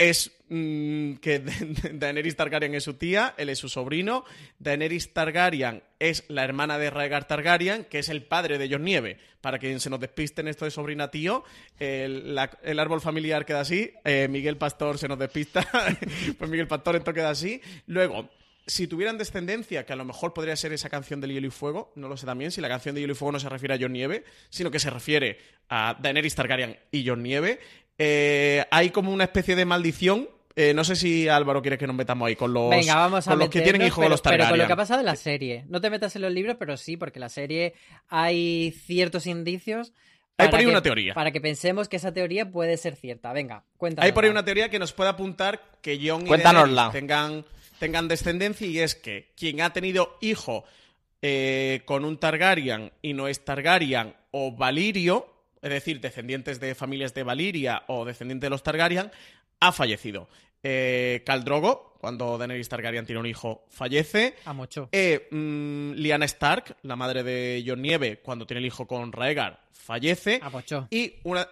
es 0.00 0.32
mmm, 0.48 1.16
que 1.16 1.40
Daenerys 1.92 2.34
Targaryen 2.34 2.74
es 2.74 2.84
su 2.84 2.94
tía, 2.94 3.34
él 3.36 3.50
es 3.50 3.58
su 3.58 3.68
sobrino. 3.68 4.24
Daenerys 4.58 5.12
Targaryen 5.12 5.82
es 5.98 6.24
la 6.28 6.42
hermana 6.42 6.78
de 6.78 6.88
Rhaegar 6.88 7.28
Targaryen, 7.28 7.84
que 7.84 7.98
es 7.98 8.08
el 8.08 8.22
padre 8.22 8.56
de 8.56 8.70
Jon 8.70 8.82
Nieve. 8.82 9.18
Para 9.42 9.58
quien 9.58 9.78
se 9.78 9.90
nos 9.90 10.00
despiste 10.00 10.40
en 10.40 10.48
esto 10.48 10.64
de 10.64 10.70
sobrina 10.70 11.10
tío, 11.10 11.44
el, 11.78 12.38
árbol 12.38 13.02
familiar 13.02 13.44
queda 13.44 13.60
así. 13.60 13.92
Eh, 14.04 14.26
Miguel 14.30 14.56
Pastor 14.56 14.96
se 14.96 15.06
nos 15.06 15.18
despista, 15.18 15.68
pues 16.38 16.50
Miguel 16.50 16.66
Pastor 16.66 16.96
esto 16.96 17.12
queda 17.12 17.28
así. 17.28 17.60
Luego, 17.86 18.30
si 18.70 18.86
tuvieran 18.86 19.18
descendencia, 19.18 19.84
que 19.84 19.92
a 19.92 19.96
lo 19.96 20.04
mejor 20.04 20.32
podría 20.32 20.54
ser 20.56 20.72
esa 20.72 20.88
canción 20.88 21.20
del 21.20 21.32
Hielo 21.32 21.48
y 21.48 21.50
Fuego, 21.50 21.92
no 21.96 22.08
lo 22.08 22.16
sé 22.16 22.24
también, 22.24 22.52
si 22.52 22.60
la 22.60 22.68
canción 22.68 22.94
de 22.94 23.00
Hielo 23.00 23.12
y 23.12 23.16
Fuego 23.16 23.32
no 23.32 23.40
se 23.40 23.48
refiere 23.48 23.74
a 23.74 23.78
Jon 23.78 23.92
Nieve, 23.92 24.24
sino 24.48 24.70
que 24.70 24.78
se 24.78 24.90
refiere 24.90 25.38
a 25.68 25.96
Daenerys 26.00 26.34
Targaryen 26.34 26.78
y 26.92 27.06
Jon 27.06 27.22
Nieve, 27.22 27.60
eh, 28.02 28.64
hay 28.70 28.88
como 28.90 29.12
una 29.12 29.24
especie 29.24 29.54
de 29.54 29.66
maldición. 29.66 30.26
Eh, 30.56 30.72
no 30.74 30.84
sé 30.84 30.96
si 30.96 31.28
Álvaro 31.28 31.60
quiere 31.60 31.76
que 31.76 31.86
nos 31.86 31.94
metamos 31.94 32.26
ahí 32.26 32.34
con 32.34 32.52
los, 32.52 32.70
Venga, 32.70 32.94
vamos 32.94 33.26
a 33.28 33.30
con 33.30 33.38
los 33.38 33.50
que 33.50 33.60
tienen 33.60 33.82
hijos 33.82 33.98
pero, 33.98 34.08
los 34.08 34.22
Targaryen. 34.22 34.46
Pero 34.46 34.52
con 34.52 34.58
lo 34.58 34.66
que 34.66 34.72
ha 34.72 34.76
pasado 34.76 35.00
en 35.00 35.06
la 35.06 35.16
serie. 35.16 35.64
No 35.68 35.80
te 35.82 35.90
metas 35.90 36.16
en 36.16 36.22
los 36.22 36.32
libros, 36.32 36.56
pero 36.58 36.76
sí, 36.78 36.96
porque 36.96 37.18
en 37.18 37.20
la 37.20 37.28
serie 37.28 37.74
hay 38.08 38.74
ciertos 38.86 39.26
indicios 39.26 39.92
Hay 40.38 40.46
Para 40.46 40.50
por 40.50 40.58
ahí 40.60 40.64
que- 40.64 40.70
una 40.70 40.82
teoría. 40.82 41.14
Para 41.14 41.30
que 41.30 41.40
pensemos 41.42 41.88
que 41.88 41.96
esa 41.96 42.12
teoría 42.12 42.50
puede 42.50 42.78
ser 42.78 42.96
cierta. 42.96 43.32
Venga, 43.34 43.64
cuéntanos. 43.76 44.06
Hay 44.06 44.12
por 44.12 44.24
ahí 44.24 44.30
una 44.30 44.44
teoría 44.44 44.70
que 44.70 44.78
nos 44.78 44.92
puede 44.94 45.10
apuntar 45.10 45.60
que 45.82 45.98
Jon 46.02 46.26
y. 46.26 46.30
Daenerys 46.30 46.92
tengan, 46.92 47.44
tengan 47.78 48.08
descendencia 48.08 48.66
y 48.66 48.78
es 48.78 48.94
que 48.94 49.32
quien 49.36 49.60
ha 49.60 49.72
tenido 49.74 50.16
hijo 50.22 50.64
eh, 51.22 51.82
con 51.84 52.06
un 52.06 52.16
Targaryen 52.18 52.92
y 53.02 53.12
no 53.12 53.28
es 53.28 53.44
Targaryen 53.44 54.14
o 54.30 54.52
Valirio, 54.56 55.26
es 55.62 55.70
decir, 55.70 56.00
descendientes 56.00 56.60
de 56.60 56.74
familias 56.74 57.14
de 57.14 57.22
Valiria 57.22 57.82
o 57.88 58.04
descendientes 58.04 58.46
de 58.46 58.50
los 58.50 58.62
Targaryen, 58.62 59.10
ha 59.60 59.72
fallecido. 59.72 60.28
Eh, 60.62 61.22
Khal 61.24 61.44
Drogo, 61.44 61.94
cuando 62.00 62.36
Daenerys 62.36 62.68
Targaryen 62.68 63.06
tiene 63.06 63.20
un 63.20 63.26
hijo, 63.26 63.64
fallece. 63.68 64.34
A 64.44 64.52
Mocho. 64.52 64.88
Eh, 64.92 65.28
mm, 65.30 65.92
Lyanna 65.92 66.26
Stark, 66.26 66.76
la 66.82 66.96
madre 66.96 67.22
de 67.22 67.62
Jon 67.66 67.80
Nieve, 67.80 68.20
cuando 68.22 68.46
tiene 68.46 68.60
el 68.60 68.66
hijo 68.66 68.86
con 68.86 69.12
Raegar, 69.12 69.60
fallece. 69.72 70.40
A 70.42 70.50
Mocho. 70.50 70.86
Y 70.90 71.14
una... 71.24 71.46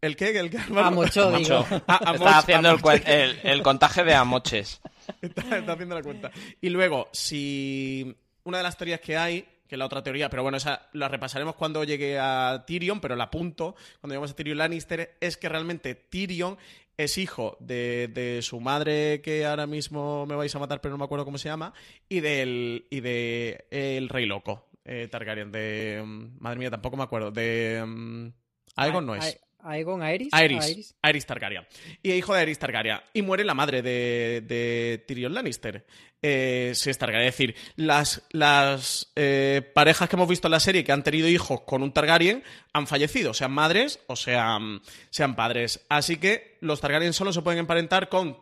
¿El 0.00 0.16
qué? 0.16 0.30
¿El 0.38 0.50
qué? 0.50 0.58
A 0.76 0.90
Mocho, 0.90 1.30
digo. 1.32 1.60
Macho, 1.60 1.82
Ah, 1.86 2.00
a 2.06 2.14
está 2.14 2.38
haciendo 2.38 2.70
a 2.70 2.94
el, 2.94 3.02
el, 3.06 3.40
el 3.44 3.62
contaje 3.62 4.02
de 4.02 4.14
amoches. 4.14 4.80
Está, 5.20 5.58
está 5.58 5.72
haciendo 5.72 5.96
la 5.96 6.02
cuenta. 6.02 6.30
Y 6.60 6.68
luego, 6.68 7.08
si 7.12 8.16
una 8.44 8.58
de 8.58 8.62
las 8.62 8.76
teorías 8.76 9.00
que 9.00 9.16
hay, 9.16 9.46
que 9.70 9.76
la 9.76 9.86
otra 9.86 10.02
teoría, 10.02 10.28
pero 10.28 10.42
bueno, 10.42 10.58
esa 10.58 10.88
la 10.92 11.06
repasaremos 11.06 11.54
cuando 11.54 11.84
llegue 11.84 12.18
a 12.18 12.64
Tyrion, 12.66 13.00
pero 13.00 13.14
la 13.14 13.24
apunto, 13.24 13.76
cuando 14.00 14.14
lleguemos 14.14 14.32
a 14.32 14.34
Tyrion 14.34 14.58
Lannister, 14.58 15.16
es 15.20 15.36
que 15.36 15.48
realmente 15.48 15.94
Tyrion 15.94 16.58
es 16.96 17.16
hijo 17.16 17.56
de, 17.60 18.08
de 18.12 18.42
su 18.42 18.60
madre, 18.60 19.22
que 19.22 19.46
ahora 19.46 19.68
mismo 19.68 20.26
me 20.26 20.34
vais 20.34 20.54
a 20.54 20.58
matar, 20.58 20.80
pero 20.80 20.92
no 20.92 20.98
me 20.98 21.04
acuerdo 21.04 21.24
cómo 21.24 21.38
se 21.38 21.48
llama, 21.48 21.72
y 22.08 22.18
del 22.18 22.86
y 22.90 22.98
de 23.00 23.64
el 23.70 24.08
rey 24.08 24.26
loco, 24.26 24.66
eh, 24.84 25.06
Targaryen, 25.08 25.52
de... 25.52 26.02
mm, 26.04 26.40
Madre 26.40 26.58
mía, 26.58 26.70
tampoco 26.70 26.96
me 26.96 27.04
acuerdo, 27.04 27.30
de... 27.30 27.82
mm, 27.86 28.26
Aegon 28.74 29.06
no 29.06 29.14
es. 29.14 29.40
Aegon, 29.64 30.02
Aerys. 30.02 30.32
Aerys, 30.32 30.94
Aerys 31.02 31.26
Targaryen. 31.26 31.66
Y 32.02 32.12
hijo 32.12 32.34
de 32.34 32.40
Aerys 32.40 32.58
Targaryen. 32.58 32.98
Y 33.12 33.22
muere 33.22 33.44
la 33.44 33.54
madre 33.54 33.82
de, 33.82 34.42
de 34.46 35.04
Tyrion 35.06 35.34
Lannister. 35.34 35.84
Eh, 36.22 36.72
si 36.74 36.90
es 36.90 36.98
Targaryen. 36.98 37.28
Es 37.28 37.34
decir, 37.34 37.54
las, 37.76 38.22
las 38.30 39.10
eh, 39.16 39.62
parejas 39.74 40.08
que 40.08 40.16
hemos 40.16 40.28
visto 40.28 40.48
en 40.48 40.52
la 40.52 40.60
serie 40.60 40.84
que 40.84 40.92
han 40.92 41.02
tenido 41.02 41.28
hijos 41.28 41.62
con 41.62 41.82
un 41.82 41.92
Targaryen 41.92 42.44
han 42.72 42.86
fallecido, 42.86 43.32
sean 43.32 43.52
madres 43.52 44.00
o 44.06 44.16
sean, 44.16 44.82
sean 45.08 45.34
padres. 45.34 45.84
Así 45.88 46.18
que 46.18 46.58
los 46.60 46.80
Targaryen 46.80 47.12
solo 47.12 47.32
se 47.32 47.42
pueden 47.42 47.60
emparentar 47.60 48.08
con, 48.08 48.36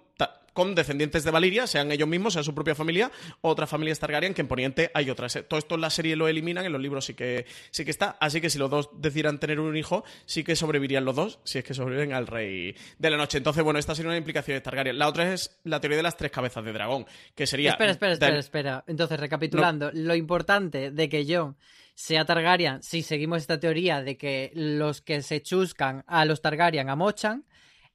con 0.59 0.75
descendientes 0.75 1.23
de 1.23 1.31
Valiria, 1.31 1.69
sean 1.69 1.93
ellos 1.93 2.09
mismos, 2.09 2.33
sea 2.33 2.43
su 2.43 2.53
propia 2.53 2.75
familia, 2.75 3.13
o 3.43 3.49
otras 3.49 3.71
familias 3.71 4.01
Targaryen, 4.01 4.35
que 4.35 4.41
en 4.41 4.49
Poniente 4.49 4.91
hay 4.93 5.09
otras. 5.09 5.37
Eh, 5.37 5.45
Todo 5.45 5.57
esto 5.57 5.77
en 5.77 5.83
la 5.83 5.89
serie 5.89 6.17
lo 6.17 6.27
eliminan, 6.27 6.67
en 6.67 6.73
los 6.73 6.81
libros 6.81 7.05
sí 7.05 7.15
que, 7.15 7.47
sí 7.71 7.85
que 7.85 7.93
está. 7.93 8.17
Así 8.19 8.41
que 8.41 8.51
si 8.51 8.59
los 8.59 8.69
dos 8.69 8.91
decidieran 8.95 9.39
tener 9.39 9.61
un 9.61 9.77
hijo, 9.77 10.03
sí 10.27 10.43
que 10.43 10.57
sobrevivirían 10.57 11.05
los 11.05 11.15
dos, 11.15 11.39
si 11.45 11.59
es 11.59 11.65
que 11.65 11.75
sobreviven 11.75 12.13
al 12.13 12.27
rey 12.27 12.75
de 12.99 13.09
la 13.09 13.17
noche. 13.17 13.39
Entonces, 13.39 13.63
bueno, 13.63 13.79
esta 13.79 13.95
sería 13.95 14.09
una 14.09 14.19
implicación 14.19 14.57
de 14.57 14.61
Targaryen. 14.61 14.99
La 14.99 15.07
otra 15.07 15.33
es 15.33 15.61
la 15.63 15.81
teoría 15.81 15.99
de 15.99 16.03
las 16.03 16.17
tres 16.17 16.33
cabezas 16.33 16.65
de 16.65 16.73
dragón, 16.73 17.07
que 17.37 17.47
sería... 17.47 17.71
Espera, 17.71 17.93
espera, 17.93 18.15
espera, 18.15 18.39
espera. 18.41 18.85
Entonces, 18.89 19.21
recapitulando, 19.21 19.93
lo 19.95 20.17
importante 20.17 20.91
de 20.91 21.09
que 21.09 21.25
Jon 21.25 21.57
sea 21.95 22.25
Targaryen, 22.25 22.83
si 22.83 23.05
seguimos 23.05 23.39
esta 23.39 23.61
teoría 23.61 24.03
de 24.03 24.17
que 24.17 24.51
los 24.55 25.03
que 25.03 25.23
se 25.23 25.41
chuscan 25.41 26.03
a 26.09 26.25
los 26.25 26.43
Targaryen 26.43 26.91
amochan, 26.91 27.45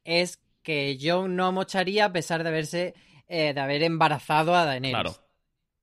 es 0.06 0.43
que 0.64 0.98
Jon 1.02 1.36
no 1.36 1.46
amocharía 1.48 2.06
a 2.06 2.12
pesar 2.14 2.44
de 2.44 2.50
haberse 2.50 2.94
eh, 3.28 3.54
de 3.54 3.60
haber 3.60 3.84
embarazado 3.84 4.56
a 4.56 4.66
Daenerys. 4.66 4.94
Claro. 4.96 5.16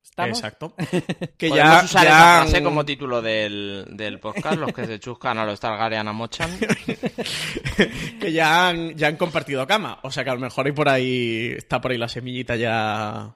¿Estamos? 0.03 0.39
Exacto. 0.39 0.75
Que 1.39 1.49
ya, 1.51 1.83
usar 1.85 2.05
ya 2.05 2.11
esa 2.11 2.43
frase 2.43 2.63
como 2.63 2.85
título 2.85 3.23
del, 3.23 3.87
del 3.93 4.19
podcast, 4.19 4.59
los 4.59 4.73
que 4.73 4.85
se 4.87 4.99
chuscan 4.99 5.39
a 5.39 5.45
los 5.47 5.61
Targaryen 5.61 6.09
amochan. 6.09 6.51
que 8.21 8.33
ya 8.33 8.69
han, 8.69 8.95
ya 8.97 9.09
han 9.09 9.17
compartido 9.17 9.67
cama. 9.67 9.99
O 10.03 10.11
sea 10.11 10.25
que 10.25 10.31
a 10.31 10.35
lo 10.35 10.41
mejor 10.41 10.67
hay 10.67 10.73
por 10.73 10.89
ahí, 10.89 11.55
está 11.57 11.81
por 11.81 11.93
ahí 11.93 11.99
la 11.99 12.09
semillita 12.09 12.57
ya 12.57 13.35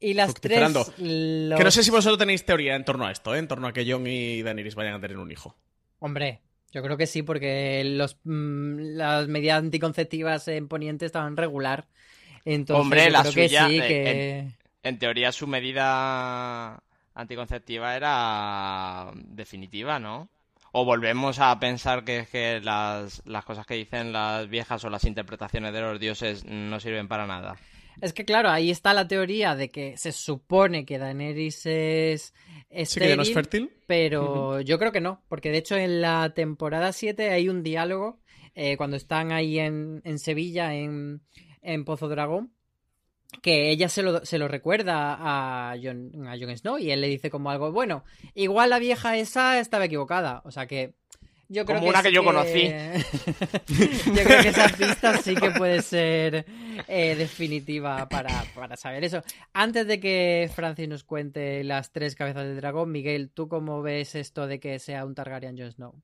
Y 0.00 0.14
las 0.14 0.34
tres... 0.34 0.60
Los- 0.72 0.90
Que 0.98 1.64
no 1.64 1.70
sé 1.70 1.82
si 1.82 1.90
vosotros 1.90 2.18
tenéis 2.18 2.44
teoría 2.44 2.74
en 2.74 2.84
torno 2.84 3.06
a 3.06 3.12
esto, 3.12 3.34
¿eh? 3.34 3.38
en 3.38 3.48
torno 3.48 3.68
a 3.68 3.72
que 3.72 3.90
Jon 3.90 4.06
y 4.06 4.42
Daenerys 4.42 4.74
vayan 4.74 4.94
a 4.94 5.00
tener 5.00 5.18
un 5.18 5.30
hijo. 5.30 5.56
Hombre, 6.00 6.42
yo 6.72 6.82
creo 6.82 6.96
que 6.96 7.06
sí, 7.06 7.22
porque 7.22 7.82
los, 7.84 8.18
mm, 8.24 8.96
las 8.96 9.28
medidas 9.28 9.58
anticonceptivas 9.58 10.48
en 10.48 10.68
Poniente 10.68 11.06
estaban 11.06 11.36
regular. 11.36 11.86
Entonces, 12.44 12.82
Hombre, 12.82 13.10
la 13.10 13.22
que 13.22 13.30
suya, 13.30 13.68
sí, 13.68 13.78
eh, 13.78 13.88
que... 13.88 14.48
En 14.88 14.98
teoría, 14.98 15.32
su 15.32 15.46
medida 15.46 16.82
anticonceptiva 17.14 17.96
era 17.96 19.10
definitiva, 19.14 19.98
¿no? 19.98 20.28
O 20.72 20.84
volvemos 20.84 21.40
a 21.40 21.58
pensar 21.58 22.04
que, 22.04 22.26
que 22.30 22.60
las, 22.60 23.22
las 23.26 23.44
cosas 23.44 23.66
que 23.66 23.74
dicen 23.74 24.12
las 24.12 24.48
viejas 24.48 24.84
o 24.84 24.90
las 24.90 25.04
interpretaciones 25.04 25.72
de 25.72 25.80
los 25.80 25.98
dioses 25.98 26.44
no 26.44 26.78
sirven 26.78 27.08
para 27.08 27.26
nada. 27.26 27.56
Es 28.00 28.12
que 28.12 28.24
claro, 28.24 28.50
ahí 28.50 28.70
está 28.70 28.94
la 28.94 29.08
teoría 29.08 29.54
de 29.54 29.70
que 29.70 29.96
se 29.96 30.12
supone 30.12 30.84
que 30.84 30.98
Daenerys 30.98 31.66
es 31.66 32.32
Sí 32.84 33.00
que 33.00 33.08
ya 33.08 33.16
no 33.16 33.22
es 33.22 33.28
estéril, 33.28 33.34
fértil. 33.34 33.70
pero 33.86 34.60
yo 34.60 34.78
creo 34.78 34.92
que 34.92 35.00
no, 35.00 35.22
porque 35.28 35.50
de 35.50 35.58
hecho 35.58 35.76
en 35.76 36.02
la 36.02 36.34
temporada 36.34 36.92
7 36.92 37.30
hay 37.30 37.48
un 37.48 37.62
diálogo 37.62 38.20
eh, 38.54 38.76
cuando 38.76 38.96
están 38.96 39.32
ahí 39.32 39.58
en, 39.58 40.02
en 40.04 40.18
Sevilla, 40.18 40.74
en, 40.74 41.22
en 41.62 41.84
Pozo 41.84 42.08
Dragón, 42.08 42.52
que 43.42 43.70
ella 43.70 43.88
se 43.88 44.02
lo, 44.02 44.24
se 44.24 44.38
lo 44.38 44.48
recuerda 44.48 45.16
a 45.18 45.76
Jon, 45.82 46.26
a 46.26 46.36
Jon 46.38 46.56
Snow 46.56 46.78
y 46.78 46.90
él 46.90 47.00
le 47.00 47.08
dice 47.08 47.30
como 47.30 47.50
algo, 47.50 47.72
bueno, 47.72 48.04
igual 48.34 48.70
la 48.70 48.78
vieja 48.78 49.16
esa 49.16 49.58
estaba 49.60 49.86
equivocada, 49.86 50.42
o 50.44 50.50
sea 50.50 50.66
que 50.66 50.94
yo 51.48 51.64
creo 51.64 51.78
Como 51.78 51.90
una 51.90 52.02
que 52.02 52.12
yo 52.12 52.22
conocí. 52.22 52.68
yo 52.68 54.22
creo 54.22 54.42
que 54.42 54.48
esa 54.48 54.68
pista 54.68 55.16
sí 55.16 55.34
que 55.34 55.50
puede 55.50 55.80
ser 55.82 56.44
eh, 56.86 57.14
definitiva 57.16 58.08
para, 58.08 58.44
para 58.54 58.76
saber 58.76 59.04
eso. 59.04 59.22
Antes 59.54 59.86
de 59.86 59.98
que 59.98 60.50
Francis 60.54 60.88
nos 60.88 61.04
cuente 61.04 61.64
las 61.64 61.90
tres 61.90 62.14
cabezas 62.14 62.44
del 62.44 62.56
dragón, 62.56 62.92
Miguel, 62.92 63.30
¿tú 63.30 63.48
cómo 63.48 63.80
ves 63.80 64.14
esto 64.14 64.46
de 64.46 64.60
que 64.60 64.78
sea 64.78 65.06
un 65.06 65.14
Targaryen 65.14 65.56
Jon 65.56 65.72
Snow? 65.72 65.94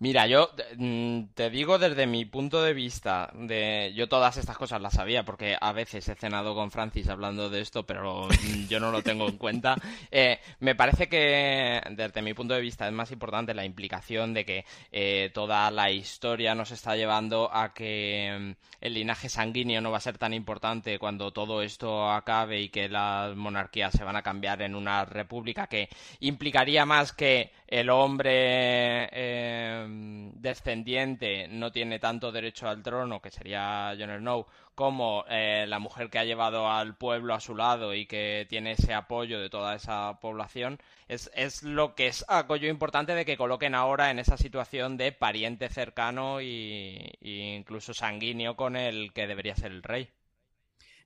Mira, 0.00 0.28
yo 0.28 0.50
mm, 0.76 1.22
te 1.34 1.50
digo 1.50 1.76
desde 1.76 2.06
mi 2.06 2.24
punto 2.24 2.62
de 2.62 2.72
vista, 2.72 3.32
de 3.34 3.92
yo 3.96 4.08
todas 4.08 4.36
estas 4.36 4.56
cosas 4.56 4.80
las 4.80 4.94
sabía 4.94 5.24
porque 5.24 5.56
a 5.60 5.72
veces 5.72 6.08
he 6.08 6.14
cenado 6.14 6.54
con 6.54 6.70
Francis 6.70 7.08
hablando 7.08 7.50
de 7.50 7.60
esto, 7.60 7.84
pero 7.84 8.28
mm, 8.28 8.68
yo 8.68 8.78
no 8.78 8.92
lo 8.92 9.02
tengo 9.02 9.28
en 9.28 9.36
cuenta. 9.36 9.74
Eh, 10.10 10.38
me 10.60 10.74
parece 10.74 11.08
que 11.08 11.80
desde 11.90 12.22
mi 12.22 12.32
punto 12.32 12.54
de 12.54 12.60
vista 12.60 12.86
es 12.86 12.92
más 12.92 13.10
importante 13.10 13.52
la 13.52 13.64
implicación 13.64 14.32
de 14.32 14.44
que 14.44 14.64
eh, 14.90 15.30
toda 15.34 15.70
la 15.70 15.90
historia 15.90 16.54
nos 16.54 16.70
está 16.70 16.96
llevando 16.96 17.50
a 17.52 17.74
que 17.74 18.36
mm, 18.38 18.50
el 18.80 18.94
linaje 18.94 19.28
sanguíneo 19.28 19.80
no 19.80 19.90
va 19.90 19.98
a 19.98 20.00
ser 20.00 20.18
tan 20.18 20.32
importante 20.32 20.98
cuando 20.98 21.32
todo 21.32 21.62
esto 21.62 22.10
acabe 22.10 22.60
y 22.60 22.68
que 22.68 22.88
las 22.88 23.36
monarquías 23.36 23.92
se 23.92 24.04
van 24.04 24.16
a 24.16 24.22
cambiar 24.22 24.62
en 24.62 24.74
una 24.74 25.04
república 25.04 25.66
que 25.66 25.88
implicaría 26.20 26.86
más 26.86 27.12
que 27.12 27.52
el 27.66 27.90
hombre 27.90 29.08
eh, 29.12 29.87
descendiente 29.88 31.48
no 31.48 31.72
tiene 31.72 31.98
tanto 31.98 32.32
derecho 32.32 32.68
al 32.68 32.82
trono, 32.82 33.20
que 33.20 33.30
sería 33.30 33.94
Jon 33.98 34.18
Snow, 34.18 34.46
como 34.74 35.24
eh, 35.28 35.66
la 35.68 35.78
mujer 35.78 36.10
que 36.10 36.18
ha 36.18 36.24
llevado 36.24 36.70
al 36.70 36.96
pueblo 36.96 37.34
a 37.34 37.40
su 37.40 37.54
lado 37.54 37.94
y 37.94 38.06
que 38.06 38.46
tiene 38.48 38.72
ese 38.72 38.94
apoyo 38.94 39.40
de 39.40 39.50
toda 39.50 39.74
esa 39.74 40.18
población, 40.20 40.78
es, 41.08 41.30
es 41.34 41.62
lo 41.62 41.94
que 41.94 42.06
es 42.06 42.24
algo 42.28 42.56
importante 42.56 43.14
de 43.14 43.24
que 43.24 43.36
coloquen 43.36 43.74
ahora 43.74 44.10
en 44.10 44.18
esa 44.18 44.36
situación 44.36 44.96
de 44.96 45.12
pariente 45.12 45.68
cercano 45.68 46.40
y 46.40 47.12
incluso 47.20 47.94
sanguíneo 47.94 48.56
con 48.56 48.76
el 48.76 49.12
que 49.12 49.26
debería 49.26 49.56
ser 49.56 49.72
el 49.72 49.82
rey. 49.82 50.10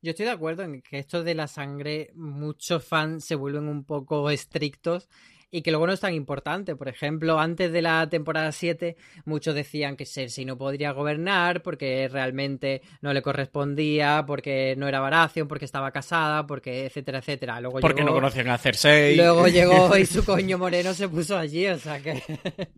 Yo 0.02 0.10
estoy 0.10 0.26
de 0.26 0.32
acuerdo 0.32 0.64
en 0.64 0.82
que 0.82 0.98
esto 0.98 1.22
de 1.22 1.36
la 1.36 1.46
sangre, 1.46 2.10
muchos 2.14 2.84
fans 2.84 3.24
se 3.24 3.36
vuelven 3.36 3.68
un 3.68 3.84
poco 3.84 4.30
estrictos 4.30 5.08
y 5.55 5.61
que 5.61 5.70
luego 5.70 5.86
no 5.86 5.92
es 5.92 6.00
tan 6.00 6.14
importante. 6.14 6.74
Por 6.74 6.88
ejemplo, 6.88 7.38
antes 7.38 7.70
de 7.70 7.82
la 7.82 8.09
temporada 8.09 8.50
7, 8.50 8.96
muchos 9.26 9.55
decían 9.55 9.96
que 9.96 10.07
Cersei 10.07 10.46
no 10.46 10.57
podría 10.57 10.92
gobernar 10.92 11.62
porque 11.62 12.09
realmente 12.11 12.80
no 13.03 13.12
le 13.12 13.20
correspondía, 13.20 14.24
porque 14.26 14.74
no 14.78 14.88
era 14.88 15.00
Baratheon, 15.00 15.46
porque 15.46 15.66
estaba 15.66 15.92
casada, 15.92 16.46
porque 16.46 16.86
etcétera, 16.86 17.18
etcétera. 17.18 17.61
Luego 17.61 17.80
Porque 17.80 18.00
llegó... 18.00 18.14
no 18.14 18.14
conocían 18.16 18.48
a 18.48 18.57
Cersei. 18.57 19.14
Luego 19.14 19.46
llegó 19.46 19.96
y 19.96 20.07
su 20.07 20.24
coño 20.24 20.57
moreno 20.57 20.94
se 20.94 21.09
puso 21.09 21.36
allí, 21.36 21.66
o 21.66 21.78
sea 21.78 22.00
que... 22.00 22.22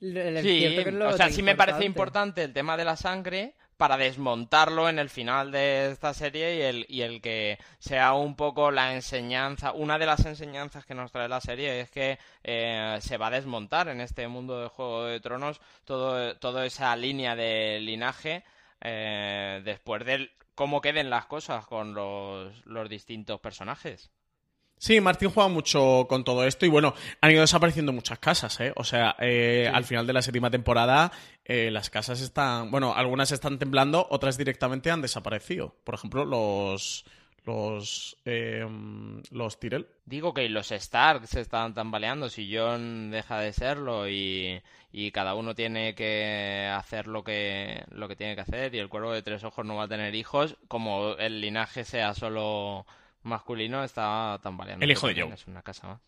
Sí, 0.00 0.82
que 0.84 0.90
no 0.92 1.10
o 1.10 1.16
sea, 1.16 1.30
sí 1.30 1.40
me 1.42 1.54
parece 1.54 1.84
importante 1.84 2.42
el 2.42 2.52
tema 2.52 2.76
de 2.76 2.84
la 2.84 2.96
sangre 2.96 3.54
para 3.76 3.96
desmontarlo 3.96 4.88
en 4.88 4.98
el 4.98 5.10
final 5.10 5.50
de 5.50 5.90
esta 5.90 6.14
serie 6.14 6.56
y 6.56 6.62
el, 6.62 6.86
y 6.88 7.02
el 7.02 7.20
que 7.20 7.58
sea 7.78 8.14
un 8.14 8.36
poco 8.36 8.70
la 8.70 8.94
enseñanza, 8.94 9.72
una 9.72 9.98
de 9.98 10.06
las 10.06 10.24
enseñanzas 10.24 10.86
que 10.86 10.94
nos 10.94 11.12
trae 11.12 11.28
la 11.28 11.40
serie 11.40 11.80
es 11.80 11.90
que 11.90 12.18
eh, 12.42 12.98
se 13.00 13.16
va 13.16 13.28
a 13.28 13.30
desmontar 13.30 13.88
en 13.88 14.00
este 14.00 14.28
mundo 14.28 14.60
de 14.60 14.68
Juego 14.68 15.04
de 15.04 15.20
Tronos 15.20 15.60
todo, 15.84 16.36
toda 16.38 16.66
esa 16.66 16.94
línea 16.96 17.36
de 17.36 17.80
linaje 17.80 18.44
eh, 18.80 19.60
después 19.64 20.04
de 20.04 20.30
cómo 20.54 20.80
queden 20.80 21.10
las 21.10 21.26
cosas 21.26 21.66
con 21.66 21.94
los, 21.94 22.64
los 22.66 22.88
distintos 22.88 23.40
personajes. 23.40 24.10
Sí, 24.84 25.00
Martín 25.00 25.30
juega 25.30 25.48
mucho 25.48 26.04
con 26.10 26.24
todo 26.24 26.44
esto 26.44 26.66
y 26.66 26.68
bueno, 26.68 26.92
han 27.22 27.30
ido 27.30 27.40
desapareciendo 27.40 27.90
muchas 27.90 28.18
casas, 28.18 28.60
¿eh? 28.60 28.70
O 28.76 28.84
sea, 28.84 29.16
eh, 29.18 29.66
al 29.72 29.84
final 29.84 30.06
de 30.06 30.12
la 30.12 30.20
séptima 30.20 30.50
temporada 30.50 31.10
eh, 31.42 31.70
las 31.70 31.88
casas 31.88 32.20
están, 32.20 32.70
bueno, 32.70 32.92
algunas 32.94 33.32
están 33.32 33.58
temblando, 33.58 34.06
otras 34.10 34.36
directamente 34.36 34.90
han 34.90 35.00
desaparecido. 35.00 35.74
Por 35.84 35.94
ejemplo, 35.94 36.26
los 36.26 37.06
los 37.46 38.18
eh, 38.26 38.66
los 39.30 39.58
Tyrell. 39.58 39.86
Digo 40.04 40.34
que 40.34 40.46
los 40.50 40.70
Stark 40.70 41.28
se 41.28 41.40
están 41.40 41.72
tambaleando 41.72 42.28
si 42.28 42.54
John 42.54 43.10
deja 43.10 43.40
de 43.40 43.54
serlo 43.54 44.06
y, 44.06 44.60
y 44.92 45.12
cada 45.12 45.34
uno 45.34 45.54
tiene 45.54 45.94
que 45.94 46.70
hacer 46.70 47.06
lo 47.06 47.24
que 47.24 47.84
lo 47.88 48.06
que 48.06 48.16
tiene 48.16 48.34
que 48.34 48.42
hacer 48.42 48.74
y 48.74 48.80
el 48.80 48.90
cuervo 48.90 49.12
de 49.12 49.22
tres 49.22 49.44
ojos 49.44 49.64
no 49.64 49.76
va 49.76 49.84
a 49.84 49.88
tener 49.88 50.14
hijos, 50.14 50.58
como 50.68 51.14
el 51.14 51.40
linaje 51.40 51.84
sea 51.84 52.12
solo 52.12 52.84
masculino, 53.24 53.82
está 53.84 54.38
tambaleando. 54.42 54.84
El 54.84 54.90
hijo 54.92 55.08
de 55.08 55.20
Jon. 55.20 55.32
Es 55.32 55.46
una 55.46 55.62
casa 55.62 55.86
más. 55.88 56.00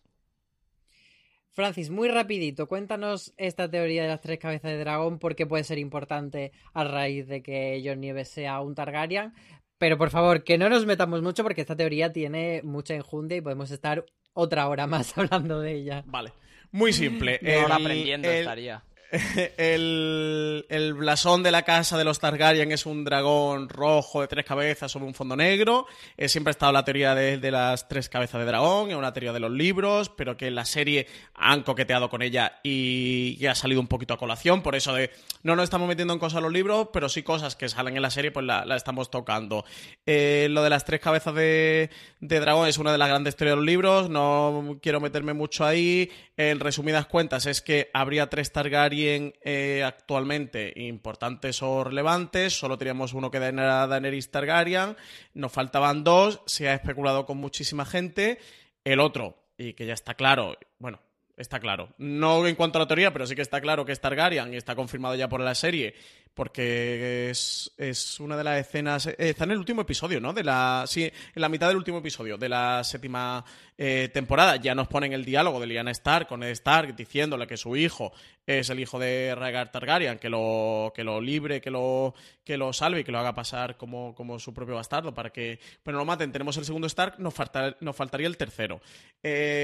Francis, 1.51 1.89
muy 1.89 2.07
rapidito, 2.07 2.67
cuéntanos 2.67 3.33
esta 3.35 3.69
teoría 3.69 4.03
de 4.03 4.09
las 4.09 4.21
tres 4.21 4.37
cabezas 4.37 4.69
de 4.71 4.77
dragón 4.77 5.17
porque 5.17 5.47
puede 5.47 5.63
ser 5.63 5.79
importante 5.79 6.51
a 6.73 6.83
raíz 6.83 7.27
de 7.27 7.41
que 7.41 7.81
Jon 7.83 7.99
Nieves 7.99 8.29
sea 8.29 8.59
un 8.61 8.75
Targaryen. 8.75 9.33
Pero 9.79 9.97
por 9.97 10.11
favor, 10.11 10.43
que 10.43 10.57
no 10.59 10.69
nos 10.69 10.85
metamos 10.85 11.21
mucho 11.23 11.43
porque 11.43 11.61
esta 11.61 11.75
teoría 11.75 12.13
tiene 12.13 12.61
mucha 12.63 12.93
enjundia 12.93 13.37
y 13.37 13.41
podemos 13.41 13.71
estar 13.71 14.05
otra 14.33 14.67
hora 14.67 14.85
más 14.85 15.17
hablando 15.17 15.59
de 15.59 15.73
ella. 15.73 16.03
Vale. 16.05 16.31
Muy 16.71 16.93
simple. 16.93 17.39
Una 17.41 17.65
hora 17.65 17.75
El- 17.77 17.81
aprendiendo 17.81 18.29
el- 18.29 18.37
estaría. 18.39 18.83
el, 19.57 20.65
el 20.67 20.93
blasón 20.93 21.41
de 21.41 21.51
la 21.51 21.63
casa 21.63 21.97
de 21.97 22.03
los 22.03 22.19
Targaryen 22.19 22.71
es 22.71 22.85
un 22.85 23.05
dragón 23.05 23.69
rojo 23.69 24.21
de 24.21 24.27
tres 24.27 24.45
cabezas 24.45 24.91
sobre 24.91 25.05
un 25.05 25.13
fondo 25.13 25.35
negro. 25.35 25.85
Eh, 26.17 26.27
siempre 26.27 26.49
ha 26.49 26.51
estado 26.51 26.73
la 26.73 26.83
teoría 26.83 27.15
de, 27.15 27.37
de 27.37 27.51
las 27.51 27.87
tres 27.87 28.09
cabezas 28.09 28.39
de 28.41 28.45
dragón, 28.45 28.89
es 28.89 28.95
una 28.95 29.13
teoría 29.13 29.31
de 29.31 29.39
los 29.39 29.51
libros, 29.51 30.09
pero 30.09 30.35
que 30.35 30.47
en 30.47 30.55
la 30.55 30.65
serie 30.65 31.07
han 31.35 31.63
coqueteado 31.63 32.09
con 32.09 32.21
ella 32.21 32.59
y, 32.63 33.37
y 33.39 33.45
ha 33.45 33.55
salido 33.55 33.79
un 33.79 33.87
poquito 33.87 34.13
a 34.13 34.17
colación. 34.17 34.61
Por 34.61 34.75
eso 34.75 34.93
de 34.93 35.11
no 35.41 35.55
nos 35.55 35.63
estamos 35.63 35.87
metiendo 35.87 36.13
en 36.13 36.19
cosas 36.19 36.41
los 36.41 36.51
libros, 36.51 36.89
pero 36.91 37.07
sí 37.07 37.23
cosas 37.23 37.55
que 37.55 37.69
salen 37.69 37.95
en 37.95 38.01
la 38.01 38.11
serie, 38.11 38.31
pues 38.31 38.45
la, 38.45 38.63
estamos 38.75 39.09
tocando. 39.09 39.63
Eh, 40.05 40.47
lo 40.51 40.63
de 40.63 40.69
las 40.69 40.83
tres 40.83 40.99
cabezas 40.99 41.33
de, 41.33 41.89
de 42.19 42.39
dragón 42.41 42.67
es 42.67 42.77
una 42.77 42.91
de 42.91 42.97
las 42.97 43.07
grandes 43.07 43.37
teorías 43.37 43.53
de 43.53 43.57
los 43.57 43.65
libros. 43.65 44.09
No 44.09 44.79
quiero 44.81 44.99
meterme 44.99 45.31
mucho 45.31 45.65
ahí. 45.65 46.11
En 46.35 46.59
resumidas 46.59 47.05
cuentas, 47.07 47.45
es 47.45 47.61
que 47.61 47.89
habría 47.93 48.29
tres 48.29 48.51
Targaryen 48.51 48.96
eh, 49.05 49.83
actualmente 49.85 50.73
importantes 50.75 51.61
o 51.61 51.83
relevantes. 51.83 52.57
Solo 52.57 52.77
teníamos 52.77 53.13
uno 53.13 53.29
que 53.29 53.37
era 53.37 53.87
Daenerys 53.87 54.31
Targaryen. 54.31 54.95
Nos 55.33 55.51
faltaban 55.51 56.03
dos. 56.03 56.41
Se 56.45 56.69
ha 56.69 56.73
especulado 56.73 57.25
con 57.25 57.37
muchísima 57.37 57.85
gente. 57.85 58.39
El 58.83 58.99
otro, 58.99 59.37
y 59.57 59.73
que 59.73 59.85
ya 59.85 59.93
está 59.93 60.13
claro, 60.13 60.57
bueno, 60.79 61.01
está 61.35 61.59
claro. 61.59 61.89
No 61.97 62.47
en 62.47 62.55
cuanto 62.55 62.79
a 62.79 62.81
la 62.81 62.87
teoría, 62.87 63.11
pero 63.11 63.27
sí 63.27 63.35
que 63.35 63.41
está 63.41 63.61
claro 63.61 63.85
que 63.85 63.91
es 63.91 63.99
Targaryen 63.99 64.53
y 64.53 64.57
está 64.57 64.75
confirmado 64.75 65.15
ya 65.15 65.29
por 65.29 65.41
la 65.41 65.55
serie. 65.55 65.93
Porque 66.37 67.31
es, 67.31 67.71
es 67.77 68.19
una 68.21 68.37
de 68.37 68.43
las 68.43 68.59
escenas. 68.59 69.07
eh, 69.07 69.15
está 69.17 69.43
en 69.45 69.51
el 69.51 69.57
último 69.57 69.81
episodio, 69.81 70.21
¿no? 70.21 70.31
De 70.31 70.43
la. 70.43 70.85
Sí, 70.87 71.03
en 71.03 71.41
la 71.41 71.49
mitad 71.49 71.67
del 71.67 71.77
último 71.77 71.97
episodio 71.97 72.37
de 72.37 72.47
la 72.47 72.83
séptima 72.83 73.43
eh, 73.77 74.09
temporada. 74.13 74.55
Ya 74.57 74.75
nos 74.75 74.87
ponen 74.87 75.11
el 75.13 75.25
diálogo 75.25 75.59
de 75.59 75.67
Lyanna 75.67 75.91
Stark 75.91 76.27
con 76.27 76.39
Ned 76.41 76.51
Stark 76.51 76.95
diciéndole 76.95 77.47
que 77.47 77.57
su 77.57 77.75
hijo 77.75 78.13
es 78.45 78.69
el 78.69 78.79
hijo 78.79 78.97
de 78.99 79.33
Rhaegar 79.35 79.71
Targaryen, 79.71 80.19
que 80.19 80.29
lo, 80.29 80.93
que 80.95 81.03
lo 81.03 81.19
libre, 81.19 81.59
que 81.59 81.69
lo, 81.71 82.13
que 82.45 82.55
lo 82.55 82.71
salve 82.71 83.01
y 83.01 83.03
que 83.03 83.11
lo 83.11 83.19
haga 83.19 83.33
pasar 83.35 83.75
como, 83.75 84.15
como 84.15 84.39
su 84.39 84.53
propio 84.53 84.75
bastardo 84.75 85.13
para 85.13 85.31
que 85.31 85.59
pues, 85.83 85.91
no 85.91 85.97
lo 85.99 86.05
maten. 86.05 86.31
Tenemos 86.31 86.55
el 86.57 86.63
segundo 86.65 86.87
Stark, 86.87 87.15
nos, 87.19 87.33
falta- 87.33 87.75
nos 87.81 87.95
faltaría 87.95 88.27
el 88.27 88.37
tercero. 88.37 88.79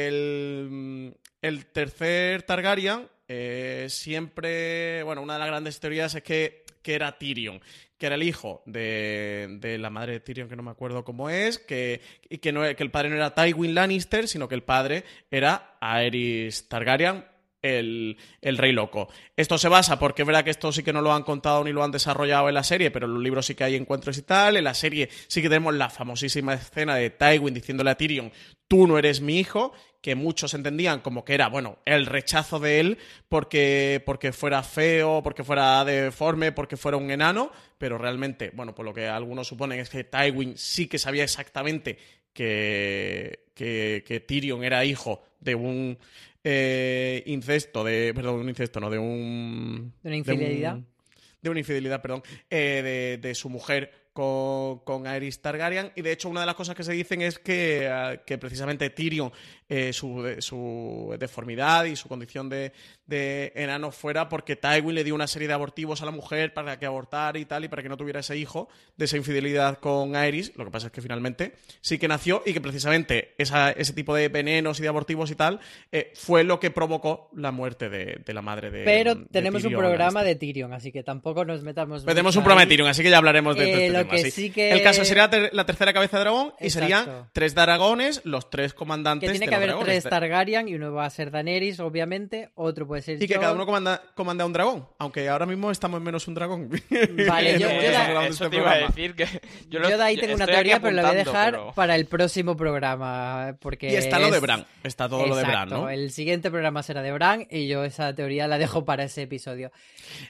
El, 0.03 1.15
el 1.41 1.65
tercer 1.67 2.43
Targaryen 2.43 3.07
eh, 3.27 3.87
siempre, 3.89 5.01
bueno, 5.03 5.21
una 5.21 5.33
de 5.33 5.39
las 5.39 5.47
grandes 5.47 5.79
teorías 5.79 6.13
es 6.13 6.23
que, 6.23 6.62
que 6.83 6.93
era 6.93 7.17
Tyrion, 7.17 7.61
que 7.97 8.05
era 8.05 8.15
el 8.15 8.23
hijo 8.23 8.61
de, 8.65 9.57
de 9.59 9.77
la 9.77 9.89
madre 9.89 10.13
de 10.13 10.19
Tyrion, 10.19 10.49
que 10.49 10.55
no 10.55 10.63
me 10.63 10.71
acuerdo 10.71 11.03
cómo 11.03 11.29
es, 11.29 11.57
que, 11.57 12.01
y 12.29 12.37
que, 12.37 12.51
no, 12.51 12.61
que 12.61 12.83
el 12.83 12.91
padre 12.91 13.09
no 13.09 13.15
era 13.15 13.33
Tywin 13.33 13.73
Lannister, 13.73 14.27
sino 14.27 14.47
que 14.47 14.55
el 14.55 14.63
padre 14.63 15.03
era 15.31 15.77
Aerys 15.79 16.67
Targaryen, 16.67 17.25
el, 17.63 18.17
el 18.41 18.57
rey 18.57 18.73
loco. 18.73 19.07
Esto 19.35 19.57
se 19.57 19.69
basa 19.69 19.97
porque 19.97 20.21
es 20.21 20.27
verdad 20.27 20.43
que 20.43 20.51
esto 20.51 20.71
sí 20.71 20.83
que 20.83 20.93
no 20.93 21.01
lo 21.01 21.13
han 21.13 21.23
contado 21.23 21.63
ni 21.63 21.71
lo 21.71 21.83
han 21.83 21.91
desarrollado 21.91 22.49
en 22.49 22.55
la 22.55 22.63
serie, 22.63 22.91
pero 22.91 23.07
en 23.07 23.13
los 23.13 23.23
libros 23.23 23.45
sí 23.45 23.55
que 23.55 23.63
hay 23.63 23.75
encuentros 23.75 24.17
y 24.17 24.21
tal. 24.21 24.57
En 24.57 24.65
la 24.65 24.73
serie 24.73 25.09
sí 25.27 25.41
que 25.41 25.49
tenemos 25.49 25.73
la 25.73 25.89
famosísima 25.89 26.53
escena 26.53 26.95
de 26.95 27.09
Tywin 27.09 27.53
diciéndole 27.53 27.89
a 27.89 27.95
Tyrion, 27.95 28.31
tú 28.67 28.85
no 28.85 28.97
eres 28.97 29.21
mi 29.21 29.39
hijo, 29.39 29.73
que 30.03 30.15
muchos 30.15 30.53
entendían 30.53 30.99
como 30.99 31.23
que 31.23 31.33
era, 31.33 31.47
bueno, 31.47 31.79
el 31.85 32.05
rechazo 32.05 32.59
de 32.59 32.81
él 32.81 32.97
porque, 33.29 34.03
porque 34.05 34.33
fuera 34.33 34.61
feo, 34.61 35.21
porque 35.23 35.45
fuera 35.45 35.85
deforme, 35.85 36.51
porque 36.51 36.75
fuera 36.75 36.97
un 36.97 37.09
enano, 37.09 37.51
pero 37.77 37.97
realmente, 37.97 38.51
bueno, 38.53 38.75
por 38.75 38.83
lo 38.83 38.93
que 38.93 39.07
algunos 39.07 39.47
suponen 39.47 39.79
es 39.79 39.89
que 39.89 40.03
Tywin 40.03 40.57
sí 40.57 40.87
que 40.87 40.99
sabía 40.99 41.23
exactamente 41.23 41.97
que, 42.33 43.45
que, 43.53 44.03
que 44.05 44.19
Tyrion 44.19 44.63
era 44.65 44.83
hijo 44.83 45.23
de 45.39 45.55
un 45.55 45.97
eh, 46.43 47.23
incesto, 47.25 47.83
de, 47.85 48.11
perdón, 48.13 48.41
un 48.41 48.49
incesto, 48.49 48.81
no, 48.81 48.89
de 48.89 48.97
un... 48.99 49.93
¿De 50.03 50.09
una 50.09 50.17
infidelidad? 50.17 50.75
un- 50.75 50.93
de 51.41 51.49
una 51.49 51.59
infidelidad, 51.59 52.01
perdón, 52.01 52.23
eh, 52.49 53.17
de, 53.21 53.27
de 53.27 53.35
su 53.35 53.49
mujer 53.49 53.91
con, 54.13 54.79
con 54.85 55.05
Aerys 55.07 55.41
Targaryen. 55.41 55.91
Y 55.93 56.01
de 56.01 56.13
hecho, 56.13 56.29
una 56.29 56.39
de 56.39 56.45
las 56.45 56.55
cosas 56.55 56.73
que 56.73 56.85
se 56.85 56.93
dicen 56.93 57.21
es 57.21 57.37
que, 57.37 57.89
ah, 57.91 58.21
que 58.25 58.37
precisamente 58.37 58.89
Tyrion, 58.91 59.29
eh, 59.75 59.91
su, 59.91 60.35
su 60.39 61.15
deformidad 61.19 61.85
y 61.85 61.95
su 61.95 62.07
condición 62.07 62.47
de, 62.47 62.71
de 63.07 63.51
enano 63.55 63.91
fuera 63.91 64.29
porque 64.29 64.55
Tywin 64.55 64.93
le 64.93 65.03
dio 65.03 65.15
una 65.15 65.25
serie 65.25 65.47
de 65.47 65.53
abortivos 65.55 66.01
a 66.01 66.05
la 66.05 66.11
mujer 66.11 66.53
para 66.53 66.77
que 66.77 66.85
abortara 66.85 67.39
y 67.39 67.45
tal, 67.45 67.65
y 67.65 67.67
para 67.69 67.81
que 67.81 67.89
no 67.89 67.97
tuviera 67.97 68.19
ese 68.19 68.37
hijo 68.37 68.69
de 68.97 69.05
esa 69.05 69.17
infidelidad 69.17 69.79
con 69.79 70.15
Aerys. 70.15 70.51
Lo 70.57 70.65
que 70.65 70.69
pasa 70.71 70.87
es 70.87 70.93
que 70.93 71.01
finalmente 71.01 71.53
sí 71.81 71.97
que 71.97 72.07
nació 72.07 72.43
y 72.45 72.53
que 72.53 72.61
precisamente 72.61 73.33
esa- 73.39 73.71
ese 73.71 73.93
tipo 73.93 74.13
de 74.13 74.29
venenos 74.29 74.79
y 74.79 74.83
de 74.83 74.89
abortivos 74.89 75.31
y 75.31 75.35
tal 75.35 75.59
eh, 75.91 76.11
fue 76.15 76.43
lo 76.43 76.59
que 76.59 76.69
provocó 76.69 77.29
la 77.35 77.51
muerte 77.51 77.89
de, 77.89 78.21
de 78.23 78.33
la 78.33 78.43
madre 78.43 78.69
de. 78.69 78.83
Pero 78.83 79.15
de 79.15 79.25
tenemos 79.31 79.63
un 79.63 79.73
programa 79.73 80.23
de 80.23 80.35
Tyrion, 80.35 80.71
así 80.73 80.91
que 80.91 81.01
tampoco 81.03 81.45
nos 81.45 81.63
metamos. 81.63 82.03
Pero 82.03 82.13
tenemos 82.13 82.35
un 82.35 82.43
programa 82.43 82.61
de. 82.61 82.67
Tyrion, 82.67 82.87
así 82.89 83.01
que 83.01 83.09
ya 83.09 83.17
hablaremos 83.17 83.55
de, 83.55 83.63
de 83.65 83.71
Eh, 83.71 83.73
este 83.87 83.89
lo 83.89 83.99
tema, 83.99 84.11
que 84.11 84.17
sí. 84.23 84.31
sí 84.31 84.49
que- 84.51 84.71
El 84.71 84.83
caso 84.83 85.03
sería 85.03 85.29
la 85.51 85.65
tercera 85.65 85.93
cabeza 85.93 86.17
de 86.17 86.23
dragón 86.25 86.53
y 86.59 86.65
Exacto. 86.65 86.79
serían 86.87 87.29
tres 87.33 87.55
dragones, 87.55 88.21
los 88.23 88.49
tres 88.49 88.73
comandantes 88.73 89.27
Que 89.27 89.31
tiene 89.31 89.45
de 89.45 89.49
que 89.49 89.55
haber 89.63 89.75
dragones. 89.75 90.03
tres 90.03 90.09
Targaryen 90.09 90.67
y 90.67 90.75
uno 90.75 90.91
va 90.93 91.05
a 91.05 91.09
ser 91.09 91.31
Daenerys, 91.31 91.79
obviamente, 91.79 92.49
otro 92.55 92.87
puede 92.87 93.01
ser 93.01 93.21
Y 93.21 93.27
que 93.27 93.35
Jon. 93.35 93.41
cada 93.41 93.53
uno 93.53 93.65
comanda, 93.65 94.01
comanda 94.15 94.45
un 94.45 94.53
dragón, 94.53 94.87
aunque 94.99 95.27
ahora 95.29 95.45
mismo 95.45 95.71
estamos 95.71 95.97
en 95.99 96.03
menos 96.03 96.27
un 96.27 96.33
dragón. 96.35 96.69
Vale, 97.27 97.59
yo- 97.59 97.67
hablando 97.69 98.19
de 98.21 98.27
eso 98.27 98.43
este 98.45 98.49
te 98.49 98.55
iba 98.57 98.71
a 98.71 98.77
decir 98.77 99.15
que 99.15 99.27
yo, 99.69 99.79
de 99.79 100.03
ahí 100.03 100.17
tengo 100.17 100.35
una 100.35 100.43
estoy 100.45 100.55
aquí 100.55 100.69
teoría, 100.69 100.79
pero 100.79 100.95
la 100.95 101.01
voy 101.03 101.09
a 101.17 101.21
apuntando, 101.21 101.31
dejar 101.31 101.51
pero- 101.53 101.73
para 101.75 101.95
el 101.95 102.05
próximo 102.05 102.55
programa. 102.57 103.55
Porque 103.59 103.89
Y 103.91 103.95
está 103.95 104.19
lo 104.19 104.29
de 104.29 104.35
es- 104.37 104.41
Bran, 104.41 104.65
está 104.83 105.07
todo 105.09 105.25
lo 105.27 105.35
de 105.35 105.43
Bran, 105.43 105.63
Exacto, 105.63 105.77
¿no? 105.83 105.89
El 105.89 106.11
siguiente 106.11 106.49
programa 106.51 106.83
será 106.83 107.01
de 107.01 107.11
Bran 107.11 107.47
y 107.49 107.67
yo 107.67 107.83
esa 107.83 108.13
teoría 108.15 108.47
la 108.47 108.57
dejo 108.57 108.85
para 108.85 109.03
ese 109.03 109.23
episodio. 109.23 109.71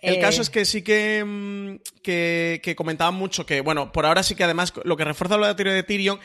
El 0.01 0.15
Eh, 0.15 0.19
caso 0.19 0.41
es 0.41 0.49
que 0.49 0.65
sí 0.65 0.81
que, 0.81 1.23
mm, 1.25 1.75
que, 2.01 2.61
que 2.63 2.75
comentaban 2.75 3.15
mucho 3.15 3.45
que, 3.45 3.61
bueno, 3.61 3.91
por 3.91 4.05
ahora 4.05 4.23
sí 4.23 4.35
que 4.35 4.43
además 4.43 4.73
lo 4.83 4.97
que 4.97 5.03
refuerza 5.03 5.37
lo 5.37 5.43
de 5.45 5.51
la 5.51 5.55
teoría 5.55 5.73
de 5.73 5.83
Tyrion 5.83 6.19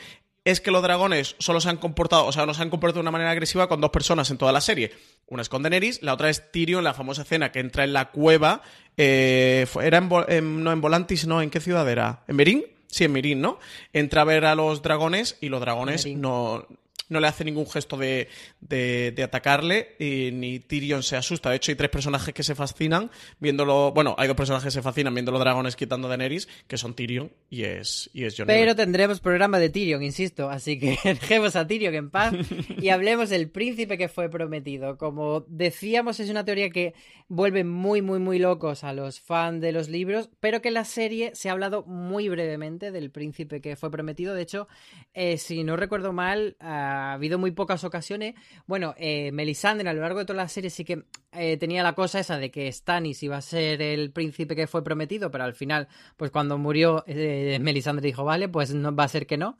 es 0.45 0.61
que 0.61 0.71
los 0.71 0.81
dragones 0.81 1.35
solo 1.39 1.61
se 1.61 1.69
han 1.69 1.77
comportado, 1.77 2.25
o 2.25 2.31
sea, 2.31 2.45
no 2.45 2.53
se 2.53 2.61
han 2.61 2.69
comportado 2.69 2.99
de 2.99 3.01
una 3.01 3.11
manera 3.11 3.31
agresiva 3.31 3.67
con 3.67 3.81
dos 3.81 3.91
personas 3.91 4.29
en 4.31 4.37
toda 4.37 4.51
la 4.51 4.61
serie. 4.61 4.91
Una 5.27 5.41
es 5.41 5.49
con 5.49 5.61
Daenerys, 5.61 6.01
la 6.01 6.13
otra 6.13 6.29
es 6.29 6.51
Tyrion, 6.51 6.83
la 6.83 6.93
famosa 6.93 7.21
escena 7.23 7.51
que 7.51 7.59
entra 7.59 7.83
en 7.83 7.93
la 7.93 8.11
cueva. 8.11 8.61
eh, 8.97 9.67
era 9.81 9.97
en, 9.97 10.63
no 10.63 10.71
en 10.71 10.81
Volantis, 10.81 11.27
no, 11.27 11.41
¿en 11.41 11.49
qué 11.49 11.59
ciudad 11.59 11.87
era? 11.89 12.23
¿En 12.27 12.35
Merín? 12.35 12.65
Sí, 12.87 13.03
en 13.03 13.11
Merín, 13.11 13.41
¿no? 13.41 13.59
Entra 13.93 14.21
a 14.21 14.25
ver 14.25 14.45
a 14.45 14.55
los 14.55 14.81
dragones 14.81 15.37
y 15.41 15.49
los 15.49 15.61
dragones 15.61 16.07
no, 16.07 16.65
no 17.09 17.19
le 17.19 17.27
hace 17.27 17.43
ningún 17.43 17.67
gesto 17.67 17.97
de, 17.97 18.27
de- 18.61 19.13
atacarle 19.23 19.95
y 19.99 20.31
ni 20.31 20.59
Tyrion 20.59 21.03
se 21.03 21.17
asusta. 21.17 21.49
De 21.49 21.57
hecho, 21.57 21.71
hay 21.71 21.75
tres 21.75 21.89
personajes 21.89 22.33
que 22.33 22.43
se 22.43 22.55
fascinan 22.55 23.11
viéndolo. 23.39 23.91
Bueno, 23.91 24.15
hay 24.17 24.27
dos 24.27 24.37
personajes 24.37 24.65
que 24.65 24.79
se 24.79 24.81
fascinan 24.81 25.13
viendo 25.13 25.31
los 25.31 25.41
dragones 25.41 25.75
quitando 25.75 26.07
a 26.07 26.09
Daenerys, 26.09 26.47
que 26.67 26.77
son 26.77 26.93
Tyrion 26.93 27.31
y 27.49 27.63
es, 27.63 28.09
y 28.13 28.23
es 28.25 28.35
Pero 28.45 28.75
tendremos 28.75 29.19
programa 29.19 29.59
de 29.59 29.69
Tyrion, 29.69 30.01
insisto, 30.03 30.49
así 30.49 30.79
que 30.79 30.97
dejemos 31.03 31.55
a 31.55 31.67
Tyrion 31.67 31.93
en 31.95 32.09
paz 32.09 32.33
y 32.81 32.89
hablemos 32.89 33.29
del 33.29 33.49
príncipe 33.49 33.97
que 33.97 34.07
fue 34.07 34.29
prometido. 34.29 34.97
Como 34.97 35.45
decíamos, 35.47 36.19
es 36.19 36.29
una 36.29 36.45
teoría 36.45 36.69
que 36.69 36.93
vuelve 37.27 37.63
muy, 37.63 38.01
muy, 38.01 38.19
muy 38.19 38.39
locos 38.39 38.83
a 38.83 38.93
los 38.93 39.19
fans 39.19 39.61
de 39.61 39.71
los 39.71 39.89
libros, 39.89 40.29
pero 40.39 40.61
que 40.61 40.69
en 40.69 40.73
la 40.75 40.85
serie 40.85 41.31
se 41.35 41.49
ha 41.49 41.51
hablado 41.51 41.83
muy 41.83 42.29
brevemente 42.29 42.91
del 42.91 43.11
príncipe 43.11 43.61
que 43.61 43.75
fue 43.75 43.91
prometido. 43.91 44.33
De 44.33 44.41
hecho, 44.41 44.67
eh, 45.13 45.37
si 45.37 45.63
no 45.63 45.75
recuerdo 45.75 46.13
mal, 46.13 46.55
ha 46.99 47.13
habido 47.13 47.37
muy 47.39 47.51
pocas 47.51 47.83
ocasiones. 47.83 48.35
Bueno, 48.67 48.93
eh, 48.97 49.31
Melisandre 49.31 49.89
a 49.89 49.93
lo 49.93 50.01
largo 50.01 50.19
de 50.19 50.25
toda 50.25 50.37
la 50.37 50.47
serie 50.49 50.69
sí 50.69 50.83
que 50.85 51.03
eh, 51.31 51.57
tenía 51.57 51.83
la 51.83 51.93
cosa 51.93 52.19
esa 52.19 52.37
de 52.37 52.51
que 52.51 52.71
Stannis 52.71 53.23
iba 53.23 53.37
a 53.37 53.41
ser 53.41 53.81
el 53.81 54.11
príncipe 54.11 54.55
que 54.55 54.67
fue 54.67 54.83
prometido, 54.83 55.31
pero 55.31 55.43
al 55.43 55.53
final, 55.55 55.87
pues 56.17 56.31
cuando 56.31 56.57
murió, 56.57 57.03
eh, 57.07 57.57
Melisandre 57.61 58.05
dijo, 58.05 58.23
vale, 58.23 58.49
pues 58.49 58.73
no 58.73 58.95
va 58.95 59.05
a 59.05 59.07
ser 59.09 59.25
que 59.27 59.37
no. 59.37 59.57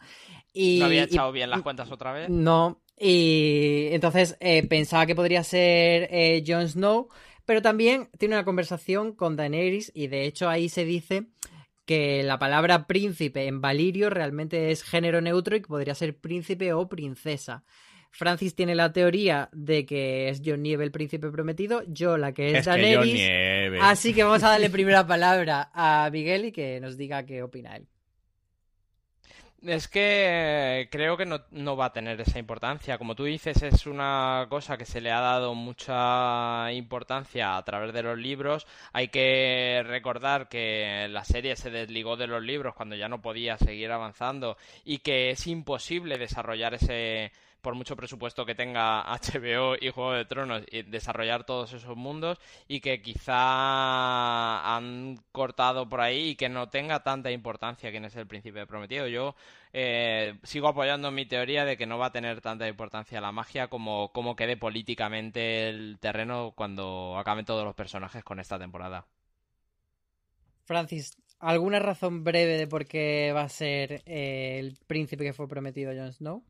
Y, 0.53 0.79
¿No 0.79 0.85
había 0.85 1.01
y- 1.01 1.05
echado 1.05 1.31
bien 1.31 1.49
las 1.49 1.61
cuentas 1.61 1.91
otra 1.91 2.11
vez? 2.13 2.29
no, 2.29 2.81
Y 2.97 3.87
entonces 3.91 4.35
eh, 4.39 4.67
pensaba 4.67 5.05
que 5.05 5.15
podría 5.15 5.43
ser 5.43 6.09
Jon 6.45 6.67
Snow, 6.67 7.09
pero 7.45 7.61
también 7.61 8.09
tiene 8.17 8.35
una 8.35 8.45
conversación 8.45 9.13
con 9.13 9.35
Daenerys 9.35 9.91
y 9.95 10.07
de 10.07 10.25
hecho 10.25 10.49
ahí 10.49 10.69
se 10.69 10.85
dice 10.85 11.27
que 11.89 12.21
la 12.21 12.37
palabra 12.37 12.85
príncipe 12.85 13.47
en 13.47 13.61
Valirio 13.61 14.11
realmente 14.11 14.69
es 14.69 14.83
género 14.83 15.21
neutro 15.21 15.55
y 15.55 15.61
que 15.61 15.67
podría 15.69 15.95
ser 15.95 16.15
príncipe 16.15 16.71
o 16.71 16.87
princesa. 16.87 17.63
Francis 18.11 18.53
tiene 18.53 18.75
la 18.75 18.93
teoría 18.93 19.49
de 19.53 19.87
que 19.87 20.29
es 20.29 20.43
John 20.45 20.61
Nieve 20.61 20.83
el 20.83 20.91
príncipe 20.91 21.31
prometido, 21.31 21.81
yo 21.87 22.15
la 22.19 22.31
que 22.31 22.51
es, 22.51 22.57
Es 22.59 22.65
Daenerys. 22.65 23.11
Nieve. 23.11 23.79
Así 23.81 24.13
que 24.13 24.23
vamos 24.23 24.43
a 24.43 24.49
darle 24.49 24.69
primera 24.69 25.07
palabra 25.07 25.71
a 25.73 26.07
Miguel 26.13 26.45
y 26.45 26.51
que 26.51 26.79
nos 26.79 26.95
diga 26.95 27.25
qué 27.25 27.41
opina 27.41 27.75
él. 27.75 27.87
Es 29.61 29.89
que 29.89 30.87
creo 30.89 31.17
que 31.17 31.25
no, 31.25 31.41
no 31.51 31.75
va 31.75 31.85
a 31.85 31.93
tener 31.93 32.19
esa 32.21 32.39
importancia. 32.39 32.97
Como 32.97 33.15
tú 33.15 33.25
dices, 33.25 33.61
es 33.61 33.87
una 33.87 34.47
cosa 34.49 34.77
que 34.77 34.85
se 34.85 35.01
le 35.01 35.11
ha 35.11 35.19
dado 35.19 35.53
mucha 35.53 36.71
importancia 36.71 37.57
a 37.57 37.65
través 37.65 37.93
de 37.93 38.03
los 38.03 38.17
libros. 38.17 38.65
Hay 38.93 39.09
que 39.09 39.83
recordar 39.85 40.47
que 40.47 41.07
la 41.09 41.25
serie 41.25 41.57
se 41.57 41.71
desligó 41.71 42.15
de 42.15 42.27
los 42.27 42.41
libros 42.41 42.73
cuando 42.73 42.95
ya 42.95 43.09
no 43.09 43.21
podía 43.21 43.57
seguir 43.57 43.91
avanzando 43.91 44.57
y 44.85 44.99
que 44.99 45.31
es 45.31 45.45
imposible 45.45 46.17
desarrollar 46.17 46.75
ese, 46.75 47.33
por 47.61 47.75
mucho 47.75 47.95
presupuesto 47.95 48.45
que 48.45 48.55
tenga 48.55 49.03
HBO 49.13 49.75
y 49.79 49.89
Juego 49.89 50.13
de 50.13 50.25
Tronos, 50.25 50.63
y 50.71 50.83
desarrollar 50.83 51.45
todos 51.45 51.73
esos 51.73 51.95
mundos 51.95 52.37
y 52.67 52.81
que 52.81 53.01
quizá 53.01 54.75
han 54.75 55.17
cortado 55.31 55.87
por 55.89 56.01
ahí 56.01 56.29
y 56.29 56.35
que 56.35 56.49
no 56.49 56.69
tenga 56.69 57.03
tanta 57.03 57.31
importancia 57.31 57.91
quién 57.91 58.05
es 58.05 58.15
el 58.15 58.27
príncipe 58.27 58.65
prometido. 58.65 59.07
Yo 59.07 59.35
eh, 59.73 60.39
sigo 60.43 60.67
apoyando 60.67 61.11
mi 61.11 61.25
teoría 61.25 61.65
de 61.65 61.77
que 61.77 61.85
no 61.85 61.97
va 61.97 62.07
a 62.07 62.11
tener 62.11 62.41
tanta 62.41 62.67
importancia 62.67 63.21
la 63.21 63.31
magia 63.31 63.67
como, 63.67 64.11
como 64.11 64.35
quede 64.35 64.57
políticamente 64.57 65.69
el 65.69 65.97
terreno 65.99 66.53
cuando 66.55 67.17
acaben 67.17 67.45
todos 67.45 67.63
los 67.63 67.75
personajes 67.75 68.23
con 68.23 68.39
esta 68.39 68.57
temporada. 68.57 69.05
Francis, 70.63 71.17
¿alguna 71.39 71.79
razón 71.79 72.23
breve 72.23 72.57
de 72.57 72.67
por 72.67 72.85
qué 72.85 73.31
va 73.33 73.41
a 73.41 73.49
ser 73.49 74.03
eh, 74.05 74.59
el 74.59 74.77
príncipe 74.85 75.23
que 75.23 75.33
fue 75.33 75.47
prometido 75.47 75.91
Jon 75.95 76.13
Snow? 76.13 76.43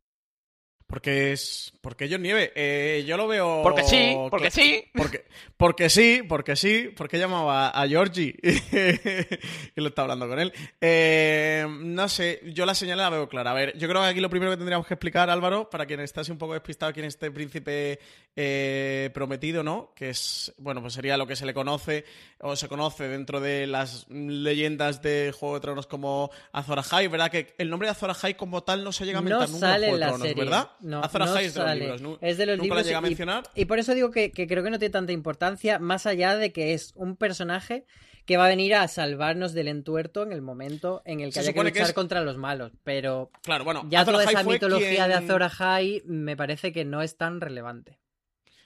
Porque 0.90 1.32
es. 1.32 1.72
Porque 1.80 2.08
John 2.10 2.22
Nieve. 2.22 2.52
Eh, 2.56 3.04
yo 3.06 3.16
lo 3.16 3.28
veo. 3.28 3.60
Porque 3.62 3.84
sí, 3.84 4.14
porque 4.28 4.50
sí. 4.50 4.84
Porque, 4.92 5.24
porque 5.56 5.88
sí, 5.88 6.22
porque 6.28 6.56
sí, 6.56 6.90
porque 6.96 7.18
llamaba 7.18 7.68
a 7.68 7.86
Georgie 7.86 8.34
y 8.42 9.80
lo 9.80 9.88
está 9.88 10.02
hablando 10.02 10.28
con 10.28 10.40
él. 10.40 10.52
Eh, 10.80 11.64
no 11.68 12.08
sé, 12.08 12.40
yo 12.52 12.66
la 12.66 12.74
señal 12.74 12.98
la 12.98 13.08
veo 13.08 13.28
clara. 13.28 13.52
A 13.52 13.54
ver, 13.54 13.78
yo 13.78 13.88
creo 13.88 14.02
que 14.02 14.08
aquí 14.08 14.20
lo 14.20 14.28
primero 14.28 14.50
que 14.50 14.56
tendríamos 14.56 14.86
que 14.86 14.94
explicar, 14.94 15.30
Álvaro, 15.30 15.70
para 15.70 15.86
quien 15.86 16.00
esté 16.00 16.20
así 16.20 16.32
un 16.32 16.38
poco 16.38 16.54
despistado, 16.54 16.92
quién 16.92 17.06
es 17.06 17.14
este 17.14 17.30
príncipe 17.30 18.00
eh, 18.36 19.10
prometido, 19.14 19.62
¿no? 19.62 19.92
Que 19.94 20.10
es, 20.10 20.52
bueno, 20.58 20.80
pues 20.80 20.94
sería 20.94 21.16
lo 21.16 21.26
que 21.26 21.36
se 21.36 21.46
le 21.46 21.54
conoce 21.54 22.04
o 22.40 22.56
se 22.56 22.68
conoce 22.68 23.08
dentro 23.08 23.40
de 23.40 23.66
las 23.66 24.08
leyendas 24.08 25.02
de 25.02 25.32
Juego 25.38 25.54
de 25.54 25.60
Tronos 25.60 25.86
como 25.86 26.30
Azor 26.52 26.78
Ahai, 26.80 27.08
¿verdad? 27.08 27.30
Que 27.30 27.54
el 27.58 27.70
nombre 27.70 27.86
de 27.86 27.92
Azor 27.92 28.10
Ahai 28.10 28.34
como 28.34 28.62
tal 28.62 28.82
no 28.82 28.92
se 28.92 29.04
llega 29.04 29.18
a 29.18 29.22
mentar 29.22 29.48
No 29.48 29.54
nunca 29.54 29.76
en 29.76 29.80
Juego 29.80 29.94
en 29.94 30.00
de 30.00 30.06
Tronos, 30.06 30.26
serie. 30.26 30.44
¿verdad? 30.44 30.70
No, 30.82 31.00
no 31.00 31.36
es 31.36 31.54
de 31.54 31.60
los 31.60 31.74
libros. 31.76 32.00
nu- 32.02 32.18
Es 32.20 32.36
de 32.38 32.46
los 32.46 32.56
nunca 32.58 32.64
libros 32.64 32.78
la 32.82 32.86
llega 32.86 32.98
a 32.98 33.00
y- 33.00 33.04
mencionar. 33.04 33.44
Y, 33.54 33.64
por 33.66 33.78
eso 33.78 33.94
digo 33.94 34.10
que, 34.10 34.30
que 34.32 34.46
creo 34.46 34.62
que 34.62 34.70
no 34.70 34.78
tiene 34.78 34.92
tanta 34.92 35.12
importancia, 35.12 35.78
más 35.78 36.06
allá 36.06 36.36
de 36.36 36.52
que 36.52 36.74
es 36.74 36.92
un 36.96 37.16
personaje 37.16 37.84
que 38.26 38.36
va 38.36 38.46
a 38.46 38.48
venir 38.48 38.74
a 38.74 38.86
salvarnos 38.88 39.54
del 39.54 39.68
entuerto 39.68 40.22
en 40.22 40.32
el 40.32 40.42
momento 40.42 41.02
en 41.04 41.20
el 41.20 41.28
que 41.28 41.32
Se 41.34 41.40
haya 41.40 41.52
que 41.52 41.62
luchar 41.64 41.86
es- 41.86 41.92
contra 41.94 42.20
los 42.22 42.36
malos. 42.36 42.72
Pero 42.84 43.30
Claro, 43.42 43.64
bueno, 43.64 43.84
ya 43.88 44.00
Azor 44.00 44.14
toda 44.14 44.24
Ahai 44.24 44.34
esa 44.34 44.44
mitología 44.44 45.08
de 45.08 45.14
Azor 45.14 45.42
Ahai 45.42 46.02
me 46.06 46.36
parece 46.36 46.72
que 46.72 46.84
no 46.84 47.02
es 47.02 47.16
tan 47.16 47.40
relevante. 47.40 47.98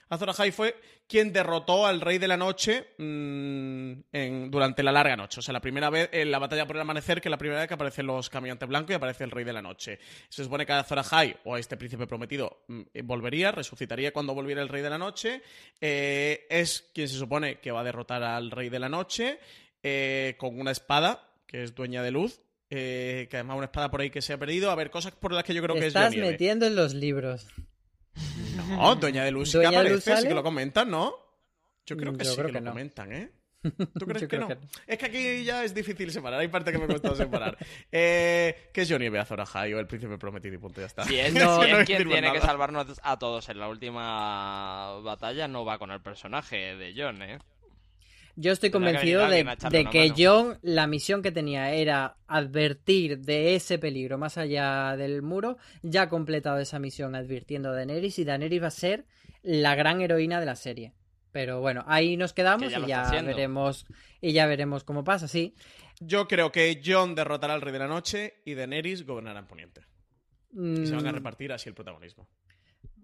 Azor 0.09 0.29
Ahai 0.29 0.51
fue 0.51 0.75
quien 1.07 1.33
derrotó 1.33 1.85
al 1.87 1.99
Rey 2.01 2.17
de 2.19 2.27
la 2.27 2.37
Noche 2.37 2.87
mm, 2.97 3.91
en- 4.11 4.51
durante 4.51 4.83
la 4.83 4.91
larga 4.91 5.15
noche. 5.15 5.39
O 5.39 5.43
sea, 5.43 5.51
la 5.53 5.61
primera 5.61 5.89
vez 5.89 6.09
en 6.11 6.29
la 6.31 6.39
batalla 6.39 6.65
por 6.67 6.75
el 6.75 6.81
amanecer, 6.83 7.21
que 7.21 7.27
es 7.29 7.31
la 7.31 7.37
primera 7.37 7.59
vez 7.61 7.67
que 7.67 7.73
aparecen 7.73 8.05
los 8.07 8.29
caminantes 8.29 8.67
blancos 8.69 8.91
y 8.91 8.93
aparece 8.93 9.23
el 9.23 9.31
Rey 9.31 9.43
de 9.43 9.53
la 9.53 9.61
Noche. 9.61 9.99
Se 10.29 10.43
supone 10.43 10.65
que 10.65 10.73
Azor 10.73 10.99
Ahai, 10.99 11.35
o 11.45 11.57
este 11.57 11.75
príncipe 11.77 12.05
prometido, 12.07 12.63
mm, 12.67 12.81
volvería, 13.03 13.51
resucitaría 13.51 14.13
cuando 14.13 14.33
volviera 14.33 14.61
el 14.61 14.69
Rey 14.69 14.81
de 14.81 14.89
la 14.89 14.97
Noche. 14.97 15.41
Eh, 15.81 16.45
es 16.49 16.89
quien 16.93 17.07
se 17.09 17.17
supone 17.17 17.59
que 17.59 17.71
va 17.71 17.81
a 17.81 17.83
derrotar 17.83 18.21
al 18.23 18.51
Rey 18.51 18.69
de 18.69 18.79
la 18.79 18.89
Noche 18.89 19.39
eh, 19.83 20.35
con 20.37 20.59
una 20.59 20.71
espada, 20.71 21.27
que 21.47 21.63
es 21.63 21.73
dueña 21.75 22.01
de 22.03 22.11
luz. 22.11 22.41
eh, 22.71 23.27
que 23.29 23.37
además 23.37 23.57
una 23.57 23.65
espada 23.67 23.91
por 23.91 24.01
ahí 24.01 24.09
que 24.09 24.21
se 24.23 24.33
ha 24.33 24.37
perdido. 24.39 24.71
A 24.71 24.75
ver, 24.75 24.89
cosas 24.89 25.13
por 25.13 25.31
las 25.31 25.43
que 25.43 25.53
yo 25.53 25.61
creo 25.61 25.75
Te 25.75 25.81
que 25.81 25.87
estás 25.87 26.09
es 26.09 26.19
Depp. 26.19 26.31
metiendo 26.31 26.65
en 26.65 26.75
los 26.75 26.95
libros. 26.95 27.45
No, 28.69 28.95
Dueña 28.95 29.23
de 29.23 29.31
Luz 29.31 29.51
sí 29.51 29.57
que 29.59 29.63
¿Dueña 29.65 29.83
de 29.83 29.89
Luz 29.91 30.03
aparece, 30.03 30.21
sí 30.23 30.27
que 30.27 30.33
lo 30.33 30.43
comentan, 30.43 30.89
¿no? 30.89 31.13
Yo 31.85 31.97
creo 31.97 32.13
que 32.13 32.23
Yo 32.23 32.31
sí 32.31 32.35
creo 32.35 32.47
que, 32.47 32.53
que 32.53 32.59
lo 32.59 32.65
no. 32.65 32.71
comentan, 32.71 33.11
¿eh? 33.11 33.31
¿Tú 33.99 34.05
crees 34.05 34.27
que 34.27 34.37
no? 34.37 34.47
que 34.47 34.55
no. 34.55 34.61
Es 34.85 34.97
que 34.97 35.05
aquí 35.05 35.43
ya 35.43 35.63
es 35.63 35.73
difícil 35.73 36.11
separar, 36.11 36.39
hay 36.39 36.47
parte 36.47 36.71
que 36.71 36.77
me 36.77 36.85
cuesta 36.87 37.15
separar. 37.15 37.57
Eh, 37.91 38.69
¿Qué 38.73 38.81
es 38.81 38.89
Johnny 38.89 39.09
B. 39.09 39.19
Azor 39.19 39.41
Ahai 39.41 39.73
o 39.73 39.79
el 39.79 39.87
príncipe 39.87 40.17
prometido 40.17 40.55
y 40.55 40.57
punto, 40.57 40.81
ya 40.81 40.87
está. 40.87 41.03
Si 41.03 41.19
es, 41.19 41.33
No, 41.33 41.63
es 41.63 41.85
quien 41.85 42.07
tiene 42.07 42.31
que 42.31 42.41
salvarnos 42.41 42.99
a 43.01 43.17
todos 43.17 43.49
en 43.49 43.59
la 43.59 43.67
última 43.67 44.99
batalla, 45.01 45.47
no 45.47 45.65
va 45.65 45.77
con 45.79 45.91
el 45.91 46.01
personaje 46.01 46.75
de 46.75 46.93
John, 46.95 47.21
¿eh? 47.21 47.39
Yo 48.35 48.51
estoy 48.51 48.69
convencido 48.69 49.27
de, 49.29 49.45
que 49.69 49.83
mano. 49.83 50.15
John, 50.17 50.59
la 50.61 50.87
misión 50.87 51.21
que 51.21 51.31
tenía 51.31 51.71
era 51.71 52.17
advertir 52.27 53.19
de 53.19 53.55
ese 53.55 53.79
peligro 53.79 54.17
más 54.17 54.37
allá 54.37 54.97
del 54.97 55.21
muro. 55.21 55.57
Ya 55.83 56.03
ha 56.03 56.09
completado 56.09 56.59
esa 56.59 56.79
misión 56.79 57.15
advirtiendo 57.15 57.69
a 57.69 57.73
Daenerys 57.73 58.19
y 58.19 58.25
Daenerys 58.25 58.61
va 58.61 58.67
a 58.67 58.71
ser 58.71 59.05
la 59.41 59.75
gran 59.75 60.01
heroína 60.01 60.39
de 60.39 60.45
la 60.45 60.55
serie. 60.55 60.93
Pero 61.31 61.61
bueno, 61.61 61.83
ahí 61.87 62.17
nos 62.17 62.33
quedamos 62.33 62.67
Que 62.67 62.71
ya 62.73 62.79
lo 62.79 62.85
y 62.85 62.89
ya 62.89 63.21
veremos 63.21 63.85
y 64.21 64.33
ya 64.33 64.45
veremos 64.47 64.83
cómo 64.83 65.03
pasa, 65.03 65.27
sí. 65.27 65.53
Yo 65.99 66.27
creo 66.27 66.51
que 66.51 66.81
John 66.83 67.15
derrotará 67.15 67.53
al 67.53 67.61
Rey 67.61 67.73
de 67.73 67.79
la 67.79 67.87
Noche 67.87 68.41
y 68.45 68.53
Daenerys 68.53 69.05
gobernará 69.05 69.39
en 69.39 69.47
Poniente. 69.47 69.81
Y 70.51 70.85
se 70.87 70.95
van 70.95 71.07
a 71.07 71.11
Mm, 71.11 71.15
repartir 71.15 71.51
así 71.51 71.69
el 71.69 71.75
protagonismo. 71.75 72.27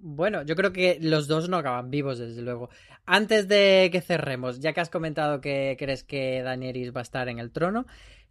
Bueno, 0.03 0.44
yo 0.44 0.56
creo 0.56 0.73
que 0.73 0.98
los 0.99 1.28
dos 1.28 1.48
no 1.48 1.57
acaban 1.57 1.91
vivos, 1.91 2.18
desde 2.18 2.41
luego. 2.41 2.69
Antes 3.06 3.48
de 3.48 3.90
que 3.91 4.02
cerremos, 4.02 4.60
ya 4.60 4.73
que 4.73 4.82
has 4.82 4.90
comentado 4.90 5.41
que 5.41 5.76
crees 5.78 6.03
que 6.03 6.41
Daenerys 6.41 6.94
va 6.95 7.02
a 7.02 7.03
estar 7.03 7.30
en 7.30 7.38
el 7.38 7.52
trono, 7.52 7.86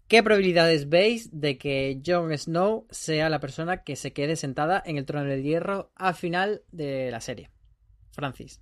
¿qué 0.09 0.23
probabilidades 0.25 0.89
veis 0.89 1.31
de 1.33 1.59
que 1.59 2.01
Jon 2.05 2.37
Snow 2.37 2.89
sea 2.91 3.29
la 3.29 3.39
persona 3.39 3.85
que 3.85 3.95
se 3.95 4.13
quede 4.13 4.35
sentada 4.35 4.83
en 4.85 4.97
el 4.97 5.07
trono 5.07 5.31
del 5.31 5.45
hierro 5.45 5.93
al 5.95 6.17
final 6.17 6.63
de 6.73 7.13
la 7.13 7.21
serie? 7.21 7.51
Francis. 8.11 8.61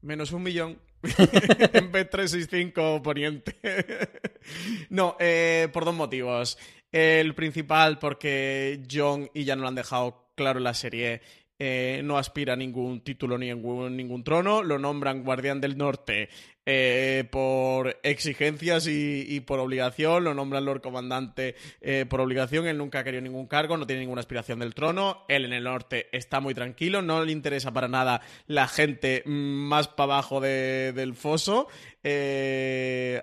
Menos 0.00 0.30
un 0.30 0.44
millón. 0.44 0.80
en 1.02 1.92
B365 1.92 3.02
Poniente. 3.02 3.56
no, 4.90 5.16
eh, 5.18 5.68
por 5.72 5.84
dos 5.84 5.94
motivos. 5.94 6.56
El 6.92 7.34
principal, 7.34 7.98
porque 7.98 8.82
John, 8.90 9.28
y 9.34 9.44
ya 9.44 9.56
no 9.56 9.62
lo 9.62 9.68
han 9.68 9.74
dejado 9.74 10.32
claro 10.36 10.58
en 10.58 10.64
la 10.64 10.74
serie, 10.74 11.20
eh, 11.58 12.00
no 12.04 12.18
aspira 12.18 12.52
a 12.52 12.56
ningún 12.56 13.00
título 13.00 13.36
ni 13.36 13.50
a 13.50 13.54
ningún, 13.54 14.22
trono. 14.24 14.62
Lo 14.62 14.78
nombran 14.78 15.24
Guardián 15.24 15.60
del 15.60 15.76
Norte 15.76 16.28
eh, 16.64 17.24
por 17.30 17.98
exigencias 18.02 18.86
y, 18.86 19.40
por 19.40 19.58
obligación. 19.58 20.24
Lo 20.24 20.34
nombran 20.34 20.64
Lord 20.64 20.80
Comandante 20.82 21.56
eh, 21.80 22.06
por 22.08 22.20
obligación. 22.20 22.66
Él 22.66 22.78
nunca 22.78 23.00
ha 23.00 23.04
querido 23.04 23.22
ningún 23.22 23.46
cargo, 23.46 23.76
no 23.76 23.86
tiene 23.86 24.00
ninguna 24.00 24.20
aspiración 24.20 24.60
del 24.60 24.74
trono. 24.74 25.24
Él 25.28 25.44
en 25.44 25.52
el 25.52 25.64
norte 25.64 26.08
está 26.12 26.40
muy 26.40 26.54
tranquilo, 26.54 27.02
no 27.02 27.24
le 27.24 27.32
interesa 27.32 27.72
para 27.72 27.88
nada 27.88 28.20
la 28.46 28.68
gente 28.68 29.22
más 29.26 29.88
para 29.88 30.14
abajo 30.14 30.40
de- 30.40 30.92
del 30.92 31.14
foso. 31.14 31.68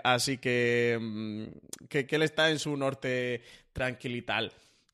Así 0.04 0.38
que, 0.38 0.98
mm, 1.00 1.88
que, 1.88 2.06
que 2.06 2.16
él 2.16 2.24
está 2.24 2.50
en 2.50 2.60
su 2.60 2.76
norte 2.76 3.42
tranquilo 3.74 4.18
y 4.18 4.22
tal. 4.22 4.52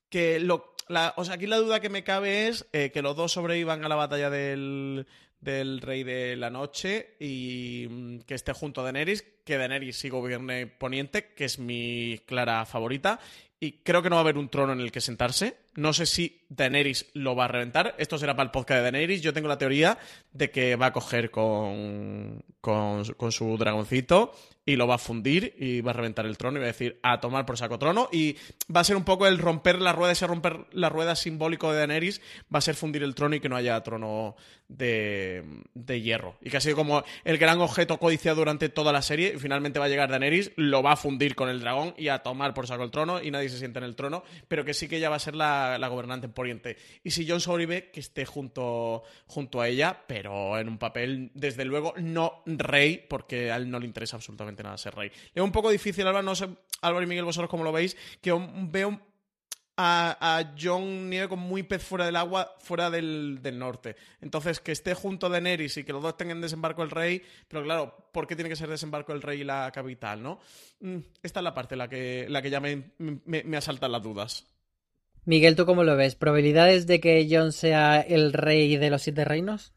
Que 0.10 0.40
lo, 0.40 0.71
la- 0.92 1.14
o 1.18 1.26
sea, 1.26 1.36
aquí 1.36 1.48
la 1.48 1.58
duda 1.58 1.80
que 1.80 1.90
me 1.90 2.04
cabe 2.04 2.48
es 2.48 2.68
eh, 2.74 2.92
que 2.92 3.02
los 3.02 3.16
dos 3.16 3.32
sobrevivan 3.32 3.84
a 3.84 3.90
la 3.90 3.96
batalla 3.96 4.30
del, 4.30 5.08
del 5.40 5.82
Rey 5.82 6.04
de 6.04 6.36
la 6.36 6.50
Noche 6.50 7.16
y 7.20 7.88
mm, 7.90 8.20
que 8.22 8.36
esté 8.36 8.54
junto 8.54 8.82
a 8.82 8.84
Daenerys, 8.84 9.24
que 9.44 9.58
Daenerys 9.58 9.98
sí 9.98 10.10
gobierne 10.10 10.68
Poniente, 10.68 11.34
que 11.34 11.46
es 11.46 11.58
mi 11.60 12.20
clara 12.26 12.66
favorita. 12.66 13.20
Y 13.60 13.74
creo 13.84 14.02
que 14.02 14.10
no 14.10 14.16
va 14.16 14.22
a 14.22 14.24
haber 14.24 14.38
un 14.38 14.50
trono 14.50 14.74
en 14.74 14.80
el 14.82 14.92
que 14.92 15.02
sentarse. 15.02 15.56
No 15.76 15.94
sé 15.94 16.06
si 16.06 16.42
Daenerys 16.50 17.06
lo 17.14 17.36
va 17.36 17.46
a 17.46 17.48
reventar. 17.48 17.96
Esto 17.98 18.18
será 18.18 18.36
para 18.36 18.46
el 18.46 18.52
podcast 18.52 18.80
de 18.80 18.92
Daenerys. 18.92 19.22
Yo 19.22 19.34
tengo 19.34 19.48
la 19.48 19.58
teoría 19.58 19.98
de 20.34 20.52
que 20.52 20.76
va 20.76 20.88
a 20.88 20.94
coger 20.94 21.32
con, 21.32 22.44
con, 22.60 23.06
con 23.06 23.32
su 23.32 23.58
dragoncito 23.58 24.34
y 24.66 24.76
lo 24.76 24.86
va 24.86 24.96
a 24.96 25.00
fundir 25.00 25.56
y 25.58 25.82
va 25.82 25.92
a 25.92 25.94
reventar 25.96 26.26
el 26.26 26.38
trono 26.38 26.58
y 26.58 26.60
va 26.60 26.66
a 26.66 26.68
decir 26.68 27.00
a 27.02 27.20
tomar 27.20 27.46
por 27.46 27.58
saco 27.58 27.80
trono. 27.80 28.10
Y 28.12 28.36
va 28.74 28.82
a 28.82 28.84
ser 28.84 28.96
un 28.96 29.06
poco 29.06 29.28
el 29.28 29.38
romper 29.38 29.82
la 29.82 29.94
rueda, 29.94 30.12
ese 30.12 30.28
romper 30.28 30.66
la 30.72 30.90
rueda 30.90 31.16
simbólico 31.16 31.72
de 31.72 31.80
Daenerys. 31.80 32.22
Va 32.54 32.60
a 32.60 32.62
ser 32.62 32.76
fundir 32.76 33.02
el 33.04 33.16
trono 33.16 33.36
y 33.36 33.40
que 33.40 33.50
no 33.50 33.56
haya 33.56 33.82
trono 33.82 34.36
de, 34.68 35.44
de 35.74 36.02
hierro. 36.02 36.36
Y 36.42 36.50
que 36.50 36.58
ha 36.58 36.62
sido 36.62 36.76
como 36.76 37.04
el 37.24 37.38
gran 37.38 37.60
objeto 37.62 37.98
codiciado 37.98 38.38
durante 38.38 38.70
toda 38.70 38.92
la 38.92 39.02
serie. 39.02 39.34
Y 39.36 39.40
finalmente 39.40 39.80
va 39.80 39.86
a 39.86 39.90
llegar 39.90 40.10
Daenerys, 40.10 40.52
lo 40.58 40.84
va 40.84 40.94
a 40.94 40.98
fundir 40.98 41.34
con 41.34 41.50
el 41.50 41.62
dragón 41.62 41.94
y 41.98 42.10
a 42.10 42.20
tomar 42.20 42.54
por 42.54 42.68
saco 42.68 42.84
el 42.84 42.92
trono 42.92 43.22
y 43.22 43.32
nadie 43.32 43.50
se 43.50 43.58
sienta 43.58 43.80
en 43.80 43.86
el 43.86 43.96
trono. 43.96 44.24
Pero 44.48 44.64
que 44.64 44.74
sí 44.74 44.88
que 44.88 45.00
ya 45.00 45.10
va 45.10 45.16
a 45.16 45.20
ser 45.20 45.36
la, 45.36 45.61
la, 45.78 45.88
gobernante 45.88 46.28
en 46.28 46.34
Poniente. 46.34 46.78
Y 47.04 47.12
si 47.12 47.28
Jon 47.28 47.42
sobrevive, 47.42 47.92
que 47.92 48.00
esté 48.00 48.26
junto, 48.26 49.04
junto 49.26 49.62
a 49.62 49.68
ella, 49.68 50.04
pero 50.08 50.58
en 50.60 50.68
un 50.68 50.78
papel, 50.78 51.32
desde 51.34 51.66
luego, 51.66 51.94
no 51.98 52.44
rey, 52.46 53.06
porque 53.10 53.52
a 53.52 53.58
él 53.58 53.70
no 53.70 53.80
le 53.80 53.86
interesa 53.86 54.16
absolutamente 54.16 54.64
nada 54.64 54.78
ser 54.78 54.96
rey. 54.96 55.12
Es 55.34 55.42
un 55.42 55.52
poco 55.52 55.70
difícil, 55.70 56.08
Álvaro, 56.08 56.24
no 56.24 56.36
sé, 56.36 56.48
Álvaro 56.82 57.04
y 57.04 57.08
Miguel, 57.08 57.26
vosotros 57.26 57.50
cómo 57.50 57.64
lo 57.64 57.72
veis, 57.72 57.96
que 58.22 58.32
veo 58.70 59.00
a, 59.78 60.54
Jon 60.60 61.10
Nieve 61.10 61.30
como 61.30 61.48
muy 61.48 61.64
pez 61.64 61.84
fuera 61.84 62.06
del 62.06 62.16
agua, 62.16 62.56
fuera 62.60 62.90
del, 62.90 63.40
norte. 63.54 63.96
Entonces, 64.22 64.60
que 64.60 64.72
esté 64.72 64.94
junto 64.94 65.28
a 65.28 65.30
Daenerys 65.30 65.78
y 65.78 65.84
que 65.84 65.94
los 65.94 66.04
dos 66.04 66.18
tengan 66.18 66.42
desembarco 66.42 66.84
el 66.84 66.92
rey, 66.92 67.22
pero 67.48 67.64
claro, 67.64 68.10
¿por 68.12 68.28
qué 68.28 68.36
tiene 68.36 68.50
que 68.50 68.56
ser 68.56 68.70
desembarco 68.70 69.14
el 69.14 69.22
rey 69.22 69.42
y 69.42 69.44
la 69.44 69.72
capital, 69.74 70.22
no? 70.22 70.40
Mm, 70.80 70.98
esta 71.24 71.40
es 71.40 71.44
la 71.44 71.54
parte 71.54 71.76
la 71.76 71.88
que, 71.88 72.28
la 72.30 72.42
que 72.42 72.50
ya 72.50 72.60
me, 72.60 72.92
me, 72.98 73.44
me 73.44 73.58
asaltan 73.58 73.92
las 73.92 74.04
dudas. 74.04 74.51
Miguel, 75.26 75.56
¿tú 75.56 75.66
cómo 75.66 75.84
lo 75.84 75.96
ves? 75.96 76.16
¿Probabilidades 76.16 76.88
de 76.88 77.00
que 77.00 77.28
Jon 77.30 77.52
sea 77.52 78.02
el 78.02 78.34
rey 78.34 78.78
de 78.78 78.90
los 78.90 79.04
siete 79.04 79.24
reinos? 79.26 79.74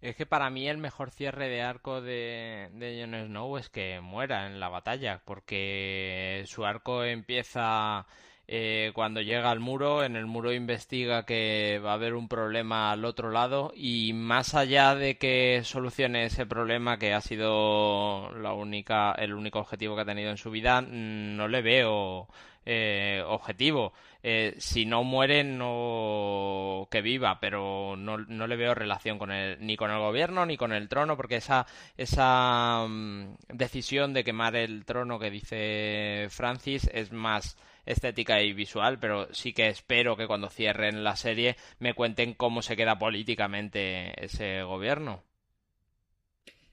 Es 0.00 0.16
que 0.16 0.26
para 0.26 0.50
mí 0.50 0.68
el 0.68 0.78
mejor 0.78 1.10
cierre 1.10 1.48
de 1.48 1.62
arco 1.62 2.00
de, 2.00 2.70
de 2.74 3.00
Jon 3.00 3.26
Snow 3.26 3.56
es 3.58 3.70
que 3.70 4.00
muera 4.00 4.46
en 4.46 4.60
la 4.60 4.68
batalla, 4.68 5.22
porque 5.24 6.44
su 6.46 6.64
arco 6.64 7.04
empieza 7.04 8.06
eh, 8.48 8.92
cuando 8.94 9.20
llega 9.20 9.50
al 9.50 9.58
muro, 9.60 10.04
en 10.04 10.14
el 10.14 10.26
muro 10.26 10.52
investiga 10.52 11.24
que 11.26 11.80
va 11.84 11.90
a 11.92 11.94
haber 11.94 12.14
un 12.14 12.28
problema 12.28 12.92
al 12.92 13.04
otro 13.04 13.30
lado 13.30 13.72
y 13.74 14.12
más 14.12 14.54
allá 14.54 14.94
de 14.94 15.18
que 15.18 15.62
solucione 15.64 16.26
ese 16.26 16.46
problema 16.46 16.98
que 16.98 17.12
ha 17.12 17.20
sido 17.20 18.32
la 18.38 18.52
única, 18.52 19.12
el 19.12 19.34
único 19.34 19.58
objetivo 19.58 19.96
que 19.96 20.02
ha 20.02 20.04
tenido 20.06 20.30
en 20.30 20.36
su 20.36 20.50
vida, 20.50 20.80
no 20.80 21.48
le 21.48 21.62
veo 21.62 22.28
eh, 22.64 23.22
objetivo. 23.26 23.92
Eh, 24.22 24.56
si 24.58 24.86
no 24.86 25.04
muere, 25.04 25.44
no 25.44 26.88
que 26.90 27.00
viva, 27.00 27.38
pero 27.40 27.94
no, 27.96 28.18
no, 28.18 28.46
le 28.48 28.56
veo 28.56 28.74
relación 28.74 29.18
con 29.18 29.30
el, 29.30 29.58
ni 29.64 29.76
con 29.76 29.90
el 29.90 29.98
gobierno 29.98 30.44
ni 30.46 30.56
con 30.56 30.72
el 30.72 30.88
trono, 30.88 31.16
porque 31.16 31.36
esa, 31.36 31.66
esa 31.96 32.86
mm, 32.88 33.36
decisión 33.48 34.12
de 34.12 34.24
quemar 34.24 34.56
el 34.56 34.84
trono 34.84 35.18
que 35.20 35.30
dice 35.30 36.26
Francis 36.30 36.90
es 36.92 37.12
más 37.12 37.56
estética 37.86 38.42
y 38.42 38.52
visual, 38.52 38.98
pero 38.98 39.32
sí 39.32 39.52
que 39.52 39.68
espero 39.68 40.16
que 40.16 40.26
cuando 40.26 40.50
cierren 40.50 41.04
la 41.04 41.16
serie 41.16 41.56
me 41.78 41.94
cuenten 41.94 42.34
cómo 42.34 42.60
se 42.60 42.76
queda 42.76 42.98
políticamente 42.98 44.24
ese 44.24 44.62
gobierno. 44.62 45.22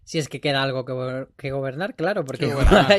Si 0.04 0.18
es 0.18 0.28
que 0.28 0.42
queda 0.42 0.64
algo 0.64 0.84
que, 0.84 1.52
gobernar, 1.52 1.96
claro, 1.96 2.26
porque 2.26 2.52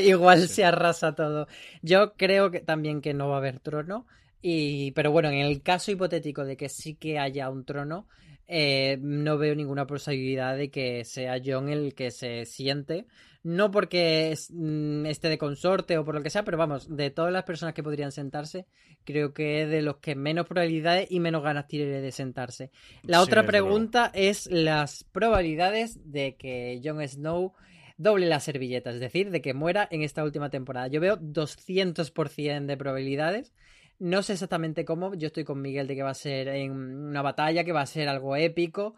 igual, 0.03 0.49
se 0.49 0.65
arrasa 0.65 1.15
todo. 1.15 1.49
Yo 1.83 2.15
creo 2.15 2.51
que 2.51 2.61
también 2.61 3.03
que 3.03 3.13
no 3.13 3.29
va 3.29 3.35
a 3.35 3.39
haber 3.39 3.61
trono. 3.61 4.07
Y, 4.41 4.93
pero 4.93 5.11
bueno, 5.11 5.29
en 5.29 5.41
el 5.41 5.63
caso 5.63 5.91
hipotético 5.91 6.45
de 6.45 6.57
que 6.57 6.69
sí 6.69 6.95
que 6.95 7.19
haya 7.19 7.51
un 7.51 7.65
trono, 7.65 8.09
eh, 8.47 8.99
no 9.01 9.39
veo 9.39 9.55
ninguna 9.55 9.87
posibilidad 9.87 10.57
de 10.57 10.71
que 10.71 11.05
sea 11.05 11.41
John 11.45 11.69
el 11.69 11.95
que 11.95 12.11
se 12.11 12.45
siente 12.47 13.07
no 13.45 13.71
porque 13.71 14.37
mm, 14.51 15.07
esté 15.07 15.29
de 15.29 15.39
consorte 15.39 15.97
o 15.99 16.05
por 16.05 16.15
lo 16.15 16.23
que 16.23 16.31
sea, 16.31 16.45
pero 16.45 16.57
vamos, 16.57 16.97
de 16.97 17.11
todas 17.11 17.33
las 17.33 17.45
personas 17.45 17.75
que 17.75 17.83
podrían 17.83 18.11
sentarse, 18.11 18.67
creo 19.05 19.35
que 19.35 19.63
es 19.63 19.69
de 19.69 19.83
los 19.83 19.99
que 19.99 20.17
menos 20.17 20.47
probabilidades 20.47 21.11
y 21.11 21.21
menos 21.21 21.43
ganas 21.43 21.69
tiene 21.69 22.01
de 22.01 22.11
sentarse. 22.11 22.71
La 23.03 23.21
otra 23.21 23.45
pregunta 23.45 24.11
es 24.15 24.51
las 24.51 25.05
probabilidades 25.05 26.11
de 26.11 26.37
que 26.37 26.81
Jon 26.83 27.07
Snow 27.07 27.53
doble 27.99 28.27
la 28.27 28.41
servilleta, 28.41 28.91
es 28.91 28.99
decir, 28.99 29.31
de 29.31 29.43
que 29.43 29.53
muera 29.53 29.87
en 29.91 30.03
esta 30.03 30.25
última 30.25 30.49
temporada. 30.49 30.89
Yo 30.89 31.01
veo 31.01 31.19
200% 31.19 32.65
de 32.65 32.77
probabilidades. 32.79 33.53
No 33.99 34.23
sé 34.23 34.33
exactamente 34.33 34.87
cómo, 34.87 35.15
yo 35.15 35.27
estoy 35.27 35.45
con 35.45 35.61
Miguel 35.61 35.87
de 35.87 35.95
que 35.95 36.03
va 36.03 36.11
a 36.11 36.15
ser 36.15 36.49
en 36.49 36.73
una 36.73 37.23
batalla, 37.23 37.63
que 37.63 37.73
va 37.73 37.83
a 37.83 37.87
ser 37.87 38.09
algo 38.09 38.35
épico 38.37 38.97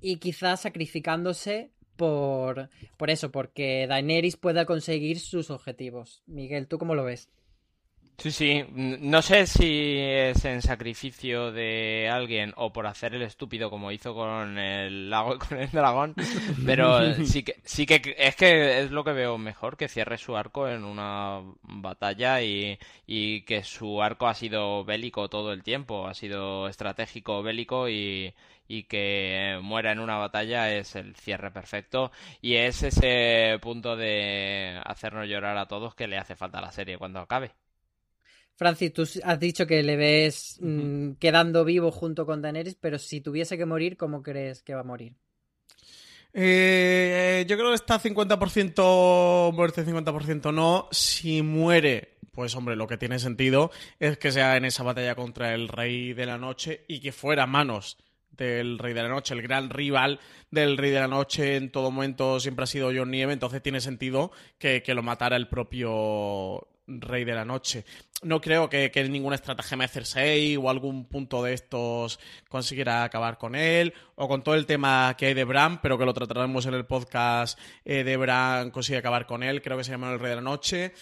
y 0.00 0.16
quizás 0.16 0.60
sacrificándose 0.62 1.72
por, 1.98 2.70
por 2.96 3.10
eso, 3.10 3.30
porque 3.30 3.86
Daenerys 3.86 4.36
pueda 4.38 4.64
conseguir 4.64 5.20
sus 5.20 5.50
objetivos. 5.50 6.22
Miguel, 6.26 6.68
¿tú 6.68 6.78
cómo 6.78 6.94
lo 6.94 7.04
ves? 7.04 7.28
Sí, 8.20 8.32
sí, 8.32 8.64
no 8.72 9.22
sé 9.22 9.46
si 9.46 9.94
es 9.96 10.44
en 10.44 10.60
sacrificio 10.60 11.52
de 11.52 12.10
alguien 12.12 12.52
o 12.56 12.72
por 12.72 12.88
hacer 12.88 13.14
el 13.14 13.22
estúpido 13.22 13.70
como 13.70 13.92
hizo 13.92 14.12
con 14.12 14.58
el 14.58 15.08
lago 15.08 15.36
y 15.36 15.38
con 15.48 15.58
el 15.60 15.70
dragón, 15.70 16.16
pero 16.66 17.14
sí 17.24 17.44
que, 17.44 17.60
sí 17.64 17.86
que 17.86 18.16
es 18.18 18.34
que 18.34 18.80
es 18.80 18.90
lo 18.90 19.04
que 19.04 19.12
veo 19.12 19.38
mejor, 19.38 19.76
que 19.76 19.86
cierre 19.88 20.18
su 20.18 20.36
arco 20.36 20.66
en 20.68 20.82
una 20.84 21.40
batalla 21.62 22.42
y, 22.42 22.76
y 23.06 23.42
que 23.42 23.62
su 23.62 24.02
arco 24.02 24.26
ha 24.26 24.34
sido 24.34 24.84
bélico 24.84 25.28
todo 25.28 25.52
el 25.52 25.62
tiempo, 25.62 26.08
ha 26.08 26.14
sido 26.14 26.66
estratégico 26.68 27.44
bélico 27.44 27.88
y, 27.88 28.34
y 28.66 28.82
que 28.84 29.60
muera 29.62 29.92
en 29.92 30.00
una 30.00 30.16
batalla 30.16 30.74
es 30.74 30.96
el 30.96 31.14
cierre 31.14 31.52
perfecto 31.52 32.10
y 32.42 32.56
es 32.56 32.82
ese 32.82 33.58
punto 33.62 33.94
de 33.96 34.80
hacernos 34.84 35.28
llorar 35.28 35.56
a 35.56 35.68
todos 35.68 35.94
que 35.94 36.08
le 36.08 36.18
hace 36.18 36.34
falta 36.34 36.58
a 36.58 36.62
la 36.62 36.72
serie 36.72 36.98
cuando 36.98 37.20
acabe. 37.20 37.52
Francis, 38.58 38.92
tú 38.92 39.08
has 39.22 39.40
dicho 39.40 39.66
que 39.66 39.82
le 39.82 39.96
ves 39.96 40.58
mm, 40.60 41.12
quedando 41.12 41.64
vivo 41.64 41.90
junto 41.90 42.26
con 42.26 42.42
Daenerys, 42.42 42.74
pero 42.74 42.98
si 42.98 43.22
tuviese 43.22 43.56
que 43.56 43.64
morir, 43.64 43.96
¿cómo 43.96 44.22
crees 44.22 44.62
que 44.62 44.74
va 44.74 44.80
a 44.80 44.84
morir? 44.84 45.14
Eh, 46.34 47.46
yo 47.48 47.56
creo 47.56 47.70
que 47.70 47.76
está 47.76 47.98
50% 48.00 49.52
muerte, 49.52 49.86
50% 49.86 50.52
no. 50.52 50.88
Si 50.90 51.42
muere, 51.42 52.18
pues 52.32 52.54
hombre, 52.54 52.76
lo 52.76 52.86
que 52.86 52.98
tiene 52.98 53.18
sentido 53.18 53.70
es 53.98 54.18
que 54.18 54.32
sea 54.32 54.56
en 54.56 54.64
esa 54.64 54.82
batalla 54.82 55.14
contra 55.14 55.54
el 55.54 55.68
Rey 55.68 56.12
de 56.12 56.26
la 56.26 56.36
Noche 56.36 56.84
y 56.88 57.00
que 57.00 57.12
fuera 57.12 57.46
manos 57.46 57.96
del 58.38 58.78
Rey 58.78 58.94
de 58.94 59.02
la 59.02 59.08
Noche, 59.08 59.34
el 59.34 59.42
gran 59.42 59.68
rival 59.68 60.20
del 60.50 60.78
Rey 60.78 60.90
de 60.90 61.00
la 61.00 61.08
Noche 61.08 61.56
en 61.56 61.70
todo 61.70 61.90
momento 61.90 62.40
siempre 62.40 62.64
ha 62.64 62.66
sido 62.66 62.92
John 62.94 63.10
Nieve, 63.10 63.32
entonces 63.32 63.62
tiene 63.62 63.80
sentido 63.80 64.30
que, 64.58 64.82
lo 64.86 65.02
matara 65.02 65.36
el 65.36 65.48
propio 65.48 66.68
Rey 66.86 67.24
de 67.24 67.34
la 67.34 67.44
Noche. 67.44 67.84
No 68.22 68.40
creo 68.40 68.68
que, 68.68 68.90
que 68.90 69.08
ninguna 69.08 69.36
estrategia 69.36 69.76
de 69.76 69.88
Cersei 69.88 70.56
o 70.56 70.68
algún 70.68 71.04
punto 71.04 71.42
de 71.44 71.52
estos 71.52 72.18
consiguiera 72.48 73.04
acabar 73.04 73.38
con 73.38 73.54
él, 73.54 73.94
o 74.16 74.26
con 74.26 74.42
todo 74.42 74.56
el 74.56 74.66
tema 74.66 75.14
que 75.16 75.26
hay 75.26 75.34
de 75.34 75.44
Bran, 75.44 75.80
pero 75.80 75.96
que 75.96 76.04
lo 76.04 76.14
trataremos 76.14 76.66
en 76.66 76.74
el 76.74 76.84
podcast 76.84 77.56
eh, 77.84 78.02
de 78.02 78.16
Bran 78.16 78.72
consigue 78.72 78.98
acabar 78.98 79.24
con 79.26 79.44
él, 79.44 79.62
creo 79.62 79.78
que 79.78 79.84
se 79.84 79.92
llama 79.92 80.10
el 80.10 80.18
Rey 80.18 80.30
de 80.30 80.36
la 80.36 80.42
Noche. 80.42 80.94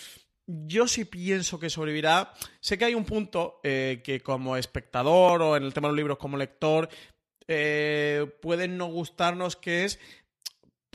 Yo 0.46 0.86
sí 0.86 1.06
pienso 1.06 1.58
que 1.58 1.70
sobrevivirá. 1.70 2.32
Sé 2.60 2.76
que 2.76 2.84
hay 2.84 2.94
un 2.94 3.04
punto 3.04 3.60
eh, 3.64 4.02
que 4.04 4.20
como 4.20 4.56
espectador 4.56 5.42
o 5.42 5.56
en 5.56 5.64
el 5.64 5.72
tema 5.72 5.88
de 5.88 5.92
los 5.92 5.96
libros 5.96 6.18
como 6.18 6.36
lector 6.36 6.88
eh, 7.48 8.26
pueden 8.42 8.76
no 8.76 8.86
gustarnos, 8.86 9.56
que 9.56 9.84
es 9.84 9.98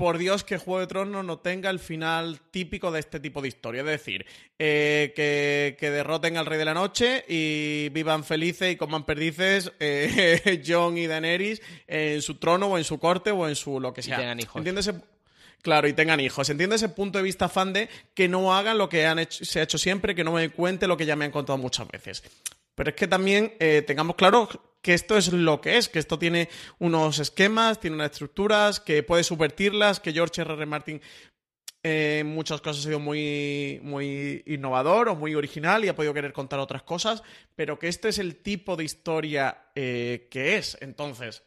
por 0.01 0.17
Dios 0.17 0.43
que 0.43 0.57
Juego 0.57 0.79
de 0.79 0.87
Tronos 0.87 1.23
no 1.23 1.37
tenga 1.37 1.69
el 1.69 1.77
final 1.77 2.41
típico 2.49 2.91
de 2.91 2.99
este 2.99 3.19
tipo 3.19 3.39
de 3.39 3.49
historia. 3.49 3.81
Es 3.81 3.85
decir, 3.85 4.25
eh, 4.57 5.13
que, 5.15 5.91
derroten 5.91 6.37
al 6.37 6.47
Rey 6.47 6.57
de 6.57 6.65
la 6.65 6.73
Noche 6.73 7.23
y 7.27 7.89
vivan 7.89 8.23
felices 8.23 8.73
y 8.73 8.77
coman 8.77 9.05
perdices 9.05 9.71
eh, 9.79 10.63
Jon 10.67 10.97
y 10.97 11.05
Daenerys 11.05 11.61
en 11.85 12.23
su 12.23 12.39
trono 12.39 12.65
o 12.65 12.79
en 12.79 12.83
su 12.83 12.97
corte 12.97 13.29
o 13.29 13.47
en 13.47 13.55
su 13.55 13.79
lo 13.79 13.93
que 13.93 14.01
sea. 14.01 14.15
Y 14.15 14.21
tengan 14.21 14.39
hijos. 14.39 14.55
¿Entiendes? 14.55 14.91
Claro, 15.61 15.87
y 15.87 15.93
tengan 15.93 16.19
hijos. 16.19 16.49
Entiende 16.49 16.77
ese 16.77 16.89
punto 16.89 17.19
de 17.19 17.23
vista 17.23 17.47
fan 17.47 17.71
de 17.71 17.87
que 18.15 18.27
no 18.27 18.55
hagan 18.55 18.79
lo 18.79 18.89
que 18.89 19.05
han 19.05 19.19
hecho, 19.19 19.45
se 19.45 19.59
ha 19.59 19.63
hecho 19.63 19.77
siempre, 19.77 20.15
que 20.15 20.23
no 20.23 20.31
me 20.31 20.49
cuente 20.49 20.87
lo 20.87 20.97
que 20.97 21.05
ya 21.05 21.15
me 21.15 21.25
han 21.25 21.31
contado 21.31 21.59
muchas 21.59 21.87
veces. 21.87 22.23
Pero 22.73 22.89
es 22.89 22.95
que 22.95 23.07
también 23.07 23.53
tengamos 23.85 24.15
claro 24.15 24.49
que 24.81 24.93
esto 24.93 25.17
es 25.17 25.31
lo 25.31 25.61
que 25.61 25.77
es, 25.77 25.89
que 25.89 25.99
esto 25.99 26.17
tiene 26.17 26.49
unos 26.79 27.19
esquemas, 27.19 27.79
tiene 27.79 27.95
unas 27.95 28.11
estructuras, 28.11 28.79
que 28.79 29.03
puede 29.03 29.23
subvertirlas, 29.23 29.99
que 29.99 30.13
George 30.13 30.41
R. 30.41 30.53
R. 30.53 30.65
Martin 30.65 31.01
eh, 31.83 32.19
en 32.21 32.27
muchas 32.27 32.61
cosas 32.61 32.83
ha 32.83 32.87
sido 32.87 32.99
muy, 32.99 33.79
muy 33.83 34.43
innovador 34.45 35.09
o 35.09 35.15
muy 35.15 35.33
original 35.33 35.83
y 35.83 35.87
ha 35.87 35.95
podido 35.95 36.13
querer 36.13 36.33
contar 36.33 36.59
otras 36.59 36.83
cosas, 36.83 37.23
pero 37.55 37.79
que 37.79 37.87
este 37.87 38.09
es 38.09 38.19
el 38.19 38.37
tipo 38.37 38.75
de 38.75 38.83
historia 38.83 39.65
eh, 39.75 40.27
que 40.29 40.57
es. 40.57 40.77
Entonces, 40.81 41.43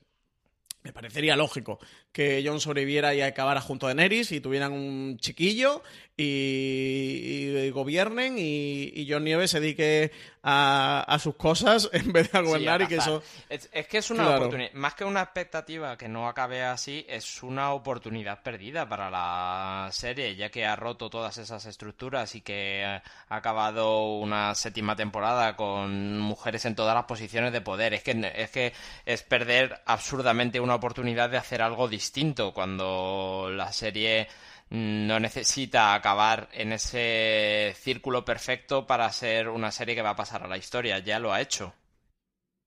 me 0.83 0.93
parecería 0.93 1.37
lógico 1.37 1.79
que 2.15 2.45
John 2.47 2.61
sobreviviera 2.61 3.13
y 3.13 3.23
acabara 3.23 3.61
junto 3.61 3.87
a 3.87 3.89
Daenerys 3.93 4.31
y 4.31 4.41
tuvieran 4.41 4.73
un 4.73 5.19
chiquillo 5.19 5.83
y, 6.17 7.71
gobiernen 7.71 8.39
y, 8.39 8.93
y, 8.95 9.11
John 9.11 9.25
Nieves 9.25 9.51
se 9.51 9.59
dedique 9.59 10.13
a, 10.45 11.19
sus 11.21 11.35
cosas 11.35 11.91
en 11.93 12.13
vez 12.13 12.31
de 12.31 12.39
a 12.39 12.43
gobernar 12.43 12.83
y 12.83 12.87
que 12.87 12.97
eso... 12.97 13.21
Es, 13.49 13.69
que 13.89 13.99
es 13.99 14.11
una 14.13 14.37
oportunidad, 14.37 14.73
más 14.75 14.95
que 14.95 15.05
una 15.05 15.23
expectativa 15.23 15.99
que 15.99 16.09
no 16.09 16.29
acabe 16.29 16.63
así, 16.63 17.05
es 17.09 17.43
una 17.43 17.73
oportunidad 17.73 18.45
perdida 18.45 18.89
para 18.89 19.11
la 19.11 19.89
serie, 19.91 20.37
ya 20.37 20.51
que 20.51 20.65
ha 20.65 20.77
roto 20.77 21.11
todas 21.11 21.37
esas 21.39 21.67
estructuras 21.67 22.37
y 22.37 22.43
que 22.43 22.85
ha 22.85 23.03
acabado 23.29 24.19
una 24.19 24.55
séptima 24.55 24.95
temporada 24.95 25.57
con 25.57 26.21
mujeres 26.21 26.65
en 26.65 26.77
todas 26.77 26.95
las 26.95 27.07
posiciones 27.07 27.53
de 27.53 27.61
poder. 27.61 27.93
Es 27.93 28.05
que 28.05 28.33
es, 28.37 28.51
que 28.51 28.73
es 29.05 29.23
perder 29.25 29.83
absurdamente 29.85 30.61
una 30.61 30.77
oportunidad 30.77 31.29
de 31.29 31.39
hacer 31.39 31.61
algo 31.61 31.89
distinto 31.89 32.04
cuando 32.53 33.51
la 33.53 33.73
serie 33.73 34.29
no 34.71 35.21
necesita 35.21 35.95
acabar 35.95 36.49
en 36.53 36.73
ese 36.73 37.75
círculo 37.79 38.25
perfecto 38.25 38.87
para 38.87 39.11
ser 39.13 39.49
una 39.49 39.71
serie 39.71 39.95
que 39.95 40.03
va 40.03 40.11
a 40.11 40.17
pasar 40.17 40.43
a 40.43 40.49
la 40.49 40.57
historia, 40.57 40.99
ya 40.99 41.19
lo 41.19 41.33
ha 41.33 41.41
hecho. 41.41 41.75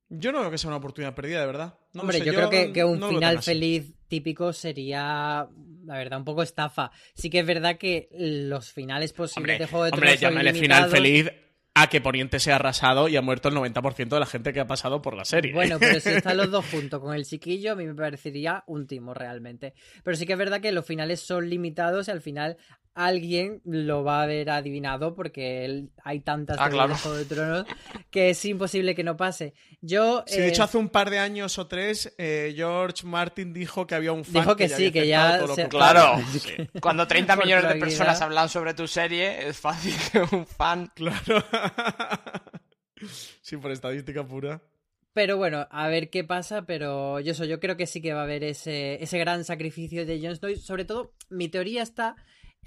Yo 0.10 0.32
no 0.32 0.40
creo 0.40 0.52
que 0.52 0.58
sea 0.58 0.70
una 0.70 0.78
oportunidad 0.78 1.14
perdida, 1.14 1.42
de 1.42 1.46
verdad. 1.48 1.80
No 1.94 2.02
Hombre, 2.02 2.20
sé, 2.20 2.26
yo, 2.26 2.34
creo 2.34 2.50
que, 2.50 2.72
que 2.72 2.84
un 2.86 3.00
no 3.00 3.10
final 3.10 3.44
feliz 3.44 3.94
típico 4.08 4.54
sería, 4.54 5.48
la 5.86 5.98
verdad, 5.98 6.20
un 6.20 6.26
poco 6.26 6.44
estafa. 6.44 6.92
Sí 7.14 7.30
que 7.30 7.40
es 7.40 7.46
verdad 7.46 7.78
que 7.78 8.08
los 8.14 8.72
finales 8.72 9.12
posibles 9.12 9.56
Hombre, 9.56 9.66
de 9.66 9.68
Juego 9.70 9.86
de 9.86 9.92
hombre 9.92 10.08
Tronos 10.08 10.20
son 10.22 10.30
llámale 10.30 10.54
final 10.54 10.90
feliz 10.90 11.32
a 11.82 11.88
que 11.88 12.02
Poniente 12.02 12.40
sea 12.40 12.56
arrasado 12.56 13.08
y 13.08 13.16
ha 13.18 13.22
muerto 13.22 13.50
el 13.50 13.56
90% 13.56 14.10
de 14.10 14.20
la 14.20 14.26
gente 14.26 14.54
que 14.54 14.60
ha 14.60 14.68
pasado 14.68 15.02
por 15.02 15.16
la 15.16 15.26
serie. 15.26 15.54
Bueno, 15.54 15.78
pero 15.80 16.00
si 16.00 16.10
están 16.10 16.38
los 16.38 16.50
dos 16.50 16.66
juntos 16.72 17.00
con 17.00 17.14
el 17.14 17.26
chiquillo, 17.26 17.74
a 17.74 17.76
mí 17.76 17.86
me 17.86 17.94
parecería 17.94 18.64
un 18.68 18.88
timo 18.88 19.14
realmente. 19.14 19.74
Pero 20.04 20.18
sí 20.18 20.26
que 20.26 20.34
es 20.34 20.40
verdad 20.40 20.60
que 20.60 20.72
los 20.72 20.86
finales 20.86 21.20
son 21.20 21.50
limitados 21.50 22.08
y 22.08 22.12
al 22.12 22.22
final 22.22 22.58
alguien 22.98 23.62
lo 23.64 24.04
va 24.04 24.20
a 24.20 24.24
haber 24.24 24.50
adivinado 24.50 25.14
porque 25.16 25.64
él- 25.66 25.92
hay 26.04 26.20
tantas 26.22 26.58
Ah, 26.60 26.70
claro. 26.70 26.94
de 26.94 27.00
Juego 27.00 27.18
de 27.18 27.26
Tronos 27.26 27.66
que 28.10 28.32
es 28.32 28.44
imposible 28.46 28.96
que 28.96 29.04
no 29.04 29.16
pase. 29.16 29.54
Yo 29.82 30.24
Sí, 30.26 30.38
de 30.40 30.46
eh, 30.46 30.50
hecho, 30.50 30.64
hace 30.64 30.78
un 30.78 30.90
par 30.90 31.10
de 31.10 31.20
años 31.20 31.58
o 31.60 31.68
tres, 31.68 32.14
eh, 32.18 32.54
George 32.56 33.06
Martin 33.06 33.54
dijo 33.54 33.86
que 33.86 33.96
había 33.96 34.12
un 34.12 34.26
fan 34.26 34.42
Dijo 34.42 34.56
que 34.56 34.68
ya 34.68 34.76
sí, 34.78 34.88
había 34.88 34.92
que 35.02 35.08
ya 35.08 35.48
se- 35.48 35.64
que- 35.64 35.70
Claro, 35.70 36.20
Sí. 36.40 36.70
cuando 36.82 37.08
30 37.08 37.36
Por 37.36 37.46
millones 37.46 37.74
de 37.74 37.80
personas 37.80 38.22
hablan 38.22 38.50
sobre 38.50 38.74
tu 38.74 38.88
serie, 38.88 39.48
es 39.48 39.58
fácil 39.60 39.94
que 40.12 40.36
un 40.36 40.46
fan... 40.48 40.92
Claro. 40.96 41.44
sí, 43.42 43.58
por 43.58 43.72
estadística 43.72 44.26
pura. 44.26 44.62
Pero 45.14 45.38
bueno, 45.38 45.68
a 45.72 45.88
ver 45.88 46.10
qué 46.12 46.24
pasa, 46.24 46.66
pero 46.68 47.20
yo, 47.20 47.32
eso, 47.32 47.44
yo 47.46 47.60
creo 47.60 47.76
que 47.76 47.88
sí 47.88 48.02
que 48.02 48.14
va 48.14 48.22
a 48.22 48.24
haber 48.24 48.44
ese, 48.44 49.02
ese 49.04 49.18
gran 49.18 49.44
sacrificio 49.46 50.06
de 50.06 50.20
Jon 50.22 50.36
Snow. 50.36 50.56
Sobre 50.58 50.86
todo, 50.86 51.14
mi 51.30 51.50
teoría 51.50 51.82
está 51.82 52.16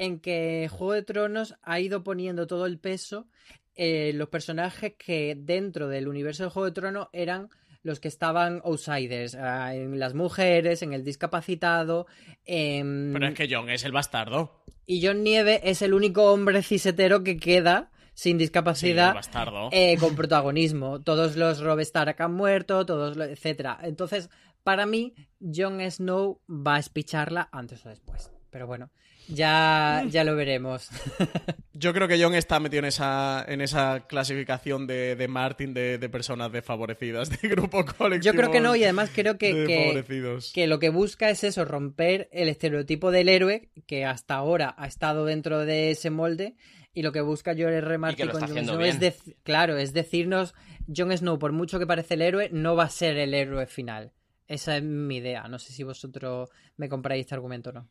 en 0.01 0.19
que 0.19 0.69
Juego 0.71 0.95
de 0.95 1.03
Tronos 1.03 1.55
ha 1.63 1.79
ido 1.79 2.03
poniendo 2.03 2.47
todo 2.47 2.67
el 2.67 2.79
peso 2.79 3.29
en 3.77 4.19
los 4.19 4.29
personajes 4.29 4.95
que 4.99 5.37
dentro 5.39 5.89
del 5.89 6.09
universo 6.09 6.43
de 6.45 6.51
Juego 6.51 6.67
de 6.67 6.73
Tronos 6.73 7.09
eran 7.13 7.49
los 7.83 8.01
que 8.01 8.09
estaban 8.09 8.61
outsiders, 8.65 9.35
ah, 9.35 9.75
en 9.75 9.99
las 9.99 10.15
mujeres, 10.15 10.83
en 10.83 10.93
el 10.93 11.03
discapacitado, 11.05 12.07
en... 12.45 13.11
Pero 13.13 13.27
es 13.29 13.35
que 13.35 13.49
John 13.51 13.71
es 13.71 13.85
el 13.85 13.93
bastardo. 13.93 14.65
y 14.87 15.05
John 15.07 15.23
Nieve 15.23 15.61
es 15.65 15.81
el 15.83 15.95
único 15.95 16.31
hombre 16.33 16.63
cisetero 16.63 17.23
que 17.25 17.37
queda 17.39 17.91
sin 18.13 18.35
Sí, 18.37 18.39
discapacidad 18.39 19.15
bastardo. 19.15 19.69
eh, 19.73 19.97
con 19.99 20.15
protagonismo. 20.17 21.01
Todos 21.03 21.37
los 21.37 21.61
Rob 21.61 21.81
Stark 21.81 22.17
han 22.21 22.35
muerto, 22.35 22.85
todos, 22.85 23.17
lo- 23.17 23.25
etcétera. 23.25 23.79
Entonces, 23.83 24.29
para 24.63 24.85
mí, 24.85 25.15
Jon 25.41 25.81
Snow 25.91 26.41
va 26.51 26.75
a 26.75 26.81
espicharla 26.81 27.49
antes 27.51 27.87
o 27.87 27.89
después. 27.89 28.31
Pero 28.51 28.67
bueno, 28.67 28.91
ya, 29.33 30.05
ya 30.09 30.25
lo 30.25 30.37
veremos. 30.37 30.89
Yo 31.73 31.95
creo 31.95 32.09
que 32.09 32.23
John 32.23 32.35
está 32.35 32.61
metido 32.61 32.81
en 32.81 32.87
esa, 32.87 33.45
en 33.49 33.61
esa 33.61 34.07
clasificación 34.07 34.87
de, 34.87 35.17
de 35.17 35.29
Martin 35.29 35.73
de, 35.73 35.99
de 35.99 36.09
personas 36.09 36.53
desfavorecidas, 36.53 37.31
de 37.31 37.49
grupo 37.49 37.85
colectivo. 37.99 38.33
Yo 38.33 38.39
creo 38.39 38.51
que 38.51 38.61
no, 38.61 38.77
y 38.77 38.85
además 38.85 39.11
creo 39.15 39.39
que, 39.39 40.05
que, 40.53 40.67
lo 40.67 40.79
que 40.79 40.91
busca 40.91 41.31
es 41.31 41.45
eso, 41.45 41.65
romper 41.65 42.29
el 42.33 42.49
estereotipo 42.49 43.11
del 43.11 43.29
héroe 43.29 43.71
que 43.87 44.05
hasta 44.05 44.35
ahora 44.35 44.75
ha 44.77 44.87
estado 44.87 45.25
dentro 45.25 45.65
de 45.65 45.93
ese 45.93 46.11
molde. 46.11 46.57
Y 46.93 47.03
lo 47.03 47.13
que 47.13 47.21
busca 47.21 47.55
George 47.55 47.79
R. 47.79 47.99
Martin 47.99 48.27
con 48.27 48.43
está 48.43 48.47
Jon 48.49 48.51
haciendo 48.51 48.73
Snow 48.75 49.07
es, 49.07 49.23
claro, 49.45 49.79
es 49.79 49.93
decirnos, 49.93 50.55
Jon 50.95 51.17
Snow, 51.17 51.39
por 51.39 51.53
mucho 51.53 51.79
que 51.79 51.87
parece 51.87 52.15
el 52.15 52.23
héroe, 52.23 52.51
no 52.53 52.75
va 52.75 52.85
a 52.85 52.91
ser 52.91 53.17
el 53.17 53.33
héroe 53.33 53.67
final. 53.67 54.13
Esa 54.49 54.77
es 54.77 54.83
mi 54.83 55.19
idea. 55.19 55.47
No 55.47 55.61
sé 55.61 55.73
si 55.73 55.85
vosotros 55.85 56.51
me 56.77 56.89
compráis 56.89 57.21
este 57.21 57.37
argumento 57.37 57.71
o 57.71 57.75
no. 57.75 57.89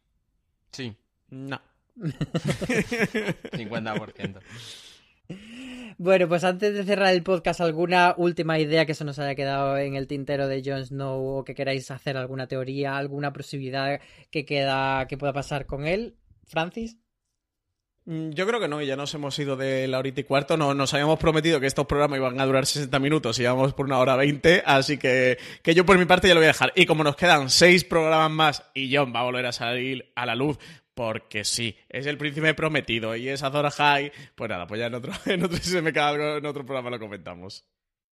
Sí, 0.72 0.96
No. 1.32 1.60
50%. 1.98 4.40
Bueno, 5.98 6.28
pues 6.28 6.44
antes 6.44 6.74
de 6.74 6.84
cerrar 6.86 7.14
el 7.14 7.24
podcast, 7.24 7.62
¿alguna 7.62 8.14
última 8.18 8.58
idea 8.58 8.86
que 8.86 8.96
se 8.96 9.04
nos 9.04 9.20
haya 9.20 9.36
quedado 9.36 9.78
en 9.78 9.96
el 9.96 10.08
tintero 10.08 10.48
de 10.48 10.64
Jon 10.66 10.86
Snow 10.86 11.40
o 11.40 11.44
que 11.44 11.54
queráis 11.54 11.92
hacer 11.92 12.18
alguna 12.18 12.48
teoría, 12.48 12.98
alguna 12.98 13.34
posibilidad 13.34 14.00
que 14.32 14.46
queda 14.46 15.06
que 15.08 15.18
pueda 15.18 15.34
pasar 15.34 15.66
con 15.66 15.86
él? 15.86 16.16
Francis. 16.48 16.98
Mm, 18.06 18.30
Yo 18.32 18.48
creo 18.48 18.60
que 18.60 18.68
no, 18.70 18.82
y 18.82 18.88
ya 18.88 18.96
nos 18.96 19.14
hemos 19.14 19.38
ido 19.38 19.56
de 19.56 19.88
la 19.88 20.00
horita 20.00 20.22
y 20.22 20.24
cuarto. 20.24 20.58
No, 20.58 20.74
nos 20.74 20.94
habíamos 20.94 21.20
prometido 21.20 21.60
que 21.60 21.68
estos 21.68 21.86
programas 21.86 22.18
iban 22.18 22.40
a 22.40 22.46
durar 22.46 22.66
60 22.66 22.98
minutos 23.00 23.38
y 23.40 23.44
vamos 23.44 23.74
por 23.74 23.86
una 23.86 24.00
hora 24.00 24.16
20, 24.16 24.64
así 24.66 24.98
que, 24.98 25.38
que 25.62 25.76
yo 25.76 25.86
por 25.86 25.98
mi 26.00 26.06
parte 26.06 26.28
ya 26.28 26.34
lo 26.34 26.40
voy 26.40 26.46
a 26.46 26.54
dejar. 26.54 26.72
Y 26.76 26.86
como 26.88 27.04
nos 27.04 27.16
quedan 27.18 27.50
seis 27.52 27.84
programas 27.84 28.32
más 28.32 28.64
y 28.74 28.96
John 28.96 29.14
va 29.14 29.20
a 29.20 29.24
volver 29.24 29.46
a 29.46 29.52
salir 29.52 30.12
a 30.16 30.26
la 30.26 30.34
luz, 30.34 30.58
porque 31.00 31.46
sí, 31.46 31.78
es 31.88 32.08
el 32.08 32.18
príncipe 32.18 32.54
prometido 32.54 33.16
y 33.16 33.30
es 33.30 33.42
Azor 33.42 33.72
High, 33.72 34.12
pues 34.36 34.50
nada, 34.50 34.68
pues 34.68 34.82
ya 34.82 34.88
en 34.88 34.96
otro, 34.96 35.14
en 35.28 35.46
otro, 35.46 35.58
se 35.60 35.82
me 35.82 35.92
en 35.92 36.46
otro 36.46 36.66
programa 36.66 36.90
lo 36.90 37.00
comentamos. 37.00 37.66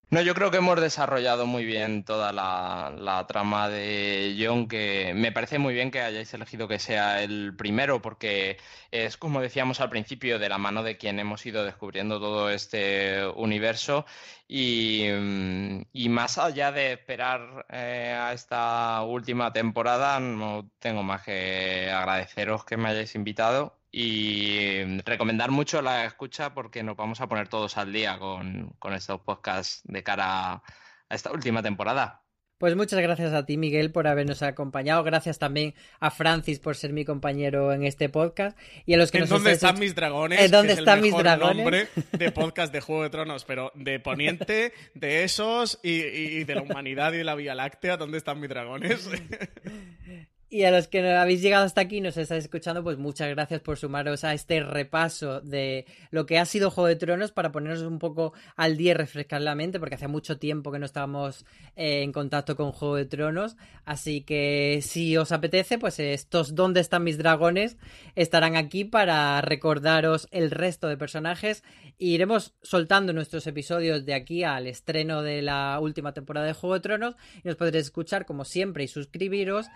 No, 0.09 0.21
yo 0.21 0.33
creo 0.33 0.51
que 0.51 0.57
hemos 0.57 0.79
desarrollado 0.79 1.45
muy 1.45 1.65
bien 1.65 2.05
toda 2.05 2.31
la, 2.31 3.25
trama 3.27 3.67
de 3.67 4.37
John, 4.39 4.69
que 4.69 5.11
me 5.13 5.33
parece 5.33 5.59
muy 5.59 5.73
bien 5.73 5.91
que 5.91 5.99
hayáis 5.99 6.33
elegido 6.33 6.69
que 6.69 6.79
sea 6.79 7.21
el 7.21 7.53
primero, 7.57 8.01
porque 8.01 8.57
es 8.91 9.17
como 9.17 9.41
decíamos 9.41 9.81
al 9.81 9.89
principio, 9.89 10.39
de 10.39 10.47
la 10.47 10.57
mano 10.57 10.81
de 10.81 10.97
quien 10.97 11.19
hemos 11.19 11.45
ido 11.45 11.65
descubriendo 11.65 12.21
todo 12.21 12.49
este 12.49 13.27
universo. 13.35 14.05
Y, 14.47 15.07
mm, 15.11 16.09
más 16.09 16.37
allá 16.37 16.71
de 16.71 16.93
esperar 16.93 17.65
eh, 17.69 18.15
a 18.17 18.31
esta 18.31 19.03
última 19.03 19.51
temporada, 19.51 20.21
no 20.21 20.71
tengo 20.79 21.03
más 21.03 21.23
que 21.23 21.91
agradeceros 21.91 22.63
que 22.63 22.77
me 22.77 22.89
hayáis 22.89 23.13
invitado 23.15 23.77
y 23.99 25.01
recomendar 25.01 25.49
mucho 25.49 25.81
la 25.81 26.05
escucha 26.05 26.53
porque 26.53 26.83
nos 26.83 26.95
vamos 26.95 27.19
a 27.19 27.27
poner 27.27 27.47
todos 27.47 27.77
al 27.77 27.91
día 27.91 28.19
con, 28.19 28.75
con 28.77 28.93
estos 28.93 29.21
podcasts 29.21 29.81
de 29.85 30.03
cara 30.03 30.53
a 30.53 30.63
esta 31.09 31.31
última 31.31 31.63
temporada. 31.63 32.21
Pues 32.59 32.75
muchas 32.75 32.99
gracias 32.99 33.33
a 33.33 33.45
ti, 33.45 33.55
Miguel, 33.57 33.91
por 33.91 34.07
habernos 34.07 34.41
acompañado. 34.43 35.03
Gracias 35.03 35.37
también 35.39 35.73
a 35.99 36.09
Francis 36.11 36.59
por 36.59 36.75
ser 36.75 36.91
mi 36.93 37.05
compañero 37.05 37.71
en 37.73 37.83
este 37.83 38.09
podcast. 38.09 38.57
Y 38.85 38.93
a 38.93 38.97
los 38.97 39.11
que 39.11 39.17
¿En 39.17 39.21
nos 39.21 39.29
dónde 39.29 39.51
estáis 39.51 39.69
están 39.71 39.79
mis 39.79 39.93
dragones? 39.95 40.39
¿En 40.41 40.51
dónde 40.51 40.73
es 40.73 40.79
están 40.79 40.97
el 40.97 41.03
mis 41.03 41.15
dragones? 41.17 41.55
nombre 41.57 41.87
de 42.13 42.31
podcast 42.33 42.73
de 42.73 42.81
Juego 42.81 43.03
de 43.03 43.09
Tronos, 43.11 43.45
pero 43.45 43.71
de 43.75 43.99
Poniente, 43.99 44.73
de 44.95 45.23
esos 45.23 45.79
y, 45.83 46.01
y- 46.03 46.37
y 46.39 46.43
de 46.45 46.55
la 46.55 46.61
humanidad 46.63 47.13
y 47.13 47.17
de 47.17 47.23
la 47.23 47.35
Vía 47.35 47.53
Láctea, 47.55 47.97
¿dónde 47.97 48.17
están 48.19 48.39
mis 48.39 48.49
dragones? 48.49 49.07
Y 50.49 50.63
a 50.63 50.71
los 50.71 50.87
que 50.87 51.05
habéis 51.11 51.41
llegado 51.41 51.65
hasta 51.65 51.81
aquí 51.81 51.97
y 51.97 52.01
nos 52.01 52.15
estáis 52.15 52.45
escuchando, 52.45 52.81
pues 52.81 52.97
muchas 52.97 53.29
gracias 53.29 53.59
por 53.59 53.77
sumaros 53.77 54.23
a 54.23 54.33
este 54.33 54.61
repaso 54.61 55.41
de 55.41 55.85
lo 56.09 56.25
que 56.25 56.39
ha 56.39 56.45
sido 56.45 56.71
Juego 56.71 56.87
de 56.87 56.95
Tronos 56.95 57.33
para 57.33 57.51
ponernos 57.51 57.81
un 57.81 57.99
poco 57.99 58.31
al 58.55 58.77
día 58.77 58.91
y 58.91 58.93
refrescar 58.93 59.41
la 59.41 59.55
mente, 59.55 59.77
porque 59.77 59.95
hace 59.95 60.07
mucho 60.07 60.37
tiempo 60.37 60.71
que 60.71 60.79
no 60.79 60.85
estábamos 60.85 61.45
eh, 61.75 62.01
en 62.01 62.13
contacto 62.13 62.55
con 62.55 62.71
Juego 62.71 62.95
de 62.95 63.05
Tronos. 63.05 63.57
Así 63.83 64.21
que 64.21 64.79
si 64.81 65.17
os 65.17 65.33
apetece, 65.33 65.77
pues 65.79 65.99
estos 65.99 66.55
¿Dónde 66.55 66.79
están 66.79 67.03
mis 67.03 67.17
dragones? 67.17 67.77
estarán 68.15 68.55
aquí 68.55 68.85
para 68.85 69.41
recordaros 69.41 70.27
el 70.31 70.49
resto 70.49 70.87
de 70.87 70.97
personajes. 70.97 71.63
E 71.99 72.05
iremos 72.05 72.53
soltando 72.61 73.11
nuestros 73.11 73.47
episodios 73.47 74.05
de 74.05 74.13
aquí 74.13 74.43
al 74.43 74.67
estreno 74.67 75.23
de 75.23 75.41
la 75.41 75.77
última 75.81 76.13
temporada 76.13 76.47
de 76.47 76.53
Juego 76.53 76.75
de 76.75 76.79
Tronos 76.79 77.15
y 77.43 77.47
nos 77.47 77.57
podréis 77.57 77.85
escuchar 77.85 78.25
como 78.25 78.45
siempre 78.45 78.85
y 78.85 78.87
suscribiros 78.87 79.67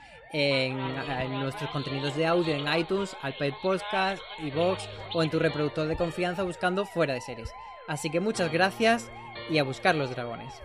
en, 0.65 1.39
nuestros 1.39 1.69
contenidos 1.71 2.15
de 2.15 2.25
audio 2.25 2.53
en 2.53 2.79
iTunes, 2.79 3.15
iPad 3.23 3.57
Podcast, 3.61 4.21
iVoox 4.39 4.87
o 5.13 5.23
en 5.23 5.29
tu 5.29 5.39
reproductor 5.39 5.87
de 5.87 5.97
confianza 5.97 6.43
buscando 6.43 6.85
fuera 6.85 7.13
de 7.13 7.21
series. 7.21 7.53
Así 7.87 8.09
que 8.09 8.19
muchas 8.19 8.51
gracias 8.51 9.11
y 9.49 9.57
a 9.57 9.63
buscar 9.63 9.95
los 9.95 10.11
dragones. 10.11 10.61